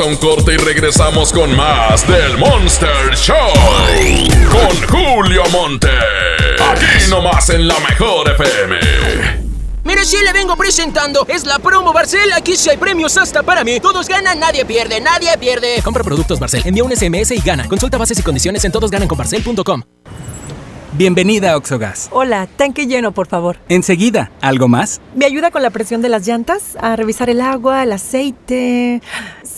A 0.00 0.04
un 0.04 0.16
corte 0.16 0.54
y 0.54 0.56
regresamos 0.56 1.32
con 1.32 1.54
más 1.54 2.06
del 2.06 2.38
Monster 2.38 3.14
Show. 3.14 3.36
Con 4.50 4.88
Julio 4.88 5.42
Monte. 5.50 5.88
Aquí 6.70 7.10
nomás 7.10 7.50
en 7.50 7.68
la 7.68 7.78
mejor 7.80 8.30
FM. 8.30 8.76
Mire, 9.84 10.04
si 10.04 10.22
le 10.22 10.32
vengo 10.32 10.56
presentando, 10.56 11.26
es 11.28 11.44
la 11.44 11.58
promo 11.58 11.92
Barcel. 11.92 12.32
Aquí 12.32 12.56
sí 12.56 12.70
hay 12.70 12.76
premios 12.78 13.16
hasta 13.18 13.42
para 13.42 13.62
mí. 13.62 13.78
Todos 13.80 14.08
ganan, 14.08 14.38
nadie 14.38 14.64
pierde, 14.64 15.00
nadie 15.00 15.36
pierde. 15.38 15.82
Compra 15.82 16.02
productos 16.02 16.38
Barcel, 16.38 16.62
envía 16.64 16.84
un 16.84 16.96
SMS 16.96 17.32
y 17.32 17.40
gana. 17.40 17.68
Consulta 17.68 17.98
bases 17.98 18.18
y 18.18 18.22
condiciones 18.22 18.64
en 18.64 18.72
todosgananconbarcel.com. 18.72 19.82
Bienvenida 20.92 21.52
a 21.52 21.56
Oxogas. 21.56 22.08
Hola, 22.10 22.48
tanque 22.48 22.86
lleno, 22.86 23.12
por 23.12 23.28
favor. 23.28 23.58
Enseguida, 23.68 24.32
¿algo 24.40 24.66
más? 24.66 25.00
¿Me 25.14 25.24
ayuda 25.24 25.50
con 25.50 25.62
la 25.62 25.70
presión 25.70 26.02
de 26.02 26.08
las 26.08 26.26
llantas? 26.26 26.76
A 26.80 26.96
revisar 26.96 27.30
el 27.30 27.40
agua, 27.40 27.84
el 27.84 27.92
aceite. 27.92 29.00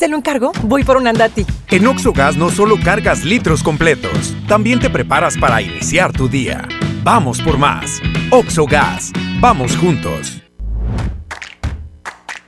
¿Se 0.02 0.08
lo 0.08 0.16
encargo? 0.16 0.50
Voy 0.64 0.82
por 0.82 0.96
un 0.96 1.06
andati. 1.06 1.46
En 1.70 1.86
Oxogas 1.86 2.36
no 2.36 2.50
solo 2.50 2.76
cargas 2.82 3.24
litros 3.24 3.62
completos, 3.62 4.34
también 4.48 4.80
te 4.80 4.90
preparas 4.90 5.38
para 5.38 5.62
iniciar 5.62 6.10
tu 6.10 6.28
día. 6.28 6.66
Vamos 7.04 7.40
por 7.40 7.56
más. 7.56 8.02
Oxogas. 8.32 9.12
Vamos 9.38 9.76
juntos. 9.76 10.42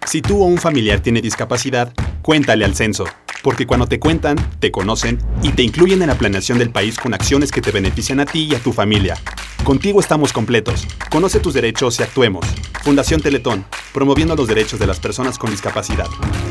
Si 0.05 0.21
tú 0.21 0.43
o 0.43 0.47
un 0.47 0.59
familiar 0.59 0.99
tiene 0.99 1.21
discapacidad, 1.21 1.93
cuéntale 2.23 2.65
al 2.65 2.75
censo, 2.75 3.05
porque 3.45 3.69
cuando 3.69 3.87
te 3.87 4.01
cuentan, 4.01 4.35
te 4.59 4.73
conocen 4.73 5.21
y 5.41 5.51
te 5.51 5.63
incluyen 5.63 6.03
en 6.03 6.09
la 6.09 6.19
planeación 6.19 6.59
del 6.59 6.71
país 6.71 6.99
con 6.99 7.15
acciones 7.15 7.53
que 7.53 7.61
te 7.61 7.71
benefician 7.71 8.19
a 8.19 8.27
ti 8.27 8.49
y 8.51 8.57
a 8.57 8.59
tu 8.59 8.73
familia. 8.73 9.15
Contigo 9.65 9.99
estamos 9.99 10.33
completos. 10.33 10.87
Conoce 11.11 11.41
tus 11.41 11.55
derechos 11.55 11.99
y 11.99 12.03
actuemos. 12.03 12.45
Fundación 12.83 13.23
Teletón, 13.23 13.65
promoviendo 13.95 14.37
los 14.37 14.47
derechos 14.47 14.79
de 14.79 14.87
las 14.87 15.01
personas 15.01 15.39
con 15.39 15.51
discapacidad. 15.51 16.07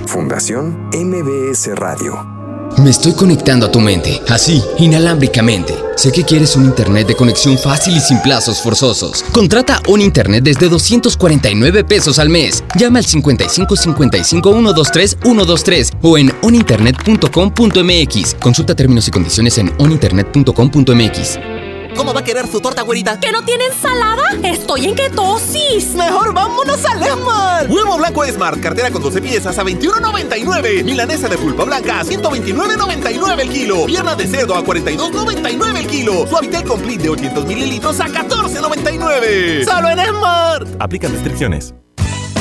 Fundación 0.08 0.90
MBS 0.92 1.76
Radio. 1.76 2.44
Me 2.80 2.90
estoy 2.90 3.14
conectando 3.14 3.68
a 3.68 3.72
tu 3.72 3.80
mente, 3.80 4.20
así, 4.30 4.64
inalámbricamente. 4.80 5.76
Sé 5.96 6.12
que 6.12 6.24
quieres 6.24 6.56
un 6.56 6.66
internet 6.66 7.06
de 7.06 7.16
conexión 7.16 7.56
fácil 7.56 7.96
y 7.96 8.00
sin 8.00 8.20
plazos 8.20 8.64
forzosos. 8.64 9.22
Contrata 9.32 9.80
un 9.90 10.02
internet 10.02 10.44
desde 10.44 10.68
249 10.68 11.84
pesos 11.84 12.18
al 12.18 12.30
mes. 12.30 12.64
Llama 12.76 12.98
al 12.98 13.06
55 13.06 13.76
55 13.76 14.52
123 14.52 15.18
123 15.22 15.92
o 16.02 16.18
en 16.18 16.32
oninternet.com.mx. 16.42 18.36
Consulta 18.42 18.74
términos 18.74 19.08
y 19.08 19.12
condiciones 19.12 19.60
en 19.60 19.72
oninternet.com.mx. 19.78 21.63
¿Cómo 21.96 22.14
va 22.14 22.22
a 22.22 22.24
querer 22.24 22.48
su 22.48 22.60
torta, 22.60 22.82
güerita? 22.82 23.20
¿Que 23.20 23.32
no 23.32 23.44
tiene 23.44 23.66
ensalada? 23.66 24.24
Estoy 24.44 24.86
en 24.86 24.96
ketosis. 24.96 25.94
Mejor 25.96 26.34
vámonos 26.34 26.84
al 26.86 27.04
Esmar. 27.04 27.70
Huevo 27.70 27.98
blanco 27.98 28.26
Smart, 28.26 28.60
cartera 28.60 28.92
con 28.92 29.02
12 29.02 29.22
piezas 29.22 29.58
a 29.58 29.64
21.99. 29.64 30.84
Milanesa 30.84 31.30
de 31.30 31.38
pulpa 31.38 31.64
blanca 31.64 32.00
a 32.00 32.04
129.99 32.04 33.40
el 33.40 33.50
kilo. 33.50 33.86
Pierna 33.86 34.16
de 34.16 34.28
cerdo 34.28 34.56
a 34.56 34.64
42.99 34.64 35.78
el 35.78 35.88
kilo. 35.88 36.28
Suavitel 36.28 36.64
Complete 36.64 37.04
de 37.04 37.10
800 37.10 37.46
mililitros 37.46 38.00
a 38.00 38.08
14.99. 38.08 39.66
Solo 39.66 39.90
en 39.90 40.00
Smart. 40.00 40.68
Aplican 40.80 41.12
restricciones. 41.12 41.74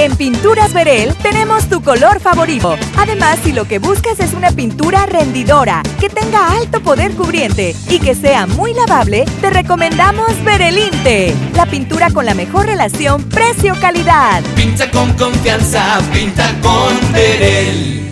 En 0.03 0.16
Pinturas 0.16 0.74
Verel 0.74 1.15
tenemos 1.23 1.69
tu 1.69 1.81
color 1.81 2.19
favorito. 2.19 2.77
Además, 2.99 3.39
si 3.45 3.53
lo 3.53 3.66
que 3.66 3.79
buscas 3.79 4.19
es 4.19 4.35
una 4.35 4.51
pintura 4.51 5.07
rendidora, 5.07 5.81
que 6.01 6.09
tenga 6.09 6.57
alto 6.57 6.81
poder 6.81 7.12
cubriente 7.12 7.73
y 7.89 8.01
que 8.01 8.16
sea 8.16 8.49
muy 8.49 8.74
lavable, 8.74 9.24
te 9.41 9.51
recomendamos 9.51 10.43
Verelinte, 10.43 11.33
la 11.55 11.66
pintura 11.66 12.11
con 12.11 12.27
la 12.27 12.35
mejor 12.35 12.66
relación 12.66 13.23
precio-calidad. 13.23 14.43
Pinta 14.57 14.91
con 14.91 15.12
confianza, 15.12 16.01
pinta 16.12 16.53
con 16.61 17.12
Verel. 17.12 18.11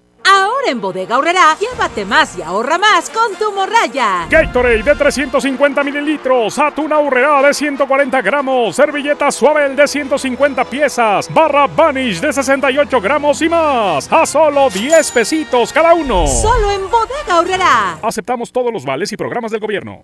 Ahora 0.23 0.67
en 0.69 0.79
Bodega 0.79 1.17
Horrera, 1.17 1.57
llévate 1.59 2.05
más 2.05 2.37
y 2.37 2.41
ahorra 2.41 2.77
más 2.77 3.09
con 3.09 3.35
tu 3.35 3.51
morraya. 3.51 4.27
Gatorade 4.29 4.83
de 4.83 4.95
350 4.95 5.83
mililitros, 5.83 6.57
atún 6.59 6.93
Horrera 6.93 7.41
de 7.41 7.53
140 7.53 8.21
gramos, 8.21 8.75
servilleta 8.75 9.31
Suavel 9.31 9.75
de 9.75 9.87
150 9.87 10.65
piezas, 10.65 11.33
barra 11.33 11.67
Vanish 11.67 12.19
de 12.19 12.33
68 12.33 13.01
gramos 13.01 13.41
y 13.41 13.49
más. 13.49 14.11
A 14.11 14.25
solo 14.25 14.69
10 14.69 15.11
pesitos 15.11 15.73
cada 15.73 15.93
uno. 15.93 16.27
Solo 16.27 16.71
en 16.71 16.89
Bodega 16.89 17.39
Horrera. 17.39 17.97
Aceptamos 18.01 18.51
todos 18.51 18.71
los 18.71 18.85
vales 18.85 19.11
y 19.11 19.17
programas 19.17 19.51
del 19.51 19.59
gobierno. 19.59 20.03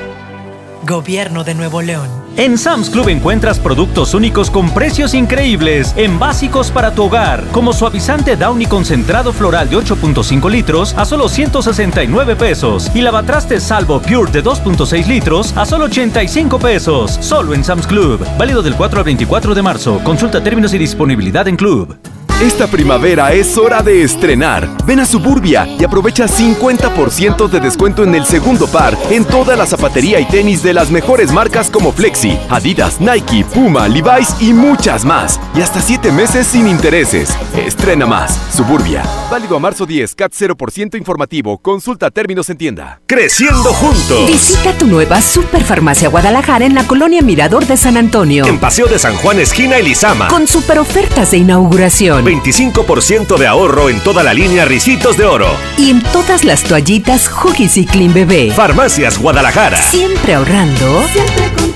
Gobierno 0.85 1.43
de 1.43 1.53
Nuevo 1.53 1.81
León. 1.81 2.07
En 2.37 2.57
Sam's 2.57 2.89
Club 2.89 3.09
encuentras 3.09 3.59
productos 3.59 4.13
únicos 4.13 4.49
con 4.49 4.73
precios 4.73 5.13
increíbles 5.13 5.93
en 5.97 6.17
básicos 6.17 6.71
para 6.71 6.95
tu 6.95 7.03
hogar, 7.03 7.43
como 7.51 7.73
suavizante 7.73 8.35
Downy 8.35 8.65
concentrado 8.65 9.33
floral 9.33 9.69
de 9.69 9.77
8.5 9.77 10.49
litros 10.49 10.93
a 10.97 11.05
solo 11.05 11.27
169 11.27 12.35
pesos 12.35 12.89
y 12.95 13.01
lavatrastes 13.01 13.63
Salvo 13.63 14.01
Pure 14.01 14.31
de 14.31 14.43
2.6 14.43 15.07
litros 15.07 15.55
a 15.57 15.65
solo 15.65 15.85
85 15.85 16.57
pesos, 16.57 17.17
solo 17.19 17.53
en 17.53 17.63
Sam's 17.63 17.85
Club. 17.85 18.25
Válido 18.37 18.61
del 18.61 18.75
4 18.75 18.99
al 18.99 19.05
24 19.05 19.53
de 19.53 19.61
marzo. 19.61 19.99
Consulta 20.03 20.41
términos 20.41 20.73
y 20.73 20.77
disponibilidad 20.77 21.47
en 21.47 21.57
Club. 21.57 21.97
Esta 22.41 22.65
primavera 22.65 23.33
es 23.33 23.55
hora 23.55 23.83
de 23.83 24.01
estrenar. 24.01 24.67
Ven 24.87 24.99
a 24.99 25.05
Suburbia 25.05 25.67
y 25.79 25.83
aprovecha 25.83 26.25
50% 26.25 27.47
de 27.47 27.59
descuento 27.59 28.03
en 28.03 28.15
el 28.15 28.25
segundo 28.25 28.65
par 28.65 28.97
en 29.11 29.25
toda 29.25 29.55
la 29.55 29.67
zapatería 29.67 30.19
y 30.19 30.25
tenis 30.25 30.63
de 30.63 30.73
las 30.73 30.89
mejores 30.89 31.31
marcas 31.31 31.69
como 31.69 31.91
Flexi, 31.91 32.35
Adidas, 32.49 32.99
Nike, 32.99 33.45
Puma, 33.45 33.87
Levi's 33.87 34.35
y 34.39 34.53
muchas 34.53 35.05
más. 35.05 35.39
Y 35.53 35.61
hasta 35.61 35.83
7 35.83 36.11
meses 36.11 36.47
sin 36.47 36.67
intereses. 36.67 37.29
Estrena 37.55 38.07
más. 38.07 38.39
Suburbia. 38.51 39.03
Válido 39.29 39.57
a 39.57 39.59
marzo 39.59 39.85
10, 39.85 40.15
CAT 40.15 40.33
0% 40.33 40.97
informativo. 40.97 41.59
Consulta 41.59 42.09
términos 42.09 42.49
en 42.49 42.57
tienda. 42.57 43.01
Creciendo 43.05 43.71
juntos. 43.71 44.25
Visita 44.25 44.75
tu 44.79 44.87
nueva 44.87 45.21
Superfarmacia 45.21 46.09
Guadalajara 46.09 46.65
en 46.65 46.73
la 46.73 46.87
colonia 46.87 47.21
Mirador 47.21 47.67
de 47.67 47.77
San 47.77 47.97
Antonio. 47.97 48.47
En 48.47 48.57
Paseo 48.57 48.87
de 48.87 48.97
San 48.97 49.15
Juan, 49.17 49.39
esquina 49.39 49.77
Elizama. 49.77 50.27
Con 50.27 50.47
super 50.47 50.79
ofertas 50.79 51.29
de 51.29 51.37
inauguración. 51.37 52.30
25% 52.31 53.37
de 53.37 53.45
ahorro 53.45 53.89
en 53.89 53.99
toda 53.99 54.23
la 54.23 54.33
línea 54.33 54.63
Ricitos 54.63 55.17
de 55.17 55.25
Oro. 55.25 55.53
Y 55.77 55.89
en 55.89 56.01
todas 56.01 56.45
las 56.45 56.63
toallitas 56.63 57.29
Huggies 57.29 57.75
y 57.75 57.85
Clean 57.85 58.13
Bebé. 58.13 58.53
Farmacias 58.55 59.17
Guadalajara. 59.19 59.75
Siempre 59.75 60.35
ahorrando. 60.35 61.03
Siempre 61.11 61.43
contigo. 61.49 61.70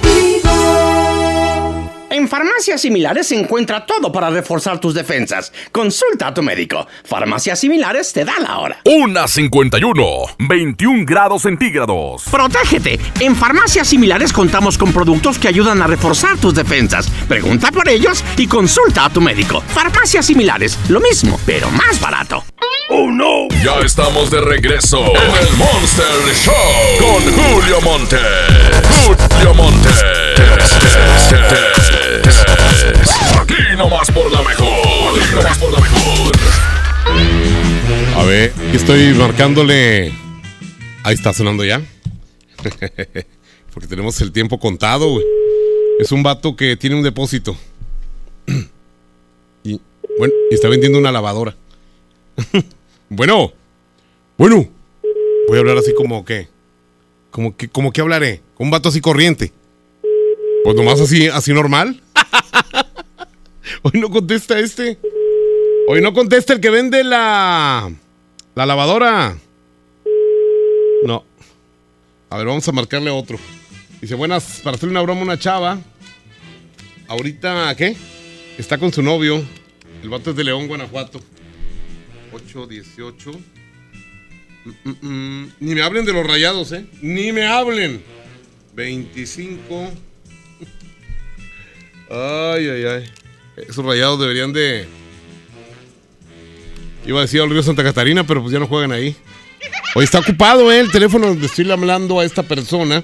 En 2.15 2.29
farmacias 2.29 2.79
similares 2.79 3.27
se 3.27 3.37
encuentra 3.37 3.85
todo 3.85 4.09
para 4.09 4.29
reforzar 4.29 4.79
tus 4.79 4.93
defensas. 4.93 5.51
Consulta 5.73 6.27
a 6.27 6.33
tu 6.33 6.41
médico. 6.41 6.87
Farmacias 7.03 7.59
similares 7.59 8.13
te 8.13 8.23
da 8.23 8.39
la 8.39 8.59
hora. 8.59 8.77
Una 8.85 9.27
51, 9.27 10.05
21 10.39 11.03
grados 11.05 11.41
centígrados. 11.41 12.23
Protégete. 12.31 12.97
En 13.19 13.35
farmacias 13.35 13.89
similares 13.89 14.31
contamos 14.31 14.77
con 14.77 14.93
productos 14.93 15.37
que 15.37 15.49
ayudan 15.49 15.81
a 15.81 15.87
reforzar 15.87 16.37
tus 16.37 16.55
defensas. 16.55 17.09
Pregunta 17.27 17.69
por 17.73 17.89
ellos 17.89 18.23
y 18.37 18.47
consulta 18.47 19.03
a 19.03 19.09
tu 19.09 19.19
médico. 19.19 19.59
Farmacias 19.59 20.25
similares, 20.25 20.79
lo 20.87 21.01
mismo, 21.01 21.37
pero 21.45 21.69
más 21.71 21.99
barato. 21.99 22.45
¡Oh 22.89 23.11
no! 23.11 23.47
Ya 23.63 23.79
estamos 23.85 24.29
de 24.31 24.41
regreso 24.41 24.99
en 24.99 25.47
el 25.47 25.53
Monster 25.57 26.35
Show 26.35 26.53
con 26.99 27.23
Julio 27.33 27.81
Monte. 27.81 28.17
Julio 29.05 29.53
Monte. 29.53 29.89
Aquí 33.39 33.55
nomás 33.77 34.11
por 34.11 34.31
la 34.31 34.41
mejor. 34.43 35.19
Aquí 35.19 35.35
nomás 35.35 35.57
por 35.57 35.71
la 35.71 35.79
mejor. 35.79 36.35
A 38.17 38.23
ver, 38.23 38.53
aquí 38.67 38.77
estoy 38.77 39.13
marcándole. 39.13 40.13
Ahí 41.03 41.15
está 41.15 41.33
sonando 41.33 41.65
ya. 41.65 41.81
Porque 43.73 43.87
tenemos 43.87 44.19
el 44.21 44.31
tiempo 44.31 44.59
contado, 44.59 45.09
güey. 45.09 45.25
Es 45.99 46.11
un 46.11 46.23
vato 46.23 46.55
que 46.55 46.77
tiene 46.77 46.95
un 46.95 47.03
depósito. 47.03 47.57
Y 49.67 49.81
bueno, 50.19 50.31
y 50.51 50.53
está 50.53 50.69
vendiendo 50.69 50.99
una 50.99 51.11
lavadora. 51.11 51.55
bueno, 53.10 53.53
bueno. 54.38 54.68
Voy 55.48 55.57
a 55.57 55.60
hablar 55.60 55.78
así 55.78 55.94
como 55.94 56.26
que. 56.26 56.48
Como 57.32 57.56
que, 57.56 57.68
como 57.70 57.91
que 57.91 58.02
hablaré. 58.02 58.41
Un 58.57 58.72
vato 58.72 58.90
así 58.90 59.02
corriente. 59.02 59.52
Pues 60.64 60.76
nomás 60.76 60.99
así, 60.99 61.28
así 61.28 61.53
normal. 61.53 62.02
Hoy 63.84 63.99
no 63.99 64.10
contesta 64.10 64.60
este. 64.60 64.98
Hoy 65.88 66.02
no 66.02 66.14
contesta 66.14 66.53
el 66.53 66.60
que 66.60 66.70
vende 66.70 67.03
la. 67.03 67.91
La 68.56 68.66
lavadora. 68.66 69.38
No. 71.06 71.24
A 72.30 72.38
ver, 72.38 72.48
vamos 72.48 72.68
a 72.68 72.72
marcarle 72.72 73.12
otro. 73.12 73.38
Dice, 74.02 74.16
buenas, 74.16 74.62
para 74.64 74.76
hacerle 74.76 74.94
una 74.94 75.02
broma 75.02 75.22
una 75.22 75.38
chava. 75.38 75.80
Ahorita, 77.07 77.76
¿qué? 77.76 77.95
Está 78.57 78.78
con 78.78 78.91
su 78.91 79.02
novio. 79.02 79.44
El 80.02 80.10
vato 80.10 80.32
es 80.32 80.36
de 80.36 80.44
León, 80.44 80.68
Guanajuato. 80.68 81.20
8, 82.36 82.68
18. 82.68 83.32
Mm, 84.66 84.70
mm, 84.84 84.95
mm. 85.02 85.52
Ni 85.62 85.76
me 85.76 85.82
hablen 85.82 86.06
de 86.06 86.12
los 86.12 86.28
rayados, 86.28 86.72
¿eh? 86.74 86.86
Ni 87.02 87.32
me 87.32 87.45
hablen. 87.45 88.03
25. 88.74 89.91
Ay, 92.10 92.68
ay, 92.68 92.84
ay. 92.86 93.03
Esos 93.56 93.86
rayados 93.86 94.20
deberían 94.20 94.52
de. 94.52 94.86
Iba 97.06 97.20
a 97.20 97.22
decir 97.22 97.40
al 97.40 97.49
río 97.49 97.64
Santa 97.64 97.84
Catarina, 97.84 98.26
pero 98.26 98.41
pues 98.41 98.52
ya 98.52 98.60
no 98.60 98.68
juegan 98.68 98.91
ahí. 98.91 99.16
Hoy 99.95 100.03
está 100.03 100.20
ocupado 100.20 100.72
¿eh? 100.72 100.80
el 100.80 100.91
teléfono 100.91 101.28
donde 101.28 101.45
estoy 101.45 101.72
hablando 101.72 102.20
a 102.20 102.26
esta 102.26 102.44
persona. 102.44 103.03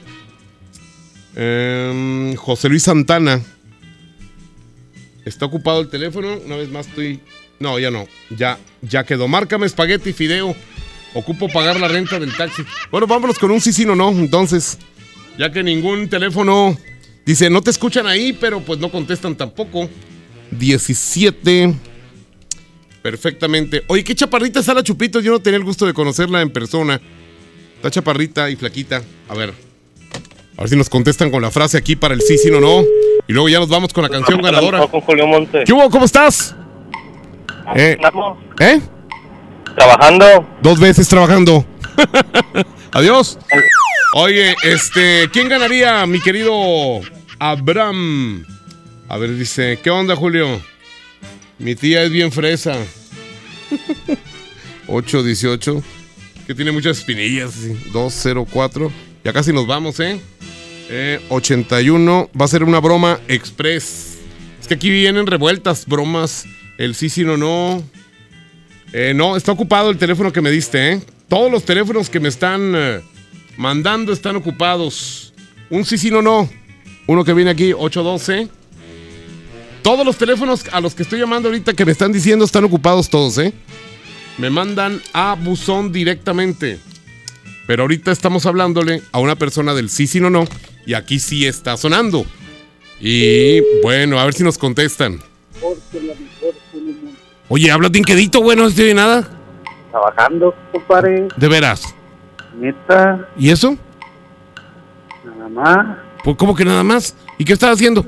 Em, 1.36 2.36
José 2.36 2.68
Luis 2.68 2.84
Santana. 2.84 3.42
Está 5.24 5.46
ocupado 5.46 5.80
el 5.80 5.90
teléfono. 5.90 6.38
Una 6.46 6.58
vez 6.58 6.70
más 6.70 6.88
estoy. 6.88 7.22
No, 7.62 7.78
ya 7.78 7.92
no. 7.92 8.08
Ya, 8.32 8.58
ya 8.82 9.04
quedó. 9.06 9.28
Márcame 9.28 9.68
espagueti 9.68 10.14
fideo. 10.14 10.56
Ocupo 11.14 11.48
pagar 11.48 11.80
la 11.80 11.88
renta 11.88 12.20
del 12.20 12.36
taxi. 12.36 12.64
Bueno, 12.90 13.06
vámonos 13.06 13.38
con 13.38 13.52
un 13.52 13.62
sí, 13.62 13.72
sí, 13.72 13.86
no, 13.86 13.96
no. 13.96 14.10
Entonces, 14.10 14.80
ya 15.38 15.52
que 15.52 15.62
ningún 15.62 16.10
teléfono 16.10 16.76
dice, 17.26 17.50
no 17.50 17.62
te 17.62 17.70
escuchan 17.70 18.08
ahí, 18.08 18.34
pero 18.34 18.62
pues 18.62 18.80
no 18.80 18.90
contestan 18.90 19.36
tampoco. 19.36 19.88
17. 20.52 21.74
Perfectamente. 23.04 23.84
Oye, 23.88 24.04
qué 24.04 24.16
chaparrita 24.16 24.60
está 24.60 24.74
la 24.74 24.84
Chupito. 24.84 25.20
Yo 25.20 25.32
no 25.32 25.40
tenía 25.40 25.58
el 25.58 25.64
gusto 25.64 25.86
de 25.86 25.94
conocerla 25.94 26.42
en 26.42 26.50
persona. 26.50 27.00
Está 27.76 27.92
chaparrita 27.92 28.50
y 28.50 28.56
flaquita. 28.56 29.04
A 29.30 29.36
ver. 29.36 29.54
A 30.58 30.62
ver 30.62 30.70
si 30.70 30.76
nos 30.76 30.90
contestan 30.90 31.30
con 31.30 31.42
la 31.42 31.52
frase 31.52 31.78
aquí 31.78 31.96
para 31.96 32.14
el 32.14 32.22
sí, 32.22 32.38
sí, 32.38 32.50
no, 32.50 32.60
no. 32.60 32.84
Y 33.28 33.34
luego 33.34 33.50
ya 33.50 33.60
nos 33.60 33.70
vamos 33.70 33.94
con 33.94 34.04
la 34.04 34.10
canción 34.10 34.42
ganadora. 34.42 34.88
¿Qué 35.66 35.74
hubo? 35.74 35.90
¿Cómo 35.90 36.06
estás? 36.06 36.56
Eh, 37.76 37.98
¿Eh? 38.60 38.82
Trabajando. 39.76 40.48
Dos 40.62 40.80
veces 40.80 41.08
trabajando. 41.08 41.66
Adiós. 42.92 43.38
Oye, 44.14 44.56
este, 44.64 45.30
¿quién 45.32 45.48
ganaría, 45.48 46.06
mi 46.06 46.20
querido 46.20 47.00
Abraham? 47.40 48.46
A 49.08 49.18
ver, 49.18 49.36
dice, 49.38 49.80
¿qué 49.82 49.90
onda, 49.90 50.16
Julio? 50.16 50.62
Mi 51.60 51.76
tía 51.76 52.04
es 52.04 52.12
bien 52.12 52.32
fresa. 52.32 52.76
818, 54.88 55.82
que 56.46 56.56
tiene 56.56 56.72
muchas 56.72 56.98
espinillas. 57.00 57.52
sí. 57.54 57.78
204. 57.94 58.92
Ya 59.24 59.32
casi 59.32 59.54
nos 59.54 59.68
vamos, 59.68 60.00
¿eh? 60.00 60.20
Eh, 60.90 61.22
81. 61.30 62.30
Va 62.40 62.46
a 62.46 62.48
ser 62.50 62.64
una 62.64 62.80
broma 62.80 63.20
express. 63.28 64.18
Es 64.60 64.68
que 64.68 64.74
aquí 64.74 64.90
vienen 64.90 65.28
revueltas, 65.28 65.86
bromas. 65.86 66.46
El 66.82 66.96
sí, 66.96 67.10
sí, 67.10 67.24
no, 67.24 67.38
no. 67.38 67.84
Eh, 68.92 69.14
no, 69.16 69.38
está 69.38 69.52
ocupado 69.52 69.92
el 69.92 70.00
teléfono 70.00 70.34
que 70.34 70.42
me 70.42 70.50
diste, 70.50 70.94
¿eh? 70.94 71.02
Todos 71.30 71.52
los 71.52 71.64
teléfonos 71.64 72.10
que 72.10 72.20
me 72.20 72.28
están 72.28 72.74
eh, 72.76 73.02
mandando 73.56 74.12
están 74.12 74.36
ocupados. 74.36 75.32
Un 75.70 75.86
sí, 75.86 76.00
sí, 76.00 76.10
no, 76.10 76.24
no. 76.24 76.50
Uno 77.06 77.24
que 77.24 77.36
viene 77.36 77.52
aquí, 77.52 77.72
812. 77.72 78.48
Todos 79.84 80.04
los 80.04 80.18
teléfonos 80.18 80.66
a 80.72 80.82
los 80.82 80.96
que 80.96 81.04
estoy 81.04 81.20
llamando 81.20 81.50
ahorita 81.50 81.76
que 81.76 81.86
me 81.86 81.92
están 81.92 82.12
diciendo 82.12 82.46
están 82.46 82.64
ocupados 82.64 83.12
todos, 83.12 83.38
¿eh? 83.38 83.54
Me 84.40 84.50
mandan 84.50 85.04
a 85.14 85.36
buzón 85.36 85.92
directamente. 85.92 86.80
Pero 87.68 87.84
ahorita 87.84 88.12
estamos 88.12 88.48
hablándole 88.48 89.04
a 89.12 89.20
una 89.20 89.36
persona 89.36 89.76
del 89.76 89.92
sí, 89.92 90.08
sí, 90.08 90.20
no, 90.20 90.32
no. 90.32 90.48
Y 90.88 90.96
aquí 90.96 91.20
sí 91.20 91.46
está 91.46 91.78
sonando. 91.78 92.26
Y 93.00 93.60
bueno, 93.84 94.20
a 94.20 94.26
ver 94.26 94.34
si 94.34 94.44
nos 94.44 94.58
contestan. 94.58 95.20
Oye, 97.54 97.70
habla 97.70 97.90
tinquedito, 97.90 98.40
güey, 98.40 98.56
no 98.56 98.70
se 98.70 98.78
te 98.78 98.84
oye 98.84 98.94
nada. 98.94 99.28
Trabajando, 99.92 100.56
compadre. 100.72 101.28
De 101.36 101.50
veras. 101.50 101.94
Neta, 102.58 103.28
¿Y 103.38 103.50
eso? 103.50 103.78
nada 105.26 105.50
más. 105.50 105.98
Pues, 106.24 106.38
¿Cómo 106.38 106.56
que 106.56 106.64
nada 106.64 106.82
más? 106.82 107.14
¿Y 107.38 107.44
qué 107.44 107.52
estás 107.52 107.72
haciendo? 107.72 108.06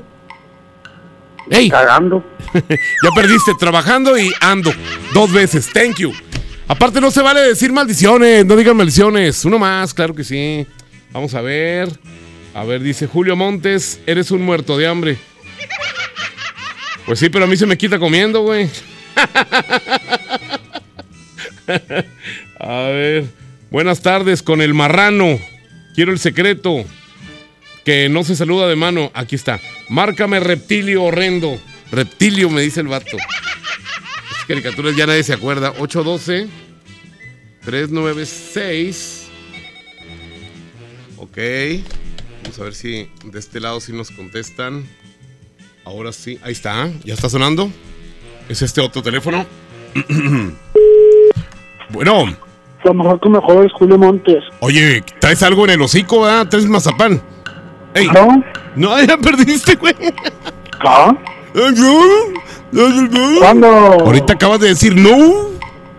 ¡Ey! 1.50 1.68
Cagando. 1.68 2.24
ya 2.54 3.10
perdiste, 3.14 3.52
trabajando 3.60 4.16
y 4.16 4.32
ando. 4.40 4.72
Dos 5.12 5.30
veces, 5.30 5.70
thank 5.74 5.96
you. 5.96 6.10
Aparte, 6.66 7.02
no 7.02 7.10
se 7.10 7.20
vale 7.20 7.42
decir 7.42 7.70
maldiciones, 7.70 8.46
no 8.46 8.56
digan 8.56 8.78
maldiciones. 8.78 9.44
Uno 9.44 9.58
más, 9.58 9.92
claro 9.92 10.14
que 10.14 10.24
sí. 10.24 10.66
Vamos 11.12 11.34
a 11.34 11.42
ver. 11.42 11.90
A 12.54 12.64
ver, 12.64 12.80
dice 12.80 13.06
Julio 13.06 13.36
Montes, 13.36 14.00
eres 14.06 14.30
un 14.30 14.40
muerto 14.40 14.78
de 14.78 14.86
hambre. 14.86 15.18
Pues 17.04 17.18
sí, 17.18 17.28
pero 17.28 17.44
a 17.44 17.46
mí 17.46 17.58
se 17.58 17.66
me 17.66 17.76
quita 17.76 17.98
comiendo, 17.98 18.40
güey. 18.40 18.70
a 22.60 22.78
ver. 22.88 23.24
Buenas 23.70 24.02
tardes 24.02 24.42
con 24.42 24.60
el 24.62 24.74
marrano. 24.74 25.38
Quiero 25.94 26.12
el 26.12 26.18
secreto. 26.18 26.84
Que 27.84 28.08
no 28.08 28.24
se 28.24 28.36
saluda 28.36 28.68
de 28.68 28.76
mano. 28.76 29.10
Aquí 29.14 29.34
está. 29.34 29.60
Márcame 29.88 30.40
reptilio 30.40 31.04
horrendo. 31.04 31.60
Reptilio, 31.90 32.50
me 32.50 32.62
dice 32.62 32.80
el 32.80 32.88
vato. 32.88 33.16
Caricaturas 34.48 34.96
ya 34.96 35.06
nadie 35.06 35.22
se 35.22 35.32
acuerda. 35.32 35.70
812 35.78 36.48
396. 37.64 39.26
Ok. 41.16 41.38
Vamos 42.42 42.58
a 42.58 42.62
ver 42.64 42.74
si 42.74 43.08
de 43.24 43.38
este 43.38 43.60
lado 43.60 43.80
sí 43.80 43.92
nos 43.92 44.10
contestan. 44.10 44.86
Ahora 45.84 46.12
sí. 46.12 46.38
Ahí 46.42 46.52
está. 46.52 46.90
¿Ya 47.04 47.14
está 47.14 47.28
sonando? 47.28 47.70
¿Es 48.48 48.62
este 48.62 48.80
otro 48.80 49.02
teléfono? 49.02 49.44
bueno. 51.90 52.36
Lo 52.84 52.94
mejor 52.94 53.20
que 53.20 53.28
mejor 53.30 53.64
es 53.64 53.72
Julio 53.72 53.96
Montes. 53.96 54.44
Oye, 54.60 55.02
traes 55.18 55.42
algo 55.42 55.64
en 55.64 55.70
el 55.70 55.82
hocico, 55.82 56.22
¿verdad? 56.22 56.48
Traes 56.48 56.66
mazapán. 56.66 57.22
Ey. 57.94 58.08
No. 58.08 58.44
No, 58.76 59.02
ya 59.06 59.16
perdiste, 59.16 59.76
güey. 59.76 59.94
¿Ah? 60.80 61.16
¿Cuándo? 63.38 63.66
Ahorita 63.68 64.34
acabas 64.34 64.60
de 64.60 64.68
decir 64.68 64.94
no. 64.96 65.50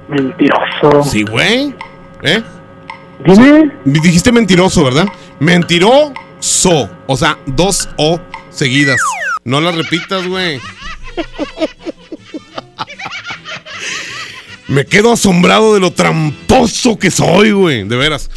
Mentiroso. 0.08 1.04
Sí, 1.04 1.24
güey. 1.24 1.74
¿Eh? 2.22 2.44
Dime. 3.26 3.72
Dijiste 3.86 4.32
mentiroso, 4.32 4.84
¿verdad? 4.84 5.08
Mentiroso. 5.40 6.90
O 7.08 7.18
sea, 7.18 7.38
dos 7.46 7.90
O 7.98 8.20
seguidas. 8.50 9.00
No 9.44 9.62
las 9.62 9.76
repitas, 9.76 10.28
güey. 10.28 10.60
Me 14.68 14.86
quedo 14.86 15.14
asombrado 15.14 15.74
de 15.74 15.80
lo 15.80 15.92
tramposo 15.92 16.98
que 16.98 17.12
soy, 17.12 17.52
güey. 17.52 17.84
De 17.84 17.96
veras. 17.96 18.30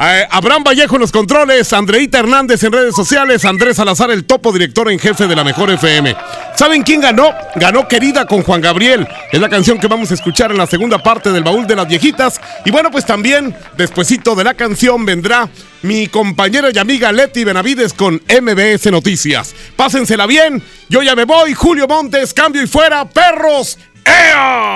Eh, 0.00 0.26
Abraham 0.30 0.64
Vallejo 0.64 0.96
en 0.96 1.00
los 1.02 1.12
controles, 1.12 1.72
Andreita 1.72 2.18
Hernández 2.18 2.64
en 2.64 2.72
redes 2.72 2.94
sociales, 2.96 3.44
Andrés 3.44 3.76
Salazar, 3.76 4.10
el 4.10 4.24
topo 4.24 4.50
director 4.52 4.90
en 4.90 4.98
jefe 4.98 5.28
de 5.28 5.36
la 5.36 5.44
Mejor 5.44 5.70
FM. 5.70 6.16
¿Saben 6.56 6.82
quién 6.82 7.00
ganó? 7.00 7.32
Ganó 7.54 7.86
Querida 7.86 8.26
con 8.26 8.42
Juan 8.42 8.60
Gabriel. 8.60 9.06
Es 9.30 9.40
la 9.40 9.48
canción 9.48 9.78
que 9.78 9.86
vamos 9.86 10.10
a 10.10 10.14
escuchar 10.14 10.50
en 10.50 10.58
la 10.58 10.66
segunda 10.66 10.98
parte 10.98 11.30
del 11.30 11.44
baúl 11.44 11.68
de 11.68 11.76
las 11.76 11.86
viejitas. 11.86 12.40
Y 12.64 12.72
bueno, 12.72 12.90
pues 12.90 13.06
también, 13.06 13.54
despuesito 13.76 14.34
de 14.34 14.42
la 14.44 14.54
canción, 14.54 15.04
vendrá 15.04 15.48
mi 15.82 16.08
compañera 16.08 16.70
y 16.72 16.78
amiga 16.78 17.12
Leti 17.12 17.44
Benavides 17.44 17.92
con 17.92 18.14
MBS 18.14 18.90
Noticias. 18.90 19.54
Pásensela 19.76 20.26
bien. 20.26 20.62
Yo 20.88 21.02
ya 21.02 21.14
me 21.14 21.26
voy. 21.26 21.54
Julio 21.54 21.86
Montes, 21.86 22.34
cambio 22.34 22.62
y 22.62 22.66
fuera. 22.66 23.08
Perros. 23.08 23.78
¡Ea! 24.04 24.74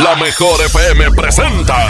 La 0.00 0.16
mejor 0.16 0.58
FM 0.64 1.10
presenta 1.10 1.86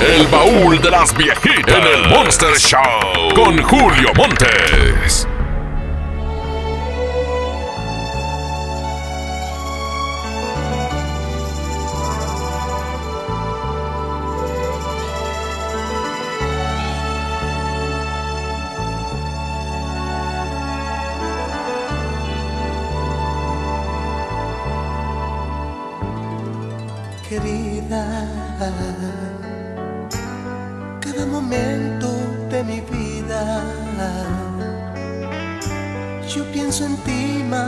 El 0.00 0.26
baúl 0.26 0.80
de 0.82 0.90
las 0.90 1.16
viejitas 1.16 1.68
en 1.68 1.86
el 1.86 2.08
Monster 2.08 2.58
Show 2.58 3.32
con 3.34 3.62
Julio 3.62 4.12
Montes. 4.16 5.28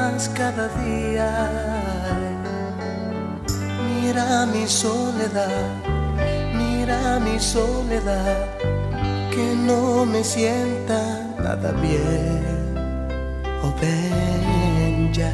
Más 0.04 0.28
cada 0.40 0.68
día. 0.84 1.30
Mira 3.86 4.46
mi 4.46 4.66
soledad, 4.66 5.68
mira 6.60 7.18
mi 7.26 7.38
soledad, 7.38 8.36
que 9.32 9.46
no 9.68 10.04
me 10.12 10.22
sienta 10.22 11.00
nada 11.44 11.70
bien. 11.86 12.42
Oh, 13.64 13.72
ven 13.80 15.12
ya, 15.12 15.32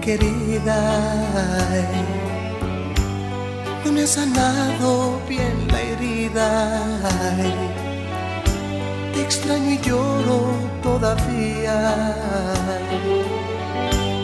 querida 0.00 0.80
no 3.84 3.92
me 3.92 4.02
ha 4.02 4.06
sanado 4.06 5.20
bien 5.28 5.56
la 5.72 5.80
herida. 5.88 7.73
Te 9.14 9.22
extraño 9.22 9.70
y 9.70 9.78
lloro 9.78 10.40
todavía. 10.82 11.76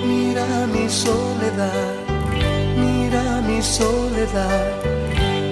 Mira 0.05 0.67
mi 0.67 0.89
soledad, 0.89 1.95
mira 2.77 3.41
mi 3.49 3.63
soledad, 3.63 4.67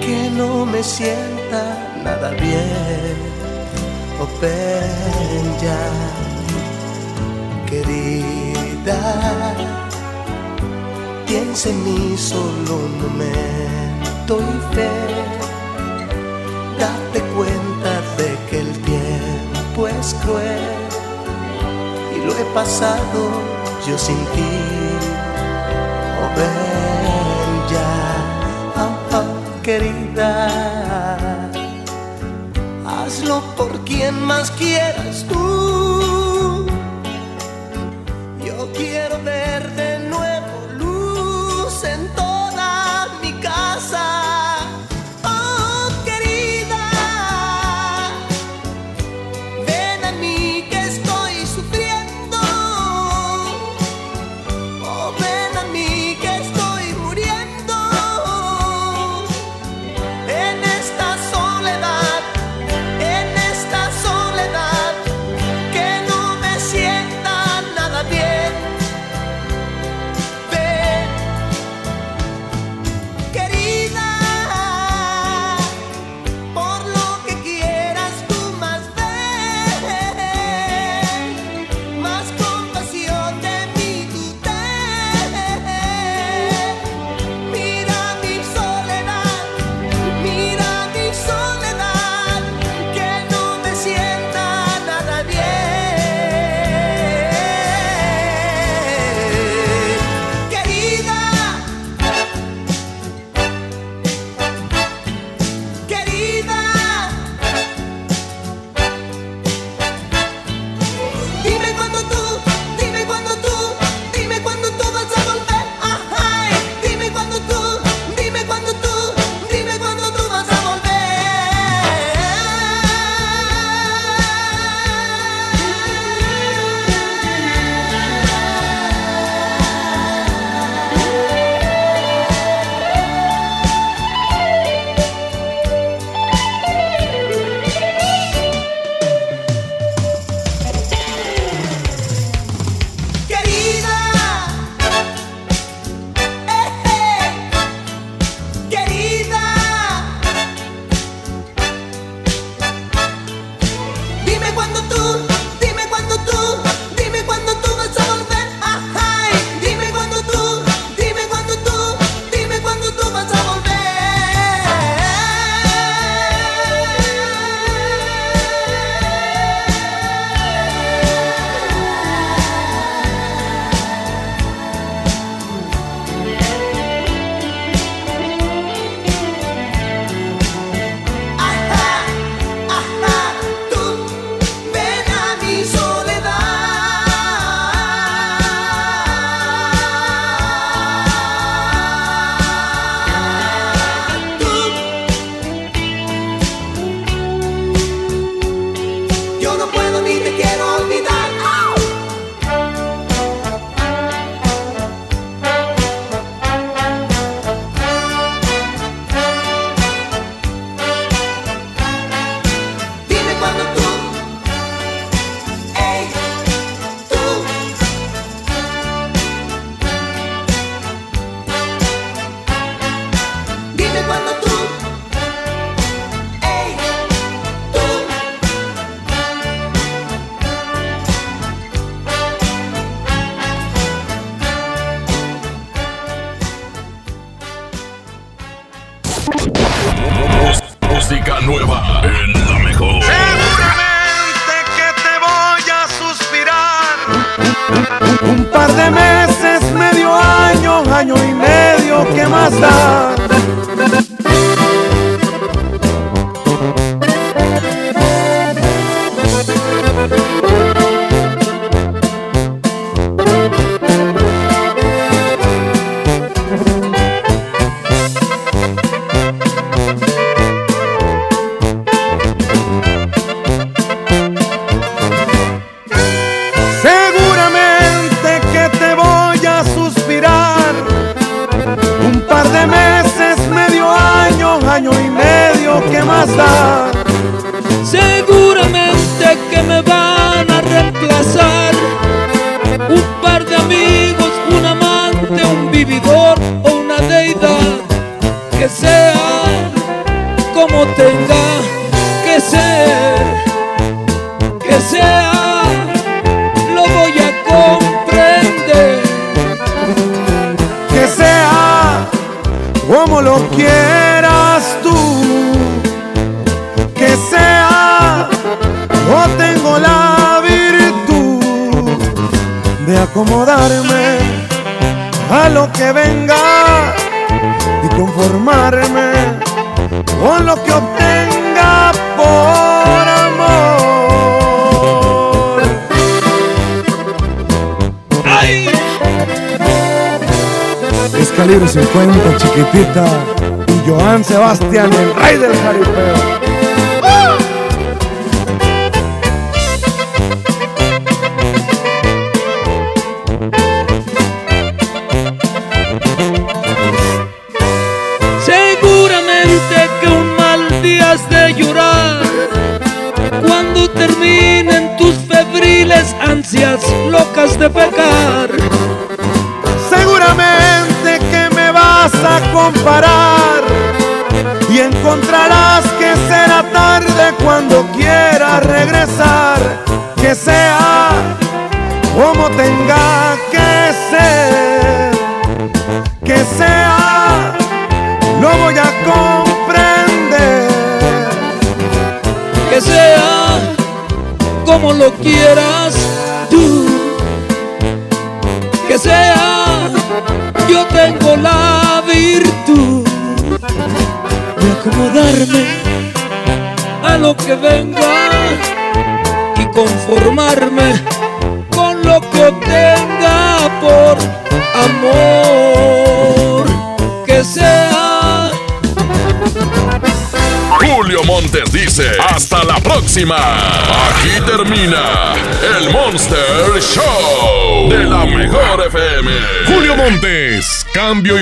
que 0.01 0.31
no 0.37 0.67
me 0.67 0.83
sienta 0.83 1.63
nada 2.05 2.31
bien. 2.31 3.29
Ven 4.41 5.47
ya, 5.61 5.85
querida. 7.69 8.99
Piensa 11.27 11.71
en 11.71 11.85
mí 11.85 12.17
solo 12.17 12.77
un 12.77 13.03
momento 13.03 14.39
y 14.39 14.75
fe. 14.75 15.48
Es 20.01 20.15
cruel 20.23 20.61
y 22.15 22.25
lo 22.25 22.33
he 22.33 22.45
pasado 22.55 23.21
yo 23.87 23.99
sin 23.99 24.17
ti. 24.35 24.51
Oh, 26.21 26.31
ya, 27.73 27.91
oh, 28.77 29.17
oh, 29.17 29.63
querida. 29.63 30.49
hazlo 32.87 33.41
por 33.57 33.73
quien 33.85 34.21
más 34.23 34.51
quieras 34.53 35.25
tú. 35.29 35.68